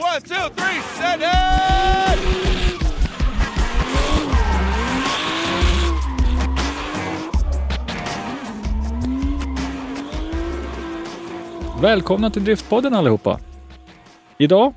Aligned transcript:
One, 0.00 0.20
two, 0.20 0.34
three, 0.34 0.80
set 0.82 1.20
it! 1.20 2.20
Välkomna 11.82 12.30
till 12.30 12.44
Driftpodden 12.44 12.94
allihopa! 12.94 13.40
Idag 14.38 14.74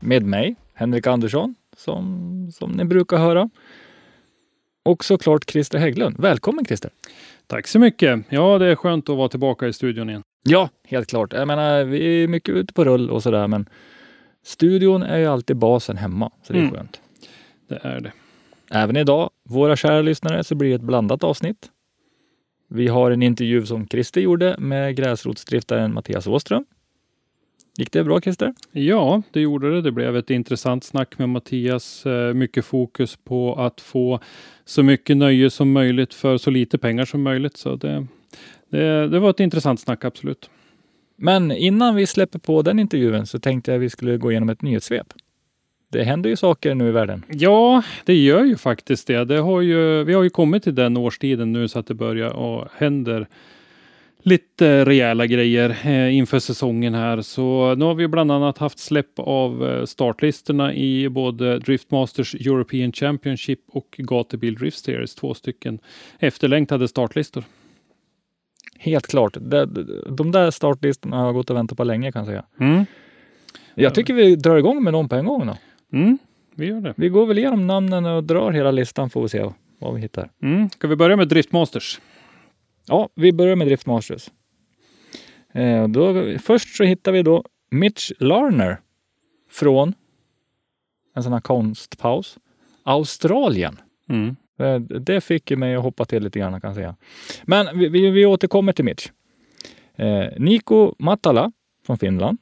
med 0.00 0.22
mig, 0.22 0.56
Henrik 0.74 1.06
Andersson, 1.06 1.54
som, 1.76 2.50
som 2.52 2.70
ni 2.70 2.84
brukar 2.84 3.16
höra. 3.16 3.50
Och 4.82 5.04
såklart 5.04 5.50
Christer 5.50 5.78
Hägglund. 5.78 6.16
Välkommen 6.18 6.64
Christer! 6.64 6.90
Tack 7.46 7.66
så 7.66 7.78
mycket. 7.78 8.20
Ja, 8.28 8.58
det 8.58 8.66
är 8.66 8.76
skönt 8.76 9.08
att 9.08 9.16
vara 9.16 9.28
tillbaka 9.28 9.66
i 9.66 9.72
studion 9.72 10.10
igen. 10.10 10.22
Ja, 10.42 10.68
helt 10.88 11.08
klart. 11.08 11.32
Jag 11.32 11.48
menar, 11.48 11.84
vi 11.84 12.22
är 12.22 12.28
mycket 12.28 12.54
ute 12.54 12.72
på 12.72 12.84
rull 12.84 13.10
och 13.10 13.22
sådär, 13.22 13.48
men 13.48 13.68
studion 14.44 15.02
är 15.02 15.18
ju 15.18 15.26
alltid 15.26 15.56
basen 15.56 15.96
hemma, 15.96 16.30
så 16.42 16.52
det 16.52 16.58
är 16.58 16.62
Mm. 16.62 16.74
skönt. 16.74 17.00
Det 17.68 17.78
är 17.82 18.00
det. 18.00 18.12
Även 18.70 18.96
idag, 18.96 19.30
våra 19.48 19.76
kära 19.76 20.02
lyssnare, 20.02 20.44
så 20.44 20.54
blir 20.54 20.68
det 20.68 20.74
ett 20.74 20.80
blandat 20.82 21.24
avsnitt. 21.24 21.70
Vi 22.68 22.88
har 22.88 23.10
en 23.10 23.22
intervju 23.22 23.66
som 23.66 23.88
Christer 23.88 24.20
gjorde 24.20 24.56
med 24.58 24.96
gräsrotsdriftaren 24.96 25.94
Mattias 25.94 26.26
Åström. 26.26 26.64
Gick 27.78 27.92
det 27.92 28.04
bra 28.04 28.20
Christer? 28.20 28.54
Ja, 28.72 29.22
det 29.30 29.40
gjorde 29.40 29.70
det. 29.74 29.80
Det 29.80 29.92
blev 29.92 30.16
ett 30.16 30.30
intressant 30.30 30.84
snack 30.84 31.18
med 31.18 31.28
Mattias. 31.28 32.06
Eh, 32.06 32.34
Mycket 32.34 32.64
fokus 32.64 33.16
på 33.24 33.54
att 33.54 33.80
få 33.80 34.20
så 34.64 34.82
mycket 34.82 35.16
nöje 35.16 35.50
som 35.50 35.72
möjligt 35.72 36.14
för 36.14 36.36
så 36.38 36.50
lite 36.50 36.78
pengar 36.78 37.04
som 37.04 37.22
möjligt. 37.22 37.56
Så 37.56 37.76
det, 37.76 38.06
det, 38.70 39.08
det 39.08 39.18
var 39.18 39.30
ett 39.30 39.40
intressant 39.40 39.80
snack, 39.80 40.04
absolut. 40.04 40.50
Men 41.16 41.52
innan 41.52 41.94
vi 41.94 42.06
släpper 42.06 42.38
på 42.38 42.62
den 42.62 42.78
intervjun 42.78 43.26
så 43.26 43.38
tänkte 43.38 43.72
jag 43.72 43.78
vi 43.78 43.90
skulle 43.90 44.16
gå 44.16 44.30
igenom 44.30 44.48
ett 44.48 44.62
nyhetssvep. 44.62 45.06
Det 45.88 46.04
händer 46.04 46.30
ju 46.30 46.36
saker 46.36 46.74
nu 46.74 46.88
i 46.88 46.90
världen. 46.90 47.24
Ja, 47.28 47.82
det 48.04 48.14
gör 48.14 48.44
ju 48.44 48.56
faktiskt 48.56 49.06
det. 49.06 49.24
det 49.24 49.38
har 49.38 49.60
ju, 49.60 50.04
vi 50.04 50.14
har 50.14 50.22
ju 50.22 50.30
kommit 50.30 50.62
till 50.62 50.74
den 50.74 50.96
årstiden 50.96 51.52
nu 51.52 51.68
så 51.68 51.78
att 51.78 51.86
det 51.86 51.94
börjar 51.94 52.30
och 52.30 52.68
händer 52.76 53.26
lite 54.22 54.84
rejäla 54.84 55.26
grejer 55.26 55.76
eh, 55.84 56.16
inför 56.16 56.38
säsongen 56.38 56.94
här. 56.94 57.20
Så 57.22 57.74
nu 57.74 57.84
har 57.84 57.94
vi 57.94 58.08
bland 58.08 58.32
annat 58.32 58.58
haft 58.58 58.78
släpp 58.78 59.18
av 59.18 59.68
eh, 59.68 59.84
startlistorna 59.84 60.74
i 60.74 61.08
både 61.08 61.58
Driftmasters 61.58 62.34
European 62.34 62.92
Championship 62.92 63.60
och 63.68 63.94
Gatubil 63.98 64.54
Drift 64.54 64.84
Series. 64.84 65.14
Två 65.14 65.34
stycken 65.34 65.78
efterlängtade 66.18 66.88
startlistor. 66.88 67.44
Helt 68.84 69.06
klart. 69.06 69.36
De, 69.40 69.86
de 70.08 70.30
där 70.30 70.50
startlistorna 70.50 71.16
har 71.16 71.26
jag 71.26 71.34
gått 71.34 71.50
och 71.50 71.56
väntat 71.56 71.76
på 71.76 71.84
länge 71.84 72.12
kan 72.12 72.20
jag 72.20 72.26
säga. 72.26 72.44
Mm. 72.60 72.84
Jag 73.74 73.94
tycker 73.94 74.14
vi 74.14 74.36
drar 74.36 74.56
igång 74.56 74.84
med 74.84 74.92
dem 74.92 75.08
på 75.08 75.14
en 75.14 75.26
gång 75.26 75.46
då. 75.46 75.56
Mm, 75.92 76.18
vi 76.54 76.66
gör 76.66 76.80
det. 76.80 76.94
Vi 76.96 77.08
går 77.08 77.26
väl 77.26 77.38
igenom 77.38 77.66
namnen 77.66 78.04
och 78.04 78.24
drar 78.24 78.52
hela 78.52 78.70
listan 78.70 79.10
får 79.10 79.22
vi 79.22 79.28
se 79.28 79.50
vad 79.78 79.94
vi 79.94 80.00
hittar. 80.00 80.30
Mm. 80.42 80.70
Ska 80.70 80.88
vi 80.88 80.96
börja 80.96 81.16
med 81.16 81.28
Driftmasters? 81.28 82.00
Ja, 82.86 83.08
vi 83.14 83.32
börjar 83.32 83.56
med 83.56 83.66
Driftmasters. 83.66 84.30
Eh, 85.52 85.88
då, 85.88 86.38
först 86.38 86.76
så 86.76 86.84
hittar 86.84 87.12
vi 87.12 87.22
då 87.22 87.44
Mitch 87.70 88.12
Larner 88.18 88.80
från 89.50 89.94
en 91.14 91.22
sån 91.22 91.32
här 91.32 91.40
konstpaus. 91.40 92.38
Australien. 92.82 93.80
Mm. 94.08 94.36
Eh, 94.58 94.78
Det 94.80 95.20
fick 95.20 95.50
mig 95.50 95.74
att 95.74 95.82
hoppa 95.82 96.04
till 96.04 96.22
lite 96.22 96.38
grann 96.38 96.60
kan 96.60 96.68
jag 96.68 96.74
säga. 96.76 96.96
Men 97.44 97.78
vi, 97.78 97.88
vi, 97.88 98.10
vi 98.10 98.26
återkommer 98.26 98.72
till 98.72 98.84
Mitch. 98.84 99.08
Eh, 99.96 100.26
Niko 100.38 100.94
Matala 100.98 101.52
från 101.86 101.98
Finland. 101.98 102.38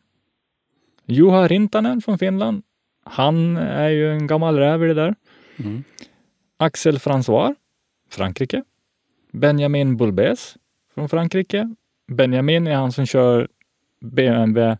Juha 1.07 1.49
Rintanen 1.49 2.01
från 2.01 2.19
Finland. 2.19 2.63
Han 3.05 3.57
är 3.57 3.89
ju 3.89 4.11
en 4.13 4.27
gammal 4.27 4.59
räv 4.59 4.85
i 4.85 4.87
det 4.87 4.95
där. 4.95 5.15
Mm. 5.57 5.85
Axel 6.57 6.99
François, 6.99 7.55
Frankrike. 8.11 8.65
Benjamin 9.33 9.97
Bulbes 9.97 10.57
från 10.95 11.09
Frankrike. 11.09 11.75
Benjamin 12.09 12.67
är 12.67 12.75
han 12.75 12.93
som 12.93 13.07
kör 13.07 13.49
BMW 14.01 14.77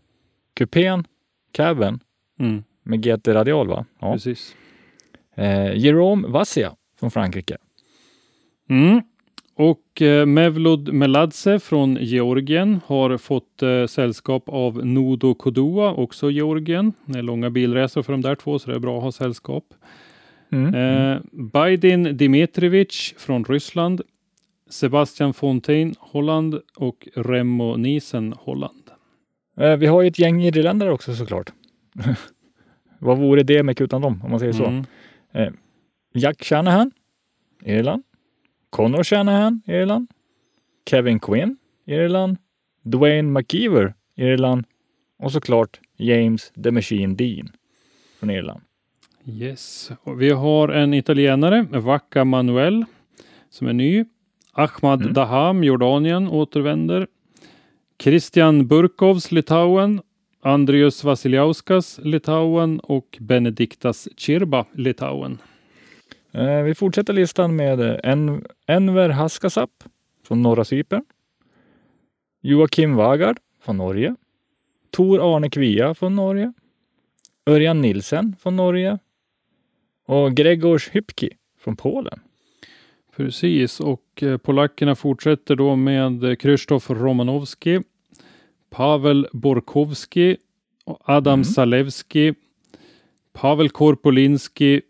kupén, 0.53 1.07
caben 1.51 1.99
Mm. 2.39 2.63
med 2.83 3.01
GT 3.05 3.27
radial 3.27 3.67
va? 3.67 3.85
Ja. 3.99 4.13
Precis. 4.13 4.55
Eh, 5.35 5.75
Jerome 5.77 6.27
Vassia 6.27 6.75
från 7.03 7.11
Frankrike. 7.11 7.57
Mm. 8.69 9.01
Och 9.55 10.01
eh, 10.01 10.25
Mevlud 10.25 10.93
Meladze 10.93 11.59
från 11.59 11.97
Georgien 12.01 12.79
har 12.85 13.17
fått 13.17 13.63
eh, 13.63 13.85
sällskap 13.85 14.43
av 14.47 14.85
Nodo 14.85 15.33
Kodua, 15.33 15.93
också 15.93 16.31
Georgien. 16.31 16.93
Det 17.05 17.19
är 17.19 17.23
långa 17.23 17.49
bilresor 17.49 18.03
för 18.03 18.13
de 18.13 18.21
där 18.21 18.35
två, 18.35 18.59
så 18.59 18.69
det 18.69 18.75
är 18.75 18.79
bra 18.79 18.97
att 18.97 19.03
ha 19.03 19.11
sällskap. 19.11 19.63
Mm. 20.51 20.75
Eh, 20.75 21.21
Bajdin 21.31 22.17
Dimitrievich 22.17 23.13
från 23.17 23.43
Ryssland. 23.45 24.01
Sebastian 24.69 25.33
Fontaine, 25.33 25.95
Holland 25.99 26.59
och 26.75 27.07
Remo 27.15 27.75
Niesen, 27.75 28.33
Holland. 28.37 28.91
Eh, 29.57 29.75
vi 29.75 29.85
har 29.85 30.01
ju 30.01 30.07
ett 30.07 30.19
gäng 30.19 30.43
irländare 30.43 30.91
också 30.91 31.15
såklart. 31.15 31.53
Vad 32.99 33.17
vore 33.17 33.43
det 33.43 33.63
med 33.63 33.81
utan 33.81 34.01
dem, 34.01 34.21
om 34.23 34.31
man 34.31 34.39
säger 34.39 34.53
så. 34.53 34.65
Mm. 34.65 34.85
Eh, 35.31 35.49
Jack 36.13 36.43
Shanahan, 36.43 36.91
Irland. 37.65 38.03
Connor 38.69 39.03
Shanahan, 39.03 39.61
Irland. 39.67 40.07
Kevin 40.89 41.19
Quinn, 41.19 41.57
Irland. 41.85 42.37
Dwayne 42.83 43.31
McKeever, 43.31 43.93
Irland. 44.15 44.65
Och 45.19 45.31
såklart 45.31 45.79
James 45.97 46.51
The 46.63 46.71
Machine 46.71 47.15
Dean 47.15 47.49
från 48.19 48.29
Irland. 48.29 48.61
Yes. 49.25 49.91
Och 50.03 50.21
vi 50.21 50.29
har 50.29 50.69
en 50.69 50.93
italienare, 50.93 51.67
Vacca 51.71 52.25
Manuel, 52.25 52.85
som 53.49 53.67
är 53.67 53.73
ny. 53.73 54.05
Ahmad 54.51 55.01
Mm. 55.01 55.13
Daham, 55.13 55.63
Jordanien, 55.63 56.27
återvänder. 56.27 57.07
Christian 57.99 58.67
Burkovs, 58.67 59.31
Litauen. 59.31 60.01
Andrius 60.45 61.03
Vasiliauskas, 61.03 61.99
Litauen 62.03 62.79
och 62.79 63.17
Benediktas 63.19 64.07
Chirba, 64.17 64.65
Litauen. 64.73 65.37
Eh, 66.33 66.61
vi 66.61 66.75
fortsätter 66.75 67.13
listan 67.13 67.55
med 67.55 67.79
eh, 67.79 67.95
en 68.03 68.45
Enver 68.67 69.09
Haskasap 69.09 69.69
från 70.27 70.41
norra 70.41 70.65
Cypern. 70.65 71.05
Joakim 72.41 72.95
Vagard 72.95 73.37
från 73.61 73.77
Norge. 73.77 74.15
Tor 74.91 75.35
Arne 75.35 75.49
Kvia 75.49 75.93
från 75.93 76.15
Norge. 76.15 76.53
Örjan 77.45 77.81
Nilsen 77.81 78.35
från 78.39 78.55
Norge. 78.55 78.99
Och 80.05 80.33
Gregors 80.33 80.89
Hypki 80.89 81.29
från 81.59 81.75
Polen. 81.75 82.19
Precis, 83.15 83.79
och 83.79 84.23
eh, 84.23 84.37
polackerna 84.37 84.95
fortsätter 84.95 85.55
då 85.55 85.75
med 85.75 86.39
Krzysztof 86.39 86.89
Romanowski, 86.89 87.81
Pavel 88.69 89.27
Borkowski, 89.33 90.37
och 90.85 91.09
Adam 91.09 91.33
Mm. 91.33 91.43
Zalewski, 91.43 92.33
Pavel 93.33 93.69
Korpolinski, 93.69 94.81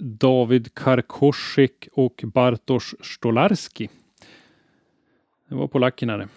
David 0.00 0.74
Karkosik 0.74 1.88
och 1.92 2.20
Bartosz 2.24 2.94
Stolarski. 3.00 3.88
Det 5.48 5.54
var 5.54 5.66
polackerna 5.68 6.16
det. 6.16 6.28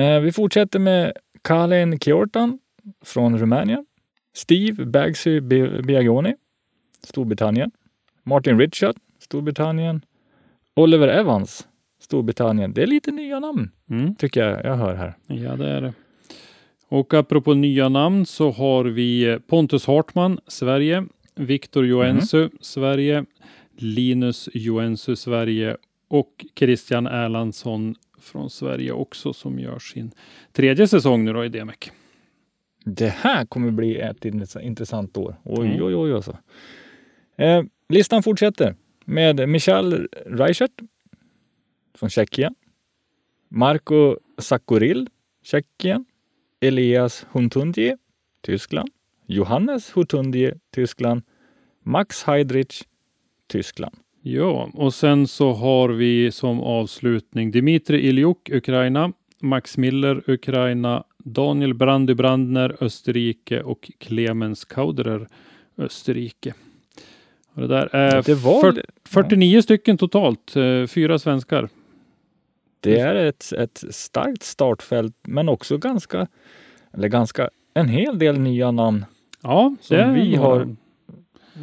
Eh, 0.00 0.20
vi 0.20 0.32
fortsätter 0.32 0.78
med 0.78 1.12
Kalin 1.42 1.98
Kjortan 1.98 2.58
från 3.04 3.38
Rumänien. 3.38 3.86
Steve 4.32 4.84
Bagsy 4.86 5.40
Bi- 5.40 5.82
Biagoni 5.82 6.34
Storbritannien. 7.02 7.70
Martin 8.22 8.58
Richard, 8.58 8.96
Storbritannien. 9.18 10.00
Oliver 10.74 11.08
Evans, 11.08 11.68
Storbritannien. 12.00 12.72
Det 12.72 12.82
är 12.82 12.86
lite 12.86 13.10
nya 13.10 13.40
namn, 13.40 13.70
Mm. 13.90 14.14
tycker 14.14 14.48
jag 14.48 14.64
jag 14.64 14.76
hör 14.76 14.94
här. 14.94 15.14
Ja, 15.26 15.56
det 15.56 15.68
är 15.68 15.80
det. 15.80 15.92
Och 16.88 17.14
apropå 17.14 17.54
nya 17.54 17.88
namn 17.88 18.26
så 18.26 18.50
har 18.50 18.84
vi 18.84 19.38
Pontus 19.46 19.86
Hartman, 19.86 20.38
Sverige. 20.46 21.04
Viktor 21.36 21.86
Joensuu, 21.86 22.50
Sverige. 22.60 23.24
Linus 23.76 24.48
Joensuu, 24.54 25.16
Sverige. 25.16 25.76
Och 26.08 26.44
Christian 26.58 27.06
Erlandsson 27.06 27.94
från 28.18 28.50
Sverige 28.50 28.92
också 28.92 29.32
som 29.32 29.58
gör 29.58 29.78
sin 29.78 30.10
tredje 30.52 30.88
säsong 30.88 31.24
nu 31.24 31.32
då 31.32 31.44
i 31.44 31.48
DMEC. 31.48 31.76
Det 32.84 33.08
här 33.08 33.44
kommer 33.46 33.70
bli 33.70 33.96
ett 34.00 34.24
intress- 34.24 34.60
intressant 34.60 35.16
år. 35.16 35.36
Oj, 35.44 35.66
Mm. 35.66 35.82
oj, 35.82 35.94
oj. 35.94 36.12
Alltså. 36.12 36.38
Eh, 37.36 37.62
listan 37.88 38.22
fortsätter 38.22 38.74
med 39.04 39.48
Michal 39.48 40.08
Reichert 40.26 40.72
från 41.94 42.10
Tjeckien. 42.10 42.54
Marco 43.48 44.16
Sakuril, 44.38 45.08
Tjeckien. 45.42 46.04
Elias 46.60 47.26
Huntundje, 47.30 47.96
Tyskland. 48.40 48.88
Johannes 49.26 49.90
Huntundje, 49.96 50.54
Tyskland. 50.74 51.22
Max 51.82 52.22
Heidrich, 52.24 52.82
Tyskland. 53.48 53.94
Ja, 54.22 54.70
och 54.74 54.94
sen 54.94 55.26
så 55.26 55.52
har 55.52 55.88
vi 55.88 56.32
som 56.32 56.60
avslutning 56.60 57.50
Dimitri 57.50 58.06
Iljuk, 58.08 58.50
Ukraina. 58.52 59.12
Max 59.40 59.76
Miller, 59.78 60.22
Ukraina. 60.30 61.04
Daniel 61.18 61.74
Brandy 61.74 62.14
Brandner, 62.14 62.76
Österrike 62.80 63.62
och 63.62 63.90
Clemens 63.98 64.64
Kauderer, 64.64 65.28
Österrike. 65.78 66.54
Och 67.54 67.60
det 67.60 67.66
där 67.68 67.94
är 67.94 68.22
Det 68.22 68.34
var- 68.34 68.62
fyr- 68.72 68.84
49 69.08 69.62
stycken 69.62 69.98
totalt, 69.98 70.56
eh, 70.56 70.86
fyra 70.86 71.18
svenskar. 71.18 71.68
Det 72.80 72.98
är 73.00 73.14
ett, 73.14 73.52
ett 73.52 73.84
starkt 73.90 74.42
startfält, 74.42 75.14
men 75.22 75.48
också 75.48 75.78
ganska, 75.78 76.26
eller 76.92 77.08
ganska, 77.08 77.50
en 77.74 77.88
hel 77.88 78.18
del 78.18 78.38
nya 78.40 78.70
namn. 78.70 79.04
Ja, 79.46 79.74
Som 79.80 79.96
det 79.96 80.02
är 80.02 80.12
vi 80.12 80.36
har 80.36 80.76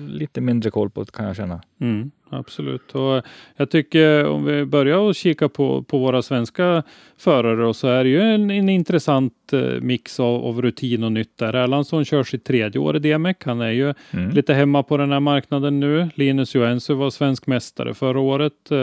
lite 0.07 0.41
mindre 0.41 0.71
koll 0.71 0.89
på 0.89 1.05
kan 1.05 1.25
jag 1.25 1.35
känna. 1.35 1.61
Mm, 1.81 2.11
absolut. 2.29 2.95
Och 2.95 3.21
jag 3.55 3.69
tycker 3.69 4.25
om 4.25 4.45
vi 4.45 4.65
börjar 4.65 5.09
att 5.09 5.15
kika 5.15 5.49
på, 5.49 5.83
på 5.83 5.97
våra 5.97 6.21
svenska 6.21 6.83
förare 7.17 7.67
och 7.67 7.75
så 7.75 7.87
är 7.87 8.03
det 8.03 8.09
ju 8.09 8.21
en, 8.21 8.51
en 8.51 8.69
intressant 8.69 9.53
eh, 9.53 9.59
mix 9.81 10.19
av, 10.19 10.45
av 10.45 10.61
rutin 10.61 11.03
och 11.03 11.11
nytt 11.11 11.37
där. 11.37 11.53
Erlandsson 11.53 12.05
kör 12.05 12.23
sitt 12.23 12.43
tredje 12.45 12.81
år 12.81 12.95
i 12.95 12.99
DMEC. 12.99 13.37
Han 13.45 13.61
är 13.61 13.71
ju 13.71 13.93
Mm. 14.11 14.29
lite 14.31 14.53
hemma 14.53 14.83
på 14.83 14.97
den 14.97 15.11
här 15.11 15.19
marknaden 15.19 15.79
nu. 15.79 16.09
Linus 16.15 16.55
Joensuu 16.55 16.95
var 16.95 17.09
svensk 17.09 17.47
mästare 17.47 17.93
förra 17.93 18.19
året. 18.19 18.71
Eh, 18.71 18.77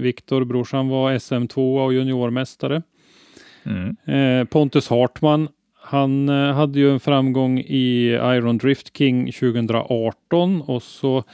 Viktor 0.00 0.44
brorsan 0.44 0.88
var 0.88 1.12
SM2 1.12 1.84
och 1.84 1.94
juniormästare. 1.94 2.82
Mm. 3.64 3.96
Eh, 4.40 4.44
Pontus 4.44 4.88
Hartman, 4.88 5.48
han 5.82 6.28
eh, 6.28 6.54
hade 6.54 6.78
ju 6.78 6.92
en 6.92 7.00
framgång 7.00 7.58
i 7.58 8.08
Iron 8.08 8.58
Drift 8.58 8.96
King 8.96 9.32
2018 9.32 10.62
och 10.62 10.82
så 10.82 11.24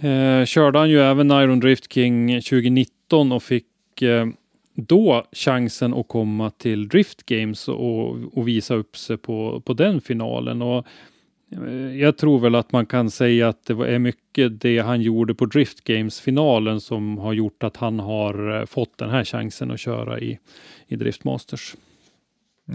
eh, 0.00 0.44
körde 0.44 0.78
han 0.78 0.90
ju 0.90 1.00
även 1.00 1.30
Iron 1.30 1.60
Drift 1.60 1.92
King 1.92 2.40
2019 2.42 3.32
och 3.32 3.42
fick 3.42 4.02
eh, 4.02 4.26
då 4.74 5.24
chansen 5.32 5.94
att 5.94 6.08
komma 6.08 6.50
till 6.50 6.88
Drift 6.88 7.26
Games 7.26 7.68
och, 7.68 8.38
och 8.38 8.48
visa 8.48 8.74
upp 8.74 8.96
sig 8.96 9.16
på, 9.16 9.60
på 9.60 9.72
den 9.72 10.00
finalen. 10.00 10.62
Och 10.62 10.86
eh, 11.52 11.96
jag 11.96 12.16
tror 12.16 12.38
väl 12.38 12.54
att 12.54 12.72
man 12.72 12.86
kan 12.86 13.10
säga 13.10 13.48
att 13.48 13.64
det 13.66 13.72
är 13.72 13.98
mycket 13.98 14.60
det 14.60 14.78
han 14.78 15.02
gjorde 15.02 15.34
på 15.34 15.46
Drift 15.46 15.84
Games-finalen 15.84 16.80
som 16.80 17.18
har 17.18 17.32
gjort 17.32 17.62
att 17.62 17.76
han 17.76 18.00
har 18.00 18.60
eh, 18.60 18.66
fått 18.66 18.98
den 18.98 19.10
här 19.10 19.24
chansen 19.24 19.70
att 19.70 19.80
köra 19.80 20.20
i, 20.20 20.38
i 20.86 20.96
Drift 20.96 21.24
Masters. 21.24 21.74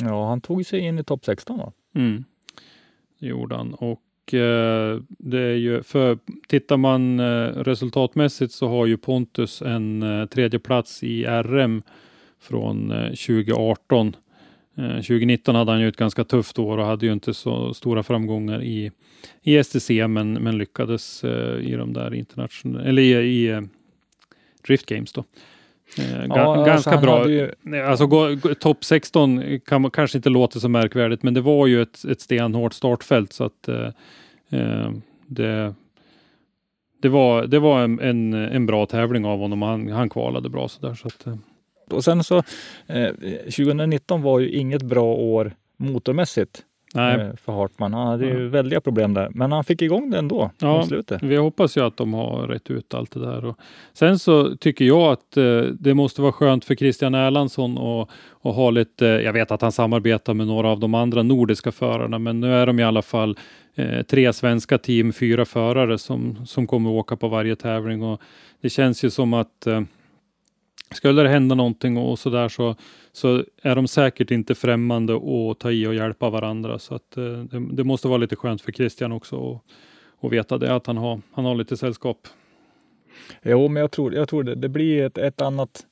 Ja, 0.01 0.29
han 0.29 0.41
tog 0.41 0.65
sig 0.65 0.79
in 0.79 0.99
i 0.99 1.03
topp 1.03 1.25
16 1.25 1.57
va? 1.57 1.71
Mm. 1.95 2.23
Det 3.19 3.27
gjorde 3.27 3.55
han. 3.55 3.73
Och 3.73 4.33
eh, 4.33 4.99
det 5.07 5.41
är 5.41 5.55
ju, 5.55 5.83
för 5.83 6.17
tittar 6.47 6.77
man 6.77 7.19
eh, 7.19 7.47
resultatmässigt 7.47 8.53
så 8.53 8.67
har 8.67 8.85
ju 8.85 8.97
Pontus 8.97 9.61
en 9.61 10.03
eh, 10.03 10.25
tredje 10.25 10.59
plats 10.59 11.03
i 11.03 11.25
RM 11.25 11.83
från 12.39 12.91
eh, 12.91 13.07
2018. 13.07 14.15
Eh, 14.77 14.95
2019 14.95 15.55
hade 15.55 15.71
han 15.71 15.81
ju 15.81 15.87
ett 15.87 15.97
ganska 15.97 16.23
tufft 16.23 16.59
år 16.59 16.77
och 16.77 16.85
hade 16.85 17.05
ju 17.05 17.13
inte 17.13 17.33
så 17.33 17.73
stora 17.73 18.03
framgångar 18.03 18.63
i, 18.63 18.91
i 19.41 19.63
STC 19.63 20.07
men, 20.07 20.33
men 20.33 20.57
lyckades 20.57 21.23
eh, 21.23 21.59
i 21.59 21.75
de 21.75 21.93
där 21.93 22.13
internationella, 22.13 22.83
eller 22.85 23.01
i, 23.01 23.11
i 23.11 23.47
eh, 23.47 23.61
Drift 24.67 24.85
Games 24.85 25.13
då. 25.13 25.23
Eh, 25.97 26.25
ga, 26.27 26.41
alltså, 26.41 26.65
ganska 26.65 26.97
bra. 26.97 27.29
Ju, 27.29 27.51
Alltså 27.85 28.07
topp 28.59 28.83
16 28.83 29.59
kan 29.65 29.91
kanske 29.91 30.17
inte 30.17 30.29
låta 30.29 30.59
så 30.59 30.69
märkvärdigt, 30.69 31.23
men 31.23 31.33
det 31.33 31.41
var 31.41 31.67
ju 31.67 31.81
ett, 31.81 32.05
ett 32.05 32.21
stenhårt 32.21 32.73
startfält 32.73 33.33
så 33.33 33.43
att 33.43 33.67
eh, 33.67 33.89
eh, 34.49 34.91
det, 35.27 35.73
det 37.01 37.09
var, 37.09 37.45
det 37.45 37.59
var 37.59 37.81
en, 37.81 37.99
en, 37.99 38.33
en 38.33 38.65
bra 38.65 38.85
tävling 38.85 39.25
av 39.25 39.39
honom. 39.39 39.61
Han, 39.61 39.91
han 39.91 40.09
kvalade 40.09 40.49
bra 40.49 40.67
så 40.67 40.87
där. 40.87 40.93
Så 40.93 41.07
att, 41.07 41.27
eh, 41.27 41.35
och 41.89 42.03
sen 42.03 42.23
så, 42.23 42.37
eh, 42.87 43.09
2019 43.43 44.21
var 44.21 44.39
ju 44.39 44.49
inget 44.49 44.81
bra 44.81 45.13
år 45.13 45.53
motormässigt 45.77 46.63
nej, 46.95 47.19
eh, 47.19 47.35
för 47.35 47.51
Hartman. 47.53 47.93
Han 47.93 48.07
hade 48.07 48.25
ju 48.25 48.47
väldiga 48.47 48.81
problem 48.81 49.13
där, 49.13 49.29
men 49.33 49.51
han 49.51 49.63
fick 49.63 49.81
igång 49.81 50.09
det 50.09 50.17
ändå 50.17 50.51
Ja. 50.59 50.83
slutet. 50.85 51.23
vi 51.23 51.35
hoppas 51.35 51.77
ju 51.77 51.81
att 51.81 51.97
de 51.97 52.13
har 52.13 52.47
rätt 52.47 52.69
ut 52.69 52.93
allt 52.93 53.11
det 53.11 53.19
där. 53.19 53.45
Och 53.45 53.57
sen 53.93 54.19
så 54.19 54.55
tycker 54.55 54.85
jag 54.85 55.11
att 55.11 55.37
eh, 55.37 55.61
det 55.79 55.93
måste 55.93 56.21
vara 56.21 56.31
skönt 56.31 56.65
för 56.65 56.75
Christian 56.75 57.15
Erlandsson 57.15 57.77
att 57.77 58.09
och 58.45 58.53
ha 58.53 58.69
lite, 58.69 59.05
jag 59.05 59.33
vet 59.33 59.51
att 59.51 59.61
han 59.61 59.71
samarbetar 59.71 60.33
med 60.33 60.47
några 60.47 60.69
av 60.69 60.79
de 60.79 60.93
andra 60.93 61.23
nordiska 61.23 61.71
förarna, 61.71 62.19
men 62.19 62.39
nu 62.39 62.53
är 62.53 62.65
de 62.65 62.79
i 62.79 62.83
alla 62.83 63.01
fall 63.01 63.37
eh, 63.75 64.01
tre 64.01 64.33
svenska 64.33 64.77
team, 64.77 65.13
fyra 65.13 65.45
förare 65.45 65.97
som, 65.97 66.45
som 66.45 66.67
kommer 66.67 66.89
åka 66.89 67.15
på 67.15 67.27
varje 67.27 67.55
tävling. 67.55 68.03
Och 68.03 68.21
det 68.61 68.69
känns 68.69 69.03
ju 69.03 69.09
som 69.09 69.33
att 69.33 69.67
eh, 69.67 69.81
skulle 70.91 71.23
det 71.23 71.29
hända 71.29 71.55
någonting 71.55 71.97
och 71.97 72.19
så 72.19 72.29
där 72.29 72.49
så, 72.49 72.75
så 73.11 73.43
är 73.61 73.75
de 73.75 73.87
säkert 73.87 74.31
inte 74.31 74.55
främmande 74.55 75.13
att 75.15 75.59
ta 75.59 75.71
i 75.71 75.87
och 75.87 75.95
hjälpa 75.95 76.29
varandra. 76.29 76.79
Så 76.79 76.95
att, 76.95 77.17
eh, 77.17 77.23
det, 77.23 77.75
det 77.75 77.83
måste 77.83 78.07
vara 78.07 78.17
lite 78.17 78.35
skönt 78.35 78.61
för 78.61 78.71
Christian 78.71 79.11
också 79.11 79.35
och, 79.35 79.63
och 80.19 80.33
veta 80.33 80.57
det, 80.57 80.75
att 80.75 80.87
han 80.87 80.97
har, 80.97 81.21
han 81.31 81.45
har 81.45 81.55
lite 81.55 81.77
sällskap. 81.77 82.17
Jo, 83.43 83.67
men 83.67 83.81
jag 83.81 83.91
tror, 83.91 84.13
jag 84.13 84.29
tror 84.29 84.43
det, 84.43 84.55
det 84.55 84.69
blir 84.69 85.03
ett, 85.03 85.17
ett 85.17 85.41
annat 85.41 85.85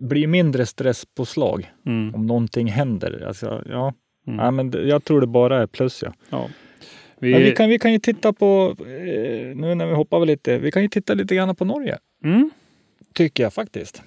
blir 0.00 0.26
mindre 0.26 0.66
stresspåslag 0.66 1.70
Mm. 1.86 2.14
om 2.14 2.26
någonting 2.26 2.66
händer. 2.68 3.24
Alltså, 3.26 3.62
ja. 3.70 3.94
Mm. 4.26 4.38
Ja, 4.38 4.50
men 4.50 4.88
jag 4.88 5.04
tror 5.04 5.20
det 5.20 5.26
bara 5.26 5.62
är 5.62 5.66
plus. 5.66 6.02
Ja. 6.02 6.12
Ja. 6.30 6.48
Men 7.18 7.42
vi, 7.42 7.52
kan, 7.52 7.68
vi 7.68 7.78
kan 7.78 7.92
ju 7.92 7.98
titta 7.98 8.32
på, 8.32 8.76
eh, 8.80 9.56
nu 9.56 9.74
när 9.74 9.86
vi 9.86 9.94
hoppar 9.94 10.26
lite, 10.26 10.58
vi 10.58 10.70
kan 10.70 10.82
ju 10.82 10.88
titta 10.88 11.14
lite 11.14 11.34
grann 11.34 11.56
på 11.56 11.64
Norge. 11.64 11.98
Mm. 12.24 12.50
Tycker 13.14 13.42
jag 13.42 13.52
faktiskt. 13.54 14.02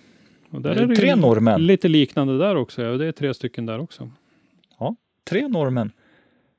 Det 0.50 0.70
är 0.70 0.96
tre 0.96 1.16
norrmän. 1.16 1.66
Lite 1.66 1.88
liknande 1.88 2.38
där 2.38 2.56
också. 2.56 2.82
Ja. 2.82 2.98
Det 2.98 3.06
är 3.06 3.12
tre 3.12 3.34
stycken 3.34 3.66
där 3.66 3.80
också. 3.80 4.12
Tre 5.30 5.48
norrmän. 5.48 5.92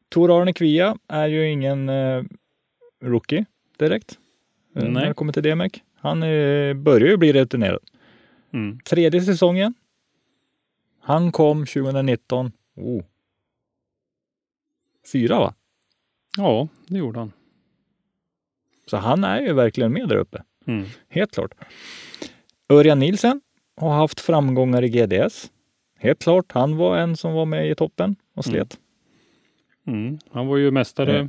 Tor 0.08 0.40
Arne 0.40 0.52
Kvia 0.52 0.98
är 1.08 1.28
ju 1.28 1.50
ingen 1.50 1.88
eh, 1.88 2.24
rookie 3.02 3.44
direkt. 3.78 4.18
eh, 4.74 4.82
Nej. 4.82 4.92
När 4.92 5.06
det 5.06 5.14
kommer 5.14 5.32
till 5.32 5.42
DMEC. 5.42 5.72
Han 5.94 6.22
eh, 6.22 6.74
börjar 6.74 7.08
ju 7.08 7.16
bli 7.16 7.32
rutinerad. 7.32 7.80
Mm. 8.52 8.80
Tredje 8.80 9.22
säsongen. 9.22 9.74
Han 11.00 11.32
kom 11.32 11.66
2019. 11.66 12.52
Oh. 12.76 13.02
Fyra 15.12 15.38
va? 15.38 15.54
Ja, 16.36 16.68
det 16.86 16.98
gjorde 16.98 17.18
han. 17.18 17.32
Så 18.86 18.96
han 18.96 19.24
är 19.24 19.40
ju 19.40 19.52
verkligen 19.52 19.92
med 19.92 20.08
där 20.08 20.16
uppe. 20.16 20.42
Mm. 20.66 20.86
Helt 21.08 21.32
klart. 21.32 21.54
Örjan 22.68 22.98
Nielsen 22.98 23.40
har 23.76 23.94
haft 23.94 24.20
framgångar 24.20 24.84
i 24.84 24.88
GDS. 24.88 25.50
Helt 25.98 26.18
klart. 26.18 26.52
Han 26.52 26.76
var 26.76 26.98
en 26.98 27.16
som 27.16 27.32
var 27.32 27.44
med 27.44 27.70
i 27.70 27.74
toppen 27.74 28.16
och 28.34 28.44
slet. 28.44 28.78
Mm. 29.86 30.18
Han 30.30 30.46
var 30.46 30.56
ju 30.56 30.70
mästare 30.70 31.28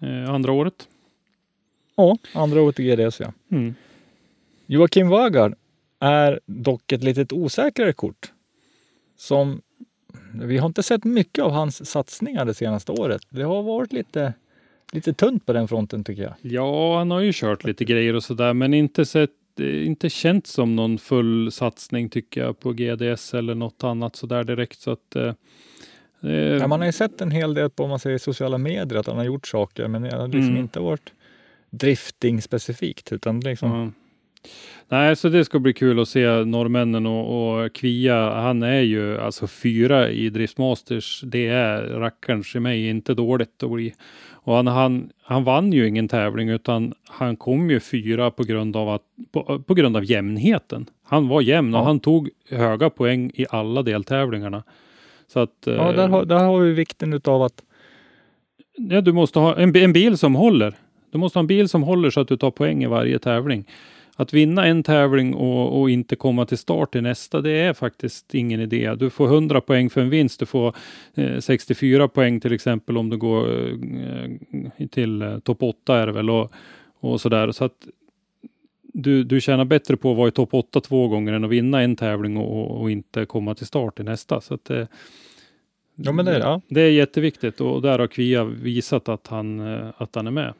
eh, 0.00 0.30
andra 0.30 0.52
året. 0.52 0.88
Ja, 1.96 2.16
andra 2.34 2.62
året 2.62 2.80
i 2.80 2.84
GDS 2.84 3.20
ja. 3.20 3.32
Mm. 3.50 3.74
Joakim 4.66 5.08
Vagard 5.08 5.54
är 6.00 6.40
dock 6.46 6.92
ett 6.92 7.02
litet 7.02 7.32
osäkrare 7.32 7.92
kort. 7.92 8.32
Som 9.16 9.62
vi 10.34 10.58
har 10.58 10.66
inte 10.66 10.82
sett 10.82 11.04
mycket 11.04 11.44
av 11.44 11.50
hans 11.50 11.90
satsningar 11.90 12.44
det 12.44 12.54
senaste 12.54 12.92
året. 12.92 13.22
Det 13.28 13.42
har 13.42 13.62
varit 13.62 13.92
lite, 13.92 14.32
lite 14.92 15.12
tunt 15.12 15.46
på 15.46 15.52
den 15.52 15.68
fronten 15.68 16.04
tycker 16.04 16.22
jag. 16.22 16.34
Ja, 16.42 16.98
han 16.98 17.10
har 17.10 17.20
ju 17.20 17.32
kört 17.34 17.64
lite 17.64 17.84
grejer 17.84 18.14
och 18.14 18.22
sådär, 18.22 18.54
men 18.54 18.74
inte 18.74 19.06
sett 19.06 19.30
eh, 19.60 19.86
inte 19.86 20.10
känt 20.10 20.46
som 20.46 20.76
någon 20.76 20.98
full 20.98 21.52
satsning 21.52 22.08
tycker 22.08 22.40
jag 22.40 22.60
på 22.60 22.72
GDS 22.72 23.34
eller 23.34 23.54
något 23.54 23.84
annat 23.84 24.16
sådär 24.16 24.44
direkt. 24.44 24.80
Så 24.80 24.90
att, 24.90 25.16
eh, 25.16 25.32
Eh, 26.22 26.30
Ja, 26.32 26.66
man 26.66 26.80
har 26.80 26.86
ju 26.86 26.92
sett 26.92 27.20
en 27.20 27.30
hel 27.30 27.54
del 27.54 27.70
på 27.70 27.82
om 27.84 27.90
man 27.90 27.98
säger, 27.98 28.18
sociala 28.18 28.58
medier 28.58 28.98
att 28.98 29.06
han 29.06 29.16
har 29.16 29.24
gjort 29.24 29.46
saker, 29.46 29.88
men 29.88 30.02
det 30.02 30.16
har 30.16 30.26
liksom 30.28 30.48
Mm. 30.48 30.56
inte 30.56 30.80
varit 30.80 31.12
drifting 31.70 32.42
specifikt. 32.42 33.12
Utan 33.12 33.40
liksom, 33.40 33.70
Ja. 33.70 33.90
Nej, 34.88 35.16
så 35.16 35.28
det 35.28 35.44
ska 35.44 35.58
bli 35.58 35.72
kul 35.72 36.00
att 36.00 36.08
se 36.08 36.44
norrmännen 36.44 37.06
och, 37.06 37.62
och 37.64 37.72
Kvia. 37.72 38.30
Han 38.34 38.62
är 38.62 38.80
ju 38.80 39.18
alltså 39.18 39.46
fyra 39.46 40.10
i 40.10 40.30
Driftmasters. 40.30 41.20
Det 41.26 41.46
är 41.46 41.82
rackarns 41.82 42.54
i 42.56 42.60
mig 42.60 42.88
inte 42.88 43.14
dåligt 43.14 43.62
att 43.62 43.70
bli. 43.70 43.94
Och 44.48 44.54
han, 44.56 44.66
han, 44.66 45.10
han 45.22 45.44
vann 45.44 45.72
ju 45.72 45.88
ingen 45.88 46.08
tävling 46.08 46.48
utan 46.48 46.92
han 47.08 47.36
kom 47.36 47.70
ju 47.70 47.80
fyra 47.80 48.30
på 48.30 48.44
grund 48.44 48.76
av, 48.76 48.88
att, 48.88 49.02
på, 49.32 49.62
på 49.66 49.74
grund 49.74 49.96
av 49.96 50.04
jämnheten. 50.04 50.86
Han 51.04 51.28
var 51.28 51.40
jämn 51.40 51.74
och 51.74 51.80
Ja. 51.80 51.84
han 51.84 52.00
tog 52.00 52.30
höga 52.50 52.90
poäng 52.90 53.30
i 53.34 53.46
alla 53.50 53.82
deltävlingarna. 53.82 54.62
Så 55.26 55.40
att, 55.40 55.50
ja, 55.64 55.72
eh, 55.72 55.96
där, 55.96 56.08
har, 56.08 56.24
där 56.24 56.38
har 56.44 56.60
vi 56.60 56.72
vikten 56.72 57.12
utav 57.12 57.42
att 57.42 57.62
Ja, 58.76 59.00
du 59.00 59.12
måste 59.12 59.38
ha 59.38 59.56
en, 59.56 59.76
en 59.76 59.92
bil 59.92 60.18
som 60.18 60.34
håller. 60.34 60.74
Du 61.10 61.18
måste 61.18 61.38
ha 61.38 61.40
en 61.40 61.46
bil 61.46 61.68
som 61.68 61.82
håller 61.82 62.10
så 62.10 62.20
att 62.20 62.28
du 62.28 62.36
tar 62.36 62.50
poäng 62.50 62.84
i 62.84 62.86
varje 62.86 63.18
tävling. 63.18 63.64
Att 64.20 64.32
vinna 64.32 64.66
en 64.66 64.82
tävling 64.82 65.34
och, 65.34 65.80
och 65.80 65.90
inte 65.90 66.16
komma 66.16 66.46
till 66.46 66.58
start 66.58 66.94
i 66.94 67.00
nästa, 67.00 67.40
det 67.40 67.50
är 67.50 67.72
faktiskt 67.72 68.34
ingen 68.34 68.60
idé. 68.60 68.94
Du 68.94 69.10
får 69.10 69.26
100 69.26 69.60
poäng 69.60 69.90
för 69.90 70.00
en 70.00 70.10
vinst. 70.10 70.40
Du 70.40 70.46
får 70.46 70.76
eh, 71.14 71.38
64 71.38 72.08
poäng 72.08 72.40
till 72.40 72.52
exempel 72.52 72.98
om 72.98 73.10
du 73.10 73.16
går 73.16 73.70
eh, 73.70 74.88
till 74.90 75.22
eh, 75.22 75.38
topp 75.38 75.62
8 75.62 75.96
är 75.96 76.06
det 76.06 76.12
väl 76.12 76.30
och, 76.30 76.52
och 77.00 77.20
sådär. 77.20 77.52
Så 77.52 77.64
att 77.64 77.88
du, 78.82 79.24
du 79.24 79.40
tjänar 79.40 79.64
bättre 79.64 79.96
på 79.96 80.10
att 80.10 80.16
vara 80.16 80.28
i 80.28 80.32
topp 80.32 80.54
8 80.54 80.80
två 80.80 81.08
gånger 81.08 81.32
än 81.32 81.44
att 81.44 81.50
vinna 81.50 81.82
en 81.82 81.96
tävling 81.96 82.36
och, 82.36 82.80
och 82.80 82.90
inte 82.90 83.26
komma 83.26 83.54
till 83.54 83.66
start 83.66 84.00
i 84.00 84.02
nästa. 84.02 84.40
Så 84.40 84.54
att, 84.54 84.70
eh, 84.70 84.86
Ja, 85.94 86.12
men 86.12 86.24
det, 86.24 86.38
ja. 86.38 86.60
det 86.68 86.80
är 86.80 86.90
jätteviktigt 86.90 87.60
och 87.60 87.82
där 87.82 87.98
har 87.98 88.06
Kvia 88.06 88.44
visat 88.44 89.08
att 89.08 89.26
han, 89.26 89.60
eh, 89.60 89.88
att 89.96 90.14
han 90.14 90.26
är 90.26 90.30
med. 90.30 90.54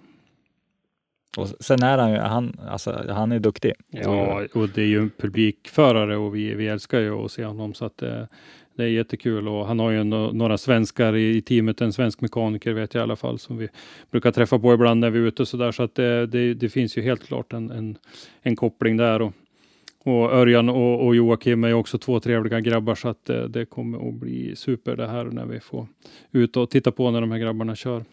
Och 1.36 1.48
sen 1.60 1.82
är 1.82 1.98
han 1.98 2.10
ju, 2.12 2.18
han, 2.18 2.60
alltså, 2.68 3.04
han 3.08 3.32
är 3.32 3.38
duktig. 3.38 3.72
Ja, 3.90 4.44
och 4.54 4.68
det 4.68 4.82
är 4.82 4.86
ju 4.86 4.98
en 4.98 5.10
publikförare 5.18 6.16
och 6.16 6.36
vi, 6.36 6.54
vi 6.54 6.68
älskar 6.68 7.00
ju 7.00 7.24
att 7.24 7.32
se 7.32 7.44
honom 7.44 7.74
så 7.74 7.84
att 7.84 7.96
det, 7.96 8.28
det 8.76 8.84
är 8.84 8.88
jättekul 8.88 9.48
och 9.48 9.66
han 9.66 9.78
har 9.78 9.90
ju 9.90 10.04
no, 10.04 10.32
några 10.32 10.58
svenskar 10.58 11.16
i, 11.16 11.36
i 11.36 11.42
teamet, 11.42 11.80
en 11.80 11.92
svensk 11.92 12.20
mekaniker 12.20 12.72
vet 12.72 12.94
jag 12.94 13.00
i 13.00 13.02
alla 13.02 13.16
fall 13.16 13.38
som 13.38 13.56
vi 13.58 13.68
brukar 14.10 14.32
träffa 14.32 14.58
på 14.58 14.74
ibland 14.74 15.00
när 15.00 15.10
vi 15.10 15.18
är 15.18 15.22
ute 15.22 15.46
så 15.46 15.56
där 15.56 15.72
så 15.72 15.82
att 15.82 15.94
det, 15.94 16.26
det, 16.26 16.54
det 16.54 16.68
finns 16.68 16.98
ju 16.98 17.02
helt 17.02 17.26
klart 17.26 17.52
en, 17.52 17.70
en, 17.70 17.98
en 18.42 18.56
koppling 18.56 18.96
där 18.96 19.22
och, 19.22 19.32
och 20.04 20.32
Örjan 20.32 20.68
och, 20.68 21.06
och 21.06 21.16
Joakim 21.16 21.64
är 21.64 21.72
också 21.72 21.98
två 21.98 22.20
trevliga 22.20 22.60
grabbar 22.60 22.94
så 22.94 23.08
att 23.08 23.24
det, 23.24 23.48
det 23.48 23.64
kommer 23.64 24.08
att 24.08 24.14
bli 24.14 24.56
super 24.56 24.96
det 24.96 25.06
här 25.06 25.24
när 25.24 25.46
vi 25.46 25.60
får 25.60 25.86
ut 26.30 26.56
och 26.56 26.70
titta 26.70 26.92
på 26.92 27.10
när 27.10 27.20
de 27.20 27.30
här 27.30 27.38
grabbarna 27.38 27.76
kör. 27.76 28.04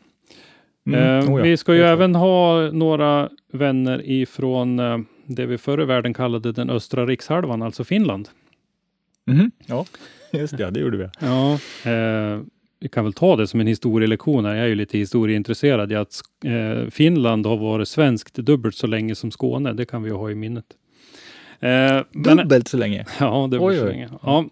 Mm, 0.88 1.00
Eh, 1.20 1.32
oh 1.34 1.40
ja, 1.40 1.44
vi 1.44 1.58
ska 1.58 1.76
ju 1.76 1.82
även 1.84 2.16
ha 2.16 2.72
några 2.72 3.30
vänner 3.54 4.02
ifrån 4.06 4.80
eh, 4.80 4.98
det 5.26 5.46
vi 5.46 5.58
förr 5.58 5.82
i 5.82 5.86
världen 5.86 6.14
kallade 6.14 6.52
den 6.52 6.70
östra 6.70 7.06
rikshalvan, 7.06 7.62
alltså 7.62 7.84
Finland. 7.84 8.30
Mhm. 9.28 9.52
Ja, 9.66 9.86
just 10.34 10.58
det, 10.58 10.64
ja, 10.64 10.72
det 10.72 10.80
gjorde 10.80 10.98
vi. 10.98 11.08
Ja, 11.20 11.54
eh, 11.92 12.40
vi 12.80 12.90
kan 12.90 13.04
väl 13.04 13.14
ta 13.14 13.36
det 13.36 13.48
som 13.48 13.60
en 13.60 13.68
historielektion 13.68 14.46
här. 14.46 14.56
Jag 14.56 14.64
är 14.64 14.68
ju 14.70 14.76
lite 14.76 14.98
historieintresserad 14.98 15.92
i 15.92 15.96
att 15.96 16.22
eh, 16.46 16.90
Finland 16.90 17.46
har 17.46 17.58
varit 17.58 17.88
svenskt 17.88 18.36
dubbelt 18.36 18.76
så 18.76 18.88
länge 18.88 19.16
som 19.16 19.32
Skåne. 19.32 19.74
Det 19.74 19.86
kan 19.86 20.04
vi 20.04 20.10
ju 20.10 20.16
ha 20.16 20.32
i 20.32 20.36
minnet. 20.36 20.66
Eh, 21.60 22.04
men- 22.12 22.38
Dubbelt 22.38 22.68
så 22.68 22.78
länge. 22.78 23.06
Ja, 23.20 23.48
det 23.52 23.60
Oj, 23.60 23.78
så 23.78 23.86
länge. 23.86 24.10
Ja. 24.24 24.46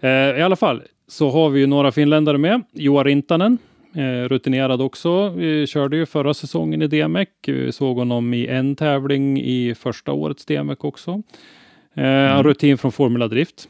Eh, 0.00 0.10
I 0.10 0.42
alla 0.42 0.56
fall 0.56 0.82
så 1.08 1.30
har 1.30 1.50
vi 1.50 1.60
ju 1.60 1.66
några 1.66 1.92
finländare 1.92 2.38
med. 2.38 2.62
Joa 2.72 3.04
Rintanen, 3.04 3.58
rutinerad 4.28 4.80
också. 4.82 5.28
Vi 5.28 5.66
körde 5.66 5.96
ju 5.96 6.06
förra 6.06 6.34
säsongen 6.34 6.82
i 6.82 6.86
DMEC. 6.86 7.28
Vi 7.46 7.72
såg 7.72 7.96
honom 7.96 8.34
i 8.34 8.46
en 8.46 8.76
tävling 8.76 9.40
i 9.40 9.74
första 9.74 10.12
årets 10.12 10.44
DMEC 10.44 10.78
också. 10.80 11.10
Eh, 11.94 12.04
Han 12.04 12.36
har 12.36 12.42
rutin 12.42 12.78
från 12.78 12.92
Formula 12.92 13.28
Drift. 13.28 13.68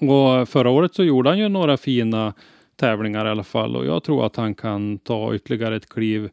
Och 0.00 0.48
förra 0.48 0.70
året 0.70 0.94
så 0.94 1.04
gjorde 1.04 1.28
han 1.28 1.38
ju 1.38 1.48
några 1.48 1.76
fina 1.76 2.34
tävlingar 2.76 3.26
i 3.26 3.30
alla 3.30 3.44
fall 3.44 3.76
och 3.76 3.86
jag 3.86 4.02
tror 4.02 4.26
att 4.26 4.36
han 4.36 4.54
kan 4.54 4.98
ta 4.98 5.34
ytterligare 5.34 5.76
ett 5.76 5.88
kliv 5.88 6.30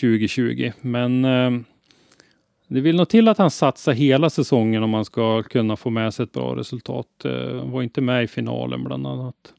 2020. 0.00 0.72
Men 0.80 1.24
eh, 1.24 1.50
det 2.68 2.80
vill 2.80 2.96
nog 2.96 3.08
till 3.08 3.28
att 3.28 3.38
han 3.38 3.50
satsar 3.50 3.92
hela 3.92 4.30
säsongen 4.30 4.82
om 4.82 4.90
man 4.90 5.04
ska 5.04 5.42
kunna 5.42 5.76
få 5.76 5.90
med 5.90 6.14
sig 6.14 6.22
ett 6.22 6.32
bra 6.32 6.56
resultat. 6.56 7.24
Eh, 7.24 7.58
Han 7.58 7.70
var 7.70 7.82
inte 7.82 8.00
med 8.00 8.24
i 8.24 8.26
finalen 8.26 8.84
bland 8.84 9.06
annat. 9.06 9.54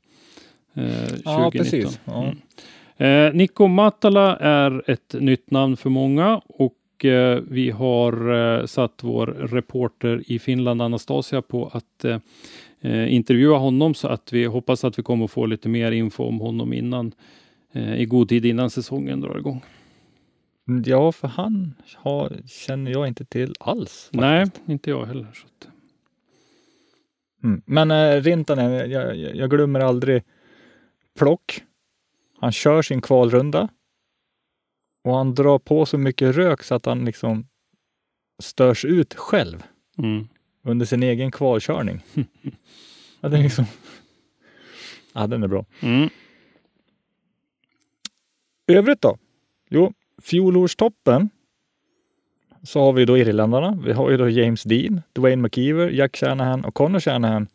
Eh, 0.76 1.08
2019. 1.08 1.22
Ja, 1.26 1.52
precis. 1.52 2.00
Ja. 2.06 2.24
Mm. 2.24 2.38
Eh, 2.98 3.34
Nikko 3.34 3.68
Matala 3.68 4.38
är 4.38 4.92
ett 4.92 5.16
nytt 5.20 5.52
namn 5.52 5.78
för 5.78 5.90
många 5.90 6.42
och 6.48 7.06
eh, 7.06 7.40
vi 7.48 7.70
har 7.70 8.34
eh, 8.60 8.66
satt 8.66 9.04
vår 9.04 9.28
reporter 9.28 10.24
i 10.28 10.40
Finland, 10.40 10.82
Anastasia, 10.82 11.42
på 11.42 11.68
att 11.74 12.06
eh, 12.06 12.20
eh, 12.82 13.14
intervjua 13.14 13.58
honom 13.58 13.94
så 13.94 14.08
att 14.08 14.34
vi 14.34 14.46
hoppas 14.46 14.84
att 14.84 15.00
vi 15.00 15.04
kommer 15.04 15.26
att 15.26 15.32
få 15.32 15.46
lite 15.46 15.70
mer 15.70 15.92
info 15.92 16.24
om 16.24 16.40
honom 16.40 16.74
innan 16.74 17.12
eh, 17.74 18.02
i 18.02 18.06
god 18.06 18.30
tid 18.30 18.46
innan 18.46 18.70
säsongen 18.70 19.22
drar 19.22 19.38
igång. 19.38 19.62
Ja, 20.86 21.12
för 21.12 21.28
han 21.28 21.74
har, 21.96 22.32
känner 22.48 22.92
jag 22.92 23.08
inte 23.08 23.26
till 23.26 23.54
alls. 23.60 24.10
Nej, 24.14 24.46
faktiskt. 24.46 24.70
inte 24.70 24.90
jag 24.90 25.06
heller. 25.06 25.28
Mm. 27.44 27.62
Men 27.66 27.92
äh, 27.92 28.22
Rintanen, 28.22 28.72
jag, 28.72 29.18
jag, 29.18 29.36
jag 29.36 29.50
glömmer 29.50 29.80
aldrig 29.80 30.24
plock. 31.20 31.64
Han 32.40 32.52
kör 32.52 32.82
sin 32.82 33.02
kvalrunda 33.02 33.70
och 35.04 35.16
han 35.16 35.36
drar 35.36 35.60
på 35.60 35.86
så 35.86 35.98
mycket 35.98 36.36
rök 36.36 36.64
så 36.64 36.76
att 36.76 36.86
han 36.86 37.06
liksom 37.06 37.48
störs 38.44 38.86
ut 38.86 39.14
själv 39.14 39.64
mm. 39.98 40.28
under 40.64 40.86
sin 40.86 41.04
egen 41.04 41.32
kvalkörning. 41.32 42.02
ja, 43.22 43.30
den 43.30 43.44
liksom... 43.44 43.66
Ja, 45.14 45.28
den 45.28 45.44
är 45.44 45.48
bra. 45.48 45.66
Mm. 45.80 46.10
Övrigt 48.68 49.02
då? 49.02 49.18
Jo, 49.70 49.94
fjolårstoppen 50.22 51.30
så 52.64 52.80
har 52.80 52.94
vi 52.94 53.06
då 53.06 53.18
irländarna. 53.18 53.80
Vi 53.86 53.92
har 53.94 54.12
ju 54.12 54.18
då 54.18 54.30
James 54.30 54.64
Dean, 54.64 55.02
Dwayne 55.14 55.42
McKeever, 55.42 55.90
Jack 55.90 56.18
Shanahan 56.18 56.66
och 56.66 56.74
Connor 56.74 57.00
Shanahan. 57.00 57.48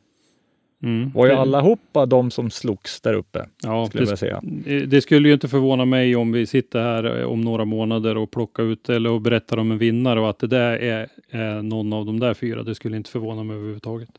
Mm. 0.83 1.11
var 1.11 1.27
ju 1.27 1.33
allihopa 1.33 2.07
de 2.07 2.31
som 2.31 2.51
slogs 2.51 3.01
där 3.01 3.15
uppe, 3.15 3.47
Ja, 3.63 3.87
skulle 3.87 4.03
jag 4.03 4.19
det, 4.19 4.27
vilja 4.27 4.41
säga. 4.43 4.87
Det 4.87 5.01
skulle 5.01 5.29
ju 5.29 5.35
inte 5.35 5.49
förvåna 5.49 5.85
mig 5.85 6.17
om 6.17 6.33
vi 6.33 6.47
sitter 6.47 6.81
här 6.81 7.21
eh, 7.21 7.27
om 7.27 7.41
några 7.41 7.65
månader 7.65 8.17
och 8.17 8.31
plockar 8.31 8.63
ut 8.63 8.89
eller 8.89 9.11
och 9.11 9.21
berättar 9.21 9.57
om 9.57 9.71
en 9.71 9.79
vinnare 9.79 10.21
och 10.21 10.31
att 10.31 10.39
det 10.39 10.47
där 10.47 10.73
är, 10.73 11.09
är 11.31 11.63
någon 11.63 11.93
av 11.93 12.07
de 12.07 12.21
där 12.21 12.35
fyra. 12.35 12.63
Det 12.63 12.75
skulle 12.75 12.97
inte 12.97 13.11
förvåna 13.11 13.45
mig 13.45 13.57
överhuvudtaget. 13.57 14.11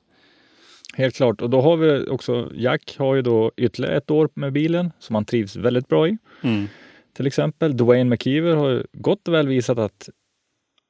Helt 0.94 1.16
klart. 1.16 1.42
Och 1.42 1.50
då 1.50 1.62
har 1.62 1.78
vi 1.78 2.08
också, 2.10 2.52
Jack 2.56 2.96
har 2.98 3.16
ju 3.16 3.22
då 3.22 3.52
ytterligare 3.58 3.98
ett 3.98 4.12
år 4.12 4.30
med 4.34 4.54
bilen 4.54 4.92
som 5.00 5.16
han 5.16 5.26
trivs 5.26 5.56
väldigt 5.56 5.88
bra 5.88 6.08
i. 6.08 6.18
Mm. 6.42 6.68
Till 7.14 7.28
exempel 7.28 7.78
Dwayne 7.78 8.10
McKeever 8.10 8.56
har 8.56 8.70
ju 8.70 8.84
gott 8.94 9.28
och 9.28 9.34
väl 9.34 9.48
visat 9.48 9.78
att 9.78 10.10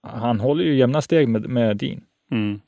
han 0.07 0.39
håller 0.39 0.63
ju 0.63 0.75
jämna 0.75 1.01
steg 1.01 1.27
med, 1.27 1.49
med 1.49 1.77
Dean. 1.77 2.01
Mm. 2.31 2.59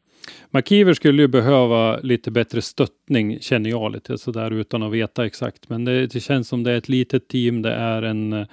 McKeever 0.54 0.94
skulle 0.94 1.22
ju 1.22 1.28
behöva 1.28 1.98
lite 1.98 2.32
bättre 2.32 2.62
stöttning 2.62 3.40
känner 3.40 3.70
jag 3.70 3.92
lite 3.92 4.18
sådär 4.18 4.52
utan 4.52 4.84
att 4.84 4.92
veta 4.92 5.26
exakt. 5.26 5.70
Men 5.70 5.86
det, 5.86 6.08
det 6.08 6.20
känns 6.20 6.48
som 6.48 6.64
det 6.64 6.72
är 6.72 6.78
ett 6.78 6.90
litet 6.90 7.28
team. 7.28 7.62
Det 7.62 7.74
är 7.74 8.02
en, 8.02 8.46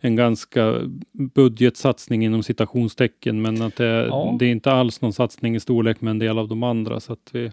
en 0.00 0.16
ganska 0.16 0.74
budgetsatsning 1.34 2.24
inom 2.24 2.42
citationstecken. 2.42 3.42
Men 3.42 3.62
att 3.62 3.76
det, 3.76 3.84
Ja. 3.86 4.36
det 4.38 4.46
är 4.46 4.50
inte 4.50 4.72
alls 4.72 5.00
någon 5.00 5.12
satsning 5.12 5.56
i 5.56 5.60
storlek 5.60 6.00
med 6.00 6.10
en 6.10 6.18
del 6.18 6.38
av 6.38 6.48
de 6.48 6.62
andra. 6.62 7.00
Så 7.00 7.12
att 7.12 7.30
vi, 7.32 7.50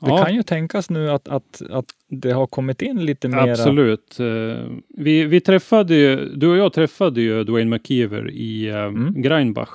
Det 0.00 0.24
kan 0.24 0.34
ju 0.34 0.42
tänkas 0.42 0.90
nu 0.90 1.10
att, 1.10 1.28
att, 1.28 1.62
att 1.70 1.86
det 2.08 2.30
har 2.30 2.46
kommit 2.46 2.82
in 2.82 3.06
lite 3.06 3.28
mera. 3.28 3.50
Absolut. 3.52 4.20
Eh, 4.20 4.66
Vi, 4.88 5.24
vi 5.24 5.40
träffade 5.40 5.94
ju, 5.94 6.28
du 6.34 6.46
och 6.48 6.56
jag 6.56 6.72
träffade 6.72 7.20
ju 7.22 7.44
Dwayne 7.44 7.70
McKeever 7.70 8.30
i 8.30 8.66
eh, 8.68 8.76
Mm. 8.84 9.22
Greinbach 9.22 9.70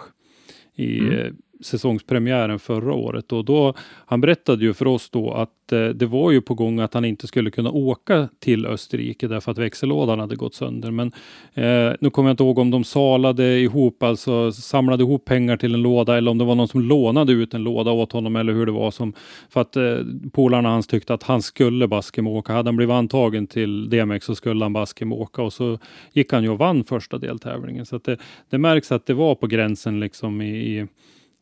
i 0.75 0.99
Mm 0.99 1.35
säsongspremiären 1.63 2.59
förra 2.59 2.93
året 2.93 3.31
och 3.31 3.45
då 3.45 3.73
han 4.05 4.21
berättade 4.21 4.65
ju 4.65 4.73
för 4.73 4.87
oss 4.87 5.09
då 5.09 5.31
att 5.31 5.71
eh, 5.71 5.87
det 5.87 6.05
var 6.05 6.31
ju 6.31 6.41
på 6.41 6.53
gång 6.53 6.79
att 6.79 6.93
han 6.93 7.05
inte 7.05 7.27
skulle 7.27 7.51
kunna 7.51 7.71
åka 7.71 8.29
till 8.39 8.65
Österrike 8.65 9.27
därför 9.27 9.51
att 9.51 9.57
växellådan 9.57 10.19
hade 10.19 10.35
gått 10.35 10.55
sönder. 10.55 10.91
Men 10.91 11.11
eh, 11.53 11.95
nu 11.99 12.09
kommer 12.09 12.29
jag 12.29 12.33
inte 12.33 12.43
ihåg 12.43 12.57
om 12.57 12.71
de 12.71 12.83
salade 12.83 13.59
ihop, 13.59 14.03
alltså 14.03 14.51
samlade 14.51 15.03
ihop 15.03 15.25
pengar 15.25 15.57
till 15.57 15.73
en 15.73 15.81
låda 15.81 16.17
eller 16.17 16.31
om 16.31 16.37
det 16.37 16.45
var 16.45 16.55
någon 16.55 16.67
som 16.67 16.81
lånade 16.81 17.33
ut 17.33 17.53
en 17.53 17.63
låda 17.63 17.91
åt 17.91 18.11
honom 18.11 18.35
eller 18.35 18.53
hur 18.53 18.65
det 18.65 18.71
var 18.71 18.91
som 18.91 19.13
för 19.49 19.61
att 19.61 19.75
eh, 19.75 19.97
polarna 20.31 20.69
hans 20.69 20.87
tyckte 20.87 21.13
att 21.13 21.23
han 21.23 21.41
skulle 21.41 21.87
baskemåka. 21.87 22.53
Hade 22.53 22.67
han 22.67 22.75
blivit 22.75 22.93
antagen 22.93 23.47
till 23.47 23.89
DMX 23.89 24.25
så 24.25 24.35
skulle 24.35 24.65
han 24.65 24.73
baskemåka 24.73 25.41
och 25.41 25.53
så 25.53 25.79
gick 26.13 26.33
han 26.33 26.43
ju 26.43 26.49
och 26.49 26.57
vann 26.57 26.83
första 26.83 27.17
deltävlingen. 27.17 27.85
Så 27.85 27.95
att 27.95 28.03
det, 28.03 28.17
det 28.49 28.57
märks 28.57 28.91
att 28.91 29.05
det 29.05 29.13
var 29.13 29.35
på 29.35 29.47
gränsen 29.47 29.99
liksom 29.99 30.41
i, 30.41 30.79
i, 30.79 30.87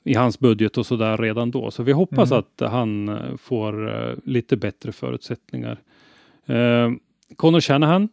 i 0.08 0.14
hans 0.14 0.40
budget 0.40 0.78
och 0.78 0.86
så 0.86 0.96
där 0.96 1.18
redan 1.18 1.52
då. 1.52 1.72
Så 1.72 1.84
vi 1.84 1.92
hoppas 1.92 2.32
Mm. 2.32 2.40
att 2.40 2.72
han 2.72 3.10
eh, 3.10 3.16
får 3.38 3.90
eh, 4.10 4.16
lite 4.24 4.58
bättre 4.58 4.92
förutsättningar 4.92 5.80
Eh, 6.50 6.92
Connor 7.36 7.60
Shanahan. 7.62 8.10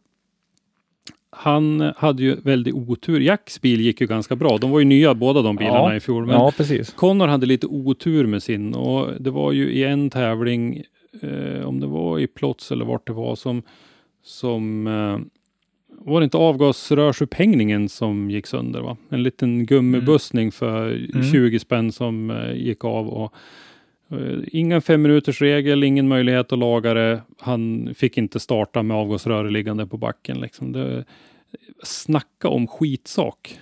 Han 1.31 1.93
hade 1.97 2.23
ju 2.23 2.35
väldigt 2.41 2.75
otur. 2.75 3.21
Jacks 3.21 3.61
bil 3.61 3.81
gick 3.81 4.01
ju 4.01 4.07
ganska 4.07 4.37
bra. 4.37 4.59
De 4.59 4.71
var 4.71 4.79
ju 4.79 4.85
nya 4.85 5.15
båda 5.15 5.43
de 5.43 5.57
bilarna 5.57 5.79
Ja. 5.79 5.97
i 5.97 6.01
fjol. 6.01 6.27
Men 6.27 6.35
Ja, 6.35 6.53
precis. 6.57 6.93
Connor 6.93 7.27
hade 7.27 7.47
lite 7.47 7.67
otur 7.67 8.27
med 8.27 8.43
sin 8.43 8.75
och 8.75 9.09
det 9.23 9.31
var 9.31 9.53
ju 9.53 9.73
i 9.73 9.85
en 9.85 10.11
tävling, 10.11 10.83
eh, 11.23 11.67
om 11.69 11.81
det 11.81 11.87
var 11.87 12.19
i 12.19 12.27
Plots 12.27 12.73
eller 12.73 12.85
vart 12.85 13.07
det 13.07 13.13
var, 13.13 13.35
som, 13.37 13.63
som 14.23 14.87
eh, 14.87 15.19
var 16.05 16.21
det 16.21 16.25
inte 16.25 16.37
avgasrörsupphängningen 16.37 17.89
som 17.89 18.31
gick 18.31 18.47
sönder? 18.47 18.81
va? 18.81 18.97
En 19.09 19.23
liten 19.23 19.67
gummibussning 19.67 20.53
för 20.53 20.91
Mm. 21.15 21.33
20 21.33 21.59
spänn 21.59 21.93
som 21.93 22.31
eh, 22.31 22.53
gick 22.53 22.85
av. 22.85 23.09
Och, 23.09 23.35
eh, 24.11 24.39
ingen 24.53 24.83
fem 24.83 25.03
minuters 25.03 25.41
regel, 25.41 25.85
ingen 25.85 26.09
möjlighet 26.09 26.53
att 26.53 26.59
laga 26.59 26.95
det. 26.95 27.23
Han 27.39 27.95
fick 27.95 28.19
inte 28.19 28.41
starta 28.41 28.83
med 28.83 28.97
avgasröret 28.97 29.53
liggande 29.53 29.87
på 29.87 29.97
backen. 29.97 30.41
Liksom. 30.41 30.73
Det, 30.73 31.05
snacka 31.83 32.49
om 32.49 32.67
skitsak. 32.67 33.59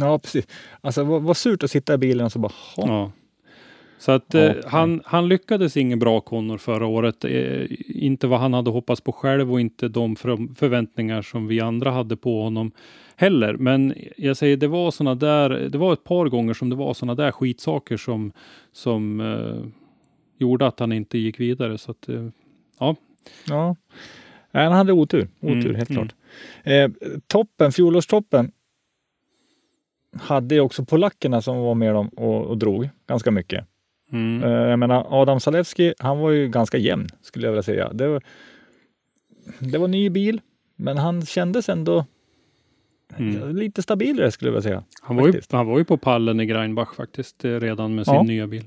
Ja, 0.00 0.18
precis. 0.18 0.46
Alltså 0.80 1.04
vad, 1.04 1.22
vad 1.22 1.36
surt 1.36 1.62
att 1.62 1.70
sitta 1.70 1.94
i 1.94 1.98
bilen 1.98 2.26
och 2.26 2.32
så 2.32 2.38
bara. 2.38 2.52
Ja. 2.76 3.12
Så 3.98 4.12
att 4.12 4.34
Ja, 4.34 4.40
eh, 4.40 4.56
han, 4.66 5.02
han 5.04 5.28
lyckades 5.28 5.76
ingen 5.76 5.98
bra 5.98 6.20
Connor 6.20 6.58
förra 6.58 6.86
året. 6.86 7.24
Eh, 7.24 7.66
inte 7.88 8.26
vad 8.26 8.40
han 8.40 8.54
hade 8.54 8.70
hoppats 8.70 9.00
på 9.00 9.12
själv 9.12 9.52
och 9.52 9.60
inte 9.60 9.88
de 9.88 10.16
för, 10.16 10.54
förväntningar 10.54 11.22
som 11.22 11.46
vi 11.46 11.60
andra 11.60 11.90
hade 11.90 12.16
på 12.16 12.42
honom 12.42 12.72
heller. 13.16 13.54
Men 13.54 13.94
jag 14.16 14.36
säger, 14.36 14.56
det 14.56 14.68
var 14.68 14.90
såna 14.90 15.14
där, 15.14 15.50
det 15.50 15.78
var 15.78 15.92
ett 15.92 16.04
par 16.04 16.26
gånger 16.26 16.54
som 16.54 16.70
det 16.70 16.76
var 16.76 16.94
såna 16.94 17.14
där 17.14 17.32
skitsaker 17.32 17.96
som, 17.96 18.32
som 18.72 19.20
eh, 19.20 19.70
gjorde 20.38 20.66
att 20.66 20.80
han 20.80 20.92
inte 20.92 21.18
gick 21.18 21.40
vidare. 21.40 21.78
Så 21.78 21.90
att, 21.90 22.08
eh, 22.08 22.28
Ja. 23.48 23.76
Nej, 24.50 24.64
han 24.64 24.72
hade 24.72 24.92
otur. 24.92 25.28
Otur, 25.40 25.64
Mm, 25.66 25.74
helt 25.74 25.90
mm. 25.90 26.08
klart. 26.08 26.14
Eh, 26.62 26.90
toppen, 27.26 27.72
fjolårstoppen, 27.72 28.52
hade 30.16 30.60
också 30.60 30.84
polackerna 30.84 31.42
som 31.42 31.56
var 31.56 31.74
med 31.74 31.94
dem 31.94 32.08
och, 32.08 32.46
och 32.46 32.58
drog 32.58 32.88
ganska 33.06 33.30
mycket. 33.30 33.64
Mm, 34.12 34.42
Eh, 34.42 34.50
jag 34.50 34.78
menar, 34.78 35.06
Adam 35.22 35.40
Zalewski, 35.40 35.94
han 35.98 36.18
var 36.18 36.30
ju 36.30 36.48
ganska 36.48 36.78
jämn 36.78 37.08
skulle 37.22 37.46
jag 37.46 37.52
vilja 37.52 37.62
säga. 37.62 37.92
Det 37.92 38.08
var, 38.08 38.22
det 39.58 39.78
var 39.78 39.88
ny 39.88 40.10
bil, 40.10 40.40
men 40.76 40.96
han 40.98 41.26
kändes 41.26 41.68
ändå 41.68 42.06
mm. 43.16 43.56
lite 43.56 43.82
stabilare 43.82 44.30
skulle 44.30 44.48
jag 44.48 44.52
vilja 44.52 44.62
säga. 44.70 44.84
Han, 45.02 45.16
var 45.16 45.26
ju, 45.28 45.40
han 45.50 45.66
var 45.66 45.78
ju 45.78 45.84
på 45.84 45.96
pallen 45.96 46.40
i 46.40 46.46
Greinbach 46.46 46.94
faktiskt 46.94 47.44
eh, 47.44 47.60
redan 47.60 47.94
med 47.94 48.06
sin 48.06 48.14
Ja. 48.14 48.22
nya 48.22 48.46
bil. 48.46 48.64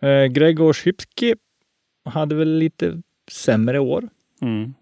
Eh, 0.00 0.24
Gregor 0.24 0.72
Schipski 0.72 1.34
hade 2.04 2.34
väl 2.34 2.58
lite 2.58 3.02
sämre 3.30 3.78
år. 3.78 4.08
Mm. 4.42 4.74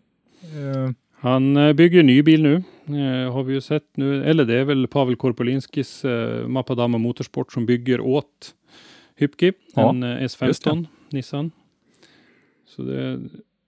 Eh, 0.43 0.91
Han 1.13 1.57
eh, 1.57 1.73
bygger 1.73 2.03
ny 2.03 2.23
bil 2.23 2.43
nu. 2.43 2.55
Eh, 2.87 3.33
har 3.33 3.43
vi 3.43 3.55
ju 3.55 3.61
sett 3.61 3.97
nu. 3.97 4.25
Eller 4.25 4.45
det 4.45 4.55
är 4.55 4.65
väl 4.65 4.87
Pavel 4.89 5.17
Korpolinskis 5.17 6.05
eh, 6.05 6.47
Mapadama 6.49 6.99
Motorsport 6.99 7.53
som 7.53 7.67
bygger 7.67 8.01
åt 8.01 8.55
Hypki. 9.17 9.53
Ja, 9.75 9.91
en 9.91 10.03
eh, 10.03 10.23
just 10.23 10.41
S15 10.41 10.87
Nissan. 11.11 11.51
Så 12.67 12.83
det 12.83 13.21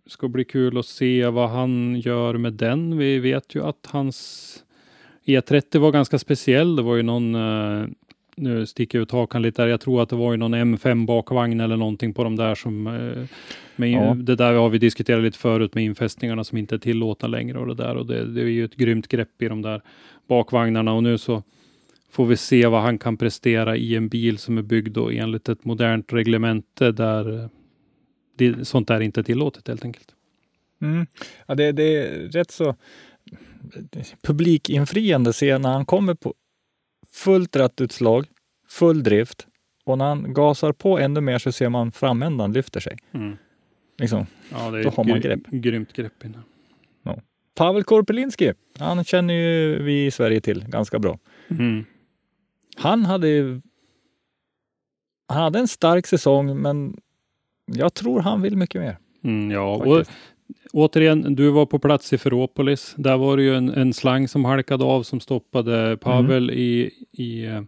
ska 0.07 0.29
bli 0.29 0.45
kul 0.45 0.79
att 0.79 0.87
se 0.87 1.27
vad 1.27 1.51
han 1.51 2.01
gör 2.01 2.35
med 2.35 2.53
den. 2.53 2.99
Vi 2.99 3.19
vet 3.19 3.55
ju 3.55 3.63
att 3.65 3.87
hans 3.87 4.65
E30 5.25 5.79
var 5.79 5.93
ganska 5.93 6.19
speciell. 6.19 6.77
Det 6.77 6.83
var 6.83 6.97
ju 6.97 7.03
någon 7.03 7.35
eh, 7.35 7.87
nu 8.37 8.67
sticker 8.67 8.99
jag 8.99 9.03
ut 9.03 9.11
hakan 9.11 9.43
lite 9.43 9.63
där. 9.63 9.69
Jag 9.69 9.81
tror 9.81 10.03
att 10.03 10.09
det 10.09 10.17
var 10.17 10.33
ju 10.33 10.37
någon 10.37 10.55
M5 10.55 11.07
bakvagn 11.07 11.61
eller 11.61 11.77
någonting 11.77 12.15
på 12.15 12.25
de 12.25 12.37
där 12.37 12.55
som 12.55 12.87
eh, 12.87 13.25
men 13.77 13.93
Ja. 13.93 14.15
Det 14.15 14.37
där 14.37 14.53
har 14.53 14.69
vi 14.69 14.79
diskuterat 14.79 15.23
lite 15.23 15.39
förut 15.39 15.75
med 15.75 15.85
infästningarna 15.85 16.45
som 16.45 16.59
inte 16.59 16.75
är 16.75 16.79
tillåtna 16.79 17.29
längre 17.29 17.59
och 17.59 17.67
det 17.67 17.75
där 17.75 17.97
och 17.97 18.07
det, 18.07 18.25
det 18.25 18.41
är 18.41 18.45
ju 18.47 18.65
ett 18.65 18.77
grymt 18.77 19.09
grepp 19.09 19.43
i 19.43 19.49
de 19.49 19.63
där 19.63 19.83
bakvagnarna 20.27 20.93
och 20.93 21.03
nu 21.03 21.19
så 21.19 21.43
får 22.17 22.27
vi 22.27 22.37
se 22.37 22.67
vad 22.67 22.83
han 22.83 22.99
kan 22.99 23.17
prestera 23.17 23.77
i 23.77 23.97
en 23.97 24.09
bil 24.09 24.39
som 24.39 24.59
är 24.59 24.63
byggd 24.63 24.95
då 24.95 25.11
enligt 25.11 25.49
ett 25.49 25.65
modernt 25.65 26.13
reglemente 26.13 26.93
där 26.93 27.43
eh, 27.43 27.49
det, 28.37 28.65
sånt 28.69 28.89
där 28.89 29.01
inte 29.01 29.21
är 29.21 29.25
tillåtet 29.25 29.69
helt 29.69 29.85
enkelt. 29.85 30.15
Mm. 30.83 31.07
Ja, 31.47 31.55
det, 31.55 31.73
det 31.73 31.83
är 31.83 32.29
rätt 32.29 32.51
så 32.51 32.77
publikinfriande 34.23 35.33
se 35.33 35.59
när 35.59 35.73
han 35.73 35.87
kommer 35.87 36.15
på 36.15 36.35
fullt 37.13 37.57
rattutslag, 37.57 38.27
full 38.69 39.03
drift 39.03 39.47
och 39.85 39.99
när 39.99 40.05
han 40.05 40.35
gasar 40.35 40.73
på 40.73 40.99
ännu 40.99 41.21
mer 41.21 41.39
så 41.39 41.53
ser 41.53 41.69
man 41.69 41.93
framändan 41.93 42.53
lyfter 42.53 42.81
sig. 42.81 42.97
Liksom. 43.99 44.27
Ja, 44.53 44.71
det 44.71 44.79
är 44.79 44.85
Då 44.85 44.91
har 44.91 45.05
man 45.05 45.21
grepp. 45.21 45.47
grymt 45.51 45.93
grepp. 45.93 46.25
inne. 46.25 46.43
Pavel 47.55 47.85
Korpelinski, 47.85 48.53
han 48.79 49.05
känner 49.05 49.35
ju 49.35 49.83
vi 49.83 50.07
i 50.07 50.11
Sverige 50.11 50.41
till 50.41 50.65
ganska 50.69 50.99
bra. 50.99 51.19
Mm. 51.49 51.85
Han 52.87 53.05
hade 53.05 53.29
ju- 53.29 53.61
han 55.29 55.43
hade 55.43 55.59
en 55.59 55.69
stark 55.69 56.07
säsong, 56.07 56.61
men 56.63 56.97
jag 57.67 57.95
tror 57.95 58.21
han 58.21 58.43
vill 58.43 58.57
mycket 58.57 58.81
mer. 58.81 58.99
Mm, 59.25 59.51
ja, 59.51 59.75
och 59.75 59.97
faktiskt. 59.97 60.19
återigen, 60.73 61.35
du 61.35 61.51
var 61.51 61.67
på 61.67 61.79
plats 61.79 62.13
i 62.13 62.19
Ferropolis. 62.19 62.95
Där 62.99 63.17
var 63.17 63.37
det 63.37 63.43
ju 63.43 63.55
en, 63.57 63.69
en 63.71 63.93
slang 63.93 64.29
som 64.29 64.45
halkade 64.45 64.85
av 64.85 65.03
som 65.03 65.21
stoppade 65.21 65.97
Pavel 66.01 66.51
Mm. 66.51 66.59
i, 66.61 66.91
i 67.13 67.45
eh, 67.47 67.63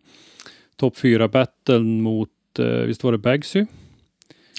topp 0.77 0.97
4 0.97 1.29
battlen 1.29 2.03
mot, 2.03 2.31
eh, 2.59 2.65
visst 2.67 3.05
var 3.05 3.13
det 3.13 3.19
Bagsy? 3.19 3.67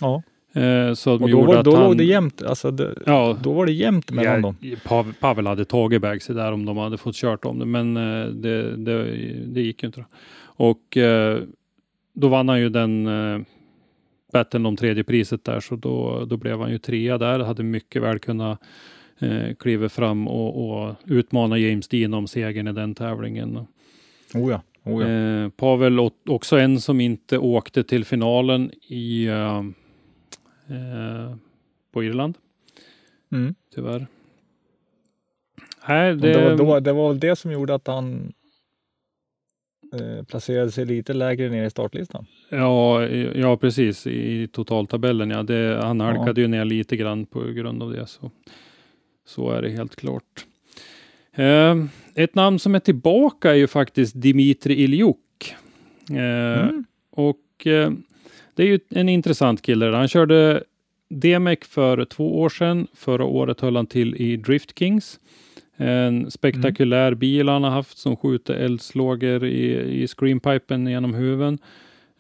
Ja. 0.01 0.23
Eh, 0.53 0.93
som 0.93 1.23
Och 1.23 1.29
då, 1.29 1.41
var, 1.45 1.63
då 1.63 1.75
han, 1.75 1.83
låg 1.83 1.97
det 1.97 2.03
jämnt. 2.03 2.41
Alltså 2.43 2.71
det, 2.71 2.95
Ja, 3.05 3.37
då 3.43 3.53
var 3.53 3.65
det 3.65 3.71
jämnt 3.71 4.11
mellan 4.11 4.33
ja, 4.35 4.41
dem. 4.41 4.77
Pavel, 4.85 5.13
Pavel 5.13 5.47
hade 5.47 5.65
tagit 5.65 6.01
Bagsy 6.01 6.33
där 6.33 6.51
om 6.51 6.65
de 6.65 6.77
hade 6.77 6.97
fått 6.97 7.15
kört 7.15 7.45
om 7.45 7.59
det, 7.59 7.65
men 7.65 7.93
det, 8.41 8.75
det, 8.77 9.03
det 9.45 9.61
gick 9.61 9.83
ju 9.83 9.87
inte. 9.87 9.99
Då. 9.99 10.05
Och 10.59 10.97
eh, 10.97 11.43
då 12.13 12.27
vann 12.27 12.49
han 12.49 12.59
ju 12.59 12.69
den 12.69 13.07
eh, 13.07 13.41
battlen 14.33 14.65
om 14.65 14.75
tredje 14.75 15.03
priset 15.03 15.43
där, 15.43 15.59
så 15.59 15.75
då, 15.75 16.25
då 16.25 16.37
blev 16.37 16.59
han 16.59 16.71
ju 16.71 16.77
trea 16.77 17.17
där. 17.17 17.39
Hade 17.39 17.63
mycket 17.63 18.01
väl 18.01 18.19
kunnat 18.19 18.59
eh, 19.19 19.55
kliva 19.59 19.89
fram 19.89 20.27
och, 20.27 20.69
och 20.69 20.95
utmana 21.05 21.57
James 21.57 21.87
Dean 21.87 22.13
om 22.13 22.27
segern 22.27 22.67
i 22.67 22.71
den 22.73 22.95
tävlingen. 22.95 23.57
Oh 24.33 24.51
ja. 24.51 24.61
Oh 24.83 25.03
ja. 25.03 25.09
Eh, 25.09 25.49
Pavel 25.49 25.99
också 26.29 26.57
en 26.57 26.81
som 26.81 27.01
inte 27.01 27.37
åkte 27.37 27.83
till 27.83 28.05
finalen 28.05 28.71
i 28.87 29.25
eh, 29.25 29.57
eh, 30.67 31.35
på 31.91 32.03
Irland, 32.03 32.37
Mm. 33.31 33.55
tyvärr. 33.75 34.07
Nej, 35.87 36.15
det, 36.15 36.55
Det, 36.55 36.63
var, 36.63 36.81
det 36.81 36.93
var 36.93 37.09
väl 37.09 37.19
det 37.19 37.35
som 37.35 37.51
gjorde 37.51 37.75
att 37.75 37.87
han 37.87 38.33
eh, 39.93 40.23
placerade 40.25 40.71
sig 40.71 40.86
lite 40.86 41.13
lägre 41.13 41.49
ner 41.49 41.65
i 41.65 41.69
startlistan. 41.69 42.25
Ja, 42.49 43.08
ja, 43.36 43.58
precis 43.58 44.08
i 44.08 44.47
totaltabellen. 44.47 45.30
Ja, 45.30 45.43
det, 45.43 45.80
han 45.84 45.99
halkade 45.99 46.41
ju 46.41 46.47
ner 46.47 46.65
lite 46.65 46.95
grann 46.97 47.25
på 47.25 47.39
grund 47.43 47.84
av 47.84 47.91
det. 47.91 48.08
Så, 48.08 48.32
så 49.25 49.52
är 49.52 49.62
det 49.62 49.69
helt 49.69 49.95
klart. 49.95 50.45
Eh, 51.36 51.75
ett 52.15 52.36
namn 52.36 52.60
som 52.60 52.75
är 52.75 52.80
tillbaka 52.80 53.52
är 53.52 53.56
ju 53.56 53.67
faktiskt 53.67 54.21
Dimitri 54.21 54.73
Iljuk. 54.84 55.56
Eh, 56.10 56.69
Mm. 56.69 56.86
Och 57.12 57.67
eh, 57.67 57.91
det 58.56 58.63
är 58.63 58.67
ju 58.67 58.80
en 58.89 59.10
intressant 59.10 59.62
kille. 59.62 59.86
Han 59.86 60.08
körde 60.08 60.63
DMEC 61.10 61.60
för 61.62 62.06
två 62.06 62.41
år 62.41 62.49
sedan. 62.49 62.88
Förra 62.93 63.25
året 63.25 63.62
höll 63.62 63.75
han 63.75 63.86
till 63.88 64.15
i 64.15 64.38
Drift 64.38 64.80
Kings. 64.80 65.19
En 65.81 66.31
spektakulär 66.31 67.13
bil 67.13 67.49
han 67.49 67.63
har 67.63 67.71
haft 67.71 67.97
som 67.97 68.15
skjuter 68.15 68.53
eldslågor 68.53 69.45
i, 69.45 69.79
i 70.03 70.07
screenpipen 70.07 70.87
genom 70.87 71.13
huven. 71.13 71.59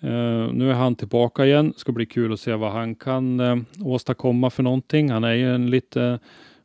Eh, 0.01 0.53
nu 0.53 0.69
är 0.69 0.73
han 0.73 0.95
tillbaka 0.95 1.45
igen. 1.45 1.73
Ska 1.77 1.91
bli 1.91 2.05
kul 2.05 2.33
att 2.33 2.39
se 2.39 2.53
vad 2.53 2.71
han 2.71 2.95
kan 2.95 3.39
eh, 3.39 3.57
åstadkomma 3.83 4.49
för 4.49 4.63
någonting. 4.63 5.11
Han 5.11 5.23
är 5.23 5.33
ju 5.33 5.55
en 5.55 5.69
lite 5.69 6.19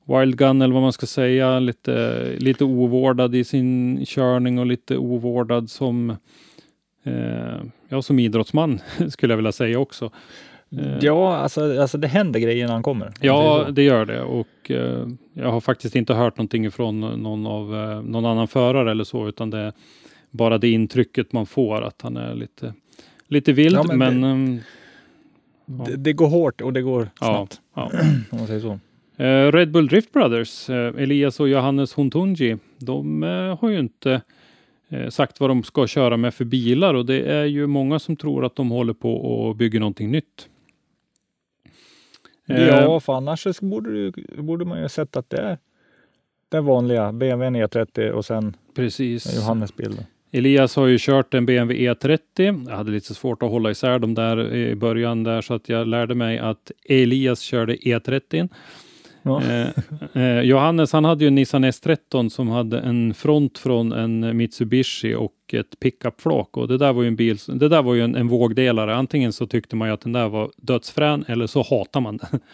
wild 0.05 0.39
gun 0.39 0.63
eller 0.63 0.75
vad 0.75 0.83
man 0.83 0.93
ska 0.93 1.07
säga. 1.07 1.59
Lite, 1.59 2.25
lite 2.39 2.65
ovårdad 2.65 3.35
i 3.35 3.45
sin 3.45 4.05
körning 4.07 4.59
och 4.59 4.67
lite 4.67 4.97
ovårdad 4.97 5.71
som 5.71 6.11
eh, 7.05 7.63
ja, 7.89 8.03
som 8.03 8.19
idrottsman 8.19 8.81
skulle 9.09 9.33
jag 9.33 9.37
vilja 9.37 9.53
säga 9.53 9.79
också. 9.79 10.11
Eh, 10.79 10.99
Ja, 11.01 11.37
alltså, 11.37 11.81
alltså 11.81 11.99
det 11.99 12.09
händer 12.09 12.41
grejer 12.41 12.67
när 12.67 12.73
han 12.73 12.83
kommer. 12.83 13.13
Ja, 13.21 13.67
det 13.73 13.83
gör 13.83 14.07
det 14.07 14.23
och 14.23 14.71
eh, 14.71 15.07
jag 15.33 15.51
har 15.53 15.61
faktiskt 15.61 15.97
inte 15.97 16.15
hört 16.15 16.37
någonting 16.37 16.67
ifrån 16.67 17.01
någon 17.01 17.47
av 17.47 17.75
eh, 17.75 18.03
någon 18.03 18.27
annan 18.27 18.49
förare 18.49 18.91
eller 18.91 19.05
så, 19.05 19.29
utan 19.29 19.51
det 19.51 19.59
är 19.59 19.73
bara 20.31 20.59
det 20.59 20.69
intrycket 20.71 21.33
man 21.33 21.47
får 21.47 21.83
att 21.83 22.03
han 22.03 22.17
är 22.17 22.35
lite, 22.35 22.75
lite 23.29 23.53
vild. 23.53 23.77
Ja, 23.77 23.83
men 23.95 23.99
men 23.99 24.21
det- 24.21 24.29
ehm, 24.29 24.61
det, 25.87 25.97
det 25.97 26.13
går 26.13 26.29
hårt 26.29 26.61
och 26.61 26.73
det 26.73 26.83
går 26.83 27.09
ja, 27.21 27.27
snabbt. 27.27 27.61
ja. 27.75 27.91
Om 28.31 28.39
man 28.39 28.47
säger 28.47 28.61
så. 28.61 28.79
Eh, 29.23 29.53
Red 29.53 29.71
Bull 29.71 29.87
Drift 29.89 30.13
Brothers, 30.13 30.71
eh, 30.71 31.03
Elias 31.03 31.41
och 31.41 31.49
Johannes 31.49 31.95
Hontunji, 31.95 32.57
de 32.79 33.23
eh, 33.23 33.59
har 33.61 33.69
ju 33.69 33.79
inte 33.79 34.21
sagt 35.11 35.41
vad 35.41 35.51
de 35.51 35.63
ska 35.63 35.87
köra 35.87 36.17
med 36.17 36.35
för 36.35 36.45
bilar 36.45 36.95
och 36.95 37.07
det 37.07 37.21
är 37.33 37.45
ju 37.45 37.67
många 37.67 37.99
som 37.99 38.17
tror 38.17 38.45
att 38.45 38.57
de 38.57 38.71
håller 38.71 38.93
på 38.93 39.15
och 39.17 39.57
bygger 39.57 39.81
någonting 39.81 40.11
nytt. 40.11 40.49
Eh, 42.49 42.67
Ja, 42.67 43.01
för 43.01 43.13
annars 43.13 43.41
så 43.57 43.65
borde, 43.65 43.91
du, 43.91 44.13
borde 44.43 44.65
man 44.65 44.79
ju 44.79 44.85
ha 44.85 44.89
sett 44.89 45.17
att 45.17 45.31
det 45.31 45.41
är 45.41 45.59
den 46.49 46.65
vanliga 46.65 47.13
BMW 47.13 47.67
E30 47.67 48.11
och 48.11 48.25
sen 48.25 48.57
Precis. 48.75 49.37
Johannes 49.37 49.77
bil. 49.77 49.97
Elias 50.31 50.77
har 50.77 50.87
ju 50.87 50.97
kört 51.01 51.35
en 51.35 51.47
BMW 51.47 51.93
E30. 51.93 52.67
Jag 52.69 52.77
hade 52.77 52.91
lite 52.91 53.15
svårt 53.15 53.43
att 53.43 53.51
hålla 53.51 53.71
isär 53.71 53.99
dem 53.99 54.15
där 54.15 54.55
i 54.55 54.75
början 54.75 55.25
där 55.25 55.41
så 55.41 55.55
att 55.55 55.69
jag 55.69 55.87
lärde 55.87 56.15
mig 56.15 56.39
att 56.39 56.71
Elias 56.89 57.41
körde 57.41 57.77
E30. 57.77 58.49
Ja. 59.27 59.43
Eh, 59.43 59.69
eh, 60.23 60.41
Johannes 60.41 60.93
han 60.93 61.05
hade 61.05 61.25
ju 61.25 61.29
en 61.29 61.35
Nissan 61.35 61.65
S13 61.65 62.29
som 62.29 62.49
hade 62.49 62.79
en 62.79 63.15
front 63.15 63.59
från 63.59 63.93
en 63.93 64.37
Mitsubishi 64.37 65.15
och 65.15 65.33
ett 65.53 65.81
pickupflak 65.81 66.57
och 66.57 66.69
det 66.69 66.79
där 66.79 66.93
var 66.93 67.03
ju 67.03 67.09
en 67.09 67.17
bil, 67.17 67.37
det 67.49 67.69
där 67.69 67.83
var 67.83 67.95
ju 67.95 68.01
en, 68.01 68.15
en 68.15 68.29
vågdelare. 68.29 68.95
Antingen 68.97 69.33
så 69.33 69.47
tyckte 69.47 69.77
man 69.77 69.89
ju 69.89 69.95
att 69.95 70.01
den 70.01 70.13
där 70.13 70.29
var 70.29 70.51
dödsfrän 70.57 71.25
eller 71.29 71.47
så 71.47 71.63
hatar 71.63 72.01
man 72.01 72.17
den. 72.17 72.41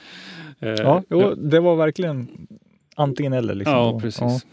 Eh, 0.63 0.69
Ja, 0.71 1.03
jo, 1.11 1.35
det 1.35 1.61
var 1.61 1.77
verkligen 1.77 2.29
antingen 2.97 3.33
eller. 3.33 3.55
Liksom. 3.55 3.75
Ja, 3.77 4.01
precis. 4.01 4.47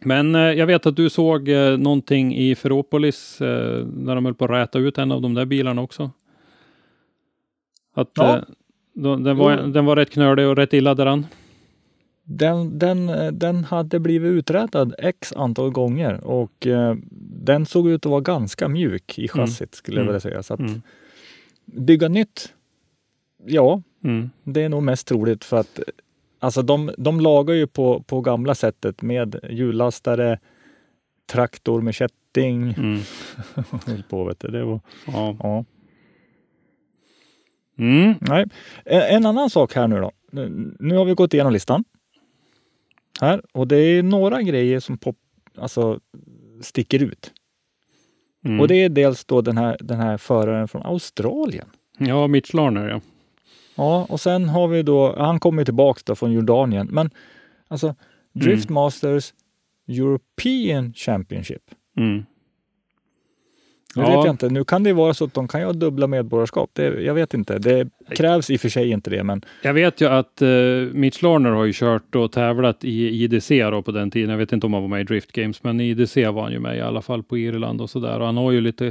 Men 0.00 0.34
eh, 0.34 0.40
jag 0.40 0.66
vet 0.66 0.86
att 0.86 0.96
du 0.96 1.10
såg 1.10 1.48
eh, 1.48 1.78
någonting 1.78 2.36
i 2.36 2.54
Ferropolis 2.54 3.40
eh, 3.40 3.86
när 3.86 4.14
de 4.14 4.24
höll 4.24 4.34
på 4.34 4.44
att 4.44 4.50
räta 4.50 4.78
ut 4.78 4.98
en 4.98 5.12
av 5.12 5.20
de 5.22 5.34
där 5.34 5.44
bilarna 5.44 5.82
också. 5.82 6.10
Att 7.94 8.10
Ja. 8.14 8.42
Den, 9.02 9.36
var, 9.36 9.58
Jo. 9.62 9.66
den 9.70 9.84
var 9.84 9.96
rätt 9.96 10.10
knölig 10.10 10.46
och 10.46 10.56
rätt 10.56 10.72
illa 10.72 10.94
däran. 10.94 11.26
Den, 12.24 12.78
den, 12.78 13.08
eh, 13.08 13.32
den 13.32 13.64
hade 13.64 13.98
blivit 14.00 14.28
uträtad 14.30 14.94
x 14.98 15.32
antal 15.36 15.70
gånger 15.70 16.24
och 16.24 16.66
eh, 16.66 16.94
den 17.44 17.66
såg 17.66 17.88
ut 17.90 18.06
att 18.06 18.10
vara 18.10 18.20
ganska 18.20 18.68
mjuk 18.68 19.18
i 19.18 19.28
chassit 19.28 19.74
skulle 19.74 19.96
jag 19.96 20.02
Mm. 20.02 20.06
vilja 20.12 20.20
säga. 20.20 20.42
Så 20.42 20.54
att 20.54 20.60
Mm. 20.60 20.82
bygga 21.64 22.08
nytt, 22.08 22.54
ja, 23.46 23.82
Mm. 24.04 24.30
det 24.44 24.62
är 24.62 24.68
nog 24.68 24.82
mest 24.82 25.06
troligt 25.08 25.44
för 25.44 25.56
att 25.56 25.78
eh, 25.78 25.84
alltså 26.38 26.62
de, 26.62 26.90
de 26.98 27.20
lagar 27.20 27.54
ju 27.54 27.66
på, 27.66 28.02
på 28.02 28.20
gamla 28.20 28.54
sättet 28.54 29.02
med 29.02 29.40
hjullastare, 29.50 30.38
traktor 31.32 31.80
med 31.82 31.94
kätting. 31.94 32.74
Mm. 32.78 33.00
På, 34.08 34.24
vet 34.24 34.40
du. 34.40 34.48
Det 34.48 34.64
var, 34.64 34.80
Ja. 35.06 35.36
ja. 35.42 35.64
Mm. 37.78 38.14
Nej. 38.20 38.46
En, 38.84 39.26
annan 39.26 39.50
sak 39.50 39.74
här 39.74 39.88
nu 39.88 40.00
då. 40.00 40.12
Nu- 40.78 40.96
har 40.96 41.04
vi 41.04 41.14
gått 41.14 41.34
igenom 41.34 41.52
listan. 41.52 41.84
Här 43.20 43.42
och 43.52 43.68
det 43.68 43.76
är 43.76 44.02
några 44.02 44.42
grejer 44.42 44.80
som 44.80 44.98
pop, 44.98 45.16
alltså, 45.58 46.00
sticker 46.62 47.02
ut. 47.02 47.32
Mm. 48.44 48.60
Och 48.60 48.68
det 48.68 48.74
är 48.74 48.88
dels 48.88 49.24
då 49.24 49.40
den 49.40 49.58
här, 49.58 49.76
den 49.80 50.00
här 50.00 50.16
föraren 50.16 50.68
från 50.68 50.82
Australien. 50.82 51.66
Ja, 51.98 52.26
Mitch 52.26 52.54
Larner 52.54 52.88
ja. 52.88 53.00
Ja, 53.74 54.06
och 54.08 54.20
sen 54.20 54.48
har 54.48 54.68
vi 54.68 54.82
då, 54.82 55.16
han 55.18 55.40
kommer 55.40 55.60
ju 55.62 55.64
tillbaks 55.64 56.04
då 56.04 56.14
från 56.14 56.32
Jordanien, 56.32 56.88
men 56.90 57.10
alltså 57.68 57.94
Drift 58.32 58.68
Masters 58.68 59.34
European 59.88 60.92
Championship. 60.92 61.62
Mm. 61.96 62.24
Nu 63.98 64.04
Ja. 64.04 64.16
vet 64.16 64.24
jag 64.26 64.32
inte, 64.32 64.48
nu 64.48 64.64
kan 64.64 64.82
det 64.82 64.92
vara 64.92 65.14
så 65.14 65.24
att 65.24 65.34
de 65.34 65.48
kan 65.48 65.60
ju 65.60 65.66
ha 65.66 65.72
dubbla 65.72 66.06
medborgarskap. 66.06 66.70
Det, 66.72 67.02
jag 67.02 67.14
vet 67.14 67.34
inte, 67.34 67.58
det 67.58 67.88
krävs 68.16 68.50
i 68.50 68.56
och 68.56 68.60
för 68.60 68.68
sig 68.68 68.90
inte 68.90 69.10
det, 69.10 69.24
men 69.24 69.42
Jag 69.62 69.74
vet 69.74 70.00
ju 70.00 70.06
att 70.08 70.42
uh, 70.42 70.88
Mitch 70.92 71.22
Larner 71.22 71.50
har 71.50 71.64
ju 71.64 71.72
kört 71.74 72.14
och 72.14 72.32
tävlat 72.32 72.84
i 72.84 73.08
IDC 73.24 73.62
då 73.70 73.82
på 73.82 73.90
den 73.92 74.10
tiden. 74.10 74.30
Jag 74.30 74.38
vet 74.38 74.52
inte 74.52 74.66
om 74.66 74.72
han 74.72 74.82
var 74.82 74.88
med 74.88 75.00
i 75.00 75.04
Drift 75.04 75.32
Games, 75.32 75.62
men 75.64 75.80
i 75.80 75.88
IDC 75.90 76.16
var 76.30 76.42
han 76.42 76.52
ju 76.52 76.58
med 76.58 76.76
i 76.76 76.80
alla 76.80 77.02
fall 77.02 77.22
på 77.22 77.38
Irland 77.38 77.80
och 77.80 77.90
sådär. 77.90 78.20
Och 78.20 78.26
han 78.26 78.36
har 78.36 78.50
ju 78.50 78.60
lite 78.60 78.86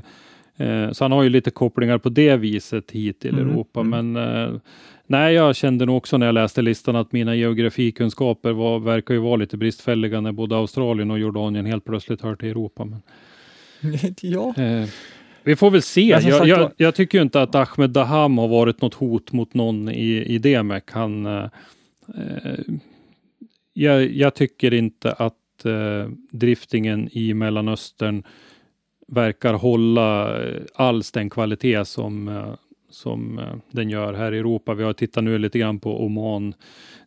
eh, 0.58 0.92
så 0.92 1.04
han 1.04 1.12
har 1.12 1.24
ju 1.24 1.30
lite 1.30 1.52
kopplingar 1.52 1.98
på 1.98 2.10
det 2.10 2.36
viset 2.38 2.92
hit 2.92 3.20
till 3.20 3.40
Mm, 3.40 3.50
Europa. 3.50 3.80
mm. 3.80 4.12
Men 4.14 4.44
eh, 4.46 4.60
nej, 5.08 5.34
jag 5.36 5.56
kände 5.56 5.86
nog 5.86 5.98
också 5.98 6.18
när 6.18 6.26
jag 6.26 6.34
läste 6.34 6.62
listan 6.62 6.96
att 6.96 7.12
mina 7.12 7.36
geografikunskaper 7.36 8.52
var, 8.52 8.80
verkar 8.80 9.14
ju 9.14 9.20
vara 9.20 9.36
lite 9.36 9.58
bristfälliga 9.58 10.22
när 10.22 10.32
både 10.32 10.56
Australien 10.56 11.12
och 11.12 11.20
Jordanien 11.20 11.66
helt 11.66 11.86
plötsligt 11.86 12.22
hör 12.22 12.36
till 12.36 12.50
Europa. 12.50 12.86
Men, 12.86 13.02
ja. 14.22 14.54
Eh, 14.58 14.90
vi 15.48 15.56
får 15.56 15.72
väl 15.72 15.82
se. 15.82 16.02
Jag, 16.02 16.24
sagt 16.24 16.48
jag, 16.48 16.72
jag 16.78 16.96
tycker 16.96 17.18
ju 17.18 17.22
inte 17.22 17.42
att 17.42 17.56
Ahmed 17.56 17.90
Daham 17.90 18.38
har 18.38 18.48
varit 18.48 18.82
något 18.82 18.94
hot 18.94 19.32
mot 19.32 19.54
någon 19.54 19.90
i, 19.90 20.24
i 20.26 20.38
DMEC. 20.38 20.84
Han, 20.88 21.26
eh, 21.26 21.44
eh, 22.18 22.60
jag, 23.74 24.12
jag 24.12 24.34
tycker 24.34 24.74
inte 24.74 25.12
att 25.12 25.66
eh, 25.66 26.10
driftingen 26.32 27.10
i 27.12 27.34
Mellanöstern 27.34 28.24
verkar 29.08 29.54
hålla 29.54 30.42
eh, 30.44 30.62
alls 30.76 31.12
den 31.12 31.30
kvalitet 31.30 31.86
som, 31.86 32.42
som 32.90 33.42
den 33.72 33.90
gör 33.90 34.14
här 34.14 34.34
i 34.34 34.38
Europa. 34.38 34.74
Vi 34.74 34.84
har 34.84 34.94
tittat 34.94 35.24
nu 35.24 35.38
lite 35.38 35.60
grann 35.60 35.80
på 35.80 36.06
Oman 36.06 36.54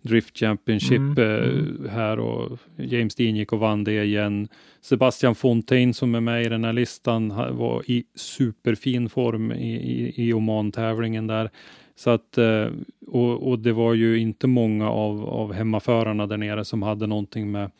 Drift 0.03 0.39
Championship 0.39 0.99
Mm, 0.99 1.85
eh, 1.85 1.91
här 1.91 2.19
och 2.19 2.59
James 2.77 3.15
Dean 3.15 3.37
gick 3.37 3.53
och 3.53 3.59
vann 3.59 3.85
det 3.85 4.05
igen. 4.05 4.49
Sebastian 4.81 5.35
Fontaine 5.35 5.95
som 5.95 6.15
är 6.15 6.21
med 6.21 6.43
i 6.43 6.49
den 6.49 6.65
här 6.65 6.73
listan 6.73 7.29
var 7.57 7.83
i 7.91 8.05
superfin 8.15 9.09
form 9.09 9.53
i, 9.53 9.75
i, 9.75 10.13
i 10.29 10.33
Oman-tävlingen 10.33 11.27
där. 11.27 11.51
Så 11.97 12.11
att, 12.11 12.39
eh, 12.39 12.67
och, 13.07 13.49
och 13.51 13.59
det 13.59 13.73
var 13.73 13.95
ju 13.95 14.19
inte 14.19 14.47
många 14.47 14.91
av, 14.91 15.25
av 15.29 15.53
hemmaförarna 15.53 16.27
där 16.27 16.37
nere 16.37 16.65
som 16.65 16.83
hade 16.83 17.07
någonting 17.07 17.51
med, 17.51 17.71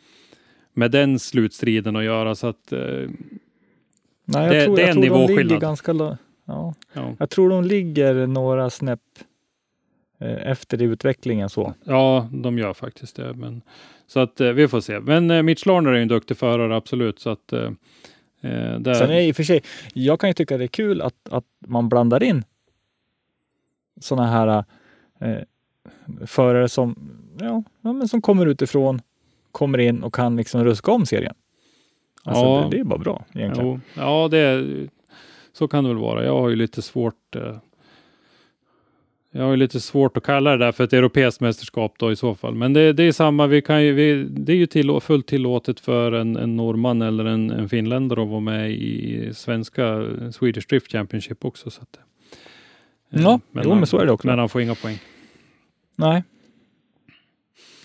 med 0.73 0.91
den 0.91 1.19
slutstriden 1.19 1.95
att 1.95 2.03
göra. 2.03 2.35
Så 2.35 2.47
att, 2.47 2.73
Nej, 4.25 4.43
jag 4.45 4.51
Det- 4.51 4.65
tror, 4.65 4.75
det 4.75 4.81
är 4.81 4.87
jag 4.87 4.95
en 4.95 5.01
tror 5.01 5.03
de 5.03 5.07
ligger 5.11 5.27
nivåskillnad. 5.27 5.61
ganska 5.61 5.93
lo- 5.93 6.17
ja, 6.45 6.73
ja. 6.93 7.15
Jag 7.19 7.29
tror 7.29 7.49
de 7.49 7.63
ligger 7.63 8.27
några 8.27 8.69
snäpp 8.69 8.99
efter 10.27 10.81
i 10.81 10.85
utvecklingen 10.85 11.49
så. 11.49 11.73
ja, 11.83 12.29
de 12.31 12.57
gör 12.57 12.73
faktiskt 12.73 13.15
det. 13.15 13.33
Men, 13.33 13.61
så 14.07 14.19
att 14.19 14.41
eh, 14.41 14.49
vi 14.49 14.67
får 14.67 14.81
se. 14.81 14.99
Men 14.99 15.31
eh, 15.31 15.43
Mitch 15.43 15.65
Larner 15.65 15.91
är 15.91 15.95
ju 15.95 16.01
en 16.01 16.07
duktig 16.07 16.37
förare, 16.37 16.75
absolut. 16.75 17.19
Så 17.19 17.29
att, 17.29 17.53
eh, 17.53 17.63
eh, 18.41 18.79
där, 18.79 18.93
Sen 18.93 19.09
är 19.11 19.21
i 19.21 19.31
och 19.31 19.35
för 19.35 19.43
sig, 19.43 19.63
jag 19.93 20.19
kan 20.19 20.29
ju 20.29 20.33
tycka 20.33 20.57
det 20.57 20.63
är 20.63 20.67
kul 20.67 21.01
att, 21.01 21.29
att 21.29 21.45
man 21.67 21.89
blandar 21.89 22.23
in 22.23 22.43
sådana 24.01 24.27
här 24.27 24.63
eh, 25.19 25.37
förare 26.25 26.69
som, 26.69 26.95
ja, 27.39 27.63
ja, 27.81 27.93
men 27.93 28.07
som 28.07 28.21
kommer 28.21 28.45
utifrån, 28.45 29.01
kommer 29.51 29.77
in 29.77 30.03
och 30.03 30.13
kan 30.13 30.35
liksom 30.35 30.63
ruska 30.63 30.91
om 30.91 31.05
serien. 31.05 31.33
Alltså 32.23 32.43
Ja. 32.43 32.61
det, 32.71 32.77
det 32.77 32.79
är 32.79 32.83
bara 32.83 32.99
bra 32.99 33.25
egentligen. 33.33 33.69
Jo, 33.69 33.79
ja, 34.01 34.27
det, 34.31 34.65
så 35.53 35.67
kan 35.67 35.83
det 35.83 35.89
väl 35.89 35.97
vara. 35.97 36.25
Jag 36.25 36.39
har 36.41 36.49
ju 36.49 36.55
lite 36.55 36.81
svårt 36.81 37.35
eh, 37.35 37.57
jag 39.31 39.43
har 39.43 39.57
lite 39.57 39.79
svårt 39.79 40.17
att 40.17 40.23
kalla 40.23 40.51
det 40.51 40.65
där 40.65 40.71
för 40.71 40.83
ett 40.83 40.93
europeiskt 40.93 41.41
mästerskap 41.41 41.93
då 41.97 42.11
i 42.11 42.15
så 42.15 42.35
fall. 42.35 42.55
Men 42.55 42.73
det, 42.73 42.93
det 42.93 43.03
är 43.03 43.11
samma, 43.11 43.47
vi 43.47 43.61
kan 43.61 43.83
ju, 43.83 43.93
vi, 43.93 44.23
det 44.29 44.51
är 44.51 44.55
ju 44.57 44.65
tillå, 44.65 44.99
fullt 44.99 45.27
tillåtet 45.27 45.79
för 45.79 46.11
en, 46.11 46.37
en 46.37 46.55
norrman 46.55 47.01
eller 47.01 47.25
en, 47.25 47.51
en 47.51 47.69
finländare 47.69 48.23
att 48.23 48.29
vara 48.29 48.39
med 48.39 48.71
i 48.71 49.29
svenska 49.33 50.05
Swedish 50.31 50.67
Drift 50.69 50.91
Championship 50.91 51.45
också. 51.45 51.69
Så 51.69 51.81
att, 51.81 51.97
eh, 51.97 53.21
Ja, 53.21 53.39
jo, 53.63 53.75
men 53.75 53.87
så 53.87 53.97
är 53.97 54.05
det 54.05 54.11
också. 54.11 54.27
Men 54.27 54.39
han 54.39 54.49
får 54.49 54.61
inga 54.61 54.75
poäng. 54.75 54.97
Nej. 55.95 56.23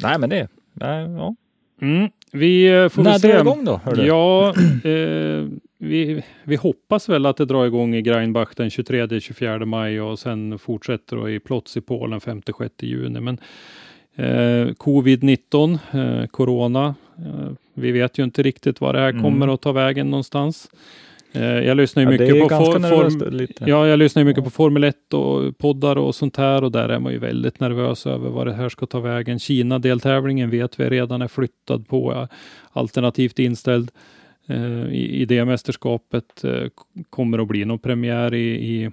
Nej, 0.02 0.18
men 0.18 0.30
det, 0.30 0.48
nej, 0.72 1.10
ja. 1.10 1.34
Mm, 1.82 2.08
vi 2.32 2.66
eh, 2.68 2.88
får 2.88 3.02
När 3.02 3.10
väl 3.12 3.20
drar 3.20 3.28
det 3.28 3.34
se. 3.34 3.40
igång 3.40 3.64
då? 3.64 3.80
hörru? 3.84 4.06
Ja, 4.06 4.48
eh, 4.84 5.46
vi, 5.78 6.22
vi 6.44 6.56
hoppas 6.56 7.08
väl 7.08 7.26
att 7.26 7.36
det 7.36 7.44
drar 7.44 7.66
igång 7.66 7.94
i 7.94 8.02
Greinbach 8.02 8.48
den 8.56 8.68
23-24 8.68 9.64
maj 9.64 10.00
och 10.00 10.18
sen 10.18 10.58
fortsätter 10.58 11.28
i 11.28 11.40
Plots 11.40 11.76
i 11.76 11.80
Polen 11.80 12.20
5-6 12.20 12.70
juni. 12.80 13.20
Men 13.20 13.38
eh, 14.16 14.66
covid-19, 14.74 15.78
eh, 15.92 16.26
corona, 16.26 16.94
eh, 17.18 17.52
vi 17.74 17.92
vet 17.92 18.18
ju 18.18 18.24
inte 18.24 18.42
riktigt 18.42 18.80
var 18.80 18.92
det 18.92 18.98
här 18.98 19.08
Mm. 19.10 19.22
kommer 19.22 19.54
att 19.54 19.60
ta 19.62 19.72
vägen 19.72 20.10
någonstans. 20.10 20.68
Eh, 21.32 21.42
jag 21.44 21.76
lyssnar 21.76 22.02
ju 22.02 22.06
Ja, 22.06 22.10
mycket 22.10 22.42
på 22.42 22.64
for, 22.64 22.78
nervöst 22.78 23.18
form. 23.18 23.68
Ja, 23.68 23.86
jag 23.86 23.98
lyssnar 23.98 24.24
mycket 24.24 24.38
Ja. 24.38 24.44
på 24.44 24.50
Formel 24.50 24.84
1 24.84 25.14
och 25.14 25.58
poddar 25.58 25.96
och 25.98 26.14
sånt 26.14 26.36
här 26.36 26.64
och 26.64 26.72
där 26.72 26.88
är 26.88 26.98
man 26.98 27.12
ju 27.12 27.18
väldigt 27.18 27.60
nervös 27.60 28.06
över 28.06 28.30
vad 28.30 28.46
det 28.46 28.52
här 28.52 28.68
ska 28.68 28.86
ta 28.86 29.00
vägen. 29.00 29.38
Kina-deltävlingen 29.38 30.50
vet 30.50 30.80
vi 30.80 30.88
redan 30.90 31.22
är 31.22 31.28
flyttad 31.28 31.88
på, 31.88 32.28
alternativt 32.72 33.38
inställd. 33.38 33.90
Eh, 34.46 34.88
I, 34.88 35.22
I 35.22 35.24
det 35.24 35.44
mästerskapet 35.44 36.44
eh, 36.44 36.68
kommer 37.10 37.38
att 37.38 37.48
bli 37.48 37.64
någon 37.64 37.78
premiär 37.78 38.34
i, 38.34 38.54
i, 38.54 38.90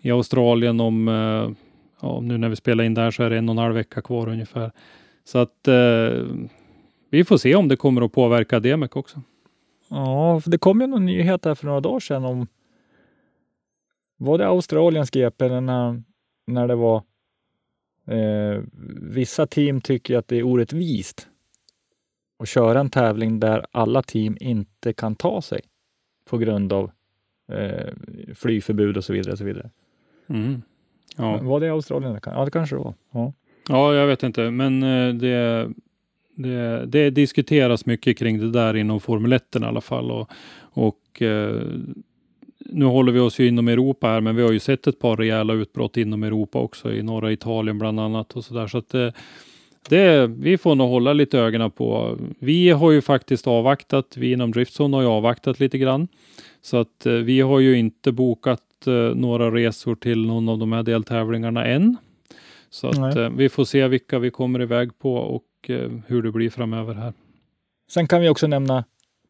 i 0.00 0.10
Australien 0.10 0.80
om, 0.80 1.08
eh, 1.08 1.50
ja, 2.00 2.20
nu 2.20 2.38
när 2.38 2.48
vi 2.48 2.56
spelar 2.56 2.84
in 2.84 2.94
där 2.94 3.10
så 3.10 3.22
är 3.22 3.30
det 3.30 3.38
en 3.38 3.48
och 3.48 3.52
en 3.52 3.58
halv 3.58 3.74
vecka 3.74 4.02
kvar 4.02 4.28
ungefär. 4.28 4.70
Så 5.24 5.38
att 5.38 5.68
eh, 5.68 6.26
vi 7.10 7.24
får 7.24 7.36
se 7.36 7.54
om 7.54 7.68
det 7.68 7.76
kommer 7.76 8.02
att 8.02 8.12
påverka 8.12 8.60
DMEC 8.60 8.90
också. 8.92 9.22
Ja, 9.88 10.40
för 10.40 10.50
det 10.50 10.58
kom 10.58 10.80
ju 10.80 10.86
någon 10.86 11.06
nyhet 11.06 11.44
här 11.44 11.54
för 11.54 11.66
några 11.66 11.80
dagar 11.80 12.00
sedan 12.00 12.24
om 12.24 12.46
var 14.16 14.38
det 14.38 14.46
Australiens 14.46 15.10
GP 15.10 15.44
eller 15.44 15.60
när, 15.60 16.02
när 16.46 16.68
det 16.68 16.74
var 16.74 16.96
eh, 18.06 18.62
vissa 19.00 19.46
team 19.46 19.80
tycker 19.80 20.18
att 20.18 20.28
det 20.28 20.36
är 20.36 20.42
orättvist 20.42 21.28
att 22.40 22.48
köra 22.48 22.80
en 22.80 22.90
tävling 22.90 23.40
där 23.40 23.66
alla 23.70 24.02
team 24.02 24.36
inte 24.40 24.92
kan 24.92 25.16
ta 25.16 25.42
sig 25.42 25.60
på 26.24 26.38
grund 26.38 26.72
av 26.72 26.90
eh, 27.52 27.92
flygförbud 28.34 28.96
och 28.96 29.04
så 29.04 29.12
vidare. 29.12 29.32
Och 29.32 29.38
så 29.38 29.44
vidare. 29.44 29.70
Mm. 30.28 30.62
Ja. 31.16 31.38
Var 31.42 31.60
det 31.60 31.68
Australien? 31.68 32.20
Ja, 32.26 32.44
det 32.44 32.50
kanske 32.50 32.76
det 32.76 32.82
var. 32.82 32.94
Ja. 33.10 33.32
Ja, 33.68 33.94
jag 33.94 34.06
vet 34.06 34.22
inte, 34.22 34.50
men 34.50 34.82
eh, 34.82 35.14
det, 35.14 35.68
det, 36.34 36.86
det 36.86 37.10
diskuteras 37.10 37.86
mycket 37.86 38.18
kring 38.18 38.38
det 38.38 38.50
där 38.50 38.76
inom 38.76 39.00
Formel 39.00 39.32
1 39.32 39.56
i 39.56 39.64
alla 39.64 39.80
fall. 39.80 40.10
Och, 40.10 40.30
och 40.60 41.22
eh, 41.22 41.62
nu 42.58 42.84
håller 42.84 43.12
vi 43.12 43.20
oss 43.20 43.38
ju 43.38 43.48
inom 43.48 43.68
Europa 43.68 44.06
här, 44.06 44.20
men 44.20 44.36
vi 44.36 44.42
har 44.42 44.52
ju 44.52 44.58
sett 44.58 44.86
ett 44.86 44.98
par 44.98 45.16
rejäla 45.16 45.52
utbrott 45.52 45.96
inom 45.96 46.22
Europa 46.22 46.58
också, 46.58 46.92
i 46.92 47.02
norra 47.02 47.32
Italien 47.32 47.78
bland 47.78 48.00
annat 48.00 48.32
och 48.32 48.44
så 48.44 48.54
där. 48.54 48.66
Så 48.66 48.78
att 48.78 48.88
det, 48.88 49.12
det, 49.88 50.26
vi 50.26 50.58
får 50.58 50.74
nog 50.74 50.88
hålla 50.88 51.12
lite 51.12 51.38
ögonen 51.38 51.70
på. 51.70 52.18
Vi 52.38 52.70
har 52.70 52.90
ju 52.90 53.00
faktiskt 53.00 53.46
avvaktat, 53.46 54.16
vi 54.16 54.32
inom 54.32 54.50
Driftzone 54.50 54.96
har 54.96 55.02
ju 55.02 55.08
avvaktat 55.08 55.60
lite 55.60 55.78
grann. 55.78 56.08
Så 56.62 56.76
att 56.76 57.06
eh, 57.06 57.12
vi 57.12 57.40
har 57.40 57.60
ju 57.60 57.78
inte 57.78 58.12
bokat 58.12 58.86
eh, 58.86 58.92
några 58.92 59.50
resor 59.50 59.94
till 59.94 60.26
någon 60.26 60.48
av 60.48 60.58
de 60.58 60.72
här 60.72 60.82
deltävlingarna 60.82 61.66
än. 61.66 61.96
Så 62.70 62.88
att 62.88 63.16
eh, 63.16 63.30
vi 63.30 63.48
får 63.48 63.64
se 63.64 63.88
vilka 63.88 64.18
vi 64.18 64.30
kommer 64.30 64.62
iväg 64.62 64.98
på 64.98 65.14
och 65.14 65.70
eh, 65.70 65.90
hur 66.06 66.22
det 66.22 66.32
blir 66.32 66.50
framöver 66.50 66.94
här. 66.94 67.12
Sen 67.90 68.06
kan 68.06 68.20
vi 68.20 68.28
också 68.28 68.46
nämna 68.46 68.84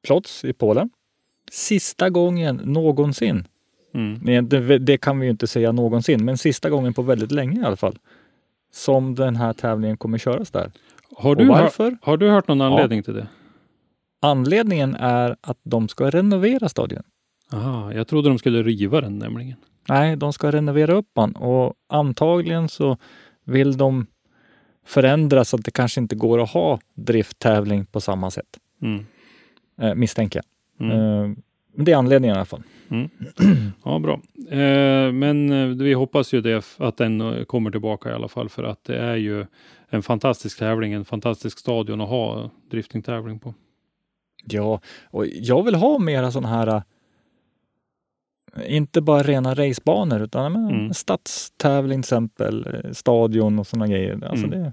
Plots 0.07 0.45
i 0.45 0.53
Polen. 0.53 0.91
Sista 1.51 2.11
gången 2.11 2.57
någonsin. 2.65 3.45
Mm. 3.95 4.49
Det, 4.49 4.79
det 4.79 4.99
kan 4.99 5.19
vi 5.19 5.27
ju 5.27 5.31
inte 5.31 5.47
säga 5.47 5.73
någonsin, 5.73 6.25
men 6.25 6.39
sista 6.39 6.71
gången 6.71 6.95
på 6.95 7.03
väldigt 7.03 7.33
länge 7.33 7.61
i 7.61 7.65
alla 7.65 7.77
fall. 7.77 7.99
Som 8.73 9.15
den 9.15 9.37
här 9.37 9.53
tävlingen 9.53 9.97
kommer 9.97 10.19
köras 10.19 10.51
där. 10.51 10.71
Har, 11.17 11.35
du 11.35 11.47
varför? 11.47 11.99
har 12.03 12.17
du 12.17 12.31
hört 12.31 12.49
någon 12.49 12.61
anledning 12.61 13.03
till 13.03 13.15
det? 13.15 13.27
Anledningen 14.23 14.95
är 14.95 15.37
att 15.41 15.59
de 15.63 15.89
ska 15.89 16.11
renovera 16.11 16.69
stadion. 16.69 17.03
Aha, 17.53 17.93
jag 17.93 18.09
trodde 18.09 18.29
de 18.29 18.39
skulle 18.39 18.63
riva 18.63 19.01
den 19.01 19.19
nämligen. 19.19 19.57
Nej, 19.89 20.17
de 20.17 20.33
ska 20.33 20.53
renovera 20.53 20.93
upp 20.93 21.09
den 21.15 21.33
och 21.33 21.75
antagligen 21.89 22.69
så 22.69 22.97
vill 23.45 23.77
de 23.77 24.07
förändra 24.87 25.45
så 25.45 25.57
att 25.57 25.65
det 25.65 25.71
kanske 25.71 26.01
inte 26.01 26.17
går 26.17 26.43
att 26.43 26.51
ha 26.51 26.81
drifttävling 26.95 27.87
på 27.87 28.01
samma 28.01 28.31
sätt. 28.31 28.59
Mm. 28.83 29.07
Eh, 29.81 29.95
misstänker 29.95 30.43
jag. 30.79 30.91
Mm. 30.91 31.31
Eh, 31.31 31.37
det 31.77 31.93
är 31.93 31.97
anledningen 31.97 32.37
i 32.37 32.39
alla 32.39 32.45
fall. 32.45 32.63
Ja, 33.85 33.99
bra. 33.99 34.21
Eh, 34.51 35.13
men 35.13 35.53
eh, 35.53 35.67
vi 35.69 35.93
hoppas 35.93 36.35
ju 36.35 36.41
det, 36.41 36.65
att 36.79 36.97
den 36.97 37.21
eh, 37.21 37.45
kommer 37.45 37.71
tillbaka 37.71 38.11
i 38.11 38.13
alla 38.13 38.29
fall 38.29 38.49
för 38.49 38.65
att 38.65 38.85
det 38.85 38.97
är 38.99 39.17
ju 39.17 39.47
en 39.89 40.03
fantastisk 40.03 40.59
tävling, 40.59 40.93
en 40.93 41.05
fantastisk 41.05 41.59
stadion 41.59 42.01
att 42.01 42.09
ha 42.09 42.51
driftingtävling 42.71 43.39
på. 43.39 43.55
Ja, 44.45 44.81
och 45.11 45.27
jag 45.27 45.63
vill 45.63 45.75
ha 45.75 45.99
mera 45.99 46.31
sådana 46.33 46.49
här 46.49 46.67
eh, 48.57 48.77
inte 48.77 49.01
bara 49.01 49.23
rena 49.23 49.55
racebanor 49.55 50.21
utan 50.23 50.53
men, 50.53 50.69
Mm. 50.71 50.95
stadstävling 50.95 51.99
till 52.03 52.07
exempel, 52.07 52.67
eh, 52.85 52.91
stadion 52.93 53.59
och 53.59 53.67
sådana 53.67 53.87
grejer. 53.87 54.25
Alltså 54.25 54.47
Mm. 54.47 54.59
det... 54.63 54.73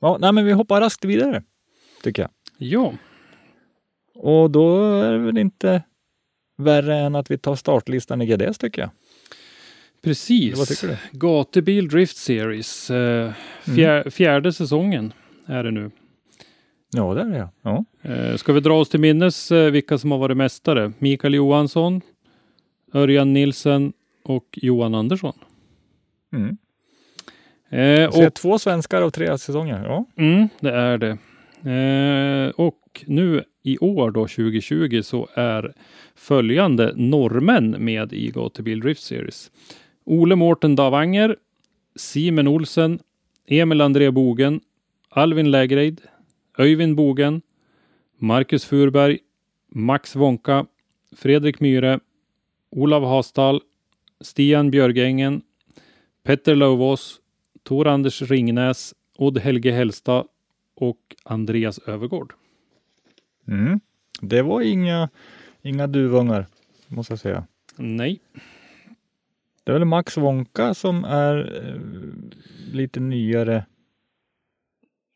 Ja, 0.00 0.16
nej, 0.20 0.32
men 0.32 0.44
vi 0.44 0.52
hoppar 0.52 0.80
raskt 0.80 1.04
vidare, 1.04 1.42
tycker 2.02 2.22
jag. 2.22 2.30
Ja, 2.58 2.92
Och 4.14 4.50
då 4.50 4.92
är 4.92 5.12
det 5.12 5.18
väl 5.18 5.38
inte 5.38 5.82
värre 6.62 6.96
än 6.98 7.14
att 7.14 7.30
vi 7.30 7.38
tar 7.38 7.54
startlistan 7.56 8.22
i 8.22 8.26
GDS 8.26 8.58
tycker 8.58 8.82
jag. 8.82 8.90
precis. 10.02 10.58
Vad 10.58 10.68
tycker 10.68 10.88
du? 10.88 11.18
Gatubil 11.18 11.88
Drift 11.88 12.16
Series. 12.16 12.90
Eh, 12.90 13.32
fjär, 13.76 14.10
Fjärde 14.10 14.52
säsongen 14.52 15.12
är 15.46 15.64
det 15.64 15.70
nu. 15.70 15.90
Ja, 16.94 17.14
det 17.14 17.20
är 17.20 17.24
det 17.24 17.48
ja. 17.62 17.84
Eh, 18.02 18.36
ska 18.36 18.52
vi 18.52 18.60
dra 18.60 18.80
oss 18.80 18.88
till 18.88 19.00
minnes 19.00 19.52
eh, 19.52 19.70
vilka 19.70 19.98
som 19.98 20.10
har 20.10 20.18
varit 20.18 20.36
mästare? 20.36 20.92
Mikael 20.98 21.34
Johansson, 21.34 22.00
Örjan 22.94 23.32
Nilsen 23.32 23.92
och 24.22 24.58
Johan 24.62 24.94
Andersson. 24.94 25.32
Mm. 26.32 26.56
Eh, 27.70 28.10
Så 28.10 28.26
och 28.26 28.34
två 28.34 28.58
svenskar 28.58 29.02
av 29.02 29.10
tre 29.10 29.38
säsonger. 29.38 29.84
Ja. 29.84 30.04
Mm, 30.16 30.48
det 30.60 30.70
är 30.72 30.98
det. 30.98 31.18
Eh, 31.70 32.50
och 32.50 33.04
nu 33.06 33.44
i 33.62 33.78
år 33.78 34.10
då 34.10 34.20
2020 34.20 35.00
så 35.02 35.28
är 35.34 35.74
följande 36.14 36.92
norrmän 36.96 37.70
med 37.70 38.12
i 38.12 38.30
Gatubil 38.30 38.80
Drift 38.80 39.02
Series. 39.02 39.50
Ole 40.04 40.36
Mårten 40.36 40.76
Davanger, 40.76 41.36
Simen 41.96 42.48
Olsen, 42.48 42.98
Emil 43.46 43.80
André 43.80 44.10
Bogen, 44.10 44.60
Alvin 45.08 45.50
Lägreid, 45.50 46.00
Öyvind 46.58 46.96
Bogen, 46.96 47.42
Marcus 48.18 48.64
Furberg, 48.64 49.18
Max 49.68 50.16
Wonka, 50.16 50.66
Fredrik 51.16 51.60
Myhre, 51.60 52.00
Olav 52.70 53.04
Hasdal, 53.04 53.60
Stian 54.20 54.70
Björgängen, 54.70 55.42
Petter 56.22 56.54
Lövås, 56.54 57.20
Tor 57.62 57.86
Anders 57.86 58.22
Ringnäs, 58.22 58.94
Odd 59.16 59.38
Helge 59.38 59.72
Hellstad 59.72 60.24
och 60.74 60.98
Andreas 61.24 61.78
Övergård. 61.78 62.32
Mm. 63.48 63.80
Det 64.20 64.42
var 64.42 64.60
inga, 64.60 65.08
inga 65.62 65.86
duvungar, 65.86 66.46
måste 66.88 67.12
jag 67.12 67.20
säga. 67.20 67.46
Nej, 67.76 68.20
Det 69.64 69.72
är 69.72 69.78
väl 69.78 69.84
Max 69.84 70.16
Wonka 70.16 70.74
som 70.74 71.04
är 71.04 71.64
eh, 71.66 71.80
lite 72.74 73.00
nyare 73.00 73.64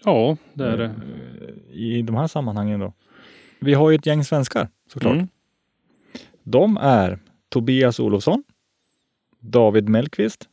ja 0.05 0.37
det 0.55 0.65
är 0.67 0.77
det. 0.77 0.85
eh, 0.85 1.75
i 1.77 2.03
de 2.03 2.17
här 2.17 2.27
sammanhangen 2.27 2.81
då. 2.81 2.93
Vi 3.61 3.75
har 3.75 3.91
ju 3.91 3.97
ett 3.97 4.07
gäng 4.07 4.25
svenskar 4.25 4.69
såklart. 4.93 5.15
Mm. 5.15 5.29
De 6.43 6.77
är 6.77 7.19
Tobias 7.49 8.01
Olofsson, 8.01 8.45
David 9.41 9.89
Mellqvist, 9.89 10.49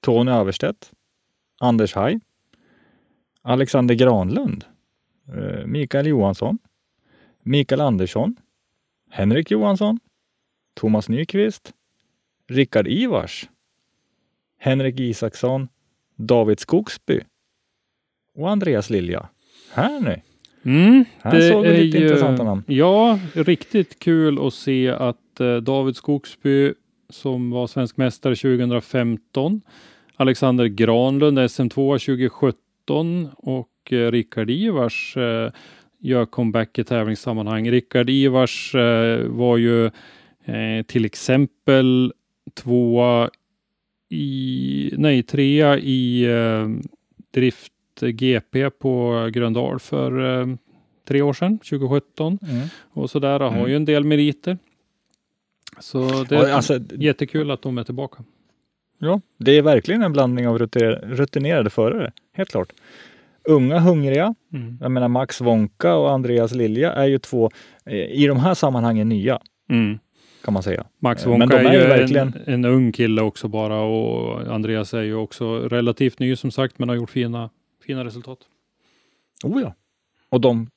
Tony 0.00 0.30
Överstedt, 0.30 0.90
Anders 1.60 1.94
Haj, 1.94 2.20
Alexander 3.42 3.94
Granlund, 3.94 4.64
eh, 5.28 5.66
Mikael 5.66 6.06
Johansson, 6.06 6.58
Mikael 7.42 7.80
Andersson, 7.80 8.36
Henrik 9.10 9.50
Johansson, 9.50 9.98
Thomas 10.74 11.08
Nyqvist, 11.08 11.72
Rickard 12.48 12.88
Ivars, 12.88 13.48
Henrik 14.58 15.00
Isaksson, 15.00 15.68
David 16.16 16.60
Skogsby 16.60 17.20
och 18.34 18.50
Andreas 18.50 18.90
Lilja. 18.90 19.28
Här 19.72 20.00
nu. 20.00 20.20
Mm, 20.64 21.04
Här 21.22 21.50
såg 21.50 21.62
vi 21.62 21.76
lite 21.76 21.98
intressanta 21.98 22.44
namn. 22.44 22.64
Ja, 22.66 23.18
riktigt 23.34 23.98
kul 23.98 24.46
att 24.46 24.54
se 24.54 24.88
att 24.88 25.40
eh, 25.40 25.56
David 25.56 25.96
Skogsby 25.96 26.74
som 27.08 27.50
var 27.50 27.66
svensk 27.66 27.96
mästare 27.96 28.36
2015, 28.36 29.60
Alexander 30.16 30.66
Granlund 30.66 31.38
SM2 31.38 31.98
2017 31.98 33.28
och 33.36 33.92
eh, 33.92 34.10
Rickard 34.10 34.50
Ivars 34.50 35.16
eh, 35.16 35.50
gör 36.02 36.26
comeback 36.26 36.78
i 36.78 36.84
tävlingssammanhang. 36.84 37.70
Rickard 37.70 38.10
Ivars 38.10 38.74
eh, 38.74 39.26
var 39.26 39.56
ju 39.56 39.86
eh, 40.44 40.82
till 40.86 41.04
exempel 41.04 42.12
tvåa 42.54 43.30
i, 44.08 44.94
nej 44.98 45.22
trea 45.22 45.78
i 45.78 46.24
eh, 46.24 46.68
drift 47.34 47.72
GP 48.00 48.70
på 48.70 49.28
Gröndal 49.32 49.78
för 49.80 50.40
eh, 50.40 50.54
tre 51.08 51.22
år 51.22 51.32
sedan, 51.32 51.58
2017. 51.58 52.38
Mm. 52.42 52.68
Och 52.90 53.10
sådär 53.10 53.40
har 53.40 53.52
Mm. 53.56 53.68
ju 53.70 53.76
en 53.76 53.84
del 53.84 54.04
meriter. 54.04 54.58
Så 55.80 56.24
det 56.28 56.36
är 56.36 56.52
alltså, 56.52 56.80
jättekul 56.94 57.50
att 57.50 57.62
de 57.62 57.78
är 57.78 57.84
tillbaka. 57.84 58.24
Ja, 58.98 59.20
det 59.38 59.52
är 59.58 59.62
verkligen 59.62 60.02
en 60.02 60.12
blandning 60.12 60.48
av 60.48 60.58
rutiner- 60.58 61.06
rutinerade 61.06 61.70
förare, 61.70 62.12
helt 62.32 62.50
klart. 62.50 62.72
Unga, 63.44 63.78
hungriga. 63.78 64.34
Mm. 64.52 64.78
Jag 64.80 64.90
menar 64.90 65.08
Max 65.08 65.40
Wonka 65.40 65.94
och 65.94 66.10
Andreas 66.10 66.54
Lilja 66.54 66.92
är 66.92 67.06
ju 67.06 67.18
två 67.18 67.50
eh, 67.86 67.94
i 67.94 68.26
de 68.26 68.38
här 68.40 68.54
sammanhangen 68.54 69.08
nya, 69.08 69.40
Mm. 69.70 69.98
kan 70.44 70.54
man 70.54 70.62
säga. 70.62 70.86
Max 70.98 71.22
Eh, 71.24 71.28
Wonka 71.30 71.46
men 71.46 71.48
de 71.48 71.54
är, 71.66 71.70
är 71.70 71.74
ju 71.74 71.80
ju 71.80 71.86
verkligen- 71.88 72.32
en, 72.46 72.54
en 72.54 72.64
ung 72.64 72.92
kille 72.92 73.22
också 73.22 73.48
bara 73.48 73.80
och 73.80 74.54
Andreas 74.54 74.94
är 74.94 75.02
ju 75.02 75.14
också 75.14 75.58
relativt 75.68 76.18
ny 76.18 76.36
som 76.36 76.50
sagt 76.50 76.78
men 76.78 76.88
har 76.88 76.96
gjort 76.96 77.10
fina, 77.10 77.50
fina 77.86 78.04
resultat. 78.04 78.38
Oh 79.44 79.62
ja. 79.62 79.74
Och 80.28 80.40
de, 80.40 80.70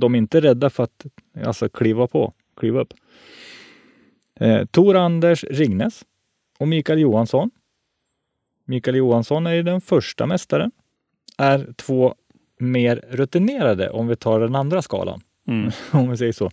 de 0.00 0.14
är 0.14 0.18
inte 0.18 0.40
rädda 0.40 0.70
för 0.70 0.84
att 0.84 1.06
alltså, 1.46 1.68
kliva 1.68 2.06
på, 2.06 2.32
kliva 2.56 2.80
upp. 2.80 2.94
Eh, 4.40 4.64
Tor 4.64 4.96
Anders 4.96 5.44
Ringnes 5.44 6.04
och 6.58 6.68
Mikael 6.68 6.98
Johansson. 6.98 7.50
Mikael 8.64 8.96
Johansson 8.96 9.46
är 9.46 9.52
ju 9.54 9.62
den 9.62 9.80
första 9.80 10.26
mästaren. 10.26 10.70
Är 11.40 11.72
två 11.76 12.14
mer 12.58 13.04
rutinerade 13.10 13.90
om 13.90 14.08
vi 14.08 14.16
tar 14.16 14.40
den 14.40 14.54
andra 14.54 14.82
skalan. 14.82 15.20
Mm. 15.48 15.70
om 15.90 16.10
vi 16.10 16.16
säger 16.16 16.32
så. 16.32 16.50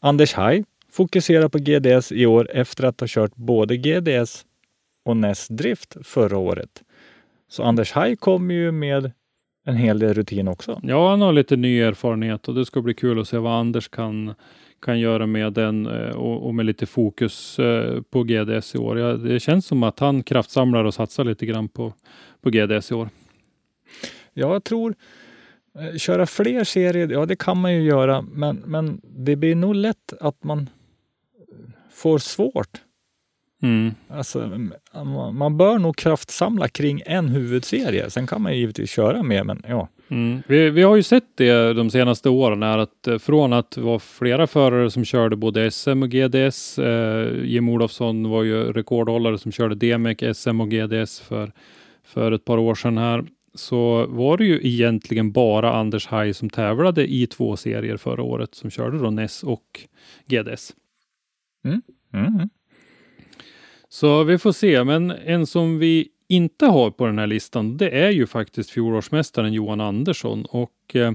Anders 0.00 0.34
Haj 0.34 0.64
fokuserar 0.92 1.48
på 1.48 1.58
GDS 1.58 2.12
i 2.12 2.26
år 2.26 2.50
efter 2.52 2.84
att 2.84 3.00
ha 3.00 3.06
kört 3.10 3.34
både 3.34 3.76
GDS 3.76 4.44
och 5.04 5.16
NES 5.16 5.48
Drift 5.48 5.96
förra 6.02 6.38
året. 6.38 6.82
Så 7.48 7.62
Anders 7.62 7.92
Haj 7.92 8.16
kommer 8.16 8.54
ju 8.54 8.72
med 8.72 9.12
en 9.66 9.76
hel 9.76 9.98
del 9.98 10.14
rutin 10.14 10.48
också. 10.48 10.80
Ja, 10.82 11.10
han 11.10 11.20
har 11.20 11.32
lite 11.32 11.56
ny 11.56 11.80
erfarenhet 11.80 12.48
och 12.48 12.54
det 12.54 12.64
ska 12.64 12.82
bli 12.82 12.94
kul 12.94 13.20
att 13.20 13.28
se 13.28 13.38
vad 13.38 13.52
Anders 13.52 13.88
kan, 13.88 14.34
kan 14.82 15.00
göra 15.00 15.26
med 15.26 15.52
den 15.52 15.86
eh, 15.86 16.10
och, 16.10 16.46
och 16.46 16.54
med 16.54 16.66
lite 16.66 16.86
fokus 16.86 17.58
eh, 17.58 18.02
på 18.10 18.22
GDS 18.22 18.74
i 18.74 18.78
år. 18.78 18.98
Ja, 18.98 19.12
det 19.12 19.40
känns 19.40 19.66
som 19.66 19.82
att 19.82 19.98
han 19.98 20.22
kraftsamlar 20.22 20.84
och 20.84 20.94
satsar 20.94 21.24
lite 21.24 21.46
grann 21.46 21.68
på, 21.68 21.92
på 22.40 22.50
GDS 22.50 22.90
i 22.90 22.94
år. 22.94 23.08
Ja, 24.32 24.52
jag 24.52 24.64
tror 24.64 24.94
eh, 25.78 25.96
köra 25.98 26.26
fler 26.26 26.64
serier, 26.64 27.08
ja 27.08 27.26
det 27.26 27.36
kan 27.36 27.60
man 27.60 27.74
ju 27.74 27.82
göra, 27.82 28.22
men, 28.22 28.56
men 28.66 29.00
det 29.04 29.36
blir 29.36 29.54
nog 29.54 29.74
lätt 29.74 30.12
att 30.20 30.44
man 30.44 30.70
får 31.92 32.18
svårt. 32.18 32.68
Mm. 33.62 33.94
Alltså, 34.08 34.50
man- 35.04 35.34
man 35.36 35.56
bör 35.56 35.78
nog 35.78 35.96
kraftsamla 35.96 36.68
kring 36.68 37.02
en 37.06 37.28
huvudserie. 37.28 38.10
Sen 38.10 38.26
kan 38.26 38.42
man 38.42 38.52
ju 38.52 38.58
givetvis 38.58 38.90
köra 38.90 39.22
mer, 39.22 39.44
men 39.44 39.62
ja. 39.68 39.88
Mm. 40.10 40.42
Vi, 40.46 40.70
vi 40.70 40.82
har 40.82 40.96
ju 40.96 41.02
sett 41.02 41.24
det 41.34 41.72
de 41.72 41.90
senaste 41.90 42.28
åren, 42.28 42.62
är 42.62 42.78
att 42.78 43.06
eh, 43.06 43.18
från 43.18 43.52
att 43.52 43.70
det 43.70 43.80
var 43.80 43.98
flera 43.98 44.46
förare 44.46 44.90
som 44.90 45.04
körde 45.04 45.36
både 45.36 45.70
SM 45.70 46.02
och 46.02 46.10
GDS. 46.10 46.78
Eh, 46.78 47.44
Jim 47.44 47.68
Olofsson 47.68 48.30
var 48.30 48.42
ju 48.42 48.72
rekordhållare 48.72 49.38
som 49.38 49.52
körde 49.52 49.74
DMEC, 49.74 50.18
SM 50.38 50.60
och 50.60 50.70
GDS 50.70 51.20
för, 51.20 51.52
för 52.04 52.32
ett 52.32 52.44
par 52.44 52.58
år 52.58 52.74
sedan 52.74 52.98
här. 52.98 53.24
Så 53.58 54.06
var 54.06 54.36
det 54.36 54.44
ju 54.44 54.60
egentligen 54.62 55.32
bara 55.32 55.72
Anders 55.72 56.06
Haj 56.06 56.34
som 56.34 56.50
tävlade 56.50 57.12
i 57.12 57.26
två 57.26 57.56
serier 57.56 57.96
förra 57.96 58.22
året 58.22 58.54
som 58.54 58.70
körde 58.70 58.98
då 58.98 59.10
NES 59.10 59.42
och 59.42 59.80
GDS. 60.26 60.74
Mm. 61.64 61.82
Så 63.88 64.24
vi 64.24 64.38
får 64.38 64.52
se, 64.52 64.84
men 64.84 65.10
en 65.10 65.46
som 65.46 65.78
vi 65.78 66.08
inte 66.28 66.66
har 66.66 66.90
på 66.90 67.06
den 67.06 67.18
här 67.18 67.26
listan, 67.26 67.76
det 67.76 67.90
är 67.90 68.10
ju 68.10 68.26
faktiskt 68.26 68.70
fjolårsmästaren 68.70 69.52
Johan 69.52 69.80
Andersson 69.80 70.44
och 70.44 70.96
eh, 70.96 71.12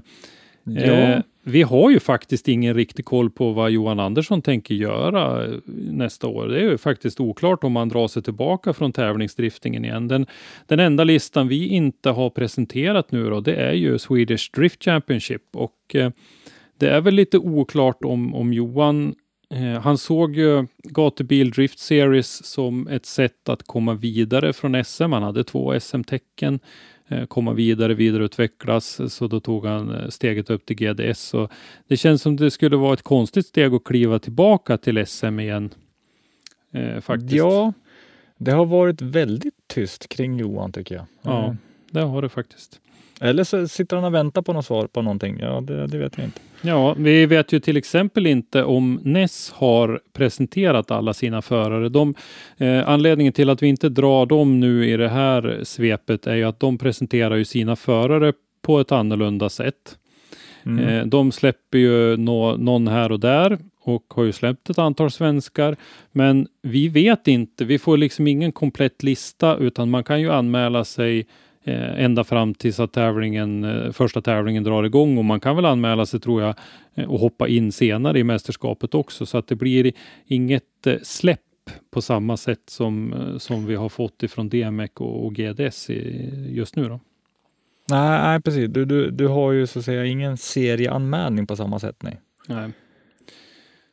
Ja. 0.63 1.21
Vi 1.45 1.61
har 1.61 1.89
ju 1.89 1.99
faktiskt 1.99 2.47
ingen 2.47 2.73
riktig 2.73 3.05
koll 3.05 3.29
på 3.29 3.51
vad 3.51 3.71
Johan 3.71 3.99
Andersson 3.99 4.41
tänker 4.41 4.75
göra 4.75 5.45
eh, 5.45 5.51
nästa 5.75 6.27
år. 6.27 6.47
Det 6.47 6.59
är 6.59 6.63
ju 6.63 6.77
faktiskt 6.77 7.19
oklart 7.19 7.63
om 7.63 7.75
han 7.75 7.89
drar 7.89 8.07
sig 8.07 8.23
tillbaka 8.23 8.73
från 8.73 8.91
tävlingsdriftingen 8.91 9.85
igen. 9.85 10.07
Den, 10.07 10.25
den 10.67 10.79
enda 10.79 11.03
listan 11.03 11.47
vi 11.47 11.67
inte 11.67 12.09
har 12.09 12.29
presenterat 12.29 13.11
nu 13.11 13.29
då, 13.29 13.41
det 13.41 13.55
är 13.55 13.73
ju 13.73 13.99
Swedish 13.99 14.51
Drift 14.53 14.83
Championship 14.83 15.41
och 15.53 15.95
eh, 15.95 16.11
det 16.77 16.89
är 16.89 17.01
väl 17.01 17.13
lite 17.13 17.37
oklart 17.37 18.05
om, 18.05 18.35
om 18.35 18.53
Johan 18.53 19.15
eh, 19.49 19.81
han 19.81 19.97
såg 19.97 20.35
ju 20.35 20.67
Gatubil 20.83 21.51
Drift 21.51 21.79
Series 21.79 22.45
som 22.45 22.87
ett 22.87 23.05
sätt 23.05 23.49
att 23.49 23.63
komma 23.63 23.93
vidare 23.93 24.53
från 24.53 24.83
SM. 24.83 25.11
Han 25.11 25.23
hade 25.23 25.43
två 25.43 25.79
SM-tecken 25.79 26.59
komma 27.27 27.53
vidare, 27.53 27.93
vidareutvecklas. 27.93 29.13
Så 29.13 29.27
då 29.27 29.39
tog 29.39 29.65
han 29.65 29.91
eh, 29.95 30.09
steget 30.09 30.49
upp 30.49 30.65
till 30.65 30.75
GDS. 30.75 31.19
Så 31.19 31.49
det 31.87 31.97
känns 31.97 32.21
som 32.21 32.35
det 32.35 32.51
skulle 32.51 32.75
vara 32.77 32.93
ett 32.93 33.01
konstigt 33.01 33.45
steg 33.47 33.73
att 33.73 33.83
kliva 33.83 34.19
tillbaka 34.19 34.77
till 34.77 35.07
SM 35.07 35.39
igen. 35.39 35.69
Eh, 36.73 36.99
faktiskt. 37.01 37.33
Ja, 37.33 37.73
det 38.37 38.51
har 38.51 38.65
varit 38.65 39.01
väldigt 39.01 39.53
tyst 39.67 40.09
kring 40.09 40.39
Johan 40.39 40.71
tycker 40.71 40.95
jag. 40.95 41.05
Ja. 41.21 41.45
Eh, 41.45 41.53
Det 41.91 42.01
har 42.01 42.21
det 42.21 42.29
faktiskt. 42.29 42.79
Eller 43.21 43.43
så 43.43 43.67
sitter 43.67 43.95
han 43.95 44.05
och 44.05 44.13
väntar 44.13 44.41
på 44.41 44.53
något 44.53 44.65
svar 44.65 44.87
på 44.87 45.01
någonting. 45.01 45.37
Ja, 45.39 45.61
det, 45.61 45.87
det 45.87 45.97
vet 45.97 46.19
vi 46.19 46.23
inte. 46.23 46.39
Ja, 46.61 46.93
vi 46.97 47.25
vet 47.25 47.51
ju 47.51 47.59
till 47.59 47.77
exempel 47.77 48.27
inte 48.27 48.63
om 48.63 48.99
NES 49.03 49.51
har 49.51 49.99
presenterat 50.13 50.91
alla 50.91 51.13
sina 51.13 51.41
förare. 51.41 51.89
De, 51.89 52.15
eh, 52.57 52.89
anledningen 52.89 53.33
till 53.33 53.49
att 53.49 53.63
vi 53.63 53.67
inte 53.67 53.89
drar 53.89 54.25
dem 54.25 54.59
nu 54.59 54.89
i 54.89 54.97
det 54.97 55.09
här 55.09 55.59
svepet 55.63 56.27
är 56.27 56.35
ju 56.35 56.43
att 56.43 56.59
de 56.59 56.77
presenterar 56.77 57.35
ju 57.35 57.45
sina 57.45 57.75
förare 57.75 58.33
på 58.61 58.79
ett 58.79 58.91
annorlunda 58.91 59.49
sätt. 59.49 59.97
Mm. 60.65 60.87
Eh, 60.87 61.05
de 61.05 61.31
släpper 61.31 61.77
ju 61.77 62.17
nå, 62.17 62.57
någon 62.57 62.87
här 62.87 63.11
och 63.11 63.19
där 63.19 63.57
och 63.81 64.13
har 64.15 64.23
ju 64.23 64.31
släppt 64.31 64.69
ett 64.69 64.77
antal 64.77 65.11
svenskar. 65.11 65.75
Men 66.11 66.47
vi 66.61 66.87
vet 66.87 67.27
inte, 67.27 67.65
vi 67.65 67.79
får 67.79 67.97
liksom 67.97 68.27
ingen 68.27 68.51
komplett 68.51 69.03
lista 69.03 69.57
utan 69.57 69.89
man 69.89 70.03
kan 70.03 70.21
ju 70.21 70.31
anmäla 70.31 70.85
sig 70.85 71.25
eh, 71.63 72.03
ända 72.03 72.23
fram 72.23 72.53
tills 72.53 72.79
att 72.79 72.93
tävlingen, 72.93 73.63
eh, 73.63 73.91
första 73.91 74.21
tävlingen 74.21 74.63
drar 74.63 74.83
igång 74.83 75.17
och 75.17 75.25
man 75.25 75.39
kan 75.39 75.55
väl 75.55 75.65
anmäla 75.65 76.05
sig 76.05 76.19
tror 76.19 76.41
jag 76.41 76.55
eh, 76.95 77.05
och 77.11 77.19
hoppa 77.19 77.47
in 77.47 77.71
senare 77.71 78.19
i 78.19 78.23
mästerskapet 78.23 78.95
också 78.95 79.25
så 79.25 79.37
att 79.37 79.47
det 79.47 79.55
blir 79.55 79.91
inget 80.25 80.63
släpp 81.01 81.39
på 81.91 82.01
samma 82.01 82.37
sätt 82.37 82.61
som, 82.67 83.13
som 83.37 83.65
vi 83.65 83.75
har 83.75 83.89
fått 83.89 84.23
ifrån 84.23 84.49
DMEC 84.49 84.91
och, 84.95 85.25
och 85.25 85.35
GDS 85.35 85.89
i, 85.89 86.29
just 86.49 86.75
nu 86.75 86.83
då. 86.83 86.99
Nej, 87.89 88.21
nej, 88.21 88.41
precis. 88.41 88.69
Du, 88.69 88.85
du, 88.85 89.11
du 89.11 89.27
har 89.27 89.51
ju 89.51 89.67
så 89.67 89.79
att 89.79 89.85
säga 89.85 90.05
ingen 90.05 90.37
serieanmälning 90.37 91.47
på 91.47 91.55
samma 91.55 91.79
sätt. 91.79 92.03
Nej. 92.03 92.19
Nej. 92.47 92.71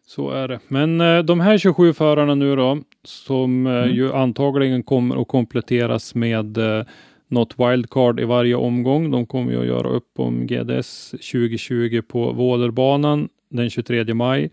Så 0.06 0.30
är 0.30 0.48
det. 0.48 0.60
Men 0.68 1.00
eh, 1.00 1.18
de 1.18 1.40
här 1.40 1.58
27 1.58 1.92
förarna 1.92 2.34
nu 2.34 2.56
då, 2.56 2.78
som 3.04 3.66
eh, 3.66 3.72
Mm. 3.72 3.94
ju 3.94 4.12
antagligen 4.12 4.82
kommer 4.82 5.22
att 5.22 5.28
kompletteras 5.28 6.14
med 6.14 6.58
eh, 6.58 6.84
något 7.30 7.54
wildcard 7.58 8.20
i 8.20 8.24
varje 8.24 8.54
omgång. 8.54 9.10
De 9.10 9.26
kommer 9.26 9.52
ju 9.52 9.60
att 9.60 9.66
göra 9.66 9.88
upp 9.88 10.18
om 10.20 10.46
GDS 10.46 11.10
2020 11.10 12.02
på 12.08 12.32
Vålerbanan 12.32 13.28
den 13.48 13.70
23 13.70 14.14
maj. 14.14 14.50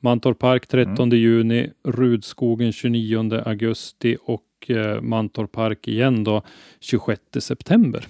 Mantorp 0.00 0.38
Park 0.38 0.66
13 0.66 1.10
juni, 1.10 1.70
Rudskogen 1.84 2.72
29 2.72 3.42
augusti 3.44 4.16
och 4.22 4.70
eh, 4.70 5.00
Mantorp 5.00 5.52
Park 5.52 5.88
igen 5.88 6.24
då 6.24 6.42
26 6.80 7.20
september. 7.38 8.06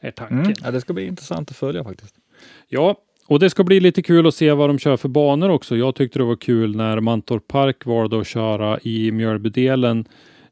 Är 0.00 0.10
tanken. 0.10 0.38
Mm. 0.38 0.54
Ja, 0.62 0.70
det 0.70 0.80
ska 0.80 0.92
bli 0.92 1.06
intressant 1.06 1.50
att 1.50 1.56
följa 1.56 1.84
faktiskt. 1.84 2.14
Ja, 2.68 2.96
och 3.26 3.38
det 3.38 3.50
ska 3.50 3.64
bli 3.64 3.80
lite 3.80 4.02
kul 4.02 4.26
att 4.26 4.34
se 4.34 4.52
vad 4.52 4.70
de 4.70 4.78
kör 4.78 4.96
för 4.96 5.08
banor 5.08 5.48
också. 5.48 5.76
Jag 5.76 5.94
tyckte 5.94 6.18
det 6.18 6.24
var 6.24 6.36
kul 6.36 6.76
när 6.76 7.00
Mantorp 7.00 7.48
Park 7.48 7.86
valde 7.86 8.20
att 8.20 8.26
köra 8.26 8.78
i 8.82 9.12
Mjölbydelen 9.12 10.04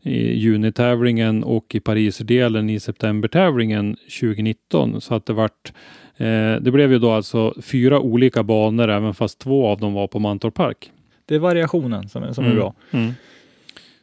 i 0.02 0.32
junitävlingen 0.38 1.44
och 1.44 1.74
i 1.74 1.80
Parisdelen 1.80 2.70
i 2.70 2.80
septembertävlingen 2.80 3.96
2019. 4.20 5.00
Så 5.00 5.14
att 5.14 5.26
det 5.26 5.32
vart 5.32 5.72
eh, 6.16 6.54
det 6.60 6.70
blev 6.72 6.92
ju 6.92 6.98
då 6.98 7.10
alltså 7.10 7.54
fyra 7.62 8.00
olika 8.00 8.42
banor 8.42 8.88
även 8.88 9.14
fast 9.14 9.38
två 9.38 9.66
av 9.66 9.80
dem 9.80 9.92
var 9.94 10.06
på 10.06 10.18
Mantorp 10.18 10.54
Park. 10.54 10.90
Det 11.26 11.34
är 11.34 11.38
variationen 11.38 12.08
som, 12.08 12.22
är- 12.22 12.32
som 12.32 12.44
är 12.44 12.48
Mm. 12.48 12.58
bra. 12.58 12.74
Mm. 12.90 13.12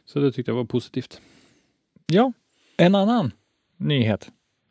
Så 0.06 0.18
det 0.20 0.32
tyckte 0.32 0.50
jag 0.50 0.56
var 0.56 0.64
positivt. 0.64 1.20
Ja, 2.06 2.32
en 2.76 2.94
annan 2.94 3.30
nyhet. 3.76 4.28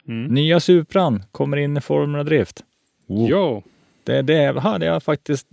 Mm. 0.08 0.26
Nya 0.34 0.60
Supran 0.60 1.24
kommer 1.32 1.58
in 1.58 1.78
i 1.78 1.82
Formula 1.82 2.24
Drift. 2.24 2.64
Ja, 3.08 3.62
Det, 4.04 4.22
det 4.22 4.60
hade 4.60 4.86
jag 4.86 5.04
faktiskt... 5.04 5.48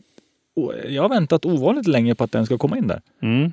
Jag 0.88 1.02
har 1.02 1.08
väntat 1.08 1.46
ovanligt 1.46 1.86
länge 1.86 2.14
på 2.14 2.24
att 2.24 2.32
den 2.32 2.46
ska 2.46 2.58
komma 2.58 2.78
in 2.78 2.86
där. 2.88 3.00
mm. 3.22 3.52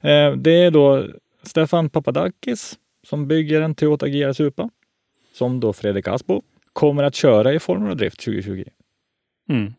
Eh, 0.00 0.32
Det 0.36 0.50
är 0.64 0.70
då 0.70 1.06
Stefan 1.42 1.90
Papadakis 1.90 2.78
som 3.06 3.26
bygger 3.28 3.60
en 3.62 3.74
Toyota 3.74 4.08
GR 4.08 4.32
Supra 4.32 4.70
som 5.32 5.60
då 5.60 5.72
Fredrik 5.72 6.08
Asbo 6.08 6.42
kommer 6.72 7.02
att 7.02 7.14
köra 7.14 7.52
i 7.54 7.58
Formula 7.58 7.94
Drift 7.94 8.20
2020. 8.20 8.64
Mm. 9.48 9.74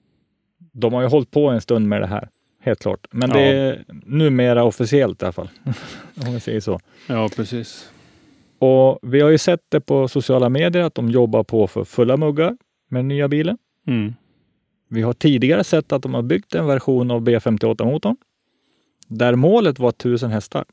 De 0.74 0.94
har 0.94 1.02
ju 1.02 1.08
hållit 1.08 1.32
på 1.32 1.50
en 1.50 1.62
stund 1.62 1.88
med 1.88 2.02
det 2.02 2.08
här, 2.08 2.30
helt 2.60 2.80
klart. 2.80 3.08
Men 3.12 3.30
Ja. 3.30 3.36
det 3.36 3.42
är 3.44 3.84
numera 4.06 4.64
officiellt 4.64 5.22
i 5.22 5.26
alla 5.26 5.32
fall. 5.34 5.50
Om 6.28 6.34
vi 6.34 6.40
säger 6.40 6.60
så. 6.60 6.80
ja 7.08 7.30
precis. 7.36 7.92
Och 8.60 9.00
vi 9.02 9.22
har 9.22 9.30
ju 9.30 9.38
sett 9.38 9.62
det 9.70 9.82
på 9.82 10.08
sociala 10.08 10.50
medier 10.50 10.84
att 10.84 10.96
de 10.96 11.10
jobbar 11.10 11.44
på 11.44 11.68
för 11.68 11.84
fulla 11.84 12.18
muggar 12.18 12.58
med 12.90 13.00
den 13.00 13.08
nya 13.08 13.28
bilen. 13.28 13.58
Mm. 13.88 14.14
Vi 14.90 15.02
har 15.02 15.14
tidigare 15.14 15.64
sett 15.64 15.92
att 15.92 16.02
de 16.04 16.14
har 16.14 16.22
byggt 16.22 16.56
en 16.56 16.66
version 16.68 17.12
av 17.12 17.22
B58-motorn 17.22 18.16
där 19.12 19.36
målet 19.36 19.80
var 19.80 19.90
1000 19.90 20.32
hästar. 20.32 20.66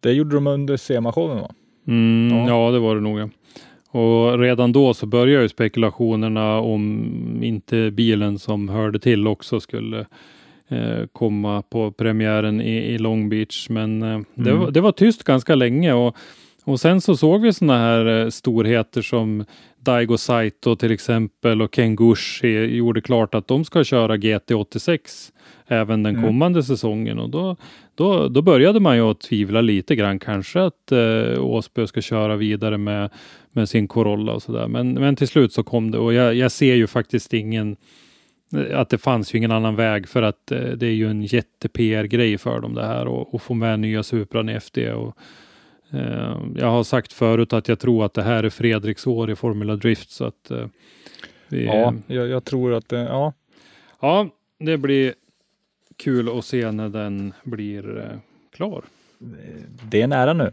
Det 0.00 0.12
gjorde 0.12 0.34
de 0.34 0.46
under 0.46 0.76
SEMA-showen 0.76 1.40
va? 1.40 1.50
Mm, 1.88 2.36
Ja. 2.38 2.48
ja. 2.48 2.70
det 2.70 2.78
var 2.78 2.94
det 2.94 3.00
nog. 3.00 3.18
ja. 3.18 3.28
Och 3.90 4.38
redan 4.38 4.72
då 4.72 4.94
så 4.94 5.06
började 5.06 5.42
ju 5.42 5.48
spekulationerna 5.48 6.58
om 6.60 7.10
inte 7.42 7.90
bilen 7.90 8.38
som 8.38 8.68
hörde 8.68 8.98
till 8.98 9.26
också 9.26 9.60
skulle 9.60 10.06
eh, 10.68 11.06
komma 11.12 11.62
på 11.62 11.92
premiären 11.92 12.60
i, 12.60 12.76
i 12.76 12.98
Long 12.98 13.28
Beach. 13.28 13.68
Men 13.70 14.02
eh, 14.02 14.20
det, 14.34 14.50
Mm. 14.50 14.60
var, 14.62 14.70
det 14.70 14.80
var 14.80 14.92
tyst 14.92 15.24
ganska 15.24 15.54
länge 15.54 15.92
och, 15.92 16.16
och 16.68 16.80
sen 16.80 17.00
så 17.00 17.16
såg 17.16 17.42
vi 17.42 17.52
sådana 17.52 17.78
här 17.78 18.06
eh, 18.06 18.28
storheter 18.28 19.02
som 19.02 19.44
Daigo 19.80 20.16
Saito 20.18 20.76
till 20.76 20.90
exempel 20.92 21.62
och 21.62 21.74
Ken 21.74 21.96
Gushi 21.96 22.76
gjorde 22.76 23.00
klart 23.00 23.34
att 23.34 23.48
de 23.48 23.64
ska 23.64 23.84
köra 23.84 24.16
GT86 24.16 24.98
även 25.66 26.02
den 26.02 26.14
Mm. 26.14 26.26
kommande 26.26 26.62
säsongen 26.62 27.18
och 27.18 27.30
då, 27.30 27.56
då, 27.94 28.28
då 28.28 28.42
började 28.42 28.80
man 28.80 28.96
ju 28.96 29.02
att 29.02 29.20
tvivla 29.20 29.60
lite 29.60 29.96
grann 29.96 30.18
kanske 30.18 30.62
att 30.62 30.92
eh, 30.92 31.44
Åsbö 31.44 31.86
ska 31.86 32.00
köra 32.00 32.36
vidare 32.36 32.78
med, 32.78 33.10
med 33.52 33.68
sin 33.68 33.88
Corolla 33.88 34.32
och 34.32 34.42
sådär. 34.42 34.68
Men, 34.68 34.92
men 34.92 35.16
till 35.16 35.28
slut 35.28 35.52
så 35.52 35.62
kom 35.62 35.90
det 35.90 35.98
och 35.98 36.14
jag, 36.14 36.34
jag 36.34 36.52
ser 36.52 36.74
ju 36.74 36.86
faktiskt 36.86 37.34
ingen 37.34 37.76
eh, 38.54 38.80
att 38.80 38.88
det 38.88 38.98
fanns 38.98 39.34
ju 39.34 39.38
ingen 39.38 39.52
annan 39.52 39.76
väg 39.76 40.08
för 40.08 40.22
att 40.22 40.50
eh, 40.52 40.58
det 40.60 40.86
är 40.86 40.94
ju 40.94 41.10
en 41.10 41.22
jätte 41.22 41.68
PR-grej 41.68 42.38
för 42.38 42.60
dem 42.60 42.74
det 42.74 42.86
här 42.86 43.06
och, 43.06 43.34
och 43.34 43.42
få 43.42 43.54
med 43.54 43.80
nya 43.80 44.02
Supran 44.02 44.48
i 44.48 44.54
FD 44.54 44.92
och 44.92 45.16
jag 46.56 46.66
har 46.70 46.84
sagt 46.84 47.12
förut 47.12 47.52
att 47.52 47.68
jag 47.68 47.78
tror 47.78 48.04
att 48.04 48.14
det 48.14 48.22
här 48.22 48.44
är 48.44 48.50
Fredriks 48.50 49.06
år 49.06 49.30
i 49.30 49.36
Formula 49.36 49.76
Drift 49.76 50.10
så 50.10 50.24
att 50.24 50.50
eh, 50.50 50.66
vi, 51.48 51.66
Ja, 51.66 51.94
jag, 52.06 52.28
jag 52.28 52.44
tror 52.44 52.74
att 52.74 52.88
det, 52.88 52.98
ja. 52.98 53.32
ja, 54.00 54.28
det 54.58 54.76
blir 54.78 55.14
kul 55.96 56.38
att 56.38 56.44
se 56.44 56.70
när 56.70 56.88
den 56.88 57.32
blir 57.44 57.98
eh, 57.98 58.18
klar. 58.52 58.84
Det 59.82 60.02
är 60.02 60.06
nära 60.06 60.32
nu. 60.32 60.52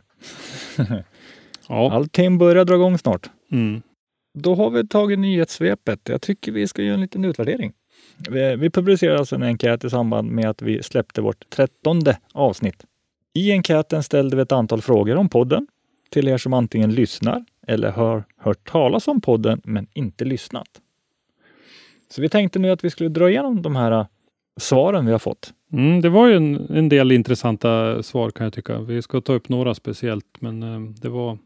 Ja, 1.70 1.92
Allting 1.92 2.38
börjar 2.38 2.66
dra 2.66 2.76
igång 2.76 2.98
snart. 2.98 3.30
mm. 3.52 3.82
Då 4.34 4.56
har 4.56 4.70
vi 4.70 4.88
tagit 4.88 5.20
nyhetssvepet. 5.20 6.10
Jag 6.10 6.22
tycker 6.22 6.52
vi 6.52 6.68
ska 6.68 6.82
göra 6.82 6.94
en 6.94 7.02
liten 7.02 7.26
utvärdering. 7.26 7.74
Vi, 8.30 8.56
vi 8.56 8.70
publicerade 8.70 9.20
alltså 9.20 9.36
en 9.36 9.44
enkät 9.44 9.84
i 9.84 9.90
samband 9.90 10.32
med 10.32 10.50
att 10.50 10.62
vi 10.62 10.84
släppte 10.84 11.22
vårt 11.22 11.50
trettonde 11.50 12.18
avsnitt. 12.34 12.86
I 13.38 13.52
enkäten 13.52 14.04
ställde 14.04 14.36
vi 14.36 14.42
ett 14.42 14.52
antal 14.52 14.82
frågor 14.82 15.16
om 15.16 15.30
podden 15.30 15.68
till 16.10 16.28
er 16.28 16.38
som 16.38 16.54
antingen 16.54 16.94
lyssnar 16.94 17.46
eller 17.68 17.92
har 17.92 18.24
hört 18.38 18.72
talas 18.72 19.08
om 19.08 19.22
podden 19.22 19.62
men 19.64 19.88
inte 19.94 20.26
lyssnat. 20.26 20.68
Så 22.10 22.22
vi 22.22 22.30
tänkte 22.30 22.60
nu 22.60 22.72
att 22.72 22.84
vi 22.84 22.90
skulle 22.90 23.10
dra 23.10 23.30
igenom 23.30 23.62
de 23.62 23.76
här 23.76 23.92
äh, 23.92 24.08
svaren 24.60 25.06
vi 25.06 25.12
har 25.12 25.20
fått. 25.20 25.54
Mm, 25.74 26.02
det 26.02 26.10
var 26.10 26.28
ju 26.28 26.36
en, 26.36 26.68
en 26.70 26.90
del 26.90 27.12
intressanta 27.12 28.04
svar 28.04 28.32
kan 28.32 28.44
jag 28.44 28.54
tycka. 28.54 28.80
Vi 28.80 29.02
ska 29.02 29.22
ta 29.22 29.34
upp 29.34 29.50
några 29.50 29.76
speciellt, 29.76 30.42
men 30.42 30.64
eh, 30.64 30.80
det, 31.02 31.10
var, 31.10 31.38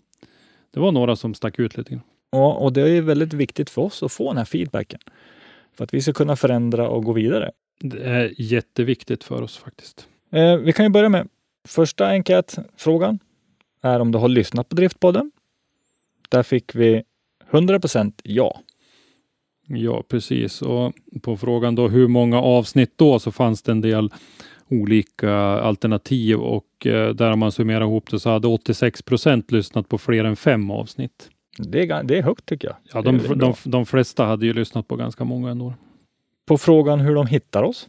det 0.73 0.79
var 0.79 0.91
några 0.91 1.15
som 1.15 1.33
stack 1.33 1.59
ut 1.59 1.77
lite. 1.77 1.89
grann. 1.89 2.01
Ja, 2.31 2.53
och 2.53 2.73
det 2.73 2.81
är 2.81 3.01
väldigt 3.01 3.33
viktigt 3.33 3.69
för 3.69 3.81
oss 3.81 4.03
att 4.03 4.11
få 4.11 4.29
den 4.29 4.37
här 4.37 4.45
feedbacken. 4.45 4.99
För 5.73 5.83
att 5.83 5.93
vi 5.93 6.01
ska 6.01 6.13
kunna 6.13 6.35
förändra 6.35 6.89
och 6.89 7.03
gå 7.03 7.13
vidare. 7.13 7.51
Det 7.79 8.03
är 8.03 8.33
jätteviktigt 8.37 9.23
för 9.23 9.41
oss 9.41 9.57
faktiskt. 9.57 10.07
Eh, 10.31 10.55
vi 10.55 10.73
kan 10.73 10.85
ju 10.85 10.89
börja 10.89 11.09
med 11.09 11.27
första 11.67 12.09
enkätfrågan. 12.09 13.19
Är 13.81 13.99
om 13.99 14.11
du 14.11 14.17
har 14.17 14.29
lyssnat 14.29 14.69
på 14.69 14.75
Driftpodden. 14.75 15.31
Där 16.29 16.43
fick 16.43 16.75
vi 16.75 17.03
100% 17.51 18.13
ja. 18.23 18.61
Ja, 19.67 20.03
precis. 20.07 20.61
Och 20.61 20.93
på 21.21 21.37
frågan 21.37 21.75
då 21.75 21.87
hur 21.87 22.07
många 22.07 22.41
avsnitt 22.41 22.93
då 22.95 23.19
så 23.19 23.31
fanns 23.31 23.61
det 23.61 23.71
en 23.71 23.81
del 23.81 24.13
olika 24.69 25.33
alternativ 25.37 26.39
och 26.39 26.87
eh, 26.87 27.09
där 27.09 27.31
om 27.31 27.39
man 27.39 27.51
summerar 27.51 27.81
ihop 27.81 28.11
det 28.11 28.19
så 28.19 28.29
hade 28.29 28.47
86 28.47 29.01
procent 29.01 29.51
lyssnat 29.51 29.89
på 29.89 29.97
fler 29.97 30.23
än 30.23 30.35
fem 30.35 30.71
avsnitt. 30.71 31.29
Det 31.57 31.89
är, 31.89 32.03
det 32.03 32.17
är 32.17 32.23
högt 32.23 32.45
tycker 32.45 32.67
jag. 32.67 32.77
Ja, 32.93 33.01
de, 33.01 33.17
de, 33.39 33.53
de 33.63 33.85
flesta 33.85 34.25
hade 34.25 34.45
ju 34.45 34.53
lyssnat 34.53 34.87
på 34.87 34.95
ganska 34.95 35.23
många 35.23 35.51
ändå. 35.51 35.73
På 36.45 36.57
frågan 36.57 36.99
hur 36.99 37.15
de 37.15 37.27
hittar 37.27 37.63
oss 37.63 37.87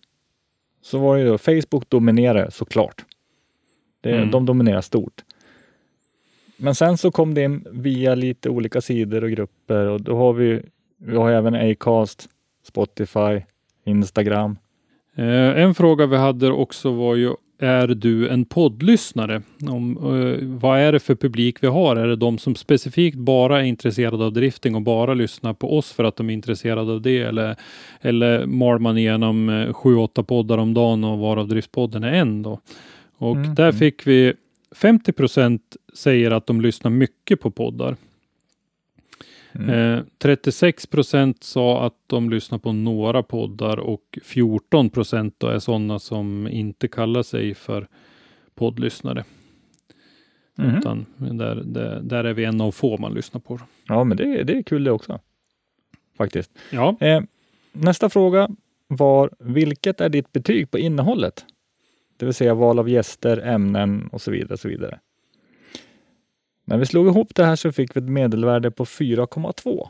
så 0.82 0.98
var 0.98 1.16
det 1.16 1.22
ju 1.22 1.28
då 1.28 1.38
Facebook 1.38 1.88
dominerar 1.88 2.50
såklart. 2.50 3.04
Det, 4.00 4.16
Mm. 4.16 4.30
De 4.30 4.46
dominerar 4.46 4.80
stort. 4.80 5.24
Men 6.56 6.74
sen 6.74 6.98
så 6.98 7.10
kom 7.10 7.34
det 7.34 7.42
in 7.42 7.66
via 7.70 8.14
lite 8.14 8.48
olika 8.48 8.80
sidor 8.80 9.24
och 9.24 9.30
grupper 9.30 9.86
och 9.86 10.00
då 10.00 10.16
har 10.16 10.32
vi, 10.32 10.62
vi 10.98 11.16
har 11.16 11.30
även 11.30 11.54
Acast, 11.54 12.28
Spotify, 12.62 13.42
Instagram. 13.84 14.58
Eh, 15.16 15.62
en 15.62 15.74
fråga 15.74 16.06
vi 16.06 16.16
hade 16.16 16.50
också 16.50 16.92
var 16.92 17.14
ju 17.14 17.34
är 17.62 17.88
du 17.88 18.28
en 18.28 18.44
poddlyssnare? 18.44 19.42
Om, 19.68 19.96
eh, 19.96 20.46
vad 20.46 20.78
är 20.78 20.92
det 20.92 21.00
för 21.00 21.14
publik 21.14 21.62
vi 21.62 21.66
har? 21.66 21.96
Är 21.96 22.06
det 22.06 22.16
de 22.16 22.38
som 22.38 22.54
specifikt 22.54 23.16
bara 23.16 23.60
är 23.60 23.64
intresserade 23.64 24.24
av 24.24 24.32
drifting 24.32 24.74
och 24.74 24.82
bara 24.82 25.14
lyssnar 25.14 25.52
på 25.52 25.78
oss 25.78 25.92
för 25.92 26.04
att 26.04 26.16
de 26.16 26.30
är 26.30 26.34
intresserade 26.34 26.92
av 26.92 27.02
det? 27.02 27.18
Eller, 27.18 27.56
eller 28.00 28.46
mal 28.46 28.78
man 28.78 28.98
igenom 28.98 29.48
eh, 29.48 29.72
sju, 29.72 29.96
åtta 29.96 30.22
poddar 30.22 30.58
om 30.58 30.74
dagen 30.74 31.04
och 31.04 31.18
varav 31.18 31.48
Driftpodden 31.48 32.04
är 32.04 32.12
en 32.12 32.42
då? 32.42 32.60
Och 33.20 33.36
Mm. 33.36 33.54
där 33.54 33.72
fick 33.72 34.06
vi 34.06 34.34
50 34.74 35.12
procent 35.12 35.76
säger 35.94 36.30
att 36.30 36.46
de 36.46 36.60
lyssnar 36.60 36.90
mycket 36.90 37.40
på 37.40 37.50
poddar. 37.50 37.96
Mm. 39.52 39.70
Eh, 39.98 40.04
36 40.18 40.86
procent 40.86 41.44
sa 41.44 41.86
att 41.86 41.94
de 42.06 42.30
lyssnar 42.30 42.58
på 42.58 42.72
några 42.72 43.22
poddar 43.22 43.76
och 43.78 44.18
14 44.22 44.90
procent 44.90 45.42
är 45.42 45.58
sådana 45.58 45.98
som 45.98 46.48
inte 46.48 46.88
kallar 46.88 47.22
sig 47.22 47.54
för 47.54 47.88
poddlyssnare. 48.54 49.24
Mhm. 50.58 50.76
Utan 50.78 51.06
där, 51.16 51.54
där, 51.64 52.00
där 52.02 52.24
är 52.24 52.32
vi 52.32 52.44
en 52.44 52.60
av 52.60 52.72
få 52.72 52.96
man 52.98 53.14
lyssnar 53.14 53.40
på. 53.40 53.60
Ja, 53.88 54.04
men 54.04 54.16
det, 54.16 54.42
det 54.44 54.52
är 54.58 54.62
kul 54.62 54.84
det 54.84 54.90
också. 54.90 55.20
Faktiskt. 56.16 56.50
Ja, 56.70 56.96
Eh, 57.00 57.22
nästa 57.72 58.10
fråga 58.10 58.48
var, 58.86 59.30
vilket 59.38 60.00
är 60.00 60.08
ditt 60.08 60.32
betyg 60.32 60.70
på 60.70 60.78
innehållet? 60.78 61.44
Det 62.20 62.26
vill 62.26 62.34
säga 62.34 62.54
val 62.54 62.78
av 62.78 62.88
gäster, 62.88 63.36
ämnen 63.46 64.08
och 64.12 64.20
så 64.20 64.30
vidare. 64.30 64.52
Och 64.52 64.60
så 64.60 64.68
vidare. 64.68 64.98
När 66.64 66.78
vi 66.78 66.86
slog 66.86 67.06
ihop 67.06 67.34
det 67.34 67.44
här 67.44 67.56
så 67.56 67.72
fick 67.72 67.96
vi 67.96 67.98
ett 67.98 68.08
medelvärde 68.08 68.70
på 68.70 68.84
4,2. 68.84 69.88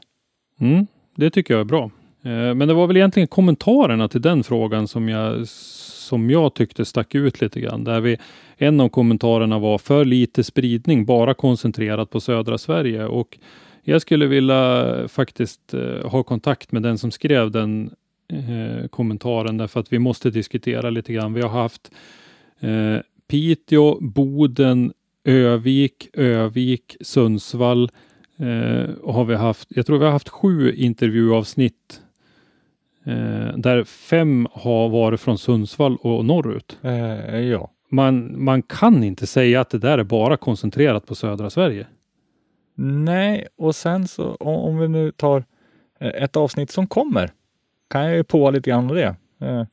mm, 0.60 0.86
det 1.16 1.30
tycker 1.30 1.54
jag 1.54 1.60
är 1.60 1.64
bra. 1.64 1.90
Eh, 2.22 2.54
men 2.54 2.68
det 2.68 2.74
var 2.74 2.86
väl 2.86 2.96
egentligen 2.96 3.26
kommentarerna 3.26 4.08
till 4.08 4.22
den 4.22 4.42
frågan 4.42 4.88
som 4.88 5.08
jag, 5.08 5.48
som 5.48 6.30
jag 6.30 6.54
tyckte 6.54 6.84
stack 6.84 7.14
ut 7.14 7.40
lite 7.40 7.60
grann. 7.60 7.84
Där 7.84 8.00
vi, 8.00 8.16
en 8.56 8.80
av 8.80 8.88
kommentarerna 8.88 9.58
var 9.58 9.78
för 9.78 10.04
lite 10.04 10.44
spridning, 10.44 11.04
bara 11.04 11.34
koncentrerat 11.34 12.10
på 12.10 12.20
södra 12.20 12.58
Sverige. 12.58 13.04
Och 13.04 13.38
jag 13.82 14.02
skulle 14.02 14.26
vilja 14.26 14.94
faktiskt 15.08 15.74
eh, 15.74 16.10
ha 16.10 16.22
kontakt 16.22 16.72
med 16.72 16.82
den 16.82 16.98
som 16.98 17.10
skrev 17.10 17.50
den 17.50 17.90
eh, 18.28 18.88
kommentaren 18.88 19.56
därför 19.56 19.80
att 19.80 19.92
vi 19.92 19.98
måste 19.98 20.30
diskutera 20.30 20.90
lite 20.90 21.12
grann. 21.12 21.34
Vi 21.34 21.42
har 21.42 21.62
haft 21.62 21.90
eh, 22.60 23.00
Piteå, 23.28 23.98
Boden, 24.00 24.92
Övik, 25.24 26.08
Övik, 26.12 26.96
Sundsvall 27.00 27.90
eh, 28.38 29.12
har 29.12 29.24
vi 29.24 29.34
haft. 29.34 29.68
Jag 29.70 29.86
tror 29.86 29.98
vi 29.98 30.04
har 30.04 30.12
haft 30.12 30.28
sju 30.28 30.74
intervjuavsnitt 30.74 32.02
eh, 33.04 33.56
där 33.56 33.84
fem 33.84 34.48
har 34.52 34.88
varit 34.88 35.20
från 35.20 35.38
Sundsvall 35.38 35.96
och 35.96 36.24
norrut. 36.24 36.78
Eh, 36.82 37.38
ja. 37.40 37.70
Man, 37.90 38.44
man 38.44 38.62
kan 38.62 39.04
inte 39.04 39.26
säga 39.26 39.60
att 39.60 39.70
det 39.70 39.78
där 39.78 39.98
är 39.98 40.04
bara 40.04 40.36
koncentrerat 40.36 41.06
på 41.06 41.14
södra 41.14 41.50
Sverige. 41.50 41.86
Nej, 42.82 43.46
och 43.56 43.76
sen 43.76 44.08
så 44.08 44.34
om, 44.34 44.54
om 44.54 44.78
vi 44.78 44.88
nu 44.88 45.12
tar 45.12 45.44
eh, 46.00 46.22
ett 46.22 46.36
avsnitt 46.36 46.70
som 46.70 46.86
kommer 46.86 47.30
kan 47.90 48.04
jag 48.04 48.16
ju 48.16 48.24
på 48.24 48.50
lite 48.50 48.70
grann 48.70 48.90
om 48.90 48.96
det. 48.96 49.16
Eh, 49.40 49.64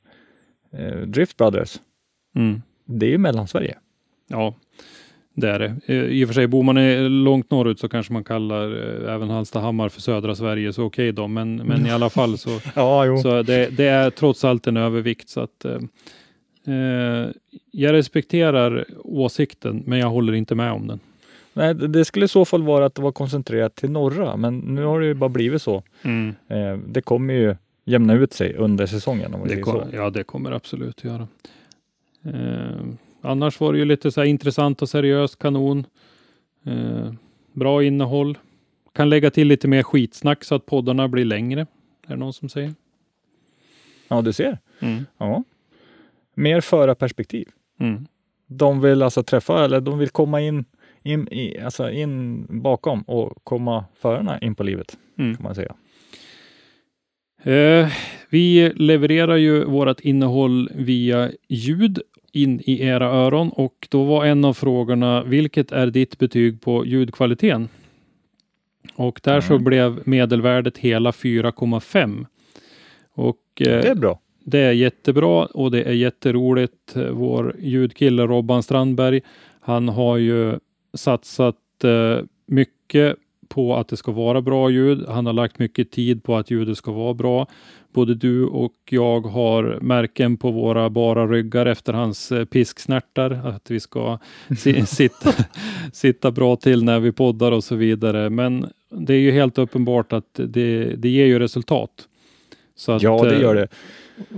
eh, 0.71 1.01
Drift 1.01 1.38
Brothers, 1.38 1.79
Mm. 2.35 2.61
Det 2.88 3.05
är 3.05 3.09
ju 3.09 3.17
Mellansverige. 3.17 3.77
Ja, 4.27 4.55
det 5.33 5.49
är 5.49 5.59
det. 5.59 5.75
Eh, 5.85 5.95
I 5.95 6.23
och 6.23 6.27
för 6.29 6.33
sig, 6.33 6.47
bor 6.47 6.63
man 6.63 7.23
långt 7.23 7.51
norrut 7.51 7.79
så 7.79 7.89
kanske 7.89 8.13
man 8.13 8.23
kallar 8.23 8.63
eh, 9.05 9.13
även 9.13 9.29
Hallstahammar 9.29 9.89
för 9.89 10.01
södra 10.01 10.35
Sverige, 10.35 10.73
så 10.73 10.83
okej 10.83 11.11
då. 11.11 11.27
Men, 11.27 11.55
men 11.55 11.85
i 11.85 11.91
alla 11.91 12.09
fall 12.09 12.38
så, 12.38 12.49
Ja, 12.75 13.17
så 13.17 13.41
det, 13.41 13.77
det 13.77 13.88
är 13.88 14.09
trots 14.09 14.43
allt 14.43 14.67
en 14.67 14.77
övervikt. 14.77 15.29
Så 15.29 15.41
att, 15.41 15.65
eh, 15.65 15.75
eh, 16.75 17.29
jag 17.71 17.93
respekterar 17.93 18.85
åsikten, 19.03 19.83
men 19.85 19.99
jag 19.99 20.09
håller 20.09 20.33
inte 20.33 20.55
med 20.55 20.71
om 20.71 20.88
den. 20.88 20.99
Nej, 21.53 21.75
det 21.75 22.05
skulle 22.05 22.25
i 22.25 22.27
så 22.27 22.45
fall 22.45 22.63
vara 22.63 22.85
att 22.85 22.95
det 22.95 23.01
var 23.01 23.11
koncentrerat 23.11 23.75
till 23.75 23.91
norra, 23.91 24.35
men 24.35 24.57
nu 24.59 24.83
har 24.83 24.99
det 24.99 25.05
ju 25.05 25.13
bara 25.13 25.29
blivit 25.29 25.61
så. 25.61 25.83
Eh, 26.47 26.77
det 26.88 27.01
kommer 27.01 27.33
ju 27.33 27.55
jämna 27.85 28.13
ut 28.13 28.33
sig 28.33 28.55
under 28.55 28.85
säsongen 28.85 29.33
om 29.33 29.47
Det 29.47 29.59
kom, 29.61 29.81
ja, 29.93 30.09
det 30.09 30.23
kommer 30.23 30.51
absolut 30.51 31.03
göra. 31.03 31.27
Eh, 32.34 32.86
annars 33.21 33.59
var 33.59 33.73
det 33.73 33.80
ju 33.80 33.86
lite 33.86 34.11
så 34.11 34.23
intressant 34.23 34.82
och 34.82 34.89
seriöst 34.89 35.39
kanon. 35.39 35.86
Eh, 36.65 37.13
bra 37.53 37.84
innehåll. 37.84 38.38
Kan 38.93 39.09
lägga 39.09 39.32
till 39.32 39.47
lite 39.47 39.67
mer 39.67 39.84
skitsnack 39.84 40.43
så 40.43 40.55
att 40.55 40.65
poddarna 40.65 41.07
blir 41.07 41.25
längre. 41.25 41.61
Är 42.07 42.09
det 42.09 42.15
någon 42.15 42.34
som 42.34 42.49
säger? 42.49 42.73
Ja, 44.07 44.21
du 44.21 44.34
ser. 44.34 44.57
Mm. 44.80 45.05
Ja. 45.17 45.43
Mer 46.34 46.61
förarperspektiv. 46.61 47.47
Mm. 47.80 48.07
De 48.47 48.82
vill 48.82 49.01
alltså 49.01 49.23
träffa, 49.23 49.65
eller 49.65 49.82
de 49.82 49.99
vill 49.99 50.09
komma 50.09 50.41
in, 50.41 50.65
in, 51.03 51.28
i, 51.28 51.59
alltså 51.59 51.89
in 51.91 52.45
bakom 52.49 53.01
och 53.01 53.43
komma 53.43 53.86
förarna 53.99 54.39
in 54.39 54.55
på 54.55 54.63
livet, 54.63 54.97
Mm. 55.17 55.36
kan 55.36 55.43
man 55.43 55.55
säga. 55.55 55.75
Eh, 57.43 57.88
vi 58.30 58.73
levererar 58.75 59.36
ju 59.36 59.63
vårt 59.65 59.99
innehåll 59.99 60.69
via 60.75 61.32
ljud 61.47 61.99
in 62.32 62.61
i 62.65 62.82
era 62.84 63.05
öron 63.05 63.49
och 63.49 63.88
då 63.91 64.03
var 64.03 64.25
en 64.25 64.45
av 64.45 64.53
frågorna 64.53 65.23
vilket 65.23 65.71
är 65.71 65.88
ditt 65.88 66.17
betyg 66.17 66.61
på 66.61 66.86
ljudkvaliteten? 66.86 67.69
Och 68.95 69.19
där 69.23 69.41
så 69.41 69.53
Mm. 69.53 69.63
blev 69.63 70.01
medelvärdet 70.05 70.78
hela 70.78 71.11
4,5. 71.11 72.25
Och 73.11 73.38
eh, 73.59 73.65
Det 73.82 73.88
är 73.89 73.95
bra. 73.95 74.19
det 74.43 74.59
är 74.59 74.71
jättebra 74.71 75.45
och 75.45 75.71
det 75.71 75.84
är 75.84 75.93
jätteroligt. 75.93 76.95
Vår 77.11 77.55
ljudkille 77.59 78.23
Robban 78.28 78.63
Strandberg, 78.63 79.21
han 79.59 79.89
har 79.89 80.17
ju 80.17 80.59
satsat 80.93 81.55
eh, 81.84 82.23
mycket 82.45 83.15
på 83.49 83.75
att 83.75 83.87
det 83.87 83.97
ska 83.97 84.11
vara 84.11 84.41
bra 84.41 84.69
ljud. 84.69 85.05
Han 85.07 85.25
har 85.25 85.33
lagt 85.33 85.59
mycket 85.59 85.91
tid 85.91 86.23
på 86.23 86.37
att 86.37 86.51
ljudet 86.51 86.77
ska 86.77 86.91
vara 86.91 87.13
bra. 87.13 87.47
Både 87.93 88.15
du 88.15 88.45
och 88.45 88.73
jag 88.89 89.21
har 89.21 89.79
märken 89.81 90.37
på 90.37 90.51
våra 90.51 90.89
bara 90.89 91.27
ryggar 91.27 91.65
efter 91.65 91.93
hans 91.93 92.31
eh, 92.31 92.45
pisksnärtar. 92.45 93.31
Att 93.31 93.71
vi 93.71 93.79
ska 93.79 94.19
si 94.57 94.85
sitta, 94.85 95.33
sitta 95.93 96.31
bra 96.31 96.55
till 96.55 96.83
när 96.83 96.99
vi 96.99 97.11
poddar 97.11 97.51
och 97.51 97.63
så 97.63 97.75
vidare. 97.75 98.29
Men 98.29 98.69
det 98.89 99.13
är 99.13 99.19
ju 99.19 99.31
helt 99.31 99.57
uppenbart 99.57 100.13
att 100.13 100.33
det, 100.33 100.95
det 100.95 101.09
ger 101.09 101.25
ju 101.25 101.39
resultat. 101.39 102.07
Att, 102.87 103.01
ja, 103.01 103.23
det 103.23 103.39
gör 103.39 103.55
det. 103.55 103.67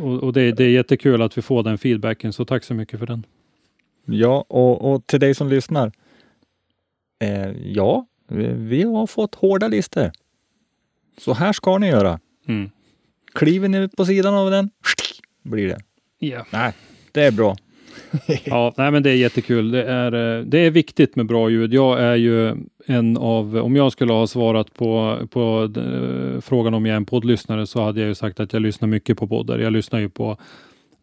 Och, 0.02 0.24
och 0.24 0.34
det, 0.34 0.52
det, 0.52 0.64
är 0.64 0.70
jättekul 0.70 1.22
att 1.22 1.38
vi 1.38 1.42
får 1.42 1.64
den 1.64 1.78
feedbacken, 1.78 2.34
så 2.34 2.46
tack 2.46 2.64
så 2.64 2.74
mycket 2.74 3.00
för 3.00 3.06
den. 3.06 3.26
Ja, 4.06 4.46
och, 4.48 4.94
och 4.94 5.08
till 5.08 5.20
dig 5.20 5.36
som 5.36 5.50
lyssnar. 5.50 5.92
Eh, 7.20 7.52
ja, 7.64 8.06
vi, 8.30 8.84
har 8.84 9.08
fått 9.08 9.36
hårda 9.36 9.68
listor. 9.68 10.12
Så 11.18 11.34
här 11.34 11.54
ska 11.54 11.78
ni 11.78 11.88
göra. 11.88 12.20
Mm. 12.48 12.70
Kliver 13.34 13.68
ni 13.68 13.88
på 13.88 14.06
sidan 14.06 14.34
av 14.34 14.52
den, 14.52 14.70
blir 15.44 15.68
det. 15.68 15.80
Yeah. 16.26 16.46
Nej, 16.52 16.74
det 17.12 17.24
är 17.24 17.32
bra. 17.32 17.56
ja, 18.44 18.74
nej, 18.78 18.92
men 18.92 19.04
det 19.04 19.10
är 19.10 19.16
jättekul. 19.16 19.72
Det 19.72 19.84
är, 19.84 20.38
eh, 20.38 20.44
det 20.46 20.60
är 20.60 20.72
viktigt 20.72 21.16
med 21.16 21.26
bra 21.26 21.50
ljud. 21.50 21.74
Jag 21.74 22.00
är 22.00 22.16
ju 22.16 22.56
en 22.86 23.18
av, 23.18 23.58
om 23.58 23.76
jag 23.76 23.92
skulle 23.92 24.14
ha 24.14 24.28
svarat 24.28 24.74
på, 24.74 25.18
på 25.30 25.72
uh, 25.78 26.42
frågan 26.42 26.74
om 26.74 26.86
jag 26.86 26.94
är 26.94 26.98
en 26.98 27.06
poddlyssnare 27.06 27.68
så 27.68 27.82
hade 27.82 28.00
jag 28.00 28.08
ju 28.08 28.16
sagt 28.16 28.40
att 28.40 28.54
jag 28.54 28.62
lyssnar 28.62 28.88
mycket 28.88 29.18
på 29.18 29.28
poddar. 29.28 29.60
Jag 29.60 29.74
lyssnar 29.74 30.00
ju 30.00 30.10
på 30.10 30.38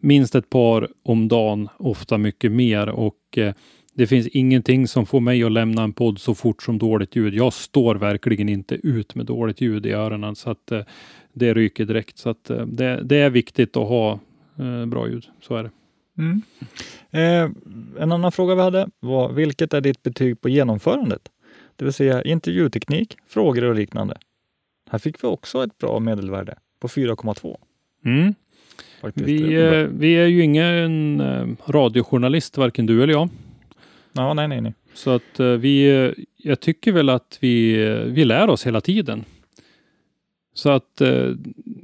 minst 0.01 0.35
ett 0.35 0.51
par 0.51 0.89
om 1.03 1.29
dagen, 1.29 1.69
ofta 1.77 2.19
mycket 2.19 2.53
mer 2.53 2.89
och 2.89 3.15
uh, 3.39 3.53
det 3.97 4.07
finns 4.07 4.27
ingenting 4.27 4.89
som 4.89 5.07
får 5.07 5.21
mig 5.21 5.45
att 5.45 5.53
lämna 5.53 5.83
en 5.83 5.93
podd 5.93 6.19
så 6.19 6.35
fort 6.35 6.63
som 6.63 6.79
dåligt 6.79 7.17
ljud. 7.17 7.35
Jag 7.35 7.53
står 7.53 7.95
verkligen 7.95 8.49
inte 8.49 8.75
ut 8.75 9.15
med 9.15 9.27
dåligt 9.27 9.61
ljud 9.61 9.87
i 9.87 9.93
öronen 9.93 10.37
så 10.37 10.51
att 10.51 10.73
uh, 10.73 10.81
det 11.33 11.55
ryker 11.55 11.85
direkt. 11.85 12.19
Så 12.19 12.29
att 12.29 12.51
det, 12.67 13.01
det 13.03 13.17
är 13.17 13.31
viktigt 13.31 13.77
att 13.77 13.89
ha 13.89 14.21
bra 14.87 15.09
ljud. 15.09 15.27
Så 15.41 15.57
är 15.57 15.63
det. 15.63 15.71
Mm. 16.19 16.43
Eh, 17.11 17.51
en 18.03 18.13
annan 18.13 18.33
fråga 18.33 18.55
vi 18.55 18.63
hade 18.63 18.89
var, 19.01 19.33
vilket 19.33 19.75
är 19.75 19.81
ditt 19.81 20.03
betyg 20.03 20.41
på 20.41 20.49
genomförandet? 20.49 21.23
Det 21.77 21.85
vill 21.85 21.95
säga 21.95 22.23
intervjuteknik, 22.23 23.17
frågor 23.27 23.65
och 23.65 23.75
liknande. 23.75 24.17
Här 24.91 24.99
fick 24.99 25.25
vi 25.25 25.29
också 25.29 25.65
ett 25.65 25.79
bra 25.79 26.01
medelvärde 26.01 26.55
på 26.81 26.89
4,2. 26.89 27.57
Mm. 28.05 28.35
Vi, 29.15 29.55
eh, 29.55 29.89
vi 29.99 30.13
är 30.13 30.27
ju 30.27 30.43
ingen 30.43 31.21
eh, 31.21 31.47
radiojournalist, 31.67 32.57
varken 32.57 32.87
du 32.87 33.03
eller 33.03 33.13
jag. 33.13 33.29
Ja, 34.17 34.35
nej, 34.35 34.49
nej, 34.49 34.61
nej. 34.61 34.75
Så 34.95 35.11
att 35.11 35.41
eh, 35.41 35.47
vi, 35.47 36.05
eh, 36.05 36.25
jag 36.37 36.61
tycker 36.61 36.93
väl 36.93 37.09
att 37.09 37.39
vi, 37.41 37.85
eh, 37.87 37.99
vi 37.99 38.25
lär 38.25 38.51
oss 38.51 38.67
hela 38.67 38.81
tiden. 38.81 39.25
Så 40.55 40.71
att... 40.71 41.03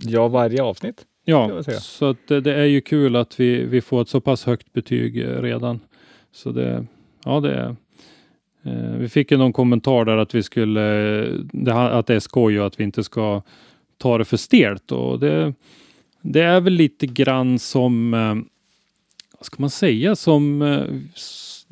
Ja, 0.01 0.29
varje 0.29 0.63
avsnitt. 0.63 1.07
Ja, 1.25 1.63
så 1.81 2.05
att 2.05 2.29
det, 2.29 2.55
är 2.55 2.65
ju 2.65 2.81
kul 2.81 3.17
att 3.17 3.41
vi, 3.41 3.65
vi 3.65 3.81
får 3.81 4.03
ett 4.03 4.09
så 4.09 4.21
pass 4.21 4.45
högt 4.45 4.73
betyg 4.73 5.25
redan. 5.27 5.81
Så 6.33 6.53
det, 6.53 6.87
ja 7.25 7.41
det 7.41 7.55
är, 7.55 7.77
vi 8.99 9.09
fick 9.09 9.31
ju 9.31 9.37
någon 9.37 9.53
kommentar 9.53 10.05
där 10.05 10.17
att 10.17 10.35
vi 10.35 10.43
skulle, 10.43 11.23
att 11.67 12.07
det 12.07 12.15
är 12.15 12.21
skoj 12.21 12.61
och 12.61 12.67
att 12.67 12.81
vi 12.81 12.85
inte 12.85 13.05
ska 13.05 13.43
ta 13.99 14.19
det 14.19 14.25
för 14.25 14.37
stelt 14.37 14.93
och 14.93 15.21
det, 15.21 15.55
det 16.21 16.43
är 16.43 16.61
väl 16.61 16.73
lite 16.73 17.07
grann 17.07 17.59
som, 17.59 18.11
vad 19.39 19.47
ska 19.47 19.57
man 19.59 19.71
säga, 19.71 20.17
som 20.17 20.63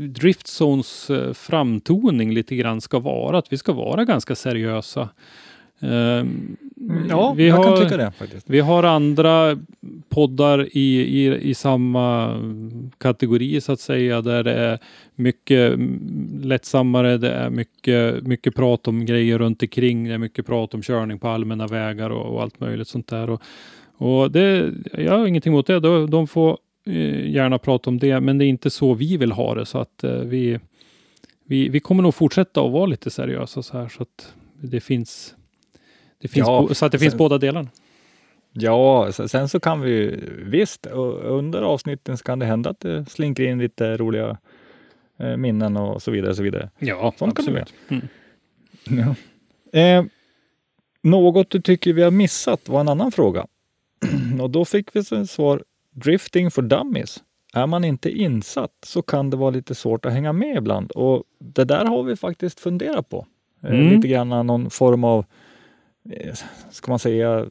Driftzones 0.09 1.11
eh, 1.11 1.32
framtoning 1.32 2.34
lite 2.34 2.57
grann 2.57 2.80
ska 2.80 2.98
vara, 2.98 3.38
att 3.38 3.53
vi 3.53 3.57
ska 3.57 3.72
vara 3.72 4.05
ganska 4.05 4.34
seriösa. 4.34 5.09
Um, 5.82 6.57
ja, 7.09 7.34
vi 7.36 7.48
jag 7.48 7.57
har, 7.57 7.64
kan 7.64 7.76
tycka 7.76 7.96
det 7.96 8.12
faktiskt. 8.18 8.51
Vi 8.51 8.61
har 8.61 8.82
andra 8.82 9.59
poddar 10.09 10.76
i, 10.76 11.01
i, 11.01 11.51
i 11.51 11.55
samma 11.55 12.36
kategori 12.98 13.61
så 13.61 13.72
att 13.72 13.80
säga, 13.80 14.20
där 14.20 14.44
det 14.44 14.53
är 14.53 14.78
mycket 15.14 15.74
lättsammare, 16.42 17.18
det 17.18 17.30
är 17.30 17.51
mycket, 17.51 18.26
mycket 18.26 18.55
prat 18.55 18.88
om 18.88 19.07
grejer 19.07 19.38
runt 19.38 19.62
omkring, 19.62 20.09
det 20.09 20.14
är 20.14 20.18
mycket 20.18 20.46
prat 20.46 20.74
om 20.74 20.82
körning 20.82 21.18
på 21.18 21.28
allmänna 21.28 21.66
vägar 21.66 22.11
och, 22.11 22.34
och 22.34 22.42
allt 22.42 22.61
möjligt 22.61 22.88
sånt 22.88 23.07
där. 23.07 23.30
Och, 23.30 23.42
och 23.96 24.30
det, 24.30 24.70
jag 24.98 25.18
har 25.18 25.26
ingenting 25.26 25.53
emot 25.53 25.66
det, 25.66 25.80
de, 25.80 26.11
de 26.11 26.26
får 26.26 26.59
gärna 26.85 27.59
prata 27.59 27.91
om 27.91 27.99
det, 27.99 28.20
men 28.20 28.39
det 28.39 28.45
är 28.45 28.49
inte 28.49 28.70
så 28.70 28.95
vi 28.95 29.16
vill 29.16 29.33
ha 29.33 29.55
det, 29.55 29.66
så 29.66 29.78
att 29.78 30.05
eh, 30.05 30.12
vi, 30.12 30.59
vi, 31.45 31.68
vi 31.68 31.81
kommer 31.81 32.03
nog 32.03 32.14
fortsätta 32.14 32.61
att 32.61 32.72
vara 32.72 32.87
lite 32.87 33.11
seriösa 33.11 33.62
så 33.62 33.78
här, 33.78 33.89
så 33.89 34.03
att 34.03 34.35
det 34.62 34.81
finns 34.81 35.35
det 36.20 36.28
finns 36.28 36.47
ja, 36.47 36.68
så 36.72 36.87
att 36.87 36.93
det 36.93 36.99
finns 36.99 37.14
båda 37.14 37.39
delarna. 37.39 37.68
Ja, 38.53 39.12
sen 39.12 39.49
så 39.49 39.61
kan 39.61 39.81
vi 39.81 40.24
visst, 40.45 40.87
under 41.22 41.62
avsnitten 41.62 42.16
så 42.16 42.24
kan 42.24 42.39
det 42.39 42.47
hända 42.47 42.70
att 42.70 42.81
det 42.81 43.11
slinker 43.11 43.43
in 43.43 43.59
lite 43.59 43.97
roliga 43.97 44.39
eh, 45.18 45.37
minnen 45.37 45.76
och 45.76 46.03
så 46.03 46.11
vidare. 46.11 46.35
Så 46.35 46.43
vidare. 46.43 46.70
Ja, 46.78 47.14
Sånt 47.16 47.39
absolut. 47.39 47.74
Kan 47.89 48.01
det 48.85 48.95
mm. 48.95 49.14
ja. 49.72 49.81
eh, 49.81 50.05
något 51.03 51.51
du 51.51 51.61
tycker 51.61 51.93
vi 51.93 52.03
har 52.03 52.11
missat 52.11 52.68
var 52.68 52.81
en 52.81 52.89
annan 52.89 53.12
fråga. 53.12 53.47
och 54.41 54.51
då 54.51 54.64
fick 54.64 54.97
vi 54.97 55.26
svar 55.26 55.62
Drifting 56.05 56.51
for 56.51 56.62
Dummies. 56.62 57.22
Är 57.55 57.66
man 57.66 57.84
inte 57.84 58.11
insatt 58.11 58.72
så 58.86 59.03
kan 59.03 59.30
det 59.30 59.36
vara 59.36 59.51
lite 59.51 59.74
svårt 59.74 60.07
att 60.07 60.12
hänga 60.12 60.32
med 60.32 60.57
ibland 60.57 60.90
och 60.90 61.24
det 61.38 61.64
där 61.64 61.84
har 61.84 62.03
vi 62.03 62.16
faktiskt 62.16 62.61
funderat 62.61 63.09
på. 63.09 63.26
Eh, 63.62 63.70
mm. 63.70 63.88
Lite 63.88 64.09
grann 64.09 64.46
någon 64.46 64.70
form 64.70 65.05
av 65.05 65.24
Eh, 66.09 66.34
ska 66.70 66.92
man 66.92 66.98
säga, 66.98 67.46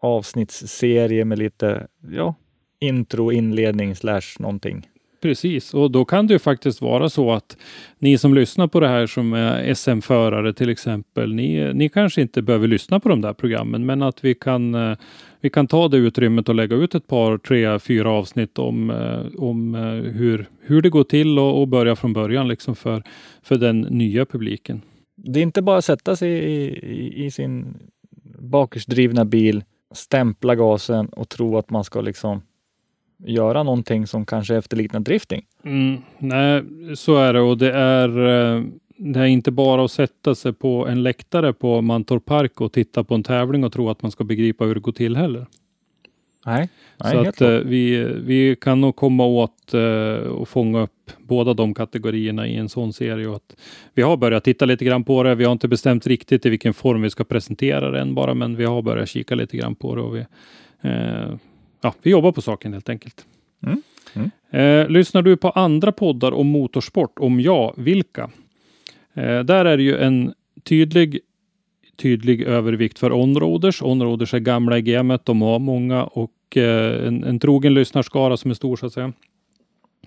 avsnittsserie 0.00 1.24
med 1.24 1.38
lite 1.38 1.86
ja, 2.10 2.34
intro, 2.78 3.32
inledning 3.32 3.96
slash 3.96 4.38
någonting. 4.38 4.88
Precis, 5.24 5.74
och 5.74 5.90
då 5.90 6.04
kan 6.04 6.26
det 6.26 6.32
ju 6.32 6.38
faktiskt 6.38 6.82
vara 6.82 7.08
så 7.08 7.32
att 7.32 7.56
ni 7.98 8.18
som 8.18 8.34
lyssnar 8.34 8.66
på 8.66 8.80
det 8.80 8.88
här 8.88 9.06
som 9.06 9.32
är 9.32 9.74
SM-förare 9.74 10.52
till 10.52 10.68
exempel, 10.68 11.34
ni, 11.34 11.74
ni 11.74 11.88
kanske 11.88 12.22
inte 12.22 12.42
behöver 12.42 12.68
lyssna 12.68 13.00
på 13.00 13.08
de 13.08 13.20
där 13.20 13.32
programmen, 13.32 13.86
men 13.86 14.02
att 14.02 14.24
vi 14.24 14.34
kan, 14.34 14.74
eh, 14.74 14.96
vi 15.40 15.50
kan 15.50 15.66
ta 15.66 15.88
det 15.88 15.96
utrymmet 15.96 16.48
och 16.48 16.54
lägga 16.54 16.76
ut 16.76 16.94
ett 16.94 17.06
par, 17.06 17.38
tre, 17.38 17.78
fyra 17.78 18.10
avsnitt 18.10 18.58
om, 18.58 18.90
eh, 18.90 19.42
om 19.42 19.74
eh, 19.74 20.12
hur, 20.12 20.48
hur 20.60 20.82
det 20.82 20.90
går 20.90 21.04
till 21.04 21.38
och, 21.38 21.60
och 21.60 21.68
börja 21.68 21.96
från 21.96 22.12
början 22.12 22.48
liksom 22.48 22.76
för, 22.76 23.02
för 23.42 23.56
den 23.56 23.80
nya 23.80 24.26
publiken. 24.26 24.82
Det 25.16 25.40
är 25.40 25.42
inte 25.42 25.62
bara 25.62 25.78
att 25.78 25.84
sätta 25.84 26.16
sig 26.16 26.30
i, 26.30 26.66
i, 26.66 27.24
i 27.24 27.30
sin 27.30 27.74
bakhjulsdrivna 28.38 29.24
bil, 29.24 29.64
stämpla 29.94 30.54
gasen 30.54 31.06
och 31.06 31.28
tro 31.28 31.58
att 31.58 31.70
man 31.70 31.84
ska 31.84 32.00
liksom 32.00 32.42
göra 33.24 33.62
någonting 33.62 34.06
som 34.06 34.26
kanske 34.26 34.56
efterliknar 34.56 35.00
drifting. 35.00 35.44
Mm, 35.64 36.02
nej, 36.18 36.64
så 36.96 37.16
är 37.16 37.32
det 37.32 37.40
och 37.40 37.58
det 37.58 37.72
är, 37.72 38.08
eh, 38.08 38.62
det 38.96 39.20
är 39.20 39.26
inte 39.26 39.50
bara 39.50 39.84
att 39.84 39.90
sätta 39.90 40.34
sig 40.34 40.52
på 40.52 40.86
en 40.86 41.02
läktare 41.02 41.52
på 41.52 41.80
Mantorp 41.80 42.24
Park 42.24 42.60
och 42.60 42.72
titta 42.72 43.04
på 43.04 43.14
en 43.14 43.22
tävling 43.22 43.64
och 43.64 43.72
tro 43.72 43.90
att 43.90 44.02
man 44.02 44.10
ska 44.10 44.24
begripa 44.24 44.64
hur 44.64 44.74
det 44.74 44.80
går 44.80 44.92
till 44.92 45.16
heller. 45.16 45.46
Nej, 46.46 46.68
nej 47.04 47.12
Så 47.12 47.28
att 47.28 47.42
uh, 47.42 47.48
vi, 47.48 48.04
vi 48.24 48.56
kan 48.60 48.80
nog 48.80 48.96
komma 48.96 49.26
åt 49.26 49.74
uh, 49.74 50.14
och 50.14 50.48
fånga 50.48 50.80
upp 50.80 51.10
båda 51.18 51.54
de 51.54 51.74
kategorierna 51.74 52.46
i 52.46 52.56
en 52.56 52.68
sån 52.68 52.92
serie. 52.92 53.28
Och 53.28 53.36
att 53.36 53.56
vi 53.94 54.02
har 54.02 54.16
börjat 54.16 54.44
titta 54.44 54.64
lite 54.64 54.84
grann 54.84 55.04
på 55.04 55.22
det. 55.22 55.34
Vi 55.34 55.44
har 55.44 55.52
inte 55.52 55.68
bestämt 55.68 56.06
riktigt 56.06 56.46
i 56.46 56.50
vilken 56.50 56.74
form 56.74 57.02
vi 57.02 57.10
ska 57.10 57.24
presentera 57.24 57.90
det 57.90 58.00
än 58.00 58.14
bara, 58.14 58.34
men 58.34 58.56
vi 58.56 58.64
har 58.64 58.82
börjat 58.82 59.08
kika 59.08 59.34
lite 59.34 59.56
grann 59.56 59.74
på 59.74 59.94
det. 59.94 60.02
Och 60.02 60.16
vi, 60.16 60.20
uh, 60.88 61.36
ja, 61.84 61.94
vi 62.02 62.10
jobbar 62.10 62.32
på 62.32 62.42
saken 62.42 62.72
helt 62.72 62.88
enkelt. 62.88 63.26
Mm. 63.66 63.82
Mm. 64.14 64.92
lyssnar 64.92 65.22
du 65.22 65.36
på 65.36 65.50
andra 65.50 65.92
poddar 65.92 66.32
om 66.32 66.46
motorsport? 66.46 67.18
Om 67.18 67.40
ja, 67.40 67.74
vilka? 67.76 68.30
där 69.44 69.64
är 69.64 69.76
det 69.76 69.82
ju 69.82 69.96
en 69.96 70.34
tydlig 70.62 71.20
tydlig 71.96 72.42
övervikt 72.42 72.98
för 72.98 73.12
onroaders. 73.12 73.82
Onroaders 73.82 74.34
är 74.34 74.38
gamla 74.38 74.78
i 74.78 74.82
gamet. 74.82 75.24
De 75.24 75.42
har 75.42 75.58
många 75.58 76.04
och 76.04 76.56
eh, 76.56 77.06
en, 77.06 77.24
en 77.24 77.38
trogen 77.38 77.74
lyssnarskara 77.74 78.36
som 78.36 78.50
är 78.50 78.54
stor 78.54 78.76
så 78.76 78.86
att 78.86 78.92
säga. 78.92 79.12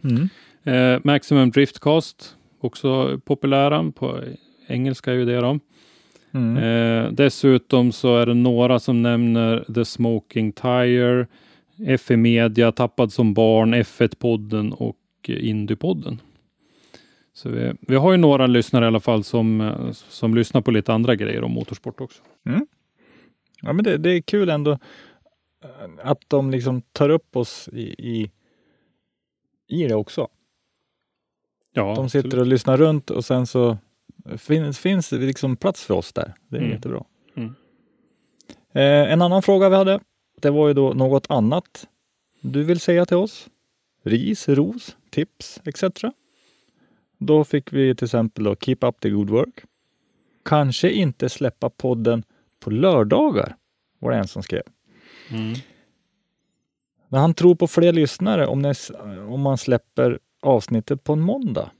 Mm. 0.04 0.30
Eh, 0.64 1.00
Maximum 1.04 1.52
Driftcast, 1.52 2.36
också 2.60 3.20
populära. 3.26 3.92
På 3.92 4.20
engelska 4.68 5.12
är 5.12 5.16
ju 5.16 5.26
det 5.26 5.42
då. 5.42 5.60
Mm. 6.32 6.58
Eh, 6.58 7.12
dessutom 7.12 7.92
så 7.92 8.18
är 8.18 8.26
det 8.26 8.34
några 8.34 8.80
som 8.80 9.02
nämner 9.02 9.66
The 9.76 9.86
Smoking 9.86 10.52
Tire, 10.52 11.28
FE 12.00 12.18
Media, 12.18 12.72
Tappad 12.72 13.14
som 13.14 13.34
barn, 13.34 13.76
F1-podden 13.76 14.72
och 14.72 14.98
Indypodden. 15.28 16.22
Så 17.34 17.50
vi, 17.50 17.74
vi 17.82 17.96
har 17.96 18.12
ju 18.12 18.18
några 18.18 18.48
lyssnare 18.48 18.86
i 18.86 18.88
alla 18.88 19.00
fall 19.00 19.24
som, 19.24 19.74
som 19.94 20.36
lyssnar 20.36 20.62
på 20.62 20.72
lite 20.72 20.94
andra 20.94 21.16
grejer 21.16 21.44
om 21.44 21.52
motorsport 21.52 22.02
också. 22.02 22.24
Mm. 22.46 22.68
Ja, 23.62 23.74
men 23.74 23.84
det, 23.84 23.98
det, 23.98 24.10
är 24.10 24.22
kul 24.22 24.50
ändå 24.50 24.72
eh, 24.72 24.80
att 26.04 26.22
de 26.28 26.52
liksom 26.52 26.82
tar 26.82 27.10
upp 27.10 27.36
oss 27.36 27.70
i, 27.74 27.82
i, 27.82 28.32
i 29.68 29.88
det 29.88 29.96
också. 29.96 30.28
Ja, 31.74 31.94
de 31.96 32.10
sitter 32.10 32.28
absolut. 32.28 32.42
och 32.42 32.48
lyssnar 32.48 32.78
runt 32.78 33.10
och 33.10 33.26
sen 33.26 33.48
så 33.48 33.78
finns, 34.38 34.80
finns 34.80 35.10
det 35.10 35.18
liksom 35.18 35.58
plats 35.58 35.86
för 35.86 35.94
oss 35.94 36.14
där. 36.14 36.34
Det 36.48 36.58
är 36.58 36.62
Mm. 36.62 36.72
jättebra. 36.72 37.04
Mm. 37.36 37.56
Eh, 38.74 39.14
en 39.14 39.22
annan 39.22 39.42
fråga 39.42 39.70
vi 39.70 39.76
hade, 39.76 40.00
det 40.42 40.50
var 40.50 40.68
ju 40.68 40.74
då 40.74 40.94
något 40.94 41.26
annat 41.30 41.88
du 42.42 42.64
vill 42.64 42.80
säga 42.80 43.06
till 43.06 43.18
oss? 43.18 43.50
Ris, 44.04 44.50
ros, 44.50 44.98
tips 45.10 45.62
etc. 45.66 45.84
Då 47.18 47.44
fick 47.44 47.74
vi 47.74 47.96
till 47.96 48.06
exempel 48.06 48.44
då 48.44 48.56
Keep 48.56 48.78
up 48.82 49.00
the 49.00 49.10
good 49.10 49.30
work. 49.30 49.64
Kanske 50.46 50.92
inte 50.92 51.30
släppa 51.30 51.70
podden 51.70 52.24
på 52.60 52.70
lördagar, 52.70 53.56
var 54.00 54.12
det 54.12 54.18
en 54.18 54.28
som 54.28 54.44
skrev. 54.44 54.64
Mm. 55.30 55.54
Men 57.08 57.22
han 57.22 57.34
tror 57.34 57.56
på 57.56 57.68
fler 57.68 57.94
lyssnare 57.94 58.48
om, 58.48 58.62
det, 58.62 58.76
om 59.30 59.42
man 59.42 59.58
släpper 59.58 60.20
avsnittet 60.42 61.04
på 61.04 61.14
en 61.14 61.22
måndag. 61.22 61.72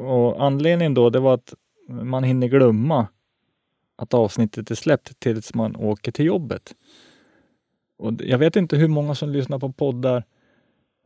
Och 0.00 0.44
anledningen 0.44 0.94
då, 0.94 1.10
det 1.10 1.20
var 1.20 1.34
att 1.34 1.54
man 1.88 2.24
hinner 2.24 2.48
glömma 2.48 3.08
att 4.00 4.14
avsnittet 4.14 4.70
är 4.70 4.74
släppt 4.74 5.20
tills 5.20 5.54
man 5.54 5.76
åker 5.76 6.12
till 6.12 6.24
jobbet. 6.24 6.74
Och 7.98 8.12
jag 8.18 8.38
vet 8.38 8.56
inte 8.56 8.76
hur 8.76 8.88
många 8.88 9.14
som 9.14 9.30
lyssnar 9.30 9.58
på 9.58 9.72
poddar 9.72 10.24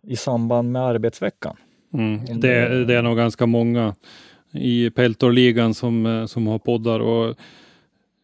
i 0.02 0.16
samband 0.16 0.72
med 0.72 0.82
arbetsveckan. 0.82 1.56
Mm. 1.92 2.40
Det, 2.40 2.84
det 2.84 2.94
är 2.94 3.02
nog 3.02 3.16
ganska 3.16 3.46
många 3.46 3.94
i 4.52 4.90
Peltorligan 4.90 5.74
som, 5.74 6.06
eh, 6.06 6.26
som 6.26 6.46
har 6.46 6.58
poddar 6.58 7.00
och 7.00 7.36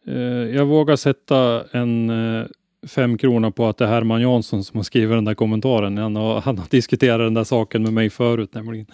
eh, 0.07 0.55
jag 0.55 0.65
vågar 0.65 0.95
sätta 0.95 1.63
en 1.71 2.09
eh, 2.09 2.45
fem 2.87 3.17
kronor 3.17 3.51
på 3.51 3.67
att 3.67 3.77
det 3.77 3.85
är 3.85 3.89
Herman 3.89 4.21
Jansson 4.21 4.63
som 4.63 4.77
har 4.77 4.83
skrivit 4.83 5.17
den 5.17 5.25
där 5.25 5.33
kommentaren. 5.33 5.97
Han 5.97 6.15
har, 6.15 6.41
han 6.41 6.57
har 6.57 6.65
diskuterat 6.69 7.19
den 7.19 7.33
där 7.33 7.43
saken 7.43 7.83
med 7.83 7.93
mig 7.93 8.09
förut 8.09 8.53
nämligen. 8.53 8.85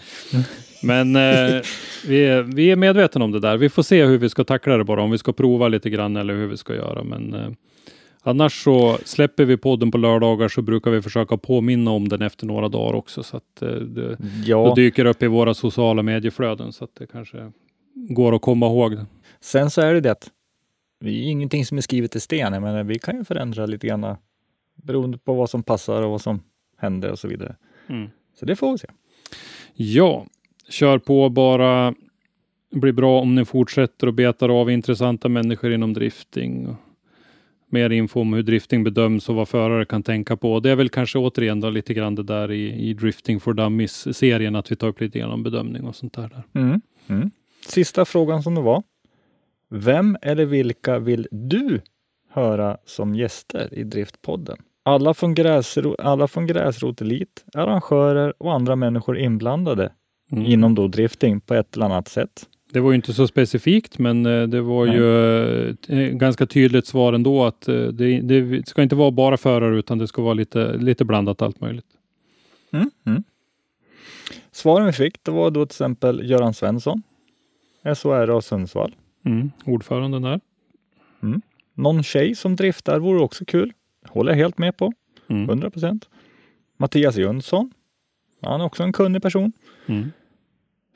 Men 0.84 1.16
eh, 1.16 1.62
vi, 2.08 2.26
är, 2.26 2.44
vi 2.44 2.72
är 2.72 2.76
medvetna 2.76 3.26
om 3.26 3.32
det 3.32 3.40
där. 3.40 3.58
Vi 3.58 3.70
får 3.70 3.84
se 3.84 4.06
hur 4.06 4.18
vi 4.18 4.30
ska 4.30 4.44
tackla 4.44 4.78
det 4.78 4.84
bara, 4.84 5.02
om 5.02 5.12
vi 5.12 5.18
ska 5.18 5.34
prova 5.34 5.68
lite 5.68 5.90
grann 5.90 6.16
eller 6.16 6.34
hur 6.34 6.48
vi 6.48 6.58
ska 6.58 6.76
göra. 6.76 7.04
Men 7.04 7.34
eh, 7.34 7.50
annars 8.24 8.64
så 8.64 8.98
släpper 9.06 9.46
vi 9.46 9.58
podden 9.58 9.92
på 9.92 9.98
lördagar 9.98 10.48
så 10.48 10.62
brukar 10.62 10.92
vi 10.92 11.02
försöka 11.02 11.38
påminna 11.38 11.92
om 11.92 12.08
den 12.08 12.22
efter 12.22 12.46
några 12.46 12.70
dagar 12.70 12.94
också 12.94 13.24
så 13.24 13.38
att 13.38 13.62
eh, 13.62 13.70
det, 13.70 14.18
Ja, 14.46 14.74
dyker 14.76 15.06
upp 15.06 15.24
i 15.24 15.28
våra 15.28 15.54
sociala 15.54 16.04
medieflöden 16.04 16.72
så 16.74 16.84
att 16.84 16.96
det 16.96 17.08
kanske 17.08 17.52
går 17.94 18.36
att 18.36 18.42
komma 18.42 18.66
ihåg. 18.66 18.98
sen 19.40 19.70
så 19.70 19.82
är 19.82 19.94
det 19.94 20.02
det 20.02 20.30
vi 21.00 21.28
är 21.28 21.32
ingenting 21.32 21.66
som 21.66 21.78
är 21.78 21.82
skrivet 21.82 22.16
i 22.16 22.20
sten. 22.20 22.62
Men 22.62 22.88
vi 22.88 23.00
kan 23.00 23.18
ju 23.18 23.24
förändra 23.24 23.66
lite 23.66 23.88
grann 23.88 24.16
beroende 24.76 25.18
på 25.18 25.34
vad 25.34 25.50
som 25.50 25.64
passar 25.64 26.02
och 26.02 26.12
vad 26.12 26.22
som 26.22 26.42
händer 26.78 27.12
och 27.12 27.20
så 27.20 27.28
vidare. 27.28 27.56
Mm. 27.88 28.10
Så 28.40 28.46
det 28.46 28.56
får 28.56 28.72
vi 28.72 28.78
se. 28.78 28.88
Ja, 29.74 30.26
kör 30.70 30.98
på 30.98 31.30
bara. 31.30 31.94
Det 32.72 32.80
blir 32.80 32.92
bra 32.92 33.22
om 33.22 33.36
ni 33.36 33.46
fortsätter 33.46 34.08
och 34.08 34.14
betar 34.14 34.50
av 34.62 34.72
intressanta 34.72 35.30
människor 35.30 35.72
inom 35.72 35.94
drifting. 35.94 36.76
Mer 37.70 37.90
info 37.90 38.22
om 38.22 38.34
hur 38.34 38.44
drifting 38.44 38.84
bedöms 38.84 39.30
och 39.30 39.36
vad 39.36 39.48
förare 39.48 39.86
kan 39.86 40.04
tänka 40.04 40.38
på. 40.38 40.60
Det 40.60 40.70
är 40.70 40.76
väl 40.76 40.90
kanske 40.90 41.20
återigen 41.20 41.60
då 41.60 41.70
lite 41.70 41.94
grann 41.94 42.16
det 42.16 42.24
där 42.24 42.52
i, 42.52 42.90
i 42.90 42.94
Drifting 42.94 43.40
for 43.40 43.54
Dummies-serien, 43.54 44.56
att 44.56 44.72
vi 44.72 44.76
tar 44.76 44.88
upp 44.88 45.02
lite 45.02 45.20
grann 45.20 45.32
om 45.32 45.44
bedömning 45.44 45.84
och 45.84 45.96
sånt 45.96 46.14
där. 46.14 46.30
där. 46.30 46.62
Mm. 46.62 46.82
Mm. 47.08 47.32
Sista 47.68 48.06
frågan 48.06 48.44
som 48.44 48.56
det 48.56 48.62
var. 48.62 48.84
Vem 49.70 50.18
eller 50.22 50.46
vilka 50.46 51.00
vill 51.00 51.28
du 51.32 51.82
höra 52.30 52.78
som 52.86 53.16
gäster 53.16 53.74
i 53.74 53.84
Driftpodden? 53.84 54.58
Alla 54.84 55.14
från, 55.14 55.34
gräsro, 55.34 55.96
alla 56.00 56.28
från 56.28 56.48
Gräsrot 56.48 57.02
Elit, 57.02 57.46
arrangörer 57.54 58.34
och 58.38 58.54
andra 58.54 58.76
människor 58.76 59.18
inblandade 59.18 59.92
Mm. 60.32 60.46
inom 60.46 60.76
då 60.76 60.88
drifting 60.88 61.42
på 61.42 61.54
ett 61.54 61.76
eller 61.76 61.86
annat 61.86 62.08
sätt. 62.08 62.46
Det 62.72 62.80
var 62.80 62.92
ju 62.92 62.96
inte 62.96 63.14
så 63.14 63.28
specifikt, 63.28 63.98
men 64.00 64.26
eh, 64.26 64.48
det 64.48 64.62
var 64.62 64.86
Nej. 64.86 64.96
ju 64.96 65.70
eh, 65.70 66.10
ganska 66.10 66.46
tydligt 66.46 66.88
svar 66.88 67.14
ändå 67.14 67.46
att 67.46 67.68
eh, 67.68 67.76
det, 67.76 68.22
det 68.22 68.68
ska 68.68 68.84
inte 68.84 68.96
vara 68.96 69.12
bara 69.12 69.38
förare 69.38 69.80
utan 69.80 69.98
det 69.98 70.08
ska 70.08 70.22
vara 70.22 70.34
lite, 70.34 70.78
lite 70.78 71.06
blandat 71.06 71.42
allt 71.42 71.62
möjligt. 71.62 71.86
Mm. 72.72 72.92
Mm. 73.06 73.24
Svaren 74.52 74.86
vi 74.86 74.92
fick 74.92 75.24
det 75.24 75.32
var 75.32 75.52
då 75.52 75.66
till 75.66 75.74
exempel 75.74 76.30
Göran 76.30 76.54
Svensson, 76.54 77.04
SHR 77.84 78.42
Sundsvall. 78.42 78.96
Mm. 79.28 79.52
Ordföranden 79.66 80.22
där. 80.22 80.40
Någon 81.74 82.04
tjej 82.04 82.36
som 82.36 82.56
driftar 82.56 83.00
vore 83.00 83.22
också 83.22 83.46
kul. 83.46 83.74
Håller 84.08 84.32
jag 84.32 84.38
helt 84.38 84.58
med 84.58 84.78
på. 84.78 84.94
Mm. 85.30 85.50
100 85.50 85.70
procent. 85.70 86.10
Mattias 86.78 87.16
Jönsson. 87.16 87.72
Han 88.42 88.62
är 88.62 88.66
också 88.66 88.84
en 88.84 88.94
kunnig 88.94 89.22
person. 89.22 89.52
Mm. 89.86 90.12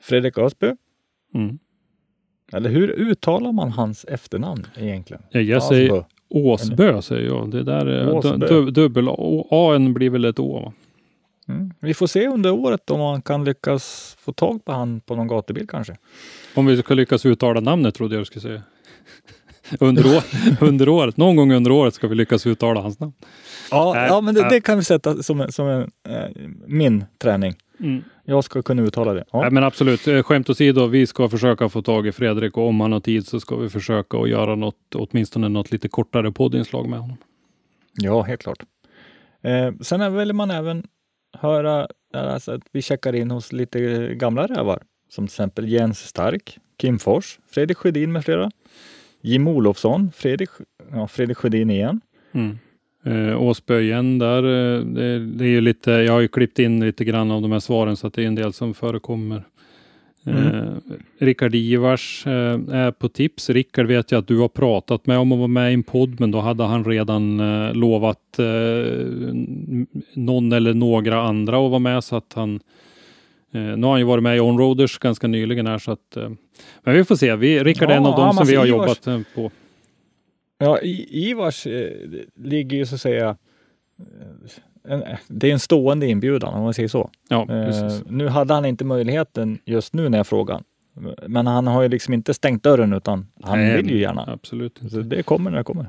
Fredrik 0.00 0.38
Ösby. 0.38 0.70
Mm. 1.34 1.58
Eller 2.52 2.70
hur 2.70 2.90
uttalar 2.90 3.52
man 3.52 3.70
hans 3.70 4.04
efternamn 4.04 4.66
egentligen? 4.76 5.22
Ja, 5.30 5.40
jag 5.40 5.62
säger 5.62 5.98
Asbö. 5.98 6.04
Åsbö 6.28 7.02
säger 7.02 7.26
jag. 7.26 7.50
Det 7.50 7.62
där 7.62 7.86
är 7.86 8.14
Åsbö. 8.14 8.36
du, 8.36 8.64
du, 8.64 8.70
dubbel. 8.70 9.08
A 9.50 9.78
blir 9.78 10.10
väl 10.10 10.24
ett 10.24 10.38
Å. 10.38 10.72
Mm. 11.48 11.72
Vi 11.80 11.94
får 11.94 12.06
se 12.06 12.28
under 12.28 12.50
året 12.50 12.90
om 12.90 13.00
man 13.00 13.22
kan 13.22 13.44
lyckas 13.44 14.16
få 14.20 14.32
tag 14.32 14.64
på 14.64 14.72
han 14.72 15.00
på 15.00 15.16
någon 15.16 15.28
gatubil 15.28 15.68
kanske. 15.68 15.96
Om 16.54 16.66
vi 16.66 16.76
ska 16.76 16.94
lyckas 16.94 17.26
uttala 17.26 17.60
namnet 17.60 17.94
trodde 17.94 18.14
jag 18.14 18.20
du 18.20 18.24
skulle 18.24 18.40
säga. 18.40 18.62
under, 19.80 20.16
år, 20.16 20.22
under 20.60 20.88
året. 20.88 21.16
Någon 21.16 21.36
gång 21.36 21.52
under 21.52 21.70
året 21.70 21.94
ska 21.94 22.08
vi 22.08 22.14
lyckas 22.14 22.46
uttala 22.46 22.80
hans 22.80 23.00
namn. 23.00 23.12
Ja, 23.70 23.92
Nej, 23.94 24.06
ja 24.08 24.20
men 24.20 24.34
det, 24.34 24.40
ja. 24.40 24.48
det 24.48 24.60
kan 24.60 24.78
vi 24.78 24.84
sätta 24.84 25.22
som, 25.22 25.40
en, 25.40 25.52
som 25.52 25.68
en, 25.68 25.90
eh, 26.08 26.30
min 26.66 27.04
träning. 27.18 27.54
Mm. 27.80 28.02
Jag 28.24 28.44
ska 28.44 28.62
kunna 28.62 28.82
uttala 28.82 29.14
det. 29.14 29.24
Ja. 29.32 29.50
Men 29.50 29.64
absolut, 29.64 30.08
Eh, 30.08 30.22
skämt 30.22 30.50
åsido, 30.50 30.86
vi 30.86 31.06
ska 31.06 31.28
försöka 31.28 31.68
få 31.68 31.82
tag 31.82 32.06
i 32.06 32.12
Fredrik 32.12 32.56
och 32.56 32.68
om 32.68 32.80
han 32.80 32.92
har 32.92 33.00
tid 33.00 33.26
så 33.26 33.40
ska 33.40 33.56
vi 33.56 33.68
försöka 33.68 34.18
att 34.18 34.28
göra 34.28 34.54
något, 34.54 34.94
åtminstone 34.94 35.48
något 35.48 35.72
lite 35.72 35.88
kortare 35.88 36.32
poddinslag 36.32 36.88
med 36.88 36.98
honom. 36.98 37.16
Ja, 37.92 38.22
helt 38.22 38.42
klart. 38.42 38.62
Eh, 39.42 39.72
sen 39.80 40.16
vill 40.16 40.32
man 40.32 40.50
även 40.50 40.86
höra 41.32 41.88
alltså, 42.12 42.52
att 42.52 42.62
vi 42.72 42.82
checkar 42.82 43.14
in 43.14 43.30
hos 43.30 43.52
lite 43.52 44.14
gamla 44.14 44.46
rävar, 44.46 44.82
som 45.08 45.26
till 45.26 45.32
exempel 45.32 45.68
Jens 45.68 45.98
Stark, 45.98 46.58
Kim 46.78 46.98
Fors, 46.98 47.38
Fredrik 47.50 47.78
Sjödin 47.78 48.12
med 48.12 48.24
flera. 48.24 48.50
Jim 49.20 49.48
Olofsson, 49.48 50.12
Fredrik, 50.14 50.50
ja, 50.92 51.08
Fredrik 51.08 51.36
Sjödin 51.36 51.70
igen. 51.70 52.00
Mm. 52.32 52.58
Eh, 53.04 53.42
Åsbö 53.42 53.80
igen 53.80 54.18
där. 54.18 54.42
Eh, 54.42 54.80
det, 54.84 55.18
det 55.18 55.44
är 55.44 55.48
ju 55.48 55.60
lite, 55.60 55.90
jag 55.90 56.12
har 56.12 56.20
ju 56.20 56.28
klippt 56.28 56.58
in 56.58 56.80
lite 56.86 57.04
grann 57.04 57.30
av 57.30 57.42
de 57.42 57.52
här 57.52 57.60
svaren 57.60 57.96
så 57.96 58.06
att 58.06 58.14
det 58.14 58.22
är 58.22 58.26
en 58.26 58.34
del 58.34 58.52
som 58.52 58.74
förekommer. 58.74 59.44
Mm. 60.26 60.46
Eh, 60.46 60.72
Rickard 61.18 61.54
Ivars 61.54 62.26
eh, 62.26 62.32
är 62.72 62.90
på 62.90 63.08
tips. 63.08 63.50
Rickard 63.50 63.86
vet 63.86 64.10
jag 64.12 64.18
att 64.18 64.26
du 64.26 64.38
har 64.38 64.48
pratat 64.48 65.06
med 65.06 65.18
om 65.18 65.32
att 65.32 65.38
vara 65.38 65.48
med 65.48 65.70
i 65.70 65.74
en 65.74 65.82
podd, 65.82 66.20
men 66.20 66.30
då 66.30 66.40
hade 66.40 66.64
han 66.64 66.84
redan 66.84 67.40
eh, 67.40 67.74
lovat 67.74 68.38
eh, 68.38 68.44
någon 70.14 70.52
eller 70.52 70.74
några 70.74 71.22
andra 71.22 71.56
att 71.64 71.70
vara 71.70 71.78
med 71.78 72.04
så 72.04 72.16
att 72.16 72.32
han 72.34 72.54
eh, 73.52 73.60
nu 73.60 73.82
har 73.82 73.90
han 73.90 74.00
ju 74.00 74.04
varit 74.06 74.22
med 74.22 74.36
i 74.36 74.40
Onroaders 74.40 74.98
ganska 74.98 75.26
nyligen 75.26 75.66
här 75.66 75.78
så 75.78 75.92
att 75.92 76.16
eh, 76.16 76.30
men 76.82 76.94
vi 76.94 77.04
får 77.04 77.16
se. 77.16 77.36
Vi, 77.36 77.64
Rickard 77.64 77.90
är 77.90 77.96
en 77.96 78.02
Ja, 78.02 78.08
av 78.12 78.16
dem 78.16 78.26
ja, 78.26 78.32
som 78.32 78.46
vi 78.46 78.54
har 78.56 78.66
Ivars- 78.66 78.68
jobbat 79.08 79.34
på. 79.34 79.50
Ja, 80.58 80.80
Ivars 81.10 81.66
ligger 82.34 82.76
ju 82.76 82.86
så 82.86 82.94
att 82.94 83.00
säga 83.00 83.36
en, 83.98 84.48
det 85.28 85.48
är 85.48 85.52
en 85.52 85.58
stående 85.60 86.06
inbjudan 86.06 86.54
om 86.54 86.62
man 86.62 86.74
säger 86.74 86.88
så. 86.88 87.10
Ja, 87.28 87.40
Eh, 87.42 87.66
precis. 87.66 88.02
nu 88.10 88.28
hade 88.28 88.54
han 88.54 88.64
inte 88.64 88.84
möjligheten 88.84 89.58
just 89.64 89.94
nu 89.94 90.08
när 90.08 90.18
jag 90.18 90.26
frågade. 90.26 90.62
Men 91.26 91.46
han 91.46 91.66
har 91.66 91.82
ju 91.82 91.88
liksom 91.88 92.14
inte 92.14 92.34
stängt 92.34 92.62
dörren 92.62 92.92
utan 92.92 93.26
han 93.42 93.58
Nej, 93.58 93.76
vill 93.76 93.90
ju 93.90 94.00
gärna. 94.00 94.24
Absolut. 94.32 94.80
Så 94.90 95.00
det 95.00 95.22
kommer 95.22 95.50
när 95.50 95.58
det 95.58 95.64
kommer. 95.64 95.86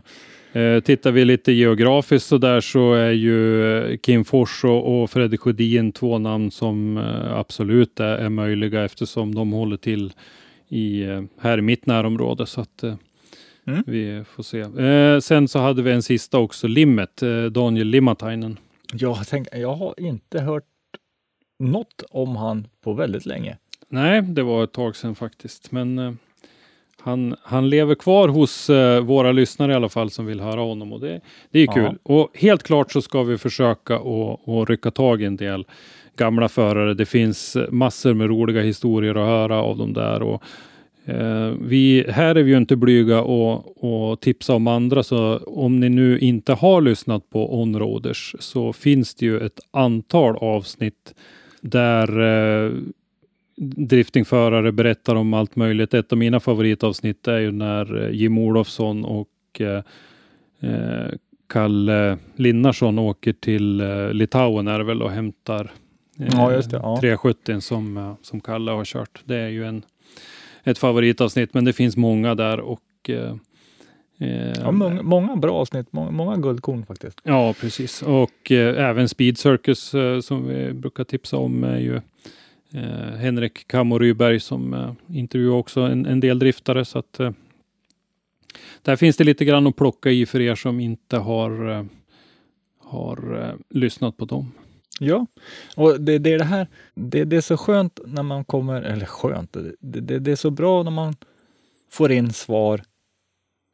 Eh, 0.53 0.79
tittar 0.79 1.11
vi 1.11 1.25
lite 1.25 1.51
geografiskt 1.51 2.27
så 2.27 2.37
där 2.37 2.61
så 2.61 2.93
är 2.93 3.11
ju 3.11 3.65
eh, 3.91 3.97
Kim 3.97 4.25
Fors 4.25 4.63
och, 4.63 5.01
och 5.03 5.09
Fredrik 5.09 5.39
Sjödin 5.39 5.91
två 5.91 6.17
namn 6.17 6.51
som 6.51 6.97
eh, 6.97 7.37
absolut 7.37 7.99
är, 7.99 8.05
är 8.17 8.29
möjliga 8.29 8.83
eftersom 8.85 9.35
de 9.35 9.51
håller 9.51 9.77
till 9.77 10.13
i, 10.69 11.05
här 11.41 11.57
i 11.57 11.61
mitt 11.61 11.85
närområde. 11.85 12.45
Så 12.45 12.61
att 12.61 12.83
eh, 12.83 12.93
Mm. 13.67 13.83
vi 13.87 14.23
får 14.35 14.43
se. 14.43 15.21
Sen 15.21 15.47
så 15.47 15.59
hade 15.59 15.81
vi 15.81 15.91
en 15.91 16.03
sista 16.03 16.37
också, 16.39 16.67
Limmet, 16.67 17.21
Daniel 17.51 17.87
Limatainen. 17.87 18.59
Jag, 18.93 19.27
tänk, 19.27 19.47
jag 19.51 19.75
har 19.75 19.99
inte 19.99 20.41
hört 20.41 20.63
något 21.59 22.03
om 22.09 22.35
han 22.35 22.67
på 22.81 22.93
väldigt 22.93 23.25
länge. 23.25 23.57
Nej, 23.87 24.21
det 24.21 24.43
var 24.43 24.63
ett 24.63 24.71
tag 24.71 24.95
sedan 24.95 25.15
faktiskt. 25.15 25.71
Men 25.71 25.99
eh, 25.99 26.13
han, 27.01 27.35
han 27.43 27.69
lever 27.69 27.95
kvar 27.95 28.27
hos 28.27 28.69
eh, 28.69 29.01
våra 29.01 29.31
lyssnare 29.31 29.71
i 29.71 29.75
alla 29.75 29.89
fall 29.89 30.11
som 30.11 30.25
vill 30.25 30.39
höra 30.39 30.61
honom 30.61 30.93
och 30.93 30.99
det, 30.99 31.21
det 31.51 31.59
är 31.59 31.67
kul. 31.67 31.97
Och 32.03 32.29
helt 32.33 32.63
klart 32.63 32.91
så 32.91 33.01
ska 33.01 33.23
vi 33.23 33.37
försöka 33.37 33.95
att 33.95 34.69
rycka 34.69 34.91
tag 34.91 35.21
i 35.21 35.25
en 35.25 35.37
del 35.37 35.65
gamla 36.15 36.49
förare. 36.49 36.93
Det 36.93 37.05
finns 37.05 37.55
eh, 37.55 37.71
massor 37.71 38.13
med 38.13 38.27
roliga 38.27 38.61
historier 38.61 39.15
att 39.15 39.27
höra 39.27 39.61
av 39.61 39.77
de 39.77 39.93
där. 39.93 40.21
Och, 40.21 40.43
vi, 41.59 42.05
här 42.09 42.35
är 42.35 42.43
vi 42.43 42.51
ju 42.51 42.57
inte 42.57 42.75
blyga 42.75 43.21
och, 43.21 43.83
och 43.83 44.19
tipsa 44.21 44.53
om 44.53 44.67
andra, 44.67 45.03
så 45.03 45.37
om 45.37 45.79
ni 45.79 45.89
nu 45.89 46.19
inte 46.19 46.53
har 46.53 46.81
lyssnat 46.81 47.29
på 47.29 47.61
Onroaders 47.61 48.35
så 48.39 48.73
finns 48.73 49.15
det 49.15 49.25
ju 49.25 49.39
ett 49.39 49.59
antal 49.71 50.35
avsnitt 50.35 51.13
där 51.61 52.21
eh, 52.21 52.71
driftingförare 53.61 54.71
berättar 54.71 55.15
om 55.15 55.33
allt 55.33 55.55
möjligt. 55.55 55.93
Ett 55.93 56.11
av 56.11 56.17
mina 56.17 56.39
favoritavsnitt 56.39 57.27
är 57.27 57.39
ju 57.39 57.51
när 57.51 58.03
eh, 58.03 58.11
Jim 58.11 58.37
Olofsson 58.37 59.05
och 59.05 59.29
eh, 59.59 59.83
eh, 60.59 61.11
Kalle 61.49 62.17
Linnarsson 62.35 62.99
åker 62.99 63.33
till 63.33 63.81
eh, 63.81 64.13
Litauen 64.13 64.67
är 64.67 64.79
väl 64.79 65.01
och 65.01 65.11
hämtar 65.11 65.71
eh, 66.19 66.27
Ja, 66.31 66.49
det, 66.49 66.69
ja. 66.71 66.97
370 67.01 67.61
som, 67.61 67.97
eh, 67.97 68.13
som 68.21 68.41
Kalle 68.41 68.71
har 68.71 68.85
kört. 68.85 69.21
Det 69.25 69.35
är 69.35 69.49
ju 69.49 69.65
en, 69.65 69.83
ett 70.64 70.78
favoritavsnitt, 70.78 71.53
men 71.53 71.66
det 71.66 71.74
finns 71.74 71.97
många 71.97 72.36
där 72.36 72.59
och 72.59 72.82
eh, 73.09 73.36
eh, 74.18 74.53
Ja, 74.61 74.72
många, 74.72 75.01
många 75.01 75.36
bra 75.36 75.53
avsnitt, 75.53 75.88
många, 75.91 76.11
många 76.11 76.38
guldkorn 76.38 76.86
faktiskt. 76.86 77.22
Ja, 77.24 77.53
precis. 77.59 78.01
Och 78.01 78.51
eh, 78.51 78.89
även 78.89 79.09
Speed 79.09 79.38
Circus 79.38 79.93
eh, 79.93 80.20
som 80.20 80.47
vi 80.47 80.74
brukar 80.74 81.03
tipsa 81.03 81.38
om 81.38 81.64
är 81.64 81.80
ju 81.80 81.95
eh, 82.74 83.18
Henrik 83.18 83.68
Kammo 83.68 83.99
Ryberg 83.99 84.39
som 84.39 84.74
eh, 84.74 84.91
intervjuar 85.18 85.55
också 85.55 85.82
en, 85.82 86.05
en 86.05 86.20
del 86.20 86.39
driftare. 86.39 86.86
Så 86.86 86.99
att, 86.99 87.20
eh, 87.20 87.32
där 88.82 88.95
finns 88.95 89.18
det 89.18 89.24
lite 89.24 89.45
grann 89.45 89.68
att 89.68 89.76
plocka 89.76 90.09
i 90.11 90.26
för 90.26 90.41
er 90.41 90.55
som 90.55 90.80
inte 90.80 91.18
har, 91.18 91.72
eh, 91.72 91.86
har 92.80 93.51
lyssnat 93.70 94.18
på 94.18 94.26
dem. 94.26 94.51
Ja, 94.99 95.27
och 95.75 96.01
det, 96.01 96.17
det 96.17 96.33
är 96.33 96.37
det 96.37 96.43
här. 96.45 96.67
Det, 96.95 97.23
det 97.23 97.35
är 97.35 97.41
så 97.41 97.57
skönt 97.57 97.99
när 98.05 98.23
man 98.23 98.45
kommer, 98.45 98.81
eller 98.81 99.05
skönt, 99.05 99.57
det, 99.79 100.19
det, 100.19 100.31
är 100.31 100.35
så 100.35 100.51
bra 100.51 100.83
när 100.83 100.91
man 100.91 101.15
får 101.89 102.11
in 102.11 102.33
svar. 102.33 102.83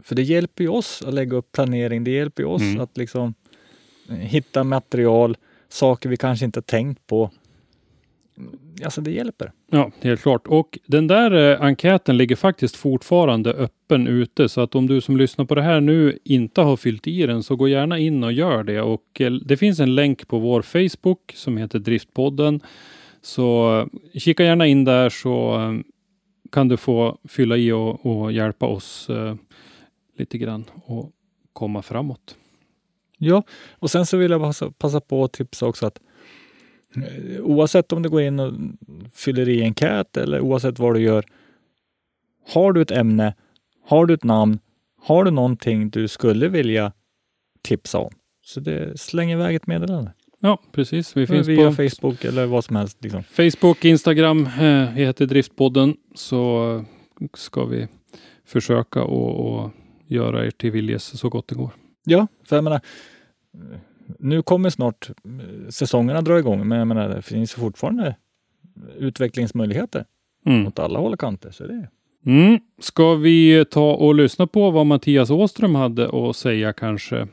För 0.04 0.16
det 0.16 0.22
hjälper 0.22 0.64
ju 0.64 0.70
oss 0.70 1.02
att 1.02 1.14
lägga 1.14 1.38
upp 1.38 1.52
planering. 1.52 2.04
Det 2.04 2.12
hjälper 2.12 2.44
ju 2.44 2.50
oss 2.50 2.62
Mm. 2.62 2.80
att 2.80 2.98
liksom 2.98 3.34
hitta 4.10 4.64
material, 4.64 5.38
saker 5.70 6.10
vi 6.10 6.18
kanske 6.18 6.46
inte 6.46 6.62
tänkt 6.62 7.08
på. 7.08 7.32
Alltså 8.84 9.02
det 9.02 9.12
hjälper. 9.12 9.52
Ja, 9.72 9.92
helt 10.02 10.22
klart. 10.22 10.48
Och 10.48 10.80
den 10.86 11.08
där 11.08 11.52
eh, 11.52 11.62
enkäten 11.62 12.18
ligger 12.18 12.36
faktiskt 12.36 12.76
fortfarande 12.76 13.54
öppen 13.54 14.08
ute. 14.08 14.50
Så 14.50 14.62
att 14.62 14.76
om 14.76 14.88
du 14.88 15.02
som 15.02 15.18
lyssnar 15.18 15.46
på 15.46 15.56
det 15.56 15.62
här 15.62 15.82
nu 15.82 16.20
inte 16.24 16.62
har 16.62 16.78
fyllt 16.78 17.08
i 17.08 17.26
den 17.26 17.44
så 17.44 17.56
gå 17.56 17.68
gärna 17.68 18.00
in 18.00 18.24
och 18.24 18.32
gör 18.32 18.64
det. 18.64 18.82
Och 18.82 19.22
eh, 19.22 19.32
det 19.32 19.58
finns 19.58 19.80
en 19.80 19.96
länk 19.96 20.28
på 20.28 20.40
vår 20.40 20.62
Facebook 20.62 21.32
som 21.36 21.58
heter 21.58 21.80
Driftpodden. 21.80 22.60
Så 23.22 23.80
eh, 23.80 24.20
kika 24.20 24.44
gärna 24.44 24.68
in 24.68 24.86
där 24.86 25.10
så 25.10 25.60
kan 26.52 26.68
du 26.68 26.78
få 26.78 27.18
fylla 27.28 27.58
i 27.58 27.72
och, 27.72 28.06
och 28.06 28.32
hjälpa 28.32 28.66
oss 28.66 29.10
lite 30.18 30.38
grann 30.38 30.66
och 30.86 31.12
komma 31.54 31.82
framåt. 31.82 32.36
Ja, 33.18 33.44
och 33.72 33.92
sen 33.92 34.06
så 34.06 34.18
vill 34.18 34.32
jag 34.32 34.42
passa, 34.42 34.72
passa 34.72 35.00
på 35.00 35.24
att 35.24 35.34
tipsa 35.34 35.66
också 35.66 35.86
att 35.86 36.00
oavsett 37.42 37.94
om 37.94 38.02
du 38.02 38.10
går 38.10 38.22
in 38.22 38.40
och 38.40 38.54
fyller 39.14 39.50
i 39.50 39.64
enkät 39.64 40.18
eller 40.18 40.42
oavsett 40.42 40.80
vad 40.80 40.94
du 40.94 41.02
gör. 41.02 41.26
Har 42.48 42.74
du 42.74 42.82
ett 42.82 42.92
ämne, 42.92 43.36
har 43.86 44.06
du 44.06 44.14
ett 44.14 44.24
namn, 44.24 44.60
har 45.02 45.24
du 45.24 45.32
någonting 45.32 45.90
du 45.90 46.08
skulle 46.08 46.48
vilja 46.48 46.92
tipsa 47.62 47.98
om. 47.98 48.12
Så 48.46 48.60
det, 48.60 49.00
släng 49.00 49.32
iväg 49.32 49.56
ett 49.56 49.68
meddelande. 49.68 50.14
Ja, 50.40 50.62
precis. 50.72 51.18
Vi 51.18 51.28
finns 51.28 51.48
Via 51.48 51.70
på 51.70 51.76
Facebook 51.76 52.26
eller 52.26 52.46
vad 52.46 52.64
som 52.64 52.76
helst. 52.76 52.98
Liksom. 53.04 53.24
Facebook, 53.24 53.86
Instagram. 53.86 54.46
Eh, 54.46 54.94
vi 54.94 55.06
heter 55.06 55.26
Driftpodden. 55.26 55.96
Så 56.16 56.86
ska 57.34 57.66
vi 57.66 57.88
försöka 58.46 59.04
och, 59.04 59.56
och 59.56 59.72
göra 60.08 60.46
er 60.46 60.52
till 60.52 60.72
viljes 60.72 61.20
så 61.20 61.30
gott 61.30 61.48
det 61.48 61.56
går. 61.56 61.72
Ja, 62.06 62.28
för 62.46 62.56
jag 62.56 62.64
menar, 62.64 62.82
eh, 63.54 63.80
nu 64.20 64.42
kommer 64.42 64.70
snart 64.70 65.10
eh, 65.10 65.70
säsongerna 65.70 66.22
dra 66.22 66.40
igång, 66.40 66.68
men 66.68 66.78
jag 66.78 66.88
menar, 66.88 67.10
det 67.10 67.22
finns 67.22 67.54
fortfarande 67.54 68.16
utvecklingsmöjligheter 68.98 70.06
Mm. 70.46 70.68
åt 70.68 70.80
alla 70.80 71.00
håll 71.00 71.14
och 71.14 71.20
kanter. 71.20 71.52
Så 71.52 71.68
det, 71.68 71.88
Mm. 72.26 72.60
Ska 72.80 73.16
vi 73.16 73.66
ta 73.72 73.94
och 73.94 74.16
lyssna 74.16 74.48
på 74.48 74.72
vad 74.72 74.86
Mattias 74.86 75.30
Åström 75.30 75.76
hade 75.76 76.30
att 76.30 76.36
säga 76.36 76.74
kanske? 76.74 77.28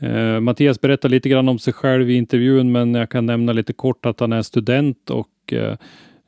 Eh, 0.00 0.40
Mattias 0.40 0.80
berättar 0.80 1.08
lite 1.08 1.28
grann 1.28 1.48
om 1.48 1.58
sig 1.58 1.72
själv 1.72 2.10
i 2.10 2.14
intervjun, 2.14 2.72
men 2.72 2.94
jag 2.94 3.10
kan 3.10 3.26
nämna 3.26 3.52
lite 3.52 3.72
kort 3.72 4.06
att 4.06 4.20
han 4.20 4.32
är 4.32 4.42
student 4.42 5.10
och 5.10 5.52
eh, 5.52 5.76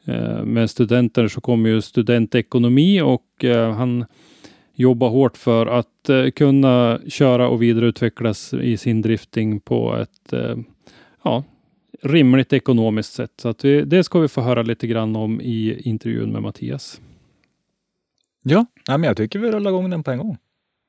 eh, 0.04 0.44
med 0.44 0.70
studenter 0.70 1.28
så 1.28 1.40
kommer 1.40 1.70
ju 1.70 1.80
studentekonomi 1.80 3.00
och 3.00 3.44
eh, 3.44 3.72
han 3.74 4.04
jobbar 4.82 5.08
hårt 5.08 5.36
för 5.36 5.66
att 5.66 6.08
eh, 6.08 6.30
kunna 6.30 6.98
köra 7.08 7.48
och 7.48 7.62
vidareutvecklas 7.62 8.54
i 8.54 8.76
sin 8.76 9.02
drifting 9.02 9.60
på 9.60 9.96
ett 9.96 10.32
eh, 10.32 10.56
ja, 11.24 11.44
rimligt 12.02 12.52
ekonomiskt 12.52 13.12
sätt. 13.12 13.32
Så 13.36 13.48
att 13.48 13.64
vi, 13.64 13.82
det 13.82 14.04
ska 14.04 14.18
vi 14.18 14.28
få 14.28 14.40
höra 14.40 14.62
lite 14.62 14.86
grann 14.86 15.16
om 15.16 15.40
i 15.40 15.80
intervjun 15.88 16.32
med 16.32 16.42
Mattias. 16.42 17.00
ja. 18.42 18.66
ja 18.86 18.98
men 18.98 19.08
jag 19.08 19.16
tycker 19.16 19.38
vi 19.38 19.50
rullar 19.50 19.70
igång 19.70 19.90
den 19.90 20.02
på 20.02 20.10
en 20.10 20.18
gång. 20.18 20.36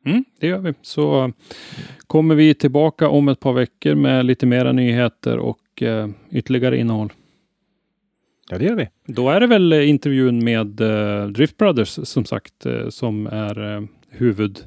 Mm, 0.05 0.25
det 0.39 0.47
gör 0.47 0.59
vi. 0.59 0.73
Så 0.81 1.31
kommer 2.07 2.35
vi 2.35 2.53
tillbaka 2.53 3.09
om 3.09 3.29
ett 3.29 3.39
par 3.39 3.53
veckor 3.53 3.95
med 3.95 4.25
lite 4.25 4.45
mera 4.45 4.71
nyheter 4.71 5.37
och 5.37 5.83
eh, 5.83 6.09
ytterligare 6.31 6.77
innehåll. 6.77 7.13
Ja, 8.54 8.60
det 8.60 8.66
gör 8.66 8.76
vi. 8.76 8.89
Då 9.06 9.30
är 9.30 9.39
det 9.39 9.47
väl 9.47 9.74
eh, 9.74 9.89
intervjun 9.89 10.43
med 10.43 10.82
eh, 10.82 11.28
Drift 11.28 11.58
Brothers 11.58 11.99
som 12.04 12.26
sagt 12.26 12.66
eh, 12.66 12.89
som 12.89 13.28
är 13.28 13.76
eh, 13.76 13.84
huvud, 14.10 14.60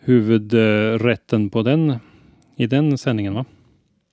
huvudrätten 0.00 1.50
på 1.50 1.62
den 1.62 1.94
i 2.56 2.66
den 2.66 2.98
sändningen 2.98 3.34
va? 3.34 3.44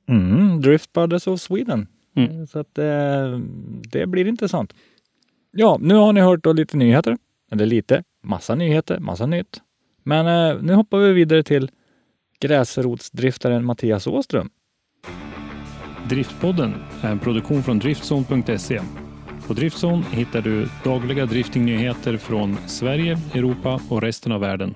Mm, 0.10 0.62
Drift 0.62 0.94
Brothers 0.94 1.28
of 1.28 1.42
Sweden. 1.42 1.88
Mm. 2.16 2.48
Så 2.48 2.60
att 2.60 2.78
eh, 2.78 3.40
det 3.92 4.08
blir 4.08 4.28
intressant. 4.28 4.74
Ja, 5.52 5.78
nu 5.82 5.96
har 5.96 6.14
ni 6.14 6.22
hört 6.22 6.44
då 6.44 6.54
lite 6.54 6.78
nyheter. 6.78 7.18
Eller 7.52 7.66
lite, 7.66 8.04
massa 8.24 8.56
nyheter, 8.56 9.00
massa 9.00 9.26
nytt. 9.26 9.62
Men 10.04 10.28
eh, 10.28 10.64
nu 10.64 10.74
hoppar 10.74 11.00
vi 11.00 11.14
vidare 11.14 11.44
till 11.44 11.72
gräsrotsdriftaren 12.40 13.66
Mattias 13.66 14.08
Åström. 14.08 14.50
Driftpodden 16.10 16.76
är 17.02 17.12
en 17.12 17.20
produktion 17.20 17.64
från 17.64 17.80
Driftzone.se. 17.80 18.82
På 19.48 19.54
Driftzone 19.54 20.06
hittar 20.12 20.42
du 20.42 20.68
dagliga 20.84 21.26
driftingnyheter 21.26 22.18
från 22.18 22.58
Sverige, 22.68 23.20
Europa 23.34 23.82
och 23.90 24.02
resten 24.02 24.32
av 24.32 24.42
världen. 24.42 24.76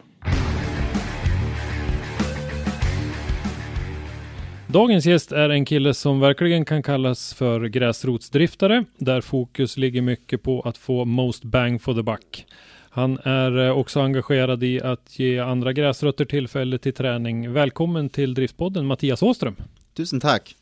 Dagens 4.67 5.05
gäst 5.05 5.31
är 5.31 5.49
en 5.49 5.65
kille 5.65 5.93
som 5.93 6.19
verkligen 6.19 6.65
kan 6.65 6.83
kallas 6.83 7.33
för 7.33 7.65
gräsrotsdriftare, 7.65 8.85
där 8.97 9.21
fokus 9.21 9.77
ligger 9.77 10.01
mycket 10.01 10.43
på 10.43 10.61
att 10.61 10.77
få 10.77 11.05
most 11.05 11.43
bang 11.43 11.81
for 11.81 11.93
the 11.93 12.03
buck. 12.03 12.45
Han 12.89 13.19
är 13.23 13.67
eh, 13.67 13.77
också 13.77 14.01
engagerad 14.01 14.63
i 14.63 14.81
att 14.81 15.19
ge 15.19 15.39
andra 15.39 15.73
gräsrötter 15.73 16.25
tillfälle 16.25 16.77
till 16.77 16.93
träning. 16.93 17.53
Välkommen 17.53 18.09
till 18.09 18.33
Driftpodden 18.33 18.85
Mattias 18.85 19.23
Åström. 19.23 19.55
Tusen 19.93 20.19
tack. 20.19 20.55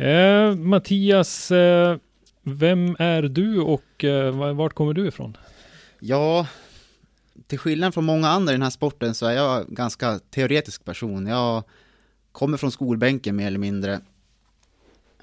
Eh, 0.00 0.54
Mattias, 0.56 1.50
eh, 1.50 1.96
vem 2.42 2.96
är 2.98 3.22
du 3.22 3.60
och 3.60 4.04
eh, 4.04 4.54
vart 4.54 4.72
kommer 4.72 4.92
du 4.92 5.08
ifrån? 5.08 5.36
Ja, 5.98 6.46
till 7.46 7.58
skillnad 7.58 7.94
från 7.94 8.04
många 8.04 8.28
andra 8.28 8.52
i 8.52 8.54
den 8.54 8.62
här 8.62 8.70
sporten 8.70 9.14
så 9.14 9.26
är 9.26 9.32
jag 9.32 9.68
en 9.68 9.74
ganska 9.74 10.18
teoretisk 10.18 10.84
person. 10.84 11.26
Jag 11.26 11.64
kommer 12.32 12.56
från 12.56 12.72
skolbänken 12.72 13.36
mer 13.36 13.46
eller 13.46 13.58
mindre. 13.58 14.00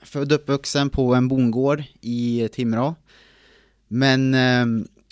Född 0.01 0.31
och 0.31 0.39
uppvuxen 0.39 0.89
på 0.89 1.15
en 1.15 1.27
bondgård 1.27 1.83
i 2.01 2.49
Timrå. 2.51 2.95
Men 3.87 4.33
eh, 4.33 4.65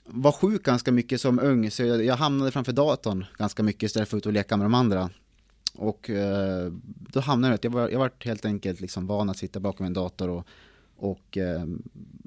var 0.06 0.32
sjuk 0.32 0.64
ganska 0.64 0.92
mycket 0.92 1.22
som 1.22 1.40
ung 1.40 1.72
så 1.72 1.84
jag, 1.84 2.06
jag 2.06 2.16
hamnade 2.16 2.52
framför 2.52 2.72
datorn 2.72 3.26
ganska 3.38 3.64
mycket 3.64 3.84
istället 3.84 4.10
för 4.10 4.18
att 4.18 4.22
ut 4.22 4.26
och 4.26 4.34
leka 4.34 4.58
med 4.58 4.66
de 4.66 4.74
andra. 4.74 5.10
Och 5.78 6.10
eh, 6.10 6.72
då 7.14 7.20
hamnade 7.20 7.52
jag 7.52 7.56
att 7.56 7.64
jag 7.64 7.72
var, 7.72 7.90
jag 7.90 8.00
var 8.00 8.12
helt 8.20 8.46
enkelt 8.46 8.82
liksom 8.82 9.08
van 9.08 9.30
att 9.30 9.38
sitta 9.38 9.60
bakom 9.60 9.86
en 9.86 9.94
dator 9.94 10.30
och, 10.30 10.48
och 10.98 11.38
eh, 11.38 11.66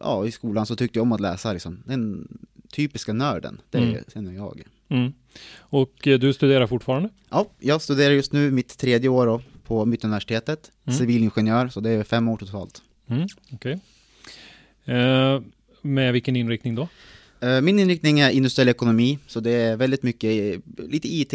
ja, 0.01 0.27
i 0.27 0.31
skolan 0.31 0.67
så 0.67 0.77
tyckte 0.77 0.99
jag 0.99 1.03
om 1.03 1.13
att 1.13 1.21
läsa 1.21 1.53
liksom. 1.53 1.83
Den 1.87 2.29
typiska 2.73 3.13
nörden, 3.13 3.61
det 3.71 3.79
är 3.79 4.03
Mm. 4.15 4.35
jag. 4.37 4.63
Mm. 4.89 5.13
Och 5.59 6.07
eh, 6.09 6.19
du 6.19 6.33
studerar 6.33 6.67
fortfarande? 6.67 7.09
Ja, 7.31 7.47
jag 7.59 7.83
studerar 7.83 8.11
just 8.15 8.33
nu 8.33 8.51
mitt 8.51 8.79
tredje 8.79 9.09
år 9.09 9.27
då, 9.27 9.43
på 9.67 9.85
Mittuniversitetet, 9.85 10.71
Mm. 10.87 10.99
civilingenjör, 10.99 11.69
så 11.69 11.81
det 11.81 11.91
är 11.91 12.05
fem 12.05 12.29
år 12.29 12.37
totalt. 12.37 12.83
Mm. 13.09 13.27
Okej. 13.53 13.81
Eh, 14.85 15.41
med 15.83 16.13
vilken 16.13 16.37
inriktning 16.37 16.75
då? 16.75 16.89
Eh, 17.41 17.61
Min 17.61 17.79
inriktning 17.79 18.21
är 18.21 18.31
industriell 18.31 18.69
ekonomi, 18.69 19.19
så 19.27 19.41
det 19.41 19.51
är 19.51 19.77
väldigt 19.77 20.03
mycket, 20.03 20.61
lite 20.79 21.09
IT, 21.15 21.33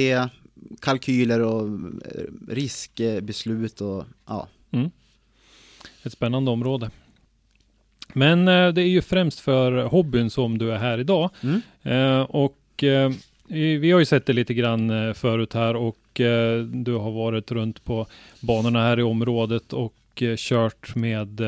kalkyler 0.81 1.41
och 1.41 1.67
eh, 1.67 2.23
riskbeslut 2.47 3.81
och 3.81 4.03
ja. 4.27 4.47
Ett 6.03 6.13
spännande 6.13 6.51
område. 6.51 6.91
Men 8.13 8.47
eh, 8.47 8.67
det 8.73 8.81
är 8.81 8.87
ju 8.87 9.01
främst 9.01 9.39
för 9.39 9.83
hobbyn 9.83 10.29
som 10.29 10.57
du 10.57 10.71
är 10.71 10.77
här 10.77 10.97
idag. 10.97 11.29
Mm. 11.43 11.61
Eh, 11.83 12.21
och 12.21 12.59
vi 13.47 13.91
har 13.91 13.99
ju 13.99 14.05
sett 14.05 14.25
det 14.25 14.33
lite 14.33 14.53
grann 14.53 15.15
förut 15.15 15.53
här 15.53 15.75
och 15.75 15.97
du 16.71 16.93
har 16.93 17.11
varit 17.11 17.51
runt 17.51 17.83
på 17.83 18.07
banorna 18.39 18.81
här 18.81 18.99
i 18.99 19.03
området 19.03 19.73
och 19.73 20.23
kört 20.37 20.95
med 20.95 21.41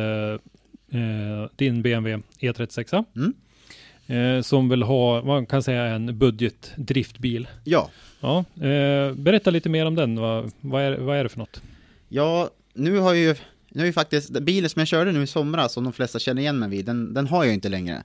din 1.56 1.82
BMW 1.82 2.24
E36. 2.40 3.06
Mm. 3.16 4.44
Som 4.44 4.70
vill 4.70 4.84
ha, 4.84 5.24
man 5.24 5.46
kan 5.46 5.64
säga 5.64 5.86
en 5.86 6.18
budgetdriftbil. 6.18 7.48
Ja, 7.64 7.90
Ja, 8.26 8.46
eh, 8.68 9.14
berätta 9.14 9.50
lite 9.50 9.70
mer 9.70 9.86
om 9.86 9.96
den. 9.96 10.20
Vad, 10.20 10.52
vad, 10.62 10.82
är, 10.82 10.98
vad 10.98 11.18
är 11.18 11.24
det 11.24 11.30
för 11.30 11.40
något? 11.40 11.62
ja, 12.10 12.50
nu 12.74 13.00
har 13.00 13.14
ju, 13.14 13.36
nu 13.70 13.82
har 13.82 13.86
ju 13.86 13.94
faktiskt, 13.94 14.30
bilen 14.30 14.70
som 14.70 14.80
jag 14.80 14.88
körde 14.88 15.12
nu 15.12 15.24
i 15.24 15.28
somras, 15.28 15.74
som 15.74 15.84
de 15.84 15.94
flesta 15.94 16.20
känner 16.20 16.42
igen 16.42 16.60
mig 16.60 16.70
vid, 16.70 16.86
den, 16.86 17.14
den 17.14 17.28
har 17.28 17.44
jag 17.44 17.54
inte 17.54 17.70
längre. 17.70 18.04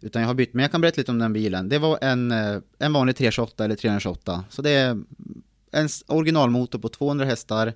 Utan 0.00 0.22
jag 0.22 0.26
har 0.26 0.34
bytt, 0.34 0.54
men 0.54 0.62
jag 0.62 0.72
kan 0.72 0.80
berätta 0.80 1.00
lite 1.00 1.10
om 1.10 1.18
den 1.18 1.32
bilen. 1.32 1.68
Det 1.68 1.78
var 1.78 1.98
en, 2.00 2.32
eh, 2.32 2.58
en 2.78 2.92
vanlig 2.92 3.16
328 3.16 3.64
eller 3.64 3.74
328, 3.74 4.44
så 4.50 4.62
det 4.62 4.70
är 4.70 5.00
en 5.72 5.88
originalmotor 6.06 6.78
på 6.78 6.88
200 6.88 7.24
hästar. 7.24 7.72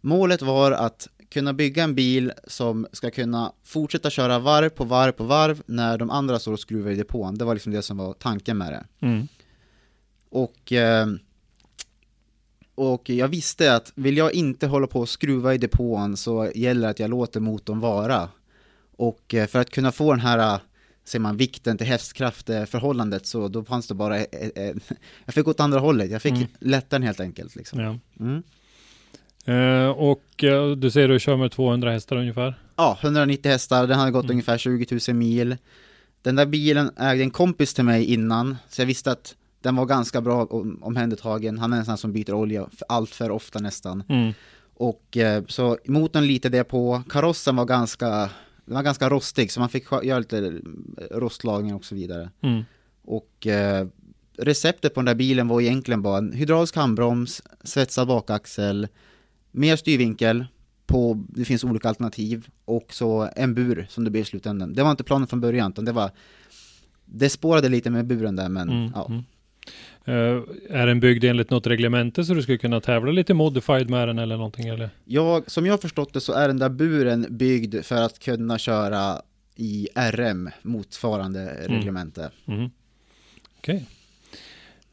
Målet 0.00 0.42
var 0.42 0.72
att 0.72 1.08
kunna 1.28 1.52
bygga 1.52 1.84
en 1.84 1.94
bil 1.94 2.32
som 2.46 2.86
ska 2.92 3.10
kunna 3.10 3.52
fortsätta 3.64 4.10
köra 4.10 4.38
varv 4.38 4.68
på 4.68 4.84
varv 4.84 5.12
på 5.12 5.24
varv 5.24 5.62
när 5.66 5.98
de 5.98 6.10
andra 6.10 6.38
står 6.38 6.52
och 6.52 6.60
skruvar 6.60 6.90
i 6.90 6.94
depån. 6.94 7.34
Det 7.34 7.44
var 7.44 7.54
liksom 7.54 7.72
det 7.72 7.82
som 7.82 7.96
var 7.96 8.12
tanken 8.12 8.58
med 8.58 8.72
det. 8.72 9.06
Mm. 9.06 9.28
Och, 10.30 10.72
eh, 10.72 11.06
och 12.74 13.10
jag 13.10 13.28
visste 13.28 13.74
att 13.76 13.92
vill 13.94 14.16
jag 14.16 14.32
inte 14.34 14.66
hålla 14.66 14.86
på 14.86 15.00
och 15.00 15.08
skruva 15.08 15.54
i 15.54 15.58
depån 15.58 16.16
så 16.16 16.50
gäller 16.54 16.80
det 16.82 16.88
att 16.90 16.98
jag 16.98 17.10
låter 17.10 17.40
motorn 17.40 17.80
vara. 17.80 18.28
Och 18.96 19.34
eh, 19.34 19.46
för 19.46 19.58
att 19.58 19.70
kunna 19.70 19.92
få 19.92 20.10
den 20.12 20.20
här, 20.20 20.38
eh, 20.54 20.60
säger 21.04 21.20
man, 21.20 21.36
vikten 21.36 21.78
till 21.78 21.86
hästkraft 21.86 22.46
förhållandet 22.46 23.26
så 23.26 23.48
då 23.48 23.64
fanns 23.64 23.86
det 23.88 23.94
bara, 23.94 24.18
jag 25.24 25.34
fick 25.34 25.48
åt 25.48 25.60
andra 25.60 25.78
hållet, 25.78 26.10
jag 26.10 26.22
fick 26.22 26.32
Mm. 26.32 26.46
lätta 26.58 26.96
den 26.98 27.02
helt 27.02 27.20
enkelt 27.20 27.56
liksom. 27.56 27.80
Ja. 27.80 27.98
Mm. 28.20 28.42
Eh, 29.44 29.88
och 29.90 30.24
du 30.76 30.90
säger 30.90 31.08
du 31.08 31.18
kör 31.20 31.36
med 31.36 31.52
200 31.52 31.90
hästar 31.92 32.16
ungefär? 32.16 32.54
Ja, 32.76 32.98
190 33.00 33.50
hästar, 33.50 33.86
den 33.86 33.98
hade 33.98 34.10
gått 34.10 34.24
Mm. 34.24 34.34
ungefär 34.34 34.58
20 34.58 35.00
000 35.08 35.16
mil. 35.16 35.56
Den 36.22 36.36
där 36.36 36.46
bilen 36.46 36.90
ägde 36.96 37.22
en 37.24 37.30
kompis 37.30 37.74
till 37.74 37.84
mig 37.84 38.04
innan, 38.04 38.56
så 38.68 38.80
jag 38.82 38.86
visste 38.86 39.12
att 39.12 39.34
den 39.62 39.76
var 39.76 39.86
ganska 39.86 40.20
bra 40.20 40.44
om- 40.44 40.78
omhändertagen. 40.82 41.58
Han 41.58 41.72
är 41.72 41.76
en 41.76 41.84
sån 41.84 41.98
som 41.98 42.12
byter 42.12 42.34
olja 42.34 42.66
allt 42.88 43.10
för 43.10 43.30
ofta 43.30 43.58
nästan. 43.58 44.02
Mm. 44.08 44.32
Och 44.74 45.16
eh, 45.16 45.44
så 45.48 45.78
motorn 45.84 46.26
lite 46.26 46.48
det 46.48 46.64
på, 46.64 47.02
karossen 47.08 47.56
var 47.56 47.64
ganska, 47.64 48.08
den 48.64 48.74
var 48.74 48.82
ganska 48.82 49.08
rostig 49.08 49.52
så 49.52 49.60
man 49.60 49.68
fick 49.68 49.84
göra 50.02 50.18
lite 50.18 50.38
eh, 50.38 51.16
rostlagning 51.18 51.74
och 51.74 51.84
så 51.84 51.94
vidare. 51.94 52.30
Mm. 52.40 52.62
Och 53.04 53.46
eh, 53.46 53.86
receptet 54.38 54.94
på 54.94 55.00
den 55.00 55.04
där 55.06 55.14
bilen 55.14 55.48
var 55.48 55.60
egentligen 55.60 56.02
bara 56.02 56.18
en 56.18 56.32
hydraulisk 56.32 56.76
handbroms, 56.76 57.42
svetsad 57.64 58.08
bakaxel, 58.08 58.88
mer 59.50 59.76
styrvinkel 59.76 60.46
på, 60.86 61.24
det 61.28 61.44
finns 61.44 61.64
olika 61.64 61.88
alternativ, 61.88 62.48
och 62.64 62.86
så 62.94 63.28
en 63.36 63.54
bur 63.54 63.86
som 63.88 64.04
det 64.04 64.10
blev 64.10 64.22
i 64.22 64.24
slutändan. 64.24 64.72
Det 64.72 64.82
var 64.82 64.90
inte 64.90 65.04
planen 65.04 65.26
från 65.28 65.40
början, 65.40 65.70
utan 65.72 65.84
det 65.84 65.92
var, 65.92 66.10
det 67.04 67.28
spårade 67.28 67.68
lite 67.68 67.90
med 67.90 68.06
buren 68.06 68.36
där, 68.36 68.48
men 68.48 68.68
Mm. 68.70 68.92
ja. 68.94 69.06
Mm. 69.10 69.22
Eh, 70.04 70.14
är 70.70 70.86
den 70.86 71.00
byggd 71.00 71.24
enligt 71.24 71.50
något 71.50 71.66
reglemente 71.66 72.24
så 72.24 72.34
du 72.34 72.42
skulle 72.42 72.58
kunna 72.58 72.80
tävla 72.80 73.12
lite 73.12 73.34
modified 73.34 73.90
med 73.90 74.08
den 74.08 74.18
eller 74.18 74.36
någonting 74.36 74.66
eller? 74.68 74.90
Jag, 75.04 75.50
som 75.50 75.66
jag 75.66 75.72
har 75.72 75.78
förstått 75.78 76.12
det 76.12 76.20
så 76.20 76.32
är 76.32 76.48
den 76.48 76.58
där 76.58 76.68
buren 76.68 77.26
byggd 77.30 77.76
för 77.84 78.02
att 78.02 78.18
kunna 78.18 78.58
köra 78.58 79.22
i 79.56 79.88
RM, 79.94 80.50
motsvarande 80.62 81.56
reglemente. 81.68 82.30
Mm. 82.46 82.70
Okej. 83.58 83.86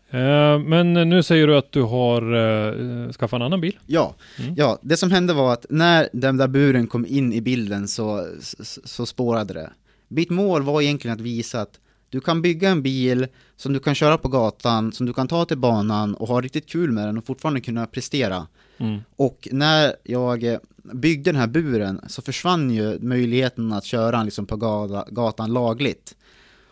Eh, 0.10 0.60
men 0.60 0.94
nu 0.94 1.24
säger 1.24 1.48
du 1.48 1.58
att 1.58 1.72
du 1.72 1.82
har 1.82 2.34
uh, 2.36 3.12
skaffat 3.12 3.38
en 3.38 3.42
annan 3.42 3.62
bil. 3.62 3.78
Ja, 3.86 4.16
Mm. 4.40 4.54
ja, 4.58 4.80
det 4.82 4.98
som 4.98 5.12
hände 5.12 5.34
var 5.34 5.54
att 5.54 5.66
när 5.70 6.10
den 6.14 6.38
där 6.38 6.48
buren 6.48 6.88
kom 6.88 7.06
in 7.06 7.34
i 7.34 7.42
bilden 7.42 7.88
så, 7.88 8.28
så, 8.42 8.82
så 8.84 9.06
spårade 9.06 9.54
det. 9.54 9.70
Mitt 10.08 10.30
mål 10.30 10.64
var 10.64 10.82
egentligen 10.82 11.16
att 11.16 11.22
visa 11.22 11.62
att 11.62 11.80
du 12.10 12.20
kan 12.22 12.42
bygga 12.42 12.70
en 12.70 12.82
bil 12.82 13.28
som 13.58 13.74
du 13.74 13.80
kan 13.80 13.96
köra 13.96 14.18
på 14.18 14.28
gatan, 14.28 14.92
som 14.92 15.06
du 15.06 15.14
kan 15.14 15.28
ta 15.28 15.46
till 15.46 15.58
banan 15.58 16.16
och 16.16 16.28
ha 16.28 16.42
riktigt 16.42 16.70
kul 16.70 16.92
med 16.92 17.08
den 17.08 17.18
och 17.18 17.26
fortfarande 17.26 17.62
kunna 17.62 17.86
prestera. 17.86 18.48
Mm. 18.78 19.00
Och 19.16 19.48
när 19.52 19.96
jag 20.04 20.44
eh, 20.44 20.60
byggde 20.94 21.32
den 21.32 21.40
här 21.40 21.48
buren 21.48 22.02
så 22.08 22.22
försvann 22.22 22.72
ju 22.72 23.00
möjligheten 23.00 23.74
att 23.74 23.86
köra 23.86 24.24
liksom 24.24 24.46
på 24.46 24.58
gata, 24.58 25.06
gatan 25.12 25.54
lagligt. 25.54 26.16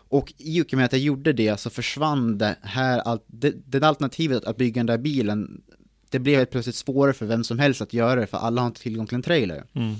Och 0.08 0.32
i 0.38 0.62
och 0.62 0.74
med 0.74 0.84
att 0.84 0.92
jag 0.92 1.00
gjorde 1.00 1.32
det 1.32 1.60
så 1.60 1.70
försvann 1.70 2.38
det 2.38 2.56
här, 2.62 2.98
allt- 2.98 3.24
det, 3.26 3.54
det 3.66 3.86
alternativet 3.86 4.44
att 4.44 4.56
bygga 4.56 4.78
den 4.78 4.86
där 4.86 4.98
bilen, 4.98 5.62
det 6.10 6.18
blev 6.18 6.38
helt 6.38 6.50
plötsligt 6.50 6.76
svårare 6.76 7.12
för 7.12 7.26
vem 7.26 7.44
som 7.44 7.58
helst 7.58 7.80
att 7.80 7.92
göra 7.92 8.20
det, 8.20 8.26
för 8.26 8.38
alla 8.38 8.60
har 8.60 8.66
inte 8.66 8.80
tillgång 8.80 9.06
till 9.06 9.14
en 9.14 9.22
trailer. 9.22 9.64
Mm. 9.72 9.94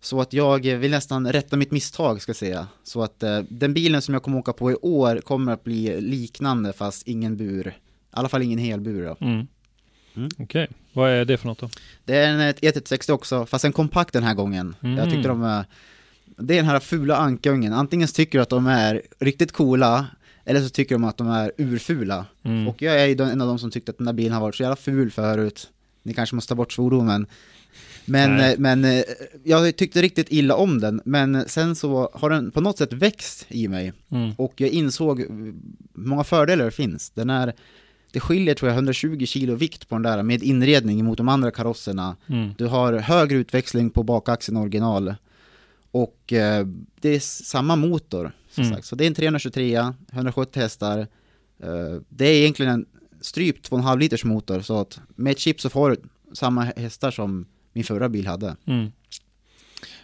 Så 0.00 0.20
att 0.20 0.32
jag 0.32 0.66
eh, 0.66 0.78
vill 0.78 0.90
nästan 0.90 1.32
rätta 1.32 1.56
mitt 1.56 1.70
misstag, 1.70 2.22
ska 2.22 2.30
jag 2.30 2.36
säga. 2.36 2.66
Så 2.82 3.02
att 3.02 3.22
eh, 3.22 3.40
den 3.48 3.74
bilen 3.74 4.02
som 4.02 4.14
jag 4.14 4.22
kommer 4.22 4.38
åka 4.38 4.52
på 4.52 4.70
i 4.70 4.74
år 4.74 5.20
kommer 5.20 5.52
att 5.52 5.64
bli 5.64 6.00
liknande, 6.00 6.72
fast 6.72 7.08
ingen 7.08 7.36
bur. 7.36 7.68
I 7.68 7.72
alla 8.10 8.28
fall 8.28 8.42
ingen 8.42 8.58
helbur 8.58 9.04
då. 9.06 9.26
Mm. 9.26 9.46
Mm. 10.16 10.28
Okej, 10.38 10.68
vad 10.92 11.10
är 11.10 11.24
det 11.24 11.36
för 11.36 11.46
något 11.46 11.58
då? 11.58 11.70
Det 12.04 12.16
är 12.16 12.28
en 12.28 12.40
ett 12.40 12.60
E360 12.60 13.10
också, 13.10 13.46
fast 13.46 13.64
en 13.64 13.72
kompakt 13.72 14.12
den 14.12 14.22
här 14.22 14.34
gången. 14.34 14.74
Mm. 14.82 14.96
Jag 14.96 15.10
tyckte 15.10 15.28
de 15.28 15.42
är... 15.42 15.64
Det 16.24 16.54
är 16.54 16.56
den 16.56 16.70
här 16.70 16.80
fula 16.80 17.16
ankungen. 17.16 17.72
Antingen 17.72 18.08
tycker 18.08 18.38
du 18.38 18.42
att 18.42 18.48
de 18.48 18.66
är 18.66 19.02
riktigt 19.18 19.52
coola, 19.52 20.06
eller 20.44 20.60
så 20.60 20.68
tycker 20.68 20.94
de 20.94 21.04
att 21.04 21.16
de 21.16 21.28
är 21.28 21.52
urfula. 21.56 22.26
Mm. 22.42 22.68
Och 22.68 22.82
jag 22.82 23.00
är 23.00 23.06
ju 23.06 23.12
en 23.20 23.40
av 23.40 23.48
de 23.48 23.58
som 23.58 23.70
tyckte 23.70 23.90
att 23.90 23.98
den 23.98 24.06
här 24.06 24.14
bilen 24.14 24.32
har 24.32 24.40
varit 24.40 24.54
så 24.54 24.62
jävla 24.62 24.76
ful 24.76 25.10
förut. 25.10 25.68
Ni 26.02 26.14
kanske 26.14 26.34
måste 26.34 26.48
ta 26.48 26.54
bort 26.54 26.72
svordomen. 26.72 27.26
Men, 28.08 28.36
Nej. 28.36 28.52
eh, 28.52 28.58
men 28.58 28.84
eh, 28.84 29.02
jag 29.44 29.76
tyckte 29.76 30.02
riktigt 30.02 30.26
illa 30.30 30.54
om 30.56 30.80
den, 30.80 31.00
men 31.04 31.48
sen 31.48 31.76
så 31.76 32.10
har 32.14 32.30
den 32.30 32.50
på 32.50 32.60
något 32.60 32.78
sätt 32.78 32.92
växt 32.92 33.46
i 33.48 33.68
mig. 33.68 33.92
Mm. 34.10 34.30
Och 34.38 34.52
jag 34.56 34.70
insåg 34.70 35.24
många 35.92 36.24
fördelar 36.24 36.64
det 36.64 36.70
finns. 36.70 37.10
Den 37.10 37.30
är, 37.30 37.52
det 38.12 38.20
skiljer 38.20 38.54
tror 38.54 38.68
jag 38.68 38.74
120 38.76 39.24
kilo 39.26 39.54
vikt 39.54 39.88
på 39.88 39.94
den 39.94 40.02
där 40.02 40.22
med 40.22 40.42
inredning 40.42 41.04
mot 41.04 41.18
de 41.18 41.28
andra 41.28 41.50
karosserna. 41.50 42.16
Mm. 42.26 42.50
Du 42.58 42.66
har 42.66 42.92
högre 42.92 43.36
utväxling 43.38 43.90
på 43.90 44.02
bakaxeln 44.02 44.56
original. 44.56 45.14
Och 45.90 46.32
eh, 46.32 46.66
det 47.00 47.08
är 47.08 47.20
samma 47.20 47.76
motor, 47.76 48.32
som 48.50 48.64
Mm. 48.64 48.74
sagt. 48.76 48.86
Så 48.86 48.96
det 48.96 49.04
är 49.04 49.08
en 49.08 49.14
323, 49.14 49.92
170 50.12 50.60
hästar. 50.62 50.98
Eh, 51.62 52.00
det 52.08 52.24
är 52.26 52.32
egentligen 52.34 52.72
en 52.72 52.86
strypt 53.20 53.70
2,5 53.70 53.98
liters 53.98 54.24
motor, 54.24 54.60
så 54.60 54.80
att 54.80 55.00
med 55.16 55.30
ett 55.30 55.38
chip 55.38 55.60
så 55.60 55.70
får 55.70 55.90
du 55.90 55.96
samma 56.32 56.64
hästar 56.64 57.10
som 57.10 57.46
min 57.72 57.84
förra 57.84 58.08
bil 58.08 58.26
hade. 58.26 58.56
Mm. 58.66 58.92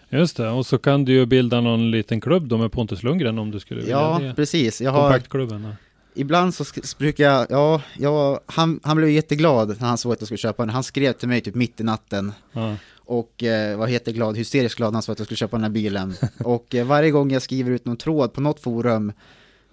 Just 0.08 0.36
det, 0.36 0.48
och 0.50 0.66
så 0.66 0.78
kan 0.78 1.04
du 1.04 1.12
ju 1.12 1.26
bilda 1.26 1.60
någon 1.60 1.90
liten 1.90 2.20
klubb 2.20 2.48
då 2.48 2.58
med 2.58 2.72
Pontus 2.72 3.02
Lundgren 3.02 3.38
om 3.38 3.50
du 3.50 3.60
skulle 3.60 3.80
vilja 3.80 3.96
Ja, 3.96 4.18
det. 4.22 4.34
precis. 4.34 4.80
Jag 4.80 4.90
har, 4.90 5.00
Kompaktklubben. 5.02 5.64
ja. 5.64 5.70
ibland 6.14 6.54
så 6.54 6.64
brukar 6.98 7.24
jag, 7.24 7.46
ja, 7.50 7.82
jag 7.98 8.40
han, 8.46 8.80
han 8.82 8.96
blev 8.96 9.10
jätteglad 9.10 9.68
när 9.80 9.88
han 9.88 9.98
såg 9.98 10.12
att 10.12 10.20
jag 10.20 10.26
skulle 10.26 10.38
köpa 10.38 10.62
den. 10.62 10.74
Han 10.74 10.84
skrev 10.84 11.12
till 11.12 11.28
mig 11.28 11.40
typ 11.40 11.54
mitt 11.54 11.80
i 11.80 11.84
natten. 11.84 12.32
Ja. 12.52 12.76
och 12.96 13.42
eh, 13.42 13.78
var 13.78 13.88
jätteglad, 13.88 14.36
hysteriskt 14.36 14.76
glad 14.76 14.92
när 14.92 14.96
han 14.96 15.02
sa 15.02 15.12
att 15.12 15.18
jag 15.18 15.26
skulle 15.26 15.36
köpa 15.36 15.56
den 15.56 15.64
här 15.64 15.70
bilen. 15.70 16.14
och 16.44 16.74
eh, 16.74 16.86
varje 16.86 17.10
gång 17.10 17.30
jag 17.32 17.42
skriver 17.42 17.70
ut 17.70 17.84
någon 17.84 17.96
tråd 17.96 18.32
på 18.32 18.40
något 18.40 18.60
forum 18.60 19.12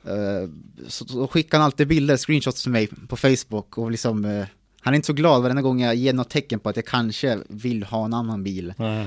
eh, 0.06 0.50
så, 0.88 1.06
så 1.06 1.28
skickar 1.28 1.58
han 1.58 1.66
alltid 1.66 1.88
bilder, 1.88 2.18
screenshots 2.18 2.62
till 2.64 2.72
mig 2.72 2.88
på 3.08 3.16
Facebook 3.18 3.78
och 3.78 3.92
liksom 3.92 4.26
eh, 4.26 4.46
han 4.82 4.94
är 4.94 4.96
inte 4.96 5.06
så 5.08 5.14
glad 5.14 5.42
varenda 5.42 5.62
gång 5.62 5.82
jag 5.82 5.96
ger 5.96 6.14
något 6.14 6.30
tecken 6.30 6.60
på 6.60 6.70
att 6.70 6.76
jag 6.76 6.86
kanske 6.86 7.38
vill 7.50 7.84
ha 7.84 8.06
en 8.06 8.14
annan 8.14 8.44
bil. 8.44 8.74
Ja. 8.78 9.06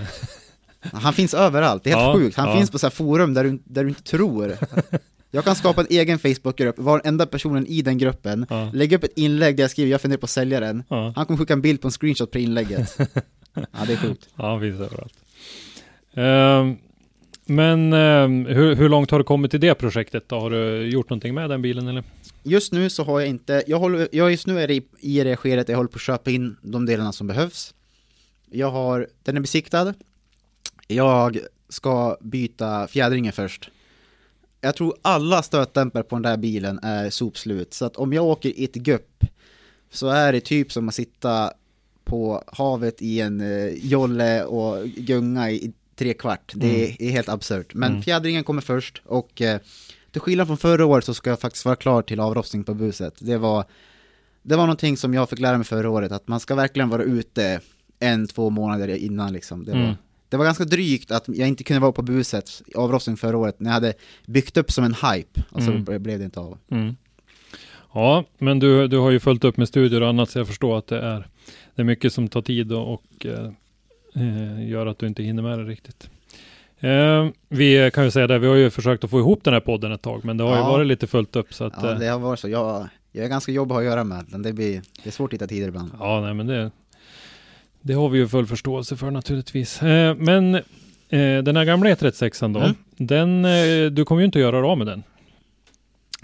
Han 0.93 1.13
finns 1.13 1.35
överallt, 1.35 1.85
det 1.85 1.91
är 1.91 1.97
helt 1.97 2.07
Ja, 2.07 2.15
sjukt. 2.15 2.37
Han 2.37 2.49
ja. 2.49 2.57
finns 2.57 2.71
på 2.71 2.79
så 2.79 2.87
här 2.87 2.91
forum 2.91 3.35
där 3.35 3.45
du, 3.45 3.59
där 3.65 3.83
du 3.85 3.89
inte 3.89 4.03
tror. 4.03 4.57
Jag 5.31 5.45
kan 5.45 5.55
skapa 5.55 5.81
en 5.81 5.87
egen 5.91 6.19
Facebookgrupp, 6.19 6.79
varenda 6.79 7.27
personen 7.27 7.67
i 7.67 7.83
den 7.83 7.99
gruppen, 7.99 8.47
Ja. 8.51 8.71
lägga 8.73 8.97
upp 8.97 9.05
ett 9.05 9.19
inlägg 9.19 9.57
där 9.57 9.63
jag 9.65 9.71
skriver 9.71 9.91
jag 9.91 10.01
funderar 10.01 10.21
på 10.21 10.25
att 10.25 10.31
sälja 10.31 10.61
den. 10.61 10.83
Ja. 10.89 11.13
Han 11.17 11.27
kommer 11.27 11.39
skicka 11.39 11.53
en 11.53 11.61
bild 11.61 11.81
på 11.81 11.89
en 11.89 11.93
screenshot 11.93 12.31
på 12.31 12.39
inlägget. 12.39 12.99
Ja, 13.55 13.85
det 13.87 13.93
är 13.93 13.97
sjukt. 13.97 14.29
Ja, 14.37 14.51
han 14.51 14.61
finns 14.61 14.81
överallt. 14.81 15.15
Ehm, 16.15 16.77
men 17.47 17.93
ehm, 17.93 18.47
hur, 18.47 18.75
hur 18.75 18.89
långt 18.89 19.11
har 19.11 19.19
du 19.19 19.25
kommit 19.25 19.55
i 19.55 19.59
det 19.59 19.75
projektet 19.75 20.29
då? 20.29 20.41
Har 20.41 20.51
du 20.51 20.87
gjort 20.91 21.11
någonting 21.11 21.35
med 21.35 21.51
den 21.51 21.63
bilen 21.63 21.89
eller? 21.89 22.05
Just 22.47 22.73
nu 22.73 22.91
så 22.91 23.05
har 23.05 23.21
jag 23.21 23.29
inte, 23.29 23.63
jag 23.67 23.79
håller, 23.79 24.09
jag 24.13 24.31
just 24.31 24.47
nu 24.47 24.61
är 24.61 24.71
i, 24.71 24.83
i 25.01 25.25
det 25.25 25.37
skedet 25.37 25.69
jag 25.69 25.77
håller 25.77 25.89
på 25.89 25.97
att 25.97 26.03
köpa 26.03 26.31
in 26.31 26.57
de 26.63 26.87
delarna 26.87 27.13
som 27.13 27.27
behövs. 27.27 27.75
Jag 28.51 28.71
har, 28.71 29.09
den 29.23 29.37
är 29.37 29.41
besiktad. 29.41 29.95
Jag 30.87 31.39
ska 31.69 32.17
byta 32.21 32.87
fjädringen 32.87 33.33
först. 33.33 33.71
Jag 34.61 34.77
tror 34.77 34.97
alla 35.03 35.43
stötdämpare 35.43 36.03
på 36.03 36.17
den 36.17 36.23
där 36.23 36.37
bilen 36.37 36.79
är 36.83 37.11
sopslut, 37.11 37.75
så 37.75 37.85
att 37.85 37.97
om 37.97 38.13
jag 38.13 38.25
åker 38.25 38.49
i 38.49 38.65
ett 38.65 38.75
gupp 38.75 39.25
så 39.91 40.09
är 40.09 40.33
det 40.33 40.41
typ 40.41 40.73
som 40.73 40.89
att 40.89 40.95
sitta 40.95 41.53
på 42.05 42.45
havet 42.47 43.03
i 43.03 43.21
en 43.21 43.41
eh, 43.41 43.75
jolle 43.75 44.45
och 44.45 44.85
gunga 44.87 45.51
i, 45.51 45.73
tre 45.97 46.15
kvart. 46.15 46.53
Det 46.55 46.67
är, 46.85 47.03
är 47.03 47.11
helt 47.11 47.29
absurt. 47.29 47.75
Men 47.75 47.91
Mm. 47.91 48.03
fjädringen 48.03 48.45
kommer 48.45 48.63
först 48.63 49.03
och 49.05 49.43
eh, 49.43 49.61
till 50.15 50.21
skillnad 50.21 50.47
från 50.47 50.57
förra 50.57 50.87
året 50.87 51.05
så 51.05 51.15
ska 51.15 51.31
jag 51.31 51.41
faktiskt 51.41 51.65
vara 51.65 51.77
klar 51.77 52.03
till 52.03 52.21
avrostning 52.21 52.65
på 52.65 52.75
buset. 52.75 53.15
Det 53.21 53.37
var, 53.39 53.65
det 54.43 54.57
var 54.57 54.63
någonting 54.65 54.97
som 54.97 55.15
jag 55.15 55.31
fick 55.31 55.39
lära 55.39 55.57
mig 55.59 55.67
förra 55.67 55.91
året, 55.91 56.13
att 56.13 56.29
man 56.29 56.41
ska 56.41 56.55
verkligen 56.55 56.89
vara 56.89 57.03
ute 57.03 57.61
en, 58.01 58.27
två 58.27 58.51
månader 58.51 58.89
innan 58.89 59.33
liksom. 59.33 59.65
Det 59.65 59.73
var, 59.73 59.79
Mm. 59.81 59.95
det 60.29 60.37
var 60.37 60.45
ganska 60.45 60.65
drygt 60.65 61.11
att 61.11 61.25
jag 61.29 61.49
inte 61.49 61.65
kunde 61.65 61.81
vara 61.81 61.93
på 61.93 62.03
buset 62.03 62.63
i 62.67 62.75
avrostning 62.75 63.17
förra 63.17 63.37
året 63.39 63.61
när 63.61 63.71
jag 63.71 63.75
hade 63.75 63.95
byggt 64.27 64.57
upp 64.57 64.73
som 64.73 64.85
en 64.85 64.95
hype 64.95 65.43
och 65.51 65.63
så 65.63 65.71
Mm. 65.71 65.85
blev 66.03 66.19
det 66.19 66.25
inte 66.25 66.41
av. 66.41 66.59
Mm. 66.71 66.97
Ja, 67.95 68.25
men 68.39 68.59
du, 68.59 68.89
du 68.89 68.99
har 68.99 69.11
ju 69.11 69.21
följt 69.21 69.45
upp 69.45 69.57
med 69.57 69.69
studier 69.69 70.01
och 70.01 70.09
annat 70.09 70.31
så 70.31 70.39
jag 70.39 70.47
förstår 70.47 70.79
att 70.79 70.87
det 70.87 70.99
är, 71.01 71.29
det 71.75 71.83
är 71.83 71.85
mycket 71.85 72.13
som 72.13 72.29
tar 72.29 72.43
tid 72.43 72.73
och, 72.73 72.95
och 72.95 73.27
eh, 73.27 73.51
eh, 74.15 74.69
gör 74.69 74.87
att 74.87 74.99
du 74.99 75.07
inte 75.07 75.23
hinner 75.23 75.43
med 75.43 75.59
det 75.59 75.65
riktigt. 75.65 76.11
Eh, 76.85 77.29
vi 77.49 77.91
kan 77.95 78.05
ju 78.05 78.11
säga 78.11 78.27
det, 78.27 78.39
vi 78.39 78.47
har 78.47 78.55
ju 78.55 78.71
försökt 78.71 79.05
att 79.05 79.11
få 79.11 79.19
ihop 79.19 79.45
den 79.45 79.53
här 79.53 79.61
podden 79.61 79.93
ett 79.93 80.03
tag, 80.03 80.25
men 80.25 80.37
det 80.37 80.45
har 80.45 80.51
ju 80.51 80.57
Ja. 80.63 80.69
varit 80.69 80.87
lite 80.87 81.07
fullt 81.07 81.37
upp 81.37 81.55
så 81.55 81.65
att 81.65 81.73
Ja, 81.83 81.93
eh, 81.93 81.99
det 81.99 82.07
har 82.07 82.19
varit 82.19 82.41
så. 82.41 82.49
Jag, 82.49 82.89
jag 83.13 83.25
är 83.25 83.29
ganska 83.29 83.53
jobbig 83.53 83.75
att 83.75 83.85
göra 83.85 84.05
med, 84.05 84.25
men 84.29 84.43
det, 84.43 84.53
blir, 84.53 84.83
det 85.03 85.09
är 85.09 85.11
svårt 85.11 85.31
att 85.31 85.35
hitta 85.35 85.47
tider 85.47 85.69
ibland. 85.69 85.91
Ja, 85.99 86.21
nej 86.21 86.35
men 86.35 86.47
det, 86.47 86.71
det 87.83 87.93
har 87.95 88.09
vi 88.09 88.19
ju 88.19 88.29
full 88.29 88.47
förståelse 88.47 88.97
för 88.97 89.11
naturligtvis. 89.11 89.83
Eh, 89.83 90.15
men 90.15 90.55
eh, 90.55 90.63
den 91.43 91.57
här 91.57 91.65
gamla 91.65 91.91
E36an 91.95 92.55
då, 92.55 92.61
Mm. 92.61 92.75
den, 92.97 93.45
eh, 93.45 93.91
du 93.91 94.05
kommer 94.05 94.21
ju 94.23 94.27
inte 94.27 94.39
att 94.39 94.43
göra 94.43 94.69
av 94.69 94.79
med 94.79 94.87
den. 94.87 95.03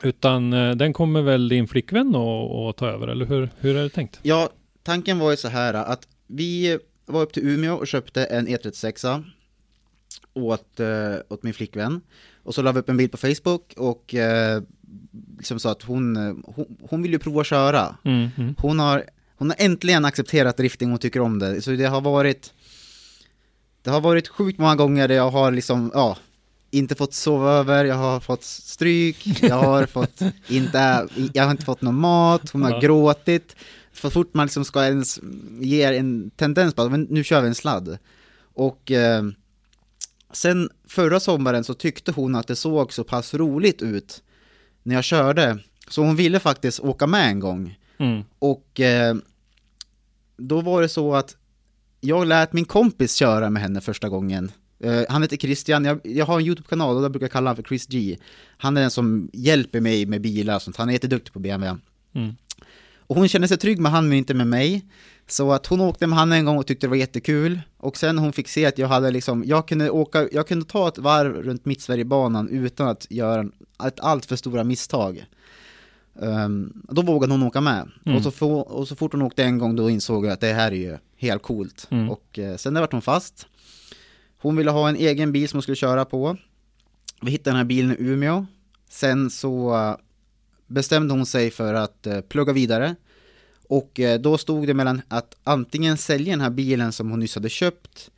Utan 0.02 0.52
eh, 0.52 0.70
den 0.74 0.92
kommer 0.92 1.22
väl 1.22 1.48
din 1.48 1.68
flickvän 1.68 2.14
att 2.14 2.76
ta 2.76 2.88
över, 2.88 3.08
eller 3.08 3.24
hur, 3.26 3.48
hur 3.58 3.76
är 3.76 3.82
det 3.82 3.88
tänkt? 3.88 4.18
Ja, 4.22 4.48
tanken 4.82 5.18
var 5.18 5.30
ju 5.30 5.36
så 5.36 5.48
här 5.48 5.74
att 5.74 6.08
vi 6.26 6.78
var 7.06 7.22
upp 7.22 7.32
till 7.32 7.48
Umeå 7.48 7.74
och 7.74 7.86
köpte 7.86 8.24
en 8.24 8.48
E36 8.48 9.22
åt, 10.34 10.80
eh, 10.80 11.14
åt 11.28 11.42
min 11.42 11.54
flickvän. 11.54 12.00
Och 12.42 12.54
så 12.54 12.62
la 12.62 12.72
vi 12.72 12.80
upp 12.80 12.88
en 12.88 12.96
bild 12.96 13.10
på 13.12 13.16
Facebook 13.16 13.74
och 13.76 14.14
eh, 14.14 14.62
liksom 15.38 15.60
sa 15.60 15.70
att 15.70 15.82
hon, 15.82 16.16
eh, 16.16 16.34
hon, 16.44 16.76
hon 16.90 17.02
vill 17.02 17.12
ju 17.12 17.18
prova 17.18 17.40
att 17.40 17.46
köra. 17.46 17.96
Mm, 18.04 18.28
mm. 18.38 18.54
Hon 18.58 18.78
har, 18.78 19.04
hon 19.36 19.50
har 19.50 19.56
äntligen 19.60 20.04
accepterat 20.04 20.56
drifting 20.56 20.92
och 20.92 21.00
tycker 21.00 21.20
om 21.20 21.38
det. 21.38 21.62
Så 21.62 21.70
det 21.70 21.84
har 21.84 22.00
varit 22.00 22.52
Det 23.82 23.90
har 23.90 24.00
varit 24.00 24.28
sjukt 24.28 24.58
många 24.58 24.76
gånger 24.76 25.08
där 25.08 25.14
jag 25.14 25.30
har 25.30 25.50
liksom, 25.50 25.90
ja 25.94 26.16
Inte 26.70 26.94
fått 26.94 27.14
sova 27.14 27.50
över, 27.52 27.84
jag 27.84 27.94
har 27.96 28.20
fått 28.20 28.44
stryk, 28.44 29.42
jag 29.42 29.56
har 29.56 29.86
fått 29.96 30.20
inte, 30.48 31.08
jag 31.34 31.44
har 31.44 31.50
inte 31.50 31.64
fått 31.64 31.82
någon 31.82 32.00
mat, 32.00 32.50
hon 32.50 32.62
har 32.62 32.70
Ja. 32.70 32.78
gråtit 32.80 33.56
Så 33.92 34.10
fort 34.10 34.34
man 34.34 34.46
liksom 34.46 34.64
ska 34.64 34.84
ens 34.84 35.20
ge 35.60 35.82
en 35.82 36.30
tendens 36.30 36.74
på 36.74 36.82
att 36.82 36.90
men 36.90 37.02
nu 37.10 37.24
kör 37.24 37.40
vi 37.40 37.48
en 37.48 37.54
sladd 37.54 37.98
Och 38.54 38.90
eh, 38.90 39.22
Sen 40.32 40.70
förra 40.88 41.20
sommaren 41.20 41.64
så 41.64 41.74
tyckte 41.74 42.12
hon 42.12 42.34
att 42.34 42.46
det 42.46 42.56
såg 42.56 42.92
så 42.92 43.04
pass 43.04 43.34
roligt 43.34 43.82
ut 43.82 44.22
När 44.82 44.94
jag 44.94 45.04
körde 45.04 45.58
Så 45.88 46.02
hon 46.02 46.16
ville 46.16 46.40
faktiskt 46.40 46.80
åka 46.80 47.06
med 47.06 47.28
en 47.28 47.40
gång 47.40 47.76
Mm. 47.98 48.22
och 48.38 48.80
eh, 48.80 49.14
då 50.36 50.60
var 50.60 50.82
det 50.82 50.88
så 50.88 51.14
att 51.14 51.36
jag 52.00 52.26
lät 52.26 52.52
min 52.52 52.64
kompis 52.64 53.14
köra 53.14 53.50
med 53.50 53.62
henne 53.62 53.80
första 53.80 54.08
gången. 54.08 54.52
Eh, 54.78 55.02
han 55.08 55.22
heter 55.22 55.36
Christian, 55.36 55.84
jag, 55.84 56.00
jag 56.04 56.26
har 56.26 56.40
en 56.40 56.46
YouTube-kanal 56.46 56.96
och 56.96 57.02
där 57.02 57.08
brukar 57.08 57.24
jag 57.24 57.32
kalla 57.32 57.50
honom 57.50 57.62
för 57.62 57.68
Chris 57.68 57.86
G. 57.86 58.16
Han 58.58 58.76
är 58.76 58.80
den 58.80 58.90
som 58.90 59.30
hjälper 59.32 59.80
mig 59.80 60.06
med 60.06 60.20
bilar 60.20 60.54
och 60.56 60.62
sånt, 60.62 60.76
han 60.76 60.88
är 60.88 60.92
jätteduktig 60.92 61.32
på 61.32 61.38
BMW. 61.38 61.80
Mm. 62.14 62.34
Och 62.96 63.16
hon 63.16 63.28
kände 63.28 63.48
sig 63.48 63.56
trygg 63.56 63.78
med 63.78 63.92
han 63.92 64.08
men 64.08 64.18
inte 64.18 64.34
med 64.34 64.46
mig. 64.46 64.84
Så 65.32 65.52
att 65.52 65.66
hon 65.66 65.80
åkte 65.80 66.06
med 66.06 66.18
han 66.18 66.32
en 66.32 66.44
gång 66.44 66.58
och 66.58 66.66
tyckte 66.66 66.86
det 66.86 66.90
var 66.90 66.96
jättekul. 66.96 67.60
Och 67.76 67.96
sen 67.96 68.18
hon 68.18 68.32
fick 68.32 68.48
se 68.48 68.66
att 68.66 68.78
jag 68.78 68.88
hade 68.88 69.10
liksom, 69.10 69.44
jag 69.46 69.68
kunde 69.68 69.90
åka, 69.90 70.28
jag 70.32 70.48
kunde 70.48 70.64
ta 70.64 70.88
ett 70.88 70.98
varv 70.98 71.42
runt 71.42 71.64
Mittsverigebanan 71.64 72.48
utan 72.48 72.88
att 72.88 73.06
göra 73.10 73.46
ett 73.86 74.00
allt 74.00 74.26
för 74.26 74.36
stora 74.36 74.64
misstag. 74.64 75.26
Ehm, 76.22 76.72
då 76.88 77.02
vågade 77.02 77.32
hon 77.32 77.42
åka 77.42 77.60
med. 77.60 77.90
Mm. 78.06 78.16
Och, 78.16 78.22
så 78.22 78.30
få, 78.30 78.60
och 78.60 78.88
så 78.88 78.96
fort 78.96 79.12
hon 79.12 79.22
åkte 79.22 79.44
en 79.44 79.58
gång 79.58 79.76
då 79.76 79.90
insåg 79.90 80.26
jag 80.26 80.32
att 80.32 80.40
det 80.40 80.52
här 80.52 80.72
är 80.72 80.76
ju 80.76 80.98
helt 81.16 81.42
coolt. 81.42 81.86
Mm. 81.90 82.10
Och 82.10 82.38
eh, 82.38 82.56
sen 82.56 82.74
där 82.74 82.80
vart 82.80 82.92
hon 82.92 83.02
fast. 83.02 83.46
Hon 84.38 84.56
ville 84.56 84.70
ha 84.70 84.88
en 84.88 84.96
egen 84.96 85.32
bil 85.32 85.48
som 85.48 85.56
hon 85.56 85.62
skulle 85.62 85.76
köra 85.76 86.04
på. 86.04 86.36
Vi 87.22 87.30
hittade 87.30 87.50
den 87.50 87.56
här 87.56 87.64
bilen 87.64 87.92
i 87.92 87.96
Umeå. 87.98 88.46
Sen 88.88 89.30
så 89.30 89.74
eh, 89.74 89.96
bestämde 90.66 91.14
hon 91.14 91.26
sig 91.26 91.50
för 91.50 91.74
att 91.74 92.06
eh, 92.06 92.20
plugga 92.20 92.52
vidare. 92.52 92.96
Och 93.70 94.00
eh, 94.00 94.20
då 94.20 94.38
stod 94.38 94.66
det 94.66 94.74
mellan 94.74 95.02
att 95.08 95.36
antingen 95.44 95.96
sälja 95.96 96.30
den 96.32 96.40
här 96.40 96.50
bilen 96.50 96.92
som 96.92 97.10
hon 97.10 97.20
nyss 97.20 97.34
hade 97.34 97.48
köpt 97.48 98.10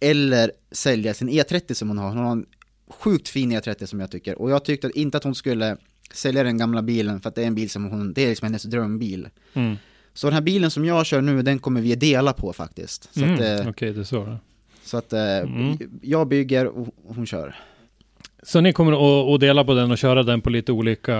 eller 0.00 0.50
sälja 0.72 1.14
sin 1.14 1.30
E30 1.30 1.74
som 1.74 1.88
hon 1.88 1.98
har. 1.98 2.08
Hon 2.08 2.18
har 2.18 2.32
en 2.32 2.46
sjukt 2.88 3.28
fin 3.28 3.52
E30 3.52 3.86
som 3.86 4.00
jag 4.00 4.10
tycker. 4.10 4.38
Och 4.42 4.50
jag 4.50 4.64
tyckte 4.64 4.90
inte 4.94 5.16
att 5.16 5.24
hon 5.24 5.34
skulle 5.34 5.76
sälja 6.12 6.42
den 6.42 6.58
gamla 6.58 6.82
bilen 6.82 7.20
för 7.20 7.28
att 7.28 7.34
det 7.34 7.42
är 7.42 7.46
en 7.46 7.54
bil 7.54 7.70
som 7.70 7.84
hon, 7.84 8.12
det 8.12 8.24
är 8.24 8.28
liksom 8.28 8.46
hennes 8.46 8.62
drömbil. 8.62 9.28
Mm. 9.54 9.76
Så 10.14 10.26
den 10.26 10.34
här 10.34 10.40
bilen 10.40 10.70
som 10.70 10.84
jag 10.84 11.06
kör 11.06 11.20
nu, 11.20 11.42
den 11.42 11.58
kommer 11.58 11.80
vi 11.80 11.94
dela 11.94 12.32
på 12.32 12.52
faktiskt. 12.52 13.08
Så 13.14 13.24
Mm. 13.24 13.40
eh, 13.60 13.68
Okej, 13.68 13.92
det 13.92 14.00
är 14.00 14.04
så. 14.04 14.36
så 14.84 14.96
att 14.96 15.12
eh, 15.12 15.36
Mm. 15.38 15.78
jag 16.02 16.28
bygger 16.28 16.66
och 16.66 16.88
hon 17.06 17.26
kör. 17.26 17.56
Så 18.42 18.60
ni 18.60 18.72
kommer 18.72 19.34
att, 19.34 19.40
dela 19.40 19.64
på 19.64 19.74
den 19.74 19.90
och 19.90 19.98
köra 19.98 20.22
den 20.22 20.40
på 20.40 20.50
lite 20.50 20.72
olika 20.72 21.16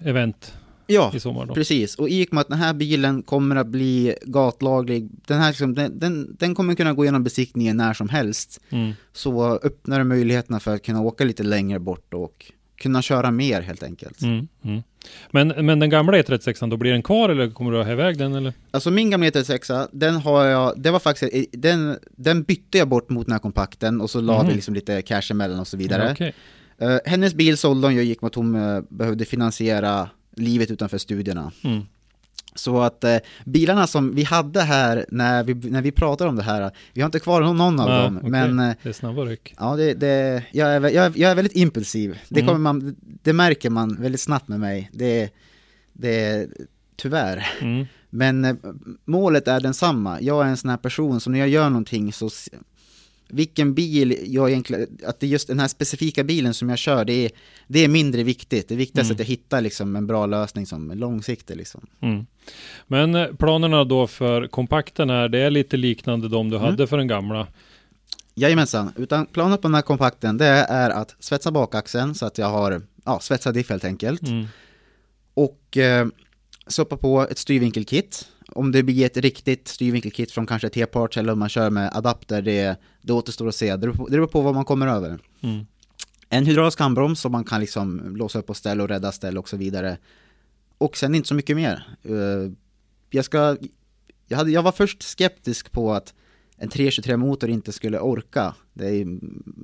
event 0.00 0.54
Ja, 0.90 1.12
i 1.14 1.20
sommar 1.20 1.46
då? 1.46 1.54
precis. 1.54 1.94
Och 1.94 2.08
i 2.08 2.24
och 2.24 2.32
med 2.34 2.40
att 2.40 2.48
den 2.48 2.58
här 2.58 2.74
bilen 2.74 3.22
kommer 3.22 3.56
att 3.56 3.66
bli 3.66 4.14
gatlaglig, 4.22 5.08
den, 5.26 5.40
här, 5.40 5.48
liksom, 5.48 5.74
den, 5.74 5.98
den, 5.98 6.36
den 6.38 6.54
kommer 6.54 6.74
kunna 6.74 6.92
gå 6.92 7.04
igenom 7.04 7.24
besiktningen 7.24 7.76
när 7.76 7.94
som 7.94 8.08
helst. 8.08 8.60
Mm. 8.70 8.92
Så 9.12 9.58
öppnar 9.62 9.98
det 9.98 10.04
möjligheterna 10.04 10.60
för 10.60 10.74
att 10.74 10.82
kunna 10.82 11.00
åka 11.00 11.24
lite 11.24 11.42
längre 11.42 11.78
bort 11.78 12.14
och 12.14 12.52
kunna 12.80 13.02
köra 13.02 13.30
mer 13.30 13.60
helt 13.62 13.82
enkelt. 13.82 14.22
Mm. 14.22 14.48
Mm. 14.64 14.82
Men, 15.30 15.48
men 15.66 15.78
den 15.78 15.90
gamla 15.90 16.18
E36, 16.18 16.70
då 16.70 16.76
blir 16.76 16.92
den 16.92 17.02
kvar 17.02 17.28
eller 17.28 17.50
kommer 17.50 17.70
du 17.72 17.80
att 17.80 17.86
ha 17.86 17.92
iväg 17.92 18.18
den 18.18 18.34
eller? 18.34 18.52
Alltså 18.70 18.90
min 18.90 19.10
gamla 19.10 19.26
E36, 19.28 19.88
den 19.92 20.14
har 20.16 20.44
jag, 20.44 20.72
det 20.76 20.90
var 20.90 20.98
faktiskt, 20.98 21.46
den, 21.52 21.96
den 22.16 22.42
bytte 22.42 22.78
jag 22.78 22.88
bort 22.88 23.10
mot 23.10 23.26
den 23.26 23.32
här 23.32 23.38
kompakten 23.38 24.00
och 24.00 24.10
så 24.10 24.20
la 24.20 24.38
Mhm. 24.38 24.48
vi 24.48 24.54
liksom 24.54 24.74
lite 24.74 25.02
cash 25.02 25.22
emellan 25.30 25.60
och 25.60 25.66
så 25.68 25.76
vidare. 25.76 26.04
Ja, 26.06 26.12
okej. 26.12 26.34
Eh, 26.78 26.98
hennes 27.04 27.34
bil 27.34 27.56
sålde 27.56 27.86
hon 27.86 27.94
ju, 27.94 28.02
gick 28.02 28.22
med 28.22 28.26
att 28.28 28.34
hon 28.34 28.54
eh, 28.54 28.80
behövde 28.88 29.24
finansiera 29.24 30.08
livet 30.40 30.70
utanför 30.70 30.98
studierna. 30.98 31.52
Mm. 31.64 31.82
Så 32.54 32.80
att 32.80 33.04
eh, 33.04 33.16
bilarna 33.44 33.86
som 33.86 34.14
vi 34.14 34.24
hade 34.24 34.60
här 34.62 35.06
när 35.08 35.44
vi, 35.44 35.54
när 35.54 35.82
vi 35.82 35.92
pratade 35.92 36.30
om 36.30 36.36
det 36.36 36.42
här, 36.42 36.70
vi 36.92 37.00
har 37.00 37.06
inte 37.06 37.18
kvar 37.20 37.40
någon, 37.42 37.80
av 37.80 37.88
Ja, 37.88 38.02
dem, 38.02 38.16
okej. 38.16 38.30
men 38.30 38.58
eh, 38.58 38.74
Det 38.82 38.88
är 38.88 38.92
snabba 38.92 39.22
ryck. 39.24 39.54
ja, 39.58 39.76
det, 39.76 39.94
det, 39.94 40.42
jag, 40.52 40.68
är, 40.74 40.80
jag, 40.80 41.04
är, 41.06 41.12
jag 41.16 41.30
är 41.30 41.34
väldigt 41.34 41.56
impulsiv. 41.56 42.18
Det, 42.28 42.40
Mm. 42.40 42.46
kommer 42.48 42.60
man, 42.60 42.96
det 43.22 43.32
märker 43.32 43.70
man 43.70 43.96
väldigt 44.02 44.20
snabbt 44.20 44.48
med 44.48 44.60
mig. 44.60 44.90
Det, 44.92 45.30
det 45.92 46.48
tyvärr. 46.96 47.46
Mm. 47.60 47.86
Men 48.10 48.44
eh, 48.44 48.54
målet 49.04 49.48
är 49.48 49.60
densamma. 49.60 50.20
Jag 50.20 50.44
är 50.46 50.48
en 50.50 50.56
sån 50.56 50.70
här 50.70 50.76
person 50.76 51.20
som 51.20 51.32
när 51.32 51.38
jag 51.40 51.48
gör 51.48 51.70
någonting 51.70 52.12
så 52.12 52.30
vilken 53.32 53.74
bil 53.74 54.16
jag 54.26 54.50
egentligen, 54.50 54.98
att 55.06 55.20
det 55.20 55.26
är 55.26 55.28
just 55.28 55.48
den 55.48 55.60
här 55.60 55.68
specifika 55.68 56.24
bilen 56.24 56.54
som 56.54 56.68
jag 56.68 56.78
kör, 56.78 57.04
det 57.04 57.12
är, 57.24 57.30
det 57.68 57.84
är 57.84 57.88
mindre 57.88 58.22
viktigt. 58.22 58.68
Det 58.68 58.76
viktigaste 58.76 59.12
Mm. 59.12 59.20
är 59.20 59.22
att 59.24 59.28
jag 59.28 59.36
hittar 59.36 59.60
liksom 59.60 59.96
en 59.96 60.06
bra 60.06 60.26
lösning 60.26 60.66
som 60.66 60.90
är 60.90 60.94
långsiktig 60.94 61.56
liksom. 61.56 61.86
Mm. 62.00 62.26
Men 62.86 63.14
eh, 63.14 63.26
planerna 63.38 63.84
då 63.84 64.06
för 64.06 64.46
kompakten 64.46 65.10
här, 65.10 65.28
det 65.28 65.38
är 65.38 65.50
lite 65.50 65.76
liknande 65.76 66.28
de 66.28 66.50
du 66.50 66.56
Mm. 66.56 66.66
hade 66.70 66.86
för 66.86 66.98
den 66.98 67.06
gamla. 67.08 67.46
Jajamensan, 68.34 68.92
utan 68.96 69.26
planen 69.26 69.58
på 69.58 69.68
den 69.68 69.74
här 69.74 69.82
kompakten 69.82 70.38
det 70.38 70.46
är 70.46 70.90
att 70.90 71.16
svetsa 71.18 71.50
bakaxeln 71.50 72.14
så 72.14 72.26
att 72.26 72.38
jag 72.38 72.46
har, 72.50 72.82
ja, 73.04 73.20
svetsad 73.20 73.54
diff 73.54 73.70
helt 73.70 73.84
enkelt. 73.84 74.22
Mm. 74.22 74.46
Och 75.34 75.76
eh, 75.76 76.06
stoppa 76.66 76.96
på 76.96 77.22
ett 77.30 77.38
styrvinkelkit. 77.38 78.28
Om 78.52 78.72
det 78.72 78.82
blir 78.82 79.06
ett 79.06 79.16
riktigt 79.16 79.68
styrvinkelkit 79.68 80.32
från 80.32 80.46
kanske 80.46 80.68
T-parts 80.68 81.16
eller 81.16 81.32
om 81.32 81.38
man 81.38 81.48
kör 81.48 81.70
med 81.70 81.90
adapter, 81.96 82.42
det, 82.42 82.76
det 83.02 83.12
återstår 83.12 83.48
att 83.48 83.54
se. 83.54 83.70
Det 83.70 83.78
beror, 83.78 83.94
på, 83.94 84.06
det 84.06 84.10
beror 84.10 84.26
på 84.26 84.40
vad 84.40 84.54
man 84.54 84.64
kommer 84.64 84.86
över. 84.86 85.18
Mm. 85.40 85.66
En 86.28 86.46
hydraulisk 86.46 86.80
handbroms 86.80 87.20
som 87.20 87.32
man 87.32 87.44
kan 87.44 87.60
liksom 87.60 88.16
låsa 88.16 88.38
upp 88.38 88.50
och 88.50 88.56
ställa 88.56 88.82
och 88.82 88.88
rädda 88.88 89.12
ställ 89.12 89.38
och 89.38 89.48
så 89.48 89.56
vidare. 89.56 89.98
Och 90.78 90.96
sen 90.96 91.14
inte 91.14 91.28
så 91.28 91.34
mycket 91.34 91.56
mer. 91.56 91.96
Eh, 92.02 92.52
jag 93.10 93.24
ska, 93.24 93.56
jag, 94.26 94.38
hade, 94.38 94.50
jag 94.50 94.62
var 94.62 94.72
först 94.72 95.02
skeptisk 95.02 95.72
på 95.72 95.92
att 95.92 96.14
en 96.56 96.68
323 96.68 97.16
motor 97.16 97.50
inte 97.50 97.72
skulle 97.72 97.98
orka. 97.98 98.54
Det 98.72 98.86
är 98.86 98.92
ju 98.92 99.20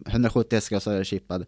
170 0.07 0.57
hästar 0.57 0.78
så 0.78 0.91
är 0.91 0.99
det 0.99 1.05
chippad. 1.05 1.47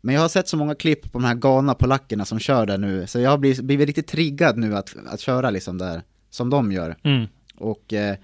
Men 0.00 0.14
jag 0.14 0.22
har 0.22 0.28
sett 0.28 0.48
så 0.48 0.56
många 0.56 0.74
klipp 0.74 1.12
på 1.12 1.18
de 1.18 1.24
här 1.24 1.34
galna 1.34 1.74
polackerna 1.74 2.24
som 2.24 2.38
kör 2.38 2.66
där 2.66 2.78
nu, 2.78 3.06
så 3.06 3.20
jag 3.20 3.30
har 3.30 3.38
blivit, 3.38 3.60
blivit 3.60 3.86
riktigt 3.86 4.06
triggad 4.06 4.58
nu 4.58 4.76
att, 4.76 4.96
att 5.06 5.20
köra 5.20 5.50
liksom 5.50 5.78
där, 5.78 6.02
som 6.36 6.50
de 6.50 6.72
gör. 6.72 6.96
Mm. 7.02 7.26
Och 7.56 7.92
eh, 7.92 8.16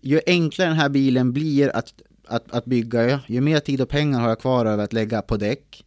ju 0.00 0.20
enklare 0.26 0.68
den 0.68 0.76
här 0.76 0.88
bilen 0.88 1.32
blir 1.32 1.76
att, 1.76 2.02
att, 2.26 2.52
att 2.52 2.64
bygga, 2.64 3.20
ju 3.26 3.40
mer 3.40 3.60
tid 3.60 3.80
och 3.80 3.88
pengar 3.88 4.20
har 4.20 4.28
jag 4.28 4.40
kvar 4.40 4.66
över 4.66 4.84
att 4.84 4.92
lägga 4.92 5.22
på 5.22 5.36
däck. 5.36 5.84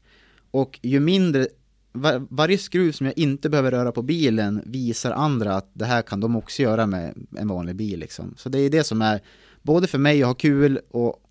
Och 0.51 0.79
ju 0.81 0.99
mindre, 0.99 1.47
var, 1.91 2.27
varje 2.29 2.57
skruv 2.57 2.91
som 2.91 3.05
jag 3.05 3.17
inte 3.17 3.49
behöver 3.49 3.71
röra 3.71 3.91
på 3.91 4.01
bilen 4.01 4.61
visar 4.65 5.11
andra 5.11 5.55
att 5.55 5.71
det 5.73 5.85
här 5.85 6.01
kan 6.01 6.19
de 6.19 6.35
också 6.35 6.61
göra 6.61 6.85
med 6.85 7.13
en 7.37 7.47
vanlig 7.47 7.75
bil 7.75 7.99
liksom. 7.99 8.33
Så 8.37 8.49
det 8.49 8.59
är 8.59 8.69
det 8.69 8.83
som 8.83 9.01
är, 9.01 9.21
både 9.61 9.87
för 9.87 9.97
mig 9.97 10.23
att 10.23 10.27
ha 10.27 10.33
kul 10.33 10.79
och 10.89 11.23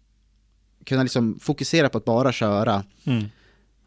kunna 0.84 1.02
liksom 1.02 1.38
fokusera 1.40 1.88
på 1.88 1.98
att 1.98 2.04
bara 2.04 2.32
köra. 2.32 2.84
Mm. 3.04 3.24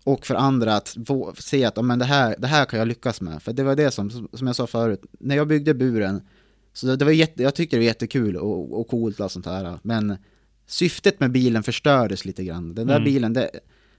Och 0.06 0.26
för 0.26 0.36
andra 0.36 0.76
att 0.76 0.98
få 1.08 1.34
se 1.38 1.66
att 1.66 1.86
men 1.86 2.00
det, 2.00 2.06
här, 2.06 2.36
det 2.38 2.48
här 2.48 2.66
kan 2.66 2.80
jag 2.80 2.88
lyckas 2.88 3.22
med. 3.22 3.42
För 3.44 3.54
det 3.54 3.64
var 3.64 3.76
det 3.76 3.92
som, 3.92 4.10
som 4.34 4.48
jag 4.48 4.56
sa 4.56 4.68
förut, 4.68 5.06
när 5.20 5.36
jag 5.36 5.48
byggde 5.48 5.74
buren, 5.74 6.22
så 6.74 6.88
det, 6.88 6.96
det 6.96 7.06
var 7.06 7.12
jätte, 7.12 7.44
jag 7.44 7.56
tyckte 7.56 7.76
det 7.76 7.80
var 7.80 7.86
jättekul 7.86 8.38
och, 8.38 8.80
och 8.80 8.88
coolt 8.88 9.20
och 9.20 9.32
sånt 9.32 9.46
här. 9.46 9.80
Men 9.84 10.18
syftet 10.68 11.20
med 11.20 11.32
bilen 11.32 11.64
förstördes 11.64 12.26
lite 12.26 12.44
grann. 12.44 12.76
Den 12.76 12.88
där 12.88 12.96
Mm. 12.96 13.06
bilen, 13.06 13.34
det, 13.34 13.50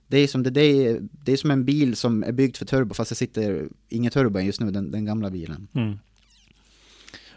det, 0.07 0.19
är 0.19 0.27
som, 0.27 0.43
det, 0.43 0.51
det, 0.51 0.61
är, 0.61 1.01
det 1.25 1.33
är 1.33 1.37
som 1.37 1.51
en 1.51 1.65
bil 1.65 1.97
som 1.97 2.25
är 2.25 2.33
byggd 2.33 2.57
för 2.57 2.67
turbo, 2.67 2.95
fast 2.95 3.09
det 3.09 3.15
sitter 3.15 3.69
inget 3.89 4.13
turbo 4.13 4.41
just 4.41 4.61
nu, 4.61 4.71
den, 4.71 4.91
den 4.91 5.05
gamla 5.05 5.31
bilen. 5.31 5.69
Mm. 5.75 5.99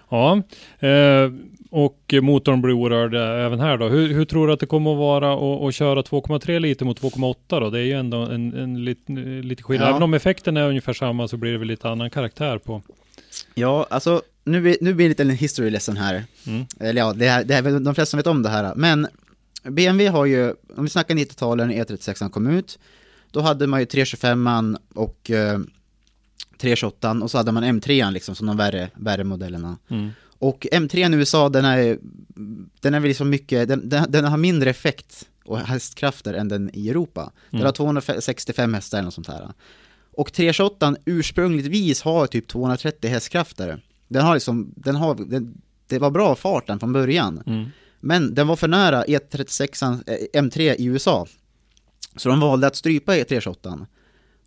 Ja, 0.10 0.42
eh, 0.80 1.32
och 1.72 2.14
motorn 2.22 2.62
blir 2.62 2.74
orörd 2.74 3.16
även 3.16 3.60
här 3.60 3.78
då. 3.78 3.88
Hur, 3.88 4.14
hur 4.14 4.26
tror 4.26 4.48
du 4.48 4.54
att 4.54 4.60
det 4.60 4.66
kommer 4.66 4.92
att 4.92 4.98
vara 4.98 5.68
att, 5.68 5.76
köra 5.76 6.02
2,3 6.02 6.60
liter 6.60 6.86
mot 6.86 7.02
2,8 7.02 7.36
då? 7.60 7.70
Det 7.70 7.80
är 7.80 7.84
ju 7.84 7.94
ändå 7.94 8.18
en, 8.18 8.54
en 8.54 8.86
lit, 8.86 9.10
lite 9.44 9.64
skillnad. 9.64 9.88
Ja. 9.88 9.90
Även 9.92 10.04
om 10.04 10.14
effekten 10.14 10.58
är 10.58 10.68
ungefär 10.68 10.94
samma 10.94 11.28
så 11.28 11.38
blir 11.38 11.52
det 11.52 11.58
väl 11.58 11.68
lite 11.68 11.90
annan 11.90 12.10
karaktär 12.10 12.58
på. 12.58 12.82
Ja, 13.56 13.88
alltså 13.90 14.22
nu, 14.44 14.62
blir- 14.62 14.78
nu 14.82 14.94
blir 14.94 15.06
det 15.06 15.10
lite 15.10 15.24
en 15.24 15.30
history 15.30 15.70
lesson 15.70 15.98
här. 15.98 16.24
Mm. 16.48 16.66
Eller 16.80 17.02
ja, 17.02 17.14
det 17.14 17.26
är, 17.28 17.44
det 17.44 17.56
är 17.56 17.62
väl 17.62 17.84
de 17.84 17.96
flesta 17.96 18.12
som 18.12 18.18
vet 18.18 18.28
om 18.28 18.44
det 18.44 18.50
här. 18.50 18.76
Men 18.76 19.08
BMW 19.64 20.08
har 20.08 20.26
ju, 20.26 20.50
om 20.78 20.84
vi 20.84 20.90
snackar 20.90 21.16
90-talet 21.16 21.68
när 21.68 21.76
E36 21.76 22.30
kom 22.30 22.48
ut, 22.48 22.80
då 23.32 23.42
hade 23.42 23.68
man 23.68 23.80
ju 23.80 23.86
325 23.86 24.78
och 24.96 25.32
eh, 25.32 25.60
328 26.62 27.12
och 27.22 27.32
så 27.32 27.38
hade 27.38 27.52
man 27.52 27.64
M3 27.64 28.12
liksom 28.12 28.36
som 28.36 28.48
de 28.48 28.58
värre, 28.58 28.90
värre 28.96 29.24
modellerna. 29.24 29.78
Mm. 29.90 30.10
Och 30.40 30.68
M3 30.72 31.14
i 31.14 31.18
USA, 31.18 31.50
den 31.50 31.66
är, 31.66 31.98
den 32.82 32.94
är 32.94 33.00
väl 33.00 33.08
liksom 33.08 33.30
mycket, 33.30 33.68
den, 33.68 33.90
den, 33.90 34.12
den 34.12 34.26
har 34.26 34.38
mindre 34.38 34.70
effekt 34.70 35.28
och 35.46 35.60
hästkrafter 35.60 36.34
än 36.34 36.48
den 36.48 36.70
i 36.74 36.90
Europa. 36.90 37.32
Den 37.50 37.60
Mm. 37.60 37.66
har 37.66 37.72
265 37.74 38.74
hästar 38.74 38.98
eller 38.98 39.06
något 39.06 39.14
sånt 39.14 39.28
här. 39.28 39.52
Och 40.12 40.34
328 40.34 40.96
ursprungligtvis 41.06 42.02
har 42.02 42.28
typ 42.28 42.48
230 42.48 43.10
hästkrafter. 43.10 43.82
Den 44.08 44.26
har 44.26 44.34
liksom, 44.34 44.74
den 44.76 44.96
har, 44.96 45.16
den, 45.16 45.62
det 45.88 46.00
var 46.00 46.12
bra 46.12 46.36
fart 46.36 46.68
den 46.68 46.80
från 46.80 46.94
början. 46.94 47.44
Mm. 47.46 47.66
Men 48.00 48.34
den 48.34 48.48
var 48.48 48.56
för 48.56 48.68
nära 48.68 49.04
E36 49.06 50.04
eh, 50.08 50.42
M3 50.42 50.76
i 50.76 50.86
USA. 50.86 51.28
Så 52.16 52.30
de 52.30 52.40
valde 52.40 52.68
att 52.68 52.76
strypa 52.76 53.16
E328. 53.16 53.86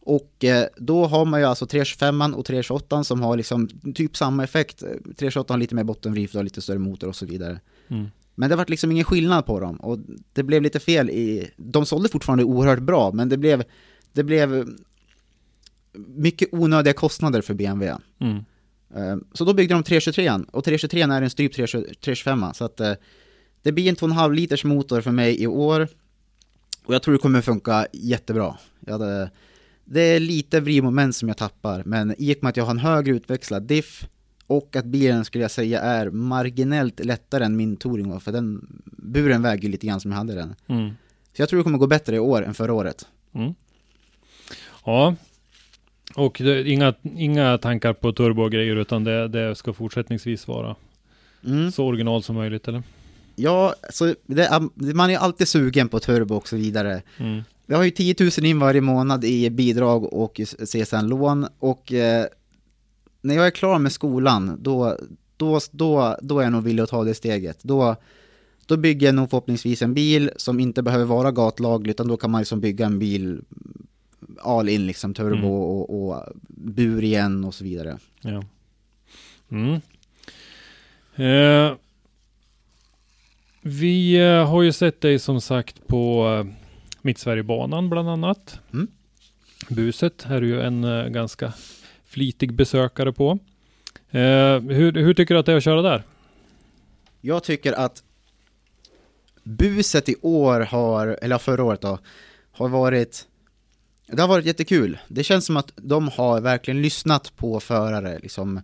Och 0.05 0.45
eh, 0.45 0.67
då 0.77 1.07
har 1.07 1.25
man 1.25 1.41
ju 1.41 1.47
alltså 1.47 1.67
325 1.67 2.35
och 2.35 2.45
328 2.45 3.05
som 3.05 3.23
har 3.23 3.37
liksom 3.37 3.69
typ 3.95 4.17
samma 4.17 4.45
effekt. 4.45 4.83
Eh, 4.83 4.89
328 4.89 5.53
har 5.55 5.59
lite 5.59 5.75
mer 5.75 5.85
bottenvrift 5.85 6.35
och 6.35 6.45
lite 6.45 6.61
större 6.63 6.79
motor 6.79 7.09
och 7.09 7.17
så 7.17 7.27
vidare. 7.27 7.61
Mm. 7.89 8.07
Men 8.35 8.51
det 8.51 8.57
var 8.57 8.67
liksom 8.69 8.93
ingen 8.93 9.05
skillnad 9.05 9.47
på 9.47 9.61
dem 9.61 9.77
och 9.77 9.99
det 10.33 10.43
blev 10.43 10.63
lite 10.63 10.81
fel 10.81 11.11
i, 11.11 11.51
de 11.57 11.87
sålde 11.87 12.09
fortfarande 12.09 12.45
oerhört 12.45 12.79
bra 12.79 13.13
men 13.13 13.29
det 13.29 13.37
blev, 13.37 13.65
det 14.13 14.25
blev 14.25 14.69
mycket 15.93 16.49
onödiga 16.53 16.95
kostnader 16.95 17.43
för 17.43 17.55
BMW. 17.55 17.99
Mm. 18.19 18.45
Eh, 18.95 19.17
Så 19.33 19.45
då 19.45 19.55
byggde 19.55 19.75
de 19.75 19.83
323 19.83 20.31
och 20.53 20.65
323 20.65 21.03
är 21.03 21.23
en 21.23 21.31
strypt 21.31 21.55
325 21.57 22.45
så 22.55 22.65
att 22.65 22.81
eh, 22.81 22.93
det 23.63 23.73
blir 23.73 23.89
en 23.89 23.97
2,5 23.97 24.35
liters 24.35 24.65
motor 24.65 25.01
för 25.01 25.13
mig 25.13 25.43
i 25.43 25.47
år 25.47 25.89
och 26.85 26.95
jag 26.95 27.03
tror 27.03 27.13
det 27.13 27.19
kommer 27.19 27.41
funka 27.41 27.87
jättebra. 27.93 28.57
Jag 28.81 28.93
hade, 28.93 29.31
det 29.93 30.01
är 30.01 30.21
lite 30.21 30.61
vridmoment 30.61 31.17
som 31.17 31.29
jag 31.29 31.37
tappar 31.37 31.83
men 31.87 32.15
i 32.19 32.35
och 32.35 32.39
med 32.43 32.51
att 32.51 32.57
jag 32.57 32.65
har 32.65 32.71
en 32.71 32.79
högre 32.79 33.13
utvecklad 33.13 33.63
diff 33.63 34.09
och 34.47 34.77
att 34.77 34.85
bilen 34.85 35.25
skulle 35.25 35.45
jag 35.45 35.51
säga 35.51 35.81
är 35.81 36.11
marginellt 36.11 37.05
lättare 37.05 37.45
än 37.45 37.57
min 37.57 37.77
Touring 37.77 38.11
var 38.11 38.21
för 38.21 38.33
den 38.33 38.67
buren 38.85 39.43
väger 39.43 39.69
lite 39.69 39.87
grann 39.87 40.01
som 40.01 40.11
jag 40.11 40.19
hade 40.19 40.35
den. 40.35 40.55
Mm. 40.67 40.91
Så 41.37 41.43
jag 41.43 41.49
tror 41.49 41.59
det 41.59 41.65
kommer 41.65 41.79
gå 41.79 41.87
bättre 41.87 42.17
i 42.17 42.19
år 42.19 42.45
än 42.45 42.55
förra 42.55 42.73
året. 42.73 43.07
Mm. 43.35 43.55
Ja. 44.85 45.15
Och 46.15 46.37
det, 46.45 46.69
inga, 46.69 46.95
inga 47.17 47.59
tankar 47.59 47.93
på 47.93 48.13
turbogrejer 48.13 48.77
utan 48.77 49.05
det, 49.05 49.29
det 49.29 49.55
ska 49.55 49.73
fortsättningsvis 49.73 50.49
vara 50.49 50.77
Mm. 51.47 51.73
så 51.73 51.87
original 51.87 52.23
som 52.23 52.37
möjligt 52.37 52.69
eller? 52.69 52.83
Ja, 53.37 53.75
så 53.91 54.15
det, 54.27 54.71
man 54.75 55.11
är 55.11 55.19
alltid 55.19 55.49
sugen 55.49 55.89
på 55.89 56.01
turbo 56.01 56.35
och 56.35 56.49
så 56.49 56.57
vidare. 56.57 57.03
Mm. 57.19 57.43
Jag 57.73 57.79
har 57.79 57.85
ju 57.85 57.91
10 57.91 58.15
000 58.21 58.31
in 58.45 58.59
varje 58.59 58.81
månad 58.81 59.25
i 59.25 59.51
bidrag 59.51 60.15
och 60.15 60.41
CSN-lån 60.59 61.47
och 61.59 61.93
eh, 61.93 62.27
när 63.21 63.35
jag 63.35 63.47
är 63.47 63.51
klar 63.51 63.79
med 63.79 63.93
skolan 63.93 64.57
då, 64.61 64.99
då, 65.37 65.61
då, 65.71 66.17
då 66.23 66.39
är 66.39 66.43
jag 66.43 66.53
nog 66.53 66.65
villig 66.65 66.83
att 66.83 66.91
ta 66.91 67.05
det 67.05 67.15
steget. 67.15 67.59
Då, 67.63 67.97
då 68.67 68.77
bygger 68.77 69.07
jag 69.07 69.15
nog 69.15 69.31
förhoppningsvis 69.31 69.83
en 69.83 69.95
bil 69.95 70.31
som 70.37 70.61
inte 70.61 70.83
behöver 70.83 71.05
vara 71.05 71.33
gatlaglig 71.33 71.91
utan 71.91 72.09
då 72.09 72.17
kan 72.17 72.31
man 72.31 72.41
liksom 72.41 72.61
bygga 72.61 72.87
en 72.87 72.99
bil 72.99 73.41
all 74.43 74.69
in 74.69 74.87
liksom 74.87 75.15
turbo 75.15 75.37
Mm. 75.37 75.51
och, 75.51 76.09
och 76.09 76.25
bur 76.49 77.05
igen 77.05 77.45
och 77.45 77.55
så 77.55 77.65
vidare. 77.65 77.99
Ja. 78.21 78.45
Mm. 79.51 79.81
Eh, 81.17 81.77
vi 83.63 84.15
eh, 84.15 84.49
har 84.49 84.63
ju 84.63 84.73
sett 84.73 85.01
dig 85.01 85.19
som 85.19 85.41
sagt 85.41 85.87
på 85.87 86.27
eh, 86.29 86.62
Mittsverigebanan 87.03 87.91
bland 87.91 88.09
annat. 88.09 88.61
Mm. 88.73 88.89
Buset 89.69 90.27
är 90.29 90.43
ju 90.43 90.61
en 90.63 90.85
eh, 90.85 91.07
ganska 91.09 91.53
flitig 92.07 92.53
besökare 92.55 93.13
på. 93.13 93.39
Eh, 94.11 94.21
hur, 94.61 94.93
hur 94.93 95.15
tycker 95.15 95.35
du 95.35 95.41
att 95.41 95.47
det 95.47 95.53
är 95.53 95.57
att 95.57 95.65
köra 95.65 95.83
där? 95.83 96.03
Jag 97.21 97.45
tycker 97.45 97.73
att 97.73 98.03
buset 99.43 100.09
i 100.09 100.17
år 100.23 100.61
har, 100.61 101.19
eller 101.23 101.39
förra 101.39 101.65
året 101.65 101.81
då, 101.81 101.99
har 102.53 102.69
varit 102.69 103.27
det 104.07 104.21
har 104.21 104.29
varit 104.29 104.47
jättekul. 104.47 104.99
Det 105.09 105.25
känns 105.25 105.47
som 105.47 105.57
att 105.57 105.73
de 105.77 106.09
har 106.09 106.41
verkligen 106.41 106.83
lyssnat 106.83 107.37
på 107.37 107.61
förare, 107.61 108.19
liksom 108.19 108.61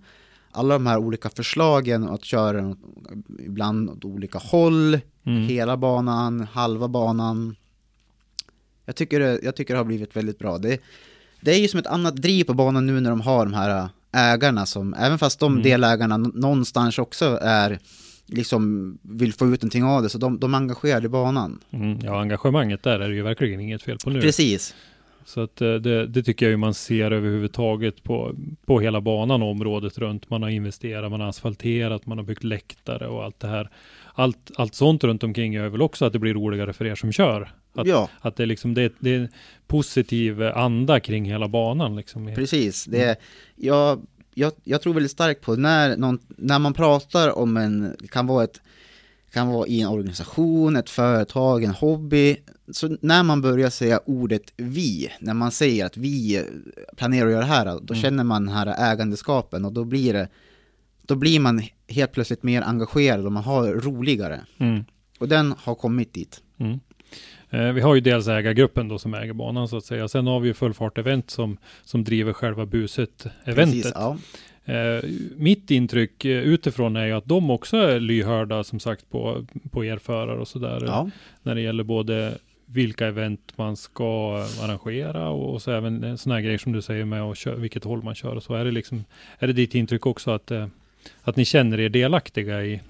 alla 0.51 0.75
de 0.75 0.87
här 0.87 0.99
olika 0.99 1.31
förslagen 1.31 2.09
att 2.09 2.25
köra 2.25 2.77
ibland 3.47 3.91
åt 3.91 4.05
olika 4.05 4.39
håll, 4.39 5.01
Mm. 5.25 5.49
hela 5.49 5.77
banan, 5.77 6.41
halva 6.53 6.89
banan. 6.89 7.57
Jag 8.89 8.97
tycker, 8.97 9.21
det, 9.21 9.41
jag 9.43 9.57
tycker 9.57 9.75
det 9.75 9.81
har 9.81 9.85
blivit 9.85 10.17
väldigt 10.17 10.39
bra. 10.39 10.59
Det, 10.59 10.81
det 11.41 11.51
är 11.51 11.59
ju 11.59 11.69
som 11.69 11.81
ett 11.81 11.87
annat 11.87 12.17
driv 12.17 12.45
på 12.45 12.55
banan 12.55 12.87
nu 12.87 13.01
när 13.01 13.11
de 13.11 13.21
har 13.21 13.45
de 13.47 13.55
här 13.55 13.89
ägarna 14.13 14.67
som, 14.67 14.95
även 14.95 15.19
fast 15.19 15.41
de 15.41 15.53
Mm. 15.53 15.63
delägarna 15.63 16.17
någonstans 16.17 16.99
också 16.99 17.39
är, 17.43 17.79
liksom 18.27 18.99
vill 19.03 19.33
få 19.33 19.47
ut 19.47 19.63
någonting 19.63 19.85
av 19.85 20.03
det, 20.03 20.09
så 20.09 20.19
de, 20.19 20.39
de 20.39 20.55
är 20.55 20.59
engagerade 20.59 21.07
i 21.07 21.09
banan. 21.09 21.61
Mm, 21.71 21.99
ja, 22.03 22.21
engagemanget 22.21 22.83
där 22.83 23.01
är 23.01 23.09
det 23.09 23.15
ju 23.15 23.23
verkligen 23.23 23.61
inget 23.61 23.83
fel 23.83 23.99
på 24.05 24.11
nu. 24.11 24.21
Precis. 24.21 24.75
Så 25.25 25.41
att 25.41 25.61
eh, 25.61 25.75
det, 25.75 26.07
det 26.07 26.23
tycker 26.23 26.47
jag 26.47 26.51
ju 26.51 26.57
man 26.57 26.75
ser 26.75 27.11
överhuvudtaget 27.11 28.03
på, 28.03 28.35
på 28.67 28.81
hela 28.81 29.01
banan 29.01 29.43
och 29.43 29.51
området 29.51 29.99
runt. 29.99 30.31
Man 30.31 30.43
har 30.43 30.51
investerat, 30.51 31.11
man 31.11 31.21
har 31.21 31.29
asfalterat, 31.29 32.07
man 32.07 32.19
har 32.19 32.25
byggt 32.25 32.45
läktare 32.45 33.07
och 33.09 33.25
allt 33.25 33.41
det 33.41 33.49
här. 33.49 33.71
Allt, 34.19 34.51
allt 34.57 34.75
sånt 34.75 35.05
runt 35.05 35.23
omkring 35.23 35.53
gör 35.53 35.69
väl 35.69 35.83
också 35.83 36.05
att 36.05 36.13
det 36.13 36.19
blir 36.19 36.35
roligare 36.35 36.73
för 36.73 36.85
er 36.85 36.95
som 36.95 37.13
kör. 37.13 37.53
Att, 37.75 37.87
ja, 37.87 38.09
att 38.21 38.37
det, 38.37 38.43
är 38.43 38.47
liksom, 38.47 38.75
det, 38.75 38.93
det 38.99 39.15
är 39.15 39.19
en 39.19 39.29
positiv 39.67 40.43
anda 40.43 41.01
kring 41.01 41.25
hela 41.25 41.49
banan. 41.49 41.97
Liksom. 41.97 42.33
precis. 42.35 42.85
Det, 42.85 43.21
jag, 43.57 44.07
jag, 44.35 44.53
jag 44.65 44.83
tror 44.83 44.95
väldigt 44.95 45.13
starkt 45.13 45.43
på 45.43 45.57
när, 45.57 45.97
någon, 45.97 46.19
när 46.29 46.59
man 46.59 46.75
pratar 46.75 47.39
om 47.39 47.57
en, 47.57 47.97
kan 48.11 48.27
vara 48.27 48.45
ett 48.45 48.61
kan 49.33 49.49
vara 49.49 49.67
i 49.67 49.81
en 49.81 49.89
organisation, 49.89 50.77
ett 50.77 50.91
företag, 50.91 51.65
en 51.65 51.71
hobby. 51.71 52.37
Så 52.73 52.97
när 53.01 53.23
man 53.23 53.41
börjar 53.43 53.71
säga 53.71 54.01
ordet 54.07 54.53
vi, 54.57 55.09
när 55.21 55.35
man 55.35 55.51
säger 55.51 55.87
att 55.87 55.97
vi 55.97 56.45
planerar 56.97 57.27
att 57.27 57.33
göra 57.33 57.41
det 57.41 57.53
här, 57.53 57.65
då 57.65 57.95
Mm. 57.95 58.03
känner 58.03 58.25
man 58.25 58.47
den 58.47 58.55
här 58.55 58.93
ägandeskapen 58.93 59.65
och 59.65 59.73
då 59.73 59.85
blir 59.85 60.13
det, 60.13 60.29
då 61.03 61.15
blir 61.15 61.41
man 61.41 61.63
helt 61.89 62.13
plötsligt 62.13 62.43
mer 62.43 62.63
engagerad 62.63 63.27
och 63.27 63.33
man 63.33 63.45
har 63.45 63.67
roligare. 63.73 64.41
Mm. 64.59 64.85
Och 65.19 65.29
den 65.29 65.55
har 65.59 65.75
kommit 65.75 66.15
dit. 66.15 66.43
Mm. 66.59 66.81
Eh, 67.51 67.73
vi 67.73 67.81
har 67.81 67.95
ju 67.95 68.01
dels 68.01 68.29
ägargruppen 68.29 68.89
då 68.89 68.99
som 68.99 69.15
äger 69.15 69.33
banan 69.33 69.69
så 69.69 69.77
att 69.77 69.85
säga. 69.85 70.09
Sen 70.09 70.27
har 70.27 70.41
vi 70.41 70.49
ju 70.49 70.55
Fullfart 70.55 70.99
Event 70.99 71.31
som, 71.31 71.59
som 71.85 72.05
driver 72.05 72.33
själva 72.33 72.67
buset-eventet. 72.67 73.93
Ja. 73.95 74.17
Eh, 74.65 75.05
mitt 75.37 75.71
intryck 75.71 76.25
eh, 76.25 76.43
utifrån 76.43 76.97
är 76.97 77.07
ju 77.07 77.13
att 77.13 77.25
de 77.25 77.51
också 77.51 77.77
är 77.77 78.01
lyhörda 78.01 78.65
som 78.65 78.81
sagt 78.81 79.11
på, 79.11 79.47
på 79.71 79.85
er 79.85 79.99
förare 79.99 80.41
och 80.41 80.49
sådär. 80.49 80.83
ja. 80.87 81.11
När 81.43 81.55
det 81.55 81.61
gäller 81.61 81.85
både 81.85 82.39
vilka 82.67 83.07
event 83.07 83.53
man 83.57 83.77
ska 83.77 84.37
arrangera 84.63 85.29
och, 85.29 85.55
och 85.55 85.63
så 85.63 85.71
även 85.71 86.19
sådana 86.19 86.35
här 86.35 86.43
grejer 86.43 86.59
som 86.59 86.73
du 86.73 86.83
säger 86.83 87.05
med 87.05 87.23
att 87.23 87.39
köra, 87.39 87.55
vilket 87.55 87.85
håll 87.85 88.03
man 88.03 88.15
kör 88.15 88.37
och 88.37 88.43
så. 88.43 88.55
Är 88.55 88.65
det, 88.65 88.71
liksom, 88.71 89.05
är 89.39 89.47
det 89.47 89.53
ditt 89.53 89.75
intryck 89.75 90.07
också 90.07 90.31
att, 90.31 90.51
eh, 90.51 90.67
att 91.23 91.37
ni 91.37 91.45
känner 91.45 91.81
er 91.81 91.89
delaktiga 91.89 92.63
i? 92.65 92.81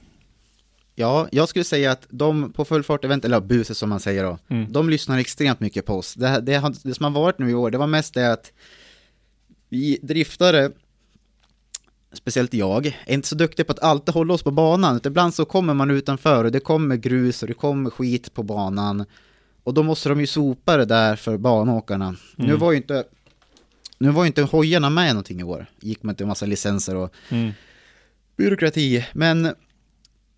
Ja, 0.94 1.28
jag 1.32 1.48
skulle 1.48 1.64
säga 1.64 1.92
att 1.92 2.06
de 2.10 2.52
på 2.52 2.64
full 2.64 2.82
fart 2.82 3.04
event, 3.04 3.24
eller 3.24 3.40
buset 3.40 3.76
som 3.76 3.88
man 3.88 4.00
säger 4.00 4.24
då, 4.24 4.38
Mm. 4.48 4.72
de 4.72 4.90
lyssnar 4.90 5.18
extremt 5.18 5.60
mycket 5.60 5.86
på 5.86 5.94
oss. 5.94 6.14
Det, 6.14 6.40
det, 6.40 6.72
det 6.82 6.94
som 6.94 7.04
har 7.04 7.10
varit 7.22 7.38
nu 7.38 7.50
i 7.50 7.54
år, 7.54 7.70
det 7.70 7.78
var 7.78 7.86
mest 7.86 8.14
det 8.14 8.32
att 8.32 8.52
vi 9.68 9.98
driftare, 10.02 10.70
speciellt 12.12 12.54
jag, 12.54 12.86
är 13.06 13.14
inte 13.14 13.28
så 13.28 13.34
duktiga 13.34 13.64
på 13.66 13.72
att 13.72 13.82
alltid 13.82 14.14
hålla 14.14 14.34
oss 14.34 14.42
på 14.42 14.50
banan. 14.50 14.96
Utan 14.96 15.12
ibland 15.12 15.34
så 15.34 15.44
kommer 15.44 15.74
man 15.74 15.90
utanför 15.90 16.44
och 16.44 16.52
det 16.52 16.60
kommer 16.60 16.96
grus 16.96 17.42
och 17.42 17.48
det 17.48 17.54
kommer 17.54 17.90
skit 17.90 18.34
på 18.34 18.42
banan. 18.42 19.04
Och 19.64 19.74
då 19.74 19.82
måste 19.82 20.08
de 20.08 20.20
ju 20.20 20.26
sopa 20.26 20.76
det 20.76 20.84
där 20.84 21.16
för 21.16 21.36
banåkarna. 21.36 22.16
Nu 22.36 22.44
Mm. 22.44 22.58
var 22.58 22.70
ju 22.72 22.76
inte 22.76 23.04
nu 23.98 24.10
var 24.10 24.22
ju 24.22 24.26
inte 24.26 24.42
hojarna 24.42 24.90
med 24.90 25.08
någonting 25.14 25.40
i 25.40 25.42
år. 25.42 25.66
Gick 25.80 26.02
med 26.02 26.16
till 26.16 26.24
en 26.24 26.28
massa 26.28 26.46
licenser 26.46 26.96
och 26.96 27.14
Mm. 27.28 27.52
Byråkrati. 28.38 29.06
Men 29.12 29.54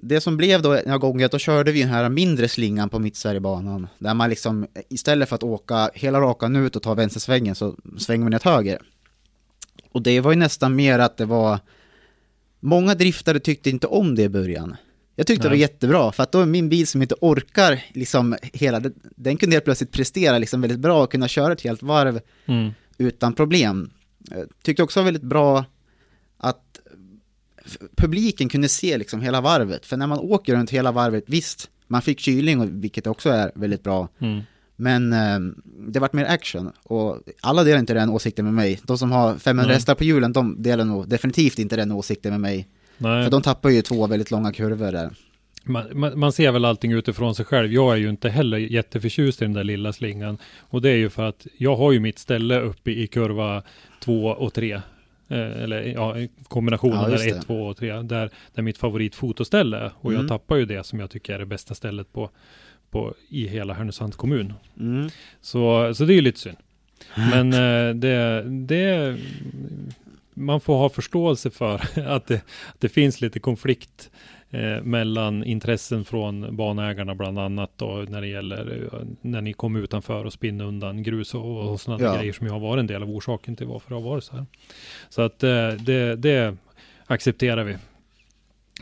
det 0.01 0.21
som 0.21 0.37
blev 0.37 0.63
då 0.63 0.69
några 0.69 0.99
gånger, 0.99 1.29
då 1.29 1.39
körde 1.39 1.73
vi 1.73 1.81
den 1.81 1.89
här 1.89 2.09
mindre 2.09 2.49
slingan 2.49 2.89
på 2.89 2.99
Mittsverigebanan. 2.99 3.87
Där 3.99 4.15
man 4.15 4.31
liksom, 4.31 4.67
istället 4.89 5.29
för 5.29 5.37
att 5.37 5.43
åka 5.43 5.91
hela 5.95 6.21
rakan 6.21 6.57
ut 6.57 6.77
och 6.77 6.83
ta 6.83 6.95
vänstersvängen 6.95 7.55
så 7.55 7.77
svänger 7.99 8.31
man 8.31 8.41
till 8.41 8.51
höger. 8.51 8.79
Och 9.93 10.03
det 10.03 10.21
var 10.21 10.33
ju 10.33 10.37
nästan 10.37 10.77
mer 10.77 10.99
att 10.99 11.17
det 11.17 11.25
var, 11.25 11.59
många 12.61 12.95
driftare 12.95 13.39
tyckte 13.41 13.71
inte 13.71 13.87
om 13.87 14.15
det 14.15 14.23
i 14.23 14.29
början. 14.29 14.77
Jag 15.17 15.27
tyckte 15.27 15.43
det 15.43 15.49
var 15.49 15.55
Nej. 15.55 15.61
jättebra, 15.61 16.13
för 16.13 16.23
att 16.23 16.33
då 16.33 16.41
är 16.41 16.47
min 16.47 16.69
bil 16.69 16.87
som 16.87 17.03
inte 17.03 17.15
orkar 17.21 17.85
liksom 17.95 18.37
hela, 18.43 18.83
den, 19.17 19.37
kunde 19.37 19.57
helt 19.57 19.65
plötsligt 19.65 19.93
prestera 19.93 20.39
liksom 20.39 20.61
väldigt 20.61 20.79
bra 20.79 21.03
och 21.03 21.13
kunna 21.13 21.29
köra 21.29 21.53
ett 21.53 21.61
helt 21.61 21.83
varv 21.83 22.21
Mm. 22.47 22.71
utan 22.99 23.33
problem. 23.35 23.91
Jag 24.31 24.49
tyckte 24.63 24.83
också 24.83 25.03
väldigt 25.03 25.23
bra 25.23 25.65
publiken 27.97 28.49
kunde 28.49 28.69
se 28.69 28.99
liksom 28.99 29.21
hela 29.21 29.41
varvet. 29.41 29.87
För 29.87 29.97
när 29.97 30.07
man 30.07 30.19
åker 30.19 30.55
runt 30.55 30.71
hela 30.71 30.93
varvet, 30.93 31.25
visst, 31.27 31.71
man 31.87 32.03
fick 32.03 32.21
kylning, 32.21 32.61
och- 32.61 32.69
vilket 32.85 33.07
också 33.07 33.31
är 33.31 33.53
väldigt 33.55 33.83
bra. 33.83 34.09
Mm. 34.19 34.41
Men 34.77 35.13
eh, 35.13 35.39
det 35.89 36.01
vart 36.01 36.13
mer 36.13 36.25
action. 36.25 36.73
Och 36.83 37.19
alla 37.41 37.65
delar 37.65 37.79
inte 37.79 37.95
den 37.95 38.11
åsikten 38.11 38.45
med 38.45 38.55
mig. 38.55 38.81
De 38.85 38.99
som 38.99 39.13
har 39.13 39.35
500 39.39 39.67
Nej. 39.67 39.75
hästar 39.75 39.95
på 39.95 40.05
hjulen, 40.05 40.33
de 40.33 40.63
delar 40.63 40.85
nog 40.85 41.09
definitivt 41.09 41.59
inte 41.59 41.77
den 41.77 41.93
åsikten 41.93 42.31
med 42.33 42.41
mig. 42.41 42.69
Nej. 42.99 43.25
För 43.25 43.31
de 43.31 43.43
tappar 43.43 43.71
ju 43.71 43.83
två 43.83 44.07
väldigt 44.07 44.31
långa 44.31 44.53
kurvor 44.53 44.93
där. 44.93 45.11
Man, 45.65 45.85
man, 45.93 46.19
man 46.19 46.33
ser 46.33 46.53
väl 46.53 46.65
allting 46.65 46.93
utifrån 46.93 47.35
sig 47.35 47.45
själv. 47.45 47.73
Jag 47.73 47.93
är 47.93 47.97
ju 47.97 48.09
inte 48.11 48.29
heller 48.29 48.59
jätteförtjust 48.59 49.43
i 49.43 49.45
den 49.45 49.53
där 49.53 49.65
lilla 49.65 49.93
slingan. 49.93 50.39
Och 50.59 50.83
det 50.83 50.91
är 50.91 50.97
ju 50.97 51.11
för 51.11 51.23
att 51.23 51.47
jag 51.59 51.77
har 51.77 51.93
ju 51.93 52.01
mitt 52.01 52.19
ställe 52.19 52.61
uppe 52.61 52.91
i 52.91 53.07
kurva 53.07 53.63
två 54.01 54.25
och 54.27 54.53
tre. 54.55 54.81
Eh, 55.31 55.63
eller 55.63 55.83
ja, 55.83 56.17
kombinationen 56.49 57.03
Ja, 57.03 57.09
där 57.09 57.19
det. 57.19 57.31
1, 57.31 57.47
2 57.47 57.67
och 57.67 57.77
3. 57.77 58.03
Där, 58.03 58.31
där 58.55 58.63
mitt 58.63 58.79
favoritfotoställe. 58.79 59.91
Och 60.01 60.11
Mm. 60.11 60.21
jag 60.23 60.29
tappar 60.29 60.57
ju 60.57 60.65
det 60.65 60.87
som 60.87 61.01
jag 61.01 61.11
tycker 61.11 61.35
är 61.35 61.39
det 61.39 61.47
bästa 61.47 61.75
stället 61.75 62.13
på, 62.13 62.31
på, 62.91 63.15
i 63.29 63.49
hela 63.49 63.75
Härnösands 63.75 64.17
kommun. 64.17 64.53
Mm. 64.81 65.11
Så, 65.41 65.95
så 65.95 66.05
det 66.05 66.13
är 66.13 66.15
ju 66.15 66.21
lite 66.21 66.41
synd. 66.41 66.57
Men 67.17 67.53
eh, 67.53 67.95
det, 67.95 68.43
det, 68.51 69.17
man 70.35 70.61
får 70.61 70.75
ha 70.79 70.89
förståelse 70.89 71.51
för 71.51 71.75
att 72.07 72.27
det, 72.27 72.35
att 72.37 72.81
det 72.81 72.89
finns 72.89 73.21
lite 73.21 73.41
konflikt 73.41 74.11
eh, 74.51 74.83
mellan 74.83 75.45
intressen 75.45 76.05
från 76.05 76.57
banägarna 76.57 77.15
bland 77.15 77.39
annat 77.39 77.71
då 77.77 78.05
när 78.09 78.21
det 78.21 78.27
gäller 78.27 78.89
eh, 78.93 79.01
när 79.21 79.41
ni 79.41 79.53
kom 79.53 79.77
utanför 79.77 80.25
och 80.25 80.33
spinner 80.33 80.65
undan 80.65 81.03
grus 81.03 81.35
och, 81.35 81.71
och 81.71 81.81
sådana 81.81 82.05
Ja. 82.05 82.17
grejer 82.17 82.33
som 82.33 82.47
ju 82.47 82.53
har 82.53 82.61
varit 82.61 82.81
en 82.81 82.87
del 82.87 83.03
av 83.03 83.11
orsaken 83.11 83.57
till 83.57 83.67
varför 83.67 83.89
det 83.89 83.95
har 83.95 84.03
varit 84.03 84.25
så 84.25 84.37
här. 84.37 84.47
Så 85.09 85.23
att 85.23 85.43
eh, 85.43 85.69
det, 85.69 86.17
det 86.17 86.57
accepterar 87.07 87.65
vi. 87.65 87.77